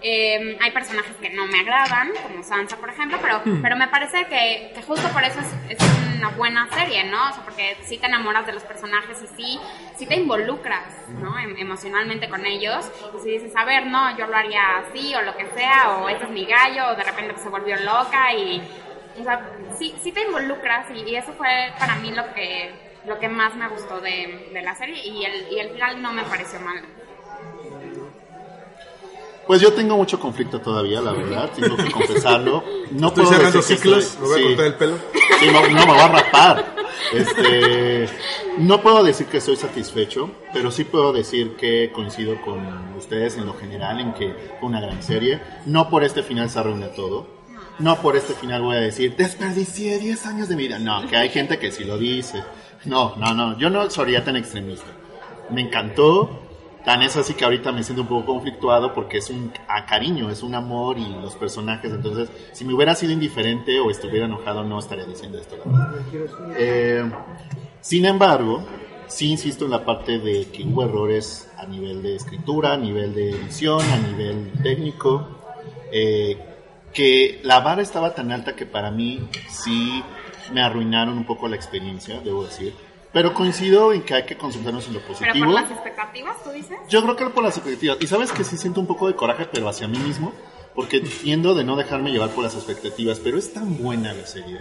Eh, 0.00 0.58
hay 0.60 0.70
personajes 0.70 1.16
que 1.16 1.30
no 1.30 1.46
me 1.46 1.60
agradan, 1.60 2.12
como 2.22 2.42
Sansa, 2.42 2.76
por 2.76 2.90
ejemplo, 2.90 3.18
pero, 3.20 3.42
pero 3.62 3.76
me 3.76 3.88
parece 3.88 4.26
que, 4.26 4.72
que 4.74 4.82
justo 4.82 5.08
por 5.08 5.22
eso 5.24 5.40
es, 5.40 5.78
es 5.78 5.88
una 6.16 6.28
buena 6.30 6.68
serie, 6.72 7.04
¿no? 7.04 7.30
O 7.30 7.32
sea, 7.32 7.44
porque 7.44 7.76
sí 7.82 7.98
te 7.98 8.06
enamoras 8.06 8.46
de 8.46 8.52
los 8.52 8.62
personajes 8.64 9.18
y 9.22 9.26
sí, 9.36 9.60
sí 9.96 10.06
te 10.06 10.16
involucras, 10.16 11.08
¿no? 11.20 11.38
Em- 11.38 11.56
emocionalmente 11.58 12.28
con 12.28 12.44
ellos. 12.46 12.90
Y 13.16 13.22
si 13.22 13.30
dices, 13.30 13.52
a 13.56 13.64
ver, 13.64 13.86
no, 13.86 14.16
yo 14.16 14.26
lo 14.26 14.36
haría 14.36 14.78
así 14.78 15.14
o 15.14 15.22
lo 15.22 15.36
que 15.36 15.46
sea, 15.46 15.98
o 15.98 16.08
este 16.08 16.24
es 16.24 16.30
mi 16.30 16.44
gallo, 16.44 16.88
o 16.88 16.94
de 16.96 17.04
repente 17.04 17.38
se 17.38 17.48
volvió 17.48 17.76
loca 17.76 18.32
y... 18.34 18.62
O 19.16 19.22
sea, 19.22 19.48
sí, 19.78 19.94
sí 20.02 20.10
te 20.10 20.22
involucras 20.22 20.86
y, 20.90 21.08
y 21.08 21.14
eso 21.14 21.32
fue 21.34 21.72
para 21.78 21.94
mí 21.96 22.10
lo 22.10 22.34
que, 22.34 22.74
lo 23.06 23.18
que 23.18 23.28
más 23.28 23.54
me 23.56 23.68
gustó 23.68 24.00
de, 24.00 24.50
de 24.52 24.62
la 24.62 24.74
serie 24.74 25.04
y 25.06 25.24
el, 25.24 25.52
y 25.52 25.58
el 25.60 25.70
final 25.70 26.00
no 26.02 26.12
me 26.12 26.22
pareció 26.24 26.58
mal. 26.60 26.82
Pues 29.46 29.60
yo 29.60 29.74
tengo 29.74 29.96
mucho 29.98 30.18
conflicto 30.18 30.58
todavía, 30.60 31.02
la 31.02 31.12
verdad, 31.12 31.50
tengo 31.54 31.76
que 31.76 31.90
confesarlo. 31.90 32.64
No 32.90 33.08
Estoy 33.08 33.24
puedo 33.24 33.36
cerrando 33.36 33.58
decir 33.58 33.76
que 33.76 33.82
ciclos, 33.82 34.04
estoy- 34.04 34.20
me 34.22 34.26
voy 34.28 34.34
a 34.34 34.36
sí. 34.38 34.44
cortar 34.48 34.66
el 34.66 34.74
pelo. 34.74 34.96
Sí, 35.40 35.46
no, 35.52 35.60
no 35.68 35.86
me 35.86 35.92
voy 35.92 35.98
a 36.00 36.08
rapar. 36.08 36.74
Este, 37.12 38.08
no 38.58 38.80
puedo 38.82 39.02
decir 39.02 39.26
que 39.26 39.38
estoy 39.38 39.56
satisfecho, 39.56 40.30
pero 40.52 40.70
sí 40.70 40.84
puedo 40.84 41.12
decir 41.12 41.56
que 41.56 41.90
coincido 41.92 42.40
con 42.42 42.94
ustedes 42.96 43.36
en 43.36 43.46
lo 43.46 43.54
general 43.54 44.00
en 44.00 44.14
que 44.14 44.32
fue 44.60 44.68
una 44.68 44.80
gran 44.80 45.02
serie. 45.02 45.40
No 45.66 45.90
por 45.90 46.04
este 46.04 46.22
final 46.22 46.48
se 46.50 46.58
arruina 46.60 46.88
todo. 46.88 47.26
No 47.80 47.96
por 48.00 48.16
este 48.16 48.34
final 48.34 48.62
voy 48.62 48.76
a 48.76 48.80
decir, 48.80 49.16
desperdicié 49.16 49.98
10 49.98 50.26
años 50.26 50.48
de 50.48 50.56
mi 50.56 50.62
vida. 50.68 50.78
No, 50.78 51.06
que 51.08 51.16
hay 51.16 51.28
gente 51.30 51.58
que 51.58 51.72
sí 51.72 51.84
lo 51.84 51.98
dice. 51.98 52.42
No, 52.86 53.16
no, 53.16 53.34
no, 53.34 53.58
yo 53.58 53.70
no 53.70 53.88
sería 53.90 54.24
tan 54.24 54.36
extremista. 54.36 54.86
Me 55.50 55.62
encantó. 55.62 56.40
Tan 56.84 57.00
es 57.00 57.16
así 57.16 57.32
que 57.32 57.46
ahorita 57.46 57.72
me 57.72 57.82
siento 57.82 58.02
un 58.02 58.08
poco 58.08 58.26
conflictuado 58.26 58.92
porque 58.92 59.16
es 59.16 59.30
un 59.30 59.50
a 59.68 59.86
cariño, 59.86 60.28
es 60.28 60.42
un 60.42 60.54
amor 60.54 60.98
y 60.98 61.08
los 61.08 61.34
personajes. 61.34 61.90
Entonces, 61.90 62.28
si 62.52 62.66
me 62.66 62.74
hubiera 62.74 62.94
sido 62.94 63.12
indiferente 63.12 63.80
o 63.80 63.90
estuviera 63.90 64.26
enojado, 64.26 64.64
no 64.64 64.78
estaría 64.78 65.06
diciendo 65.06 65.38
esto. 65.38 65.56
Eh, 66.58 67.10
sin 67.80 68.04
embargo, 68.04 68.66
sí 69.06 69.30
insisto 69.30 69.64
en 69.64 69.70
la 69.70 69.84
parte 69.84 70.18
de 70.18 70.48
que 70.48 70.62
hubo 70.64 70.84
errores 70.84 71.50
a 71.56 71.64
nivel 71.64 72.02
de 72.02 72.16
escritura, 72.16 72.74
a 72.74 72.76
nivel 72.76 73.14
de 73.14 73.30
edición, 73.30 73.80
a 73.80 73.96
nivel 73.96 74.52
técnico, 74.62 75.26
eh, 75.90 76.36
que 76.92 77.40
la 77.44 77.60
vara 77.60 77.82
estaba 77.82 78.14
tan 78.14 78.30
alta 78.30 78.54
que 78.54 78.66
para 78.66 78.90
mí 78.90 79.28
sí 79.48 80.02
me 80.52 80.62
arruinaron 80.62 81.16
un 81.16 81.24
poco 81.24 81.48
la 81.48 81.56
experiencia, 81.56 82.20
debo 82.20 82.44
decir. 82.44 82.74
Pero 83.12 83.32
coincido 83.32 83.92
en 83.92 84.02
que 84.02 84.14
hay 84.14 84.24
que 84.24 84.36
concentrarnos 84.36 84.88
en 84.88 84.94
lo 84.94 85.00
Pero 85.00 85.12
positivo. 85.14 85.44
por 85.46 85.54
las 85.54 85.70
expectativas, 85.70 86.42
tú 86.42 86.50
dices. 86.50 86.76
Yo 86.88 87.02
creo 87.02 87.14
que 87.14 87.26
por 87.26 87.44
las 87.44 87.56
expectativas. 87.56 87.98
Y 88.00 88.06
sabes 88.08 88.32
que 88.32 88.42
sí 88.42 88.56
siento 88.56 88.80
un 88.80 88.88
poco 88.88 89.06
de 89.06 89.14
coraje, 89.14 89.46
pero 89.52 89.68
hacia 89.68 89.86
mí 89.86 89.98
mismo, 89.98 90.32
porque 90.74 91.00
tiendo 91.00 91.54
de 91.54 91.62
no 91.62 91.76
dejarme 91.76 92.10
llevar 92.10 92.30
por 92.30 92.42
las 92.42 92.54
expectativas. 92.56 93.20
Pero 93.20 93.38
es 93.38 93.52
tan 93.52 93.78
buena 93.80 94.12
la 94.12 94.26
serie, 94.26 94.60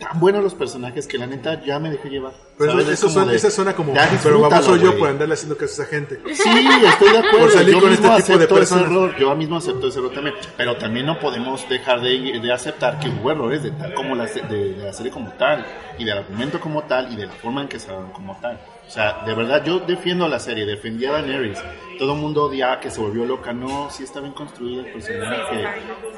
tan 0.00 0.18
buenos 0.18 0.42
los 0.42 0.54
personajes 0.54 1.06
que 1.06 1.18
la 1.18 1.26
neta 1.26 1.62
ya 1.62 1.78
me 1.78 1.90
dejé 1.90 2.08
llevar. 2.08 2.32
Pero 2.58 2.72
¿Sabes? 2.72 2.88
eso, 2.88 3.50
suena, 3.50 3.74
como. 3.76 3.94
ya 3.94 4.08
Pero 4.22 4.40
baboso 4.40 4.72
disfrútalo, 4.72 4.92
yo 4.92 4.98
por 4.98 5.08
andarle 5.08 5.34
haciendo 5.34 5.56
caso 5.56 5.82
a 5.82 5.84
esa 5.84 5.94
gente. 5.94 6.20
Sí, 6.34 6.50
estoy 6.86 7.12
de 7.12 7.18
acuerdo. 7.18 7.38
Por 7.38 7.50
salir 7.52 7.74
yo 7.74 7.80
con 7.80 7.90
mismo 7.90 8.16
este 8.16 8.22
tipo 8.22 8.38
de 8.38 8.44
acepto 8.44 8.54
ese 8.62 8.74
personas. 8.74 8.90
error. 8.90 9.16
Yo 9.18 9.36
mismo 9.36 9.56
acepto 9.56 9.88
ese 9.88 9.98
error 9.98 10.12
también. 10.12 10.34
Pero 10.56 10.76
también 10.76 11.06
no 11.06 11.18
podemos 11.20 11.68
dejar 11.68 12.00
de, 12.00 12.40
de 12.40 12.52
aceptar 12.52 12.98
que 12.98 13.08
hubo 13.08 13.30
errores 13.30 13.62
de 13.62 13.70
tal 13.72 13.94
como 13.94 14.14
la, 14.14 14.24
de, 14.26 14.74
de 14.74 14.84
la 14.84 14.92
serie 14.92 15.12
como 15.12 15.30
tal, 15.32 15.64
y 15.98 16.04
del 16.04 16.18
argumento 16.18 16.58
como 16.58 16.82
tal, 16.82 17.12
y 17.12 17.16
de 17.16 17.26
la 17.26 17.32
forma 17.32 17.62
en 17.62 17.68
que 17.68 17.78
se 17.78 17.88
como 18.14 18.36
tal. 18.40 18.58
O 18.90 18.92
sea, 18.92 19.22
de 19.24 19.34
verdad, 19.34 19.64
yo 19.64 19.78
defiendo 19.78 20.26
la 20.26 20.40
serie, 20.40 20.66
defendí 20.66 21.06
a 21.06 21.12
Daenerys. 21.12 21.62
Todo 21.96 22.14
el 22.14 22.18
mundo 22.18 22.46
odia 22.46 22.80
que 22.80 22.90
se 22.90 23.00
volvió 23.00 23.24
loca. 23.24 23.52
No, 23.52 23.88
sí 23.88 24.02
está 24.02 24.18
bien 24.18 24.32
construido 24.32 24.84
el 24.84 24.92
personaje. 24.92 25.64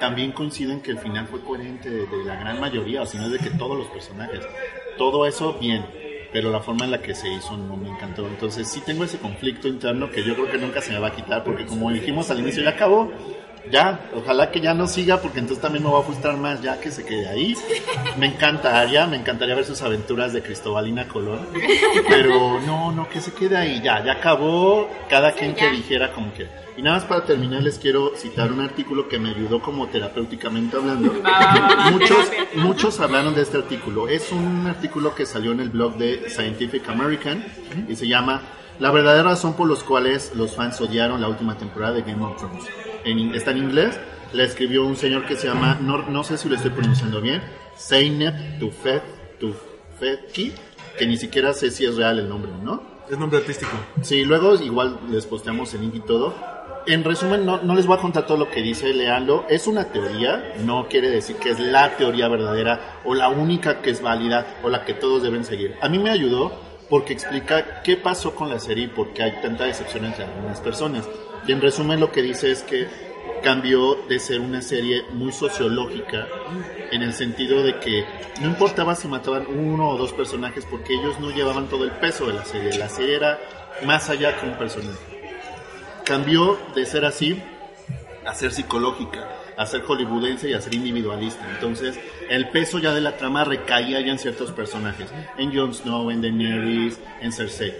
También 0.01 0.32
coinciden 0.32 0.81
que 0.81 0.93
el 0.93 0.99
final 0.99 1.27
fue 1.27 1.43
coherente 1.43 1.90
de, 1.90 2.07
de 2.07 2.24
la 2.24 2.36
gran 2.36 2.59
mayoría, 2.59 3.03
o 3.03 3.07
si 3.07 3.19
no 3.19 3.27
es 3.27 3.32
de 3.32 3.40
que 3.40 3.51
todos 3.51 3.77
los 3.77 3.89
personajes. 3.89 4.40
Todo 4.97 5.27
eso, 5.27 5.53
bien 5.61 5.85
pero 6.32 6.51
la 6.51 6.61
forma 6.61 6.86
en 6.86 6.93
la 6.93 7.03
que 7.03 7.15
se 7.15 7.28
hizo 7.28 7.59
no 7.59 7.77
me 7.77 7.90
encantó. 7.90 8.27
Entonces 8.27 8.66
sí 8.66 8.81
tengo 8.81 9.05
ese 9.05 9.19
conflicto 9.19 9.69
interno 9.69 10.11
que 10.11 10.24
yo 10.24 10.32
creo 10.32 10.51
que 10.51 10.57
nunca 10.57 10.81
se 10.81 10.93
me 10.93 10.99
va 10.99 11.09
a 11.09 11.15
quitar, 11.15 11.44
porque 11.44 11.66
como 11.66 11.93
dijimos 11.93 12.31
al 12.31 12.40
inicio, 12.40 12.62
ya 12.62 12.70
acabó. 12.70 13.12
Ya, 13.71 14.11
ojalá 14.15 14.51
que 14.51 14.61
ya 14.61 14.75
no 14.75 14.87
siga, 14.87 15.19
porque 15.21 15.39
entonces 15.39 15.63
también 15.63 15.85
me 15.85 15.91
va 15.91 16.01
a 16.01 16.03
frustrar 16.03 16.37
más 16.37 16.61
ya 16.63 16.81
que 16.81 16.91
se 16.91 17.05
quede 17.05 17.29
ahí. 17.29 17.57
Me 18.19 18.27
encanta 18.27 18.81
Aria, 18.81 19.07
me 19.07 19.17
encantaría 19.17 19.55
ver 19.55 19.65
sus 19.65 19.83
aventuras 19.83 20.33
de 20.33 20.43
Cristobalina 20.43 21.07
Colón, 21.07 21.47
pero 22.09 22.61
no, 22.61 22.93
no, 22.93 23.09
que 23.09 23.21
se 23.21 23.33
quede 23.33 23.57
ahí, 23.57 23.81
ya, 23.83 24.05
ya 24.05 24.15
acabó, 24.15 24.91
cada 25.09 25.33
quien 25.33 25.55
que 25.55 25.71
dijera 25.71 26.13
como 26.13 26.33
que... 26.35 26.49
Y 26.77 26.81
nada 26.81 26.97
más 26.97 27.05
para 27.05 27.25
terminar 27.25 27.63
les 27.63 27.79
quiero 27.79 28.13
citar 28.17 28.51
un 28.51 28.61
artículo 28.61 29.07
que 29.07 29.19
me 29.19 29.29
ayudó 29.31 29.61
como 29.61 29.89
terapéuticamente 29.89 30.77
hablando. 30.79 31.13
Muchos, 31.93 32.31
muchos 32.55 32.99
hablaron 33.01 33.35
de 33.35 33.43
este 33.43 33.59
artículo. 33.59 34.09
Es 34.09 34.33
un 34.33 34.67
artículo 34.67 35.15
que 35.15 35.27
salió 35.27 35.53
en 35.53 35.61
el 35.61 35.69
blog 35.69 35.99
de 35.99 36.31
Scientific 36.31 36.89
American 36.89 37.45
y 37.89 37.95
se 37.95 38.09
llama 38.09 38.41
La 38.79 38.91
verdadera 38.91 39.25
razón 39.25 39.53
por 39.53 39.69
los 39.69 39.85
cuales 39.85 40.33
los 40.35 40.57
fans 40.57 40.81
odiaron 40.81 41.21
la 41.21 41.29
última 41.29 41.59
temporada 41.59 41.93
de 41.93 42.03
Game 42.03 42.25
of 42.25 42.39
Thrones. 42.39 42.65
En 43.05 43.35
está 43.35 43.51
en 43.51 43.59
inglés, 43.59 43.99
la 44.33 44.45
escribió 44.45 44.85
un 44.87 44.97
señor 44.97 45.27
que 45.27 45.37
se 45.37 45.49
llama, 45.49 45.79
no, 45.81 45.99
no 46.09 46.24
sé 46.24 46.39
si 46.39 46.49
lo 46.49 46.57
estoy 46.57 46.70
pronunciando 46.70 47.20
bien, 47.20 47.43
Zeynep 47.77 48.59
Tufet, 48.59 49.03
Tufetki, 49.39 50.53
que 50.99 51.07
ni 51.07 51.16
siquiera 51.16 51.53
sé 51.53 51.70
si 51.70 51.85
es 51.85 51.97
real 51.97 52.19
el 52.19 52.29
nombre, 52.29 52.51
¿no? 52.62 52.83
Es 53.11 53.19
nombre 53.19 53.39
artístico. 53.39 53.73
Sí, 54.03 54.24
luego 54.24 54.55
igual 54.55 54.99
les 55.11 55.27
posteamos 55.27 55.74
el 55.74 55.83
link 55.83 55.97
y 55.97 56.01
todo. 56.01 56.35
En 56.87 57.05
resumen, 57.05 57.45
no, 57.45 57.62
no 57.62 57.74
les 57.74 57.87
voy 57.87 57.97
a 57.97 58.01
contar 58.01 58.27
todo 58.27 58.39
lo 58.39 58.51
que 58.51 58.62
dice, 58.62 58.93
leanlo. 58.93 59.45
Es 59.49 59.66
una 59.66 59.85
teoría, 59.85 60.55
no 60.65 60.89
quiere 60.89 61.11
decir 61.11 61.37
que 61.37 61.51
es 61.51 61.61
la 61.61 61.97
teoría 61.97 62.29
verdadera 62.29 63.01
o 63.05 63.15
la 63.15 63.29
única 63.29 63.83
que 63.83 63.91
es 63.91 64.03
válida 64.03 64.59
o 64.62 64.69
la 64.69 64.85
que 64.85 64.95
todos 64.95 65.23
deben 65.23 65.45
seguir. 65.45 65.77
A 65.81 65.89
mí 65.89 65.99
me 65.99 66.11
ayudó 66.11 66.53
porque 66.93 67.14
explica 67.14 67.81
qué 67.82 67.97
pasó 67.97 68.35
con 68.35 68.51
la 68.51 68.60
serie 68.60 68.85
y 68.85 68.89
por 68.89 69.14
qué 69.14 69.23
hay 69.23 69.40
tanta 69.40 69.64
decepción 69.64 70.05
entre 70.05 70.24
algunas 70.24 70.60
personas. 70.60 71.09
Y 71.48 71.52
en 71.52 71.62
resumen 71.62 71.98
lo 71.98 72.12
que 72.12 72.20
dice 72.20 72.51
es 72.51 72.62
que 72.64 72.86
cambió 73.43 73.94
de 74.10 74.19
ser 74.19 74.40
una 74.40 74.60
serie 74.60 75.02
muy 75.14 75.32
sociológica 75.32 76.28
en 76.90 77.01
el 77.01 77.14
sentido 77.14 77.62
de 77.62 77.81
que 77.81 78.05
no 78.43 78.48
importaba 78.48 78.94
si 78.94 79.09
mataban 79.09 79.47
uno 79.47 79.89
o 79.89 79.97
dos 79.97 80.12
personajes 80.12 80.66
porque 80.66 80.93
ellos 80.93 81.19
no 81.19 81.31
llevaban 81.31 81.70
todo 81.70 81.85
el 81.85 81.93
peso 81.93 82.27
de 82.27 82.35
la 82.35 82.44
serie. 82.44 82.77
La 82.77 82.90
serie 82.90 83.16
era 83.16 83.39
más 83.86 84.10
allá 84.10 84.39
que 84.39 84.44
un 84.44 84.59
personaje. 84.59 85.01
Cambió 86.05 86.59
de 86.74 86.85
ser 86.85 87.06
así 87.06 87.43
a 88.27 88.35
ser 88.35 88.52
psicológica, 88.52 89.31
a 89.57 89.66
ser 89.66 89.83
hollywoodense 89.83 90.51
y 90.51 90.55
a 90.55 90.61
ser 90.61 90.74
individualista. 90.74 91.47
Entonces, 91.55 91.99
el 92.29 92.49
peso 92.49 92.79
ya 92.79 92.93
de 92.93 93.01
la 93.01 93.16
trama 93.16 93.45
recaía 93.45 94.01
ya 94.01 94.12
en 94.12 94.19
ciertos 94.19 94.51
personajes, 94.53 95.09
en 95.39 95.55
Jon 95.55 95.74
Snow, 95.74 96.11
en 96.11 96.23
Daenerys, 96.23 97.01
en 97.20 97.33
Cersei. 97.33 97.74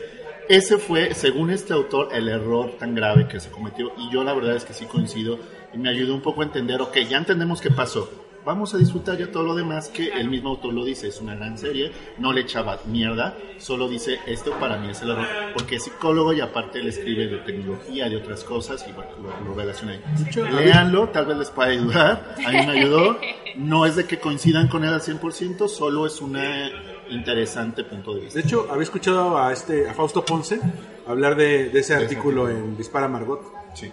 Ese 0.49 0.78
fue, 0.78 1.15
según 1.15 1.51
este 1.51 1.73
autor, 1.73 2.09
el 2.12 2.28
error 2.28 2.77
tan 2.78 2.94
grave 2.94 3.28
que 3.28 3.40
se 3.40 3.51
cometió 3.51 3.93
y 3.97 4.12
yo 4.12 4.24
la 4.24 4.35
verdad 4.35 4.57
es 4.57 4.65
que 4.65 4.74
sí 4.74 4.86
coincido 4.86 5.39
y 5.73 5.78
me 5.78 5.89
ayudó 5.89 6.15
un 6.15 6.20
poco 6.20 6.43
a 6.43 6.44
entender, 6.44 6.81
ok, 6.81 6.99
ya 7.09 7.19
entendemos 7.19 7.61
qué 7.61 7.70
pasó. 7.70 8.22
Vamos 8.44 8.74
a 8.74 8.78
disfrutar 8.78 9.16
ya 9.19 9.31
todo 9.31 9.44
lo 9.44 9.55
demás 9.55 9.89
que 9.89 10.09
el 10.09 10.28
mismo 10.28 10.51
autor 10.51 10.74
lo 10.74 10.85
dice, 10.85 11.06
es 11.06 11.20
una 11.20 11.36
gran 11.36 11.56
serie, 11.56 11.93
no 12.19 12.32
le 12.32 12.40
echaba 12.40 12.81
mierda, 12.86 13.36
solo 13.59 13.89
dice 13.89 14.19
esto 14.27 14.51
para 14.59 14.78
mí 14.78 14.90
es 14.90 15.01
el 15.02 15.10
error, 15.10 15.27
porque 15.55 15.77
es 15.77 15.85
psicólogo 15.85 16.32
y 16.32 16.40
aparte 16.40 16.82
le 16.82 16.90
escribe 16.90 17.28
de 17.28 17.39
tecnología, 17.39 18.09
de 18.09 18.16
otras 18.16 18.43
cosas 18.43 18.85
y 18.89 18.93
bueno, 18.93 19.12
lo, 19.23 19.48
lo 19.48 19.55
relaciona 19.55 19.93
ahí. 19.93 20.02
hecho, 20.27 20.44
Leanlo, 20.44 21.09
tal 21.10 21.27
vez 21.27 21.36
les 21.36 21.51
pueda 21.51 21.70
ayudar, 21.70 22.35
a 22.44 22.51
mí 22.51 22.66
me 22.66 22.81
ayudó, 22.81 23.16
no 23.56 23.86
es 23.86 23.94
de 23.94 24.06
que 24.06 24.19
coincidan 24.19 24.66
con 24.66 24.85
él 24.85 24.93
al 24.93 25.02
100%, 25.02 25.69
solo 25.69 26.06
es 26.06 26.20
un 26.20 26.36
interesante 27.10 27.85
punto 27.85 28.14
de 28.14 28.23
vista. 28.23 28.40
De 28.40 28.44
hecho, 28.44 28.66
había 28.70 28.82
escuchado 28.82 29.39
a 29.39 29.52
este 29.52 29.89
a 29.89 29.94
Fausto 29.94 30.24
Ponce 30.24 30.60
hablar 31.06 31.36
de, 31.36 31.69
de 31.69 31.78
ese 31.78 31.94
artículo 31.94 32.48
en 32.48 32.77
Dispara 32.77 33.06
Margot. 33.06 33.40
Sí. 33.74 33.90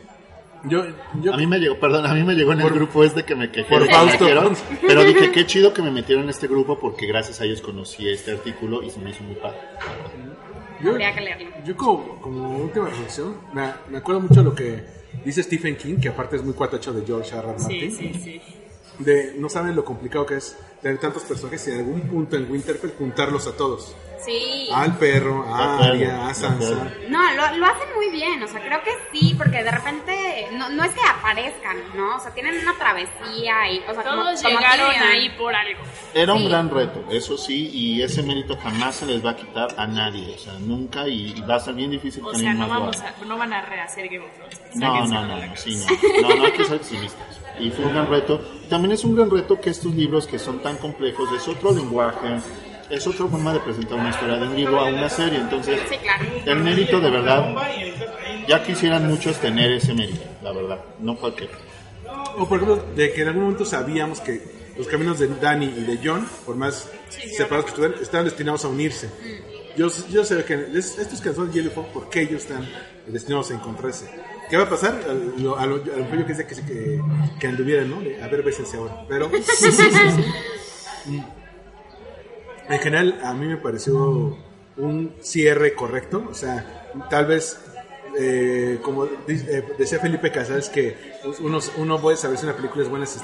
Yo, 0.64 0.84
yo 1.22 1.34
A 1.34 1.38
mí 1.38 1.48
me 1.48 1.58
llegó, 1.58 1.80
perdón, 1.80 2.06
a 2.06 2.14
mí 2.14 2.24
me 2.24 2.34
llegó 2.36 2.52
en 2.54 2.62
el 2.62 2.70
grupo 2.70 3.04
este 3.04 3.24
que 3.24 3.36
me 3.36 3.50
quejé 3.50 3.70
por 3.70 3.88
que 3.88 3.94
Fausto. 3.94 4.26
pero 4.88 5.04
dije 5.06 5.32
qué 5.32 5.46
chido 5.46 5.74
que 5.74 5.82
me 5.82 5.90
metieron 5.92 6.26
en 6.26 6.30
este 6.32 6.48
grupo 6.48 6.78
porque 6.80 7.08
gracias 7.08 7.40
a 7.40 7.46
ellos 7.46 7.62
conocí 7.62 8.10
este 8.10 8.32
artículo 8.32 8.84
y 8.84 8.90
se 8.90 9.00
me 9.00 9.12
hizo 9.12 9.24
muy 9.24 9.36
padre. 9.36 9.58
yo, 10.82 10.92
Habría 10.92 11.14
que 11.16 11.22
leerlo. 11.22 11.48
yo 11.66 11.76
como, 11.78 12.20
como 12.22 12.58
última 12.58 12.90
reflexión, 12.90 13.38
me, 13.54 13.72
me 13.90 14.00
acuerdo 14.00 14.22
mucho 14.22 14.36
de 14.36 14.44
lo 14.44 14.54
que 14.54 14.84
dice 15.24 15.44
Stephen 15.44 15.78
King, 15.78 15.96
que 16.02 16.10
aparte 16.10 16.36
es 16.36 16.44
muy 16.44 16.54
cuatacho 16.54 16.92
de 16.94 17.06
George 17.06 17.36
R. 17.36 17.50
R. 17.50 17.60
Sí, 17.60 17.64
Martin. 17.64 17.92
sí, 17.94 18.14
sí. 18.22 18.42
de 19.00 19.36
no 19.38 19.48
saben 19.48 19.76
lo 19.76 19.86
complicado 19.86 20.26
que 20.26 20.36
es 20.36 20.58
tener 20.82 20.98
tantos 21.00 21.24
personajes 21.24 21.66
y 21.68 21.72
en 21.72 21.78
algún 21.80 22.02
punto 22.02 22.36
en 22.36 22.52
Winterfell 22.52 22.92
juntarlos 22.98 23.48
a 23.48 23.56
todos. 23.56 23.96
Sí. 24.24 24.70
Al 24.74 24.98
perro, 24.98 25.46
a 25.48 25.78
Arya, 25.78 26.28
a 26.28 26.34
Sansa. 26.34 26.92
No, 27.08 27.34
lo, 27.34 27.58
lo 27.58 27.66
hacen 27.66 27.88
muy 27.96 28.10
bien, 28.10 28.42
o 28.44 28.48
sea, 28.48 28.62
creo 28.62 28.82
que 28.84 28.92
sí, 29.12 29.34
porque 29.38 29.64
de 29.64 29.72
repente 29.72 30.48
no, 30.54 30.70
no 30.70 30.84
es 30.84 30.94
que 30.94 31.02
aparezcan, 31.02 31.78
¿no? 31.96 32.18
O 32.18 32.20
sea, 32.20 32.32
tienen 32.32 32.60
una 32.60 32.76
travesía 32.78 33.72
y, 33.72 33.80
o 33.90 33.94
sea, 33.94 34.04
Todos 34.04 34.42
como 34.42 34.60
llegaron 34.60 34.92
ahí 35.04 35.30
por 35.38 35.56
algo. 35.56 35.82
Era 36.14 36.34
un 36.34 36.48
gran 36.48 36.70
reto, 36.70 37.06
eso 37.10 37.38
sí, 37.38 37.70
y 37.74 38.02
ese 38.02 38.24
mérito 38.24 38.58
jamás 38.58 38.96
se 38.96 39.06
les 39.06 39.26
va 39.26 39.32
a 39.32 39.36
quitar 39.36 39.70
a 39.78 39.88
nadie, 39.88 40.36
o 40.36 40.38
sea, 40.38 40.54
nunca, 40.60 41.08
y, 41.08 41.34
y 41.38 41.42
va 41.42 41.56
a 41.56 41.60
ser 41.60 41.76
bien 41.76 41.92
difícil 41.92 42.24
O 42.26 42.34
sea, 42.34 42.54
no, 42.54 42.68
vamos 42.68 43.00
a, 43.00 43.14
no 43.26 43.38
van 43.38 43.54
a 43.54 43.62
rehacer 43.62 44.10
Game 44.10 44.26
of 44.26 44.32
Thrones. 44.36 44.62
No, 44.76 45.06
no, 45.08 45.26
no, 45.26 45.46
no, 45.46 45.56
sí, 45.56 45.76
no, 45.76 46.28
no, 46.30 46.36
no 46.36 46.46
hay 46.46 46.52
que 46.52 46.66
ser 46.66 46.76
optimistas. 46.78 47.40
Y 47.60 47.72
fue 47.72 47.86
un 47.86 47.94
gran 47.94 48.08
reto. 48.08 48.40
También 48.70 48.94
es 48.94 49.04
un 49.04 49.16
gran 49.16 49.30
reto 49.30 49.60
que 49.60 49.70
estos 49.70 49.94
libros 49.94 50.28
que 50.28 50.40
son 50.40 50.60
tan 50.60 50.78
complejos, 50.78 51.30
es 51.34 51.48
otro 51.48 51.74
lenguaje, 51.74 52.40
es 52.90 53.06
otra 53.08 53.28
forma 53.28 53.54
de 53.54 53.60
presentar 53.60 54.00
una 54.00 54.10
historia 54.10 54.36
de 54.38 54.48
un 54.48 54.56
libro 54.56 54.80
a 54.80 54.86
una 54.86 55.10
serie. 55.10 55.40
Entonces, 55.40 55.80
Sí, 55.90 55.98
claro. 55.98 56.26
el 56.46 56.60
mérito 56.60 57.00
de 57.00 57.10
verdad, 57.10 57.56
ya 58.48 58.64
quisieran 58.64 59.08
muchos 59.08 59.38
tener 59.40 59.72
ese 59.72 59.94
mérito, 59.94 60.24
la 60.42 60.52
verdad, 60.52 60.80
no 61.00 61.16
cualquiera. 61.16 61.54
O 62.38 62.48
por 62.48 62.58
ejemplo, 62.62 62.84
de 62.96 63.14
que 63.14 63.22
en 63.22 63.28
algún 63.28 63.44
momento 63.44 63.66
sabíamos 63.66 64.20
que 64.22 64.42
los 64.78 64.88
caminos 64.88 65.20
de 65.20 65.28
Dani 65.28 65.66
y 65.66 65.82
de 65.84 66.00
John, 66.04 66.28
por 66.46 66.56
más 66.56 66.90
separados 67.10 67.66
que 67.66 67.70
estuvieran, 67.72 68.02
estaban 68.02 68.26
destinados 68.26 68.66
a 68.66 68.70
unirse. 68.70 69.10
Yo, 69.78 69.88
yo 70.10 70.24
sé 70.26 70.44
que 70.46 70.54
es- 70.74 70.98
estos 70.98 71.22
que 71.22 71.34
son 71.34 71.52
Yellowfall, 71.52 71.86
¿por 71.94 72.10
qué 72.10 72.22
ellos 72.22 72.42
están 72.44 72.68
destinados 73.08 73.52
a 73.52 73.54
encontrarse? 73.56 74.10
¿Qué 74.50 74.58
va 74.58 74.64
a 74.64 74.70
pasar? 74.70 75.00
A 75.08 75.14
lo, 75.42 75.58
a 75.60 75.66
lo, 75.68 75.76
a 75.76 75.80
lo 75.98 75.98
mejor 76.06 76.20
yo 76.20 76.26
quise 76.26 76.48
que, 76.48 76.56
que, 76.56 77.00
que 77.40 77.48
anduvieran, 77.48 77.90
¿no? 77.90 78.02
De, 78.02 78.22
a 78.22 78.28
ver, 78.28 78.42
bésense 78.42 78.78
ahora. 78.78 79.04
Pero 79.08 79.30
Mm. 81.06 81.20
En 82.70 82.80
general 82.80 83.20
a 83.24 83.34
mí 83.34 83.46
me 83.48 83.58
pareció 83.58 84.38
un 84.78 85.14
cierre 85.22 85.74
correcto. 85.74 86.26
O 86.30 86.34
sea, 86.34 86.92
tal 87.10 87.26
vez, 87.26 87.60
eh, 88.18 88.80
como 88.82 89.06
di- 89.06 89.44
eh, 89.48 89.64
decía 89.78 90.00
Felipe 90.00 90.32
Casals, 90.32 90.70
que 90.70 90.96
uno, 91.42 91.60
uno 91.78 92.00
puede 92.00 92.18
saber 92.18 92.38
si 92.38 92.46
una 92.46 92.56
película 92.56 92.84
es 92.84 92.90
buena 92.90 93.06
si, 93.06 93.20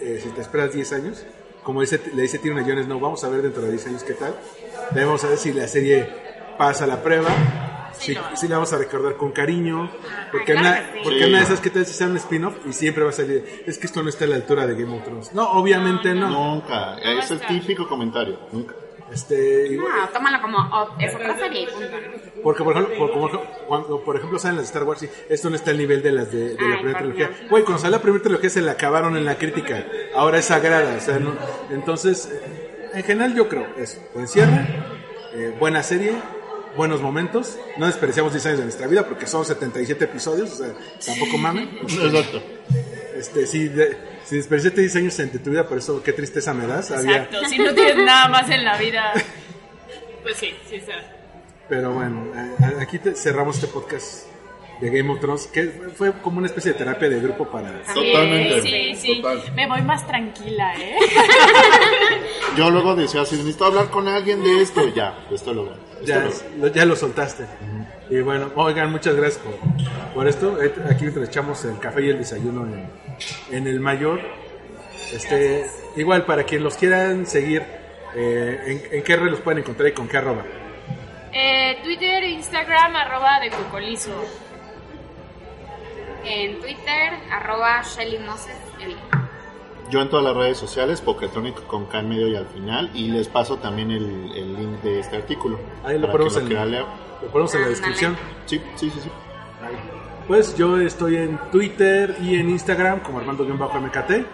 eh, 0.00 0.20
si 0.22 0.30
te 0.30 0.40
esperas 0.40 0.72
10 0.72 0.92
años. 0.92 1.24
Como 1.62 1.80
dice, 1.80 1.98
le 2.14 2.22
dice 2.22 2.38
Tyrion 2.38 2.58
a 2.58 2.62
Jones, 2.62 2.86
no, 2.86 3.00
vamos 3.00 3.24
a 3.24 3.28
ver 3.28 3.42
dentro 3.42 3.62
de 3.62 3.70
10 3.70 3.86
años 3.86 4.02
qué 4.04 4.14
tal. 4.14 4.34
Debemos 4.92 5.22
ver 5.26 5.38
si 5.38 5.52
la 5.52 5.66
serie 5.66 6.06
pasa 6.58 6.86
la 6.86 7.02
prueba. 7.02 7.30
Si, 7.98 8.16
si 8.34 8.48
la 8.48 8.56
vamos 8.56 8.72
a 8.72 8.78
recordar 8.78 9.16
con 9.16 9.32
cariño. 9.32 9.90
Porque, 10.30 10.52
claro 10.52 10.60
una, 10.68 10.74
que 10.78 10.92
sí. 10.92 11.00
porque 11.04 11.18
Sí. 11.18 11.24
una 11.28 11.38
de 11.38 11.44
esas 11.44 11.60
que 11.60 11.70
tal 11.70 11.86
si 11.86 11.92
sea 11.94 12.06
un 12.08 12.16
spin-off 12.16 12.54
y 12.66 12.72
siempre 12.72 13.04
va 13.04 13.10
a 13.10 13.12
salir. 13.12 13.64
Es 13.66 13.78
que 13.78 13.86
esto 13.86 14.02
no 14.02 14.08
está 14.08 14.24
a 14.24 14.28
la 14.28 14.36
altura 14.36 14.66
de 14.66 14.74
Game 14.74 14.96
of 14.96 15.04
Thrones. 15.04 15.32
No, 15.34 15.50
obviamente 15.52 16.14
no. 16.14 16.28
Nunca, 16.28 16.96
es 16.98 17.30
el 17.30 17.40
típico 17.40 17.88
comentario, 17.88 18.38
nunca. 18.52 18.74
Este, 19.12 19.68
igual- 19.68 19.92
No, 19.96 20.08
tómalo 20.08 20.40
como 20.40 20.58
oh, 20.58 20.88
es 20.98 21.14
otra 21.14 21.36
serie 21.38 21.62
y 21.62 21.66
punto. 21.66 21.86
Porque, 22.42 22.64
por 22.64 22.72
ejemplo, 22.74 22.96
por, 22.96 23.12
como- 23.12 23.30
cuando, 23.68 24.00
por 24.02 24.16
ejemplo, 24.16 24.38
salen 24.38 24.56
las 24.56 24.64
de 24.64 24.68
Star 24.72 24.82
Wars, 24.84 25.02
y 25.04 25.10
esto 25.28 25.50
no 25.50 25.56
está 25.56 25.70
al 25.70 25.78
nivel 25.78 26.02
de 26.02 26.10
las 26.10 26.32
de, 26.32 26.56
de 26.56 26.68
la 26.68 26.74
Ay, 26.76 26.76
primera 26.78 26.98
trilogía. 26.98 27.30
Güey, 27.50 27.62
cuando 27.64 27.80
salió 27.80 27.96
la 27.98 28.02
primera 28.02 28.22
trilogía 28.22 28.50
se 28.50 28.62
la 28.62 28.72
acabaron 28.72 29.16
en 29.16 29.24
la 29.26 29.36
crítica. 29.36 29.84
Ahora 30.16 30.38
es 30.38 30.46
sagrada. 30.46 30.96
O 30.96 31.00
sea, 31.00 31.18
no- 31.18 31.34
entonces, 31.70 32.28
en 32.94 33.02
general 33.04 33.34
yo 33.34 33.46
creo 33.48 33.66
eso. 33.78 34.00
Buen 34.14 34.26
cierre, 34.26 34.66
eh, 35.34 35.54
buena 35.60 35.82
serie, 35.82 36.14
buenos 36.76 37.00
momentos. 37.00 37.58
No 37.76 37.86
desperdiciamos 37.86 38.32
10 38.32 38.46
años 38.46 38.58
de 38.58 38.64
nuestra 38.64 38.86
vida 38.86 39.06
porque 39.06 39.26
son 39.26 39.44
77 39.44 40.04
episodios. 40.04 40.52
O 40.52 40.56
sea, 40.56 40.74
tampoco 41.06 41.38
mamen. 41.38 41.78
Exacto. 41.82 42.42
Este, 43.16 43.46
si, 43.46 43.68
de- 43.68 43.96
si 44.24 44.36
desperdiciaste 44.36 44.80
10 44.80 44.96
años 44.96 45.18
en 45.20 45.30
tu 45.42 45.50
vida, 45.50 45.66
por 45.68 45.78
eso 45.78 46.02
qué 46.02 46.12
tristeza 46.12 46.52
me 46.54 46.66
das. 46.66 46.90
Había, 46.90 47.16
Exacto. 47.24 47.48
Si 47.48 47.58
no 47.58 47.72
tienes 47.74 47.96
nada 48.04 48.28
más 48.28 48.50
en 48.50 48.64
la 48.64 48.76
vida, 48.76 49.12
pues 50.22 50.36
sí, 50.36 50.54
sí, 50.68 50.80
sí. 50.80 50.92
Pero 51.68 51.92
bueno, 51.92 52.26
aquí 52.80 52.98
te- 52.98 53.14
cerramos 53.14 53.56
este 53.56 53.68
podcast 53.68 54.26
de 54.80 54.90
Game 54.90 55.10
of 55.12 55.20
Thrones, 55.20 55.46
que 55.46 55.64
fue 55.94 56.12
como 56.20 56.38
una 56.38 56.46
especie 56.48 56.72
de 56.72 56.78
terapia 56.78 57.08
de 57.08 57.20
grupo 57.20 57.46
para... 57.48 57.82
Totalmente. 57.82 58.62
Sí, 58.62 58.94
sí. 58.96 59.22
Total. 59.22 59.42
Me 59.54 59.66
voy 59.68 59.82
más 59.82 60.06
tranquila, 60.06 60.74
¿eh? 60.78 60.96
Yo 62.56 62.70
luego 62.70 62.94
decía, 62.94 63.24
si 63.24 63.36
necesito 63.36 63.64
hablar 63.66 63.88
con 63.90 64.06
alguien 64.08 64.42
de 64.42 64.60
esto, 64.62 64.86
ya, 64.94 65.18
esto 65.30 65.52
lo 65.52 65.64
esto 65.72 66.04
Ya, 66.04 66.28
lo- 66.58 66.68
ya 66.68 66.84
lo 66.84 66.96
soltaste. 66.96 67.46
Y 68.10 68.20
bueno, 68.20 68.50
oigan, 68.56 68.90
muchas 68.90 69.14
gracias 69.16 69.42
por, 69.42 69.54
por 70.14 70.28
esto. 70.28 70.62
Eh, 70.62 70.72
Aquí 70.90 71.10
te 71.10 71.22
echamos 71.24 71.64
el 71.64 71.78
café 71.78 72.02
y 72.04 72.10
el 72.10 72.18
desayuno 72.18 72.66
en, 72.66 72.88
en 73.56 73.66
el 73.66 73.80
mayor. 73.80 74.20
Este, 75.12 75.66
igual, 75.96 76.24
para 76.24 76.44
quien 76.44 76.62
los 76.62 76.76
quieran 76.76 77.26
seguir, 77.26 77.62
eh, 78.14 78.58
en, 78.90 78.98
en 78.98 79.02
qué 79.02 79.16
red 79.16 79.30
los 79.30 79.40
pueden 79.40 79.60
encontrar 79.60 79.88
y 79.88 79.92
con 79.92 80.06
qué 80.08 80.16
arroba? 80.18 80.44
Eh, 81.32 81.78
Twitter, 81.82 82.22
Instagram, 82.24 82.94
arroba 82.94 83.40
de 83.40 83.50
cocolizo. 83.50 84.12
En 86.24 86.58
Twitter, 86.60 87.12
arroba 87.30 87.82
Shelly 87.82 88.18
Moses. 88.18 88.56
Yo 89.90 90.00
en 90.00 90.08
todas 90.08 90.24
las 90.24 90.34
redes 90.34 90.56
sociales, 90.56 91.00
Poketronic 91.00 91.66
con 91.66 91.86
K 91.86 92.00
en 92.00 92.08
medio 92.08 92.28
y 92.28 92.36
al 92.36 92.46
final, 92.46 92.90
y 92.94 93.08
les 93.10 93.28
paso 93.28 93.58
también 93.58 93.90
el, 93.90 94.32
el 94.34 94.56
link 94.56 94.82
de 94.82 95.00
este 95.00 95.16
artículo. 95.16 95.58
Ahí 95.84 95.98
lo 95.98 96.10
ponemos, 96.10 96.36
que 96.36 96.54
lo 96.54 96.62
en, 96.62 96.70
leer. 96.70 96.84
lo 97.22 97.28
ponemos 97.28 97.54
en 97.54 97.60
la 97.60 97.68
descripción. 97.68 98.16
Sí, 98.46 98.60
sí, 98.76 98.90
sí, 98.90 99.00
sí. 99.00 99.10
Pues 100.26 100.56
yo 100.56 100.80
estoy 100.80 101.16
en 101.16 101.38
Twitter 101.52 102.16
y 102.22 102.36
en 102.36 102.48
Instagram 102.48 103.00
como 103.00 103.18
Armando-MKT. 103.18 104.24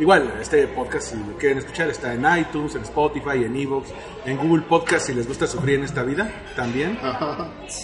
Igual, 0.00 0.32
este 0.40 0.66
podcast, 0.68 1.12
si 1.12 1.16
lo 1.16 1.36
quieren 1.36 1.58
escuchar, 1.58 1.88
está 1.90 2.14
en 2.14 2.24
iTunes, 2.38 2.74
en 2.76 2.82
Spotify, 2.82 3.44
en 3.44 3.56
Evox, 3.56 3.88
en 4.24 4.36
Google 4.36 4.62
Podcast, 4.62 5.06
si 5.06 5.14
les 5.14 5.26
gusta 5.26 5.46
sufrir 5.46 5.78
en 5.78 5.84
esta 5.84 6.02
vida, 6.04 6.30
también. 6.54 6.98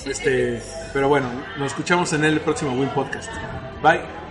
Este, 0.06 0.62
pero 0.92 1.08
bueno, 1.08 1.28
nos 1.58 1.68
escuchamos 1.68 2.12
en 2.12 2.24
el 2.24 2.40
próximo 2.40 2.72
Win 2.72 2.90
Podcast. 2.90 3.30
Bye. 3.82 4.23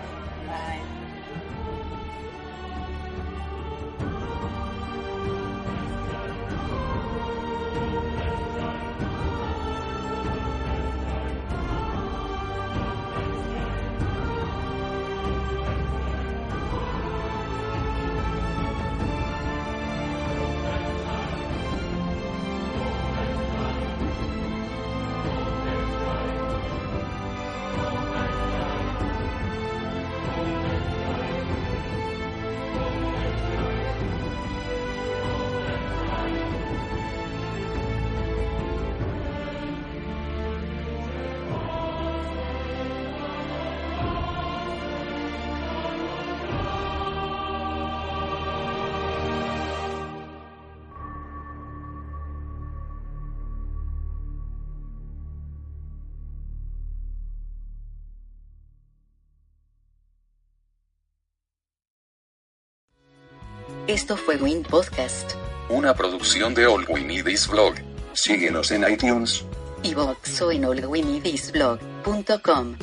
Esto 63.94 64.18
fue 64.18 64.36
Win 64.38 64.64
Podcast. 64.64 65.34
Una 65.70 65.94
producción 65.94 66.56
de 66.56 66.66
All 66.66 66.84
We 66.90 67.02
Need 67.02 67.28
Is 67.28 67.48
Blog. 67.48 67.76
Síguenos 68.14 68.72
en 68.72 68.92
iTunes. 68.92 69.46
iVoox 69.84 70.42
o 70.42 70.52
en 70.52 70.66
allwinidisblog.com. 70.66 72.78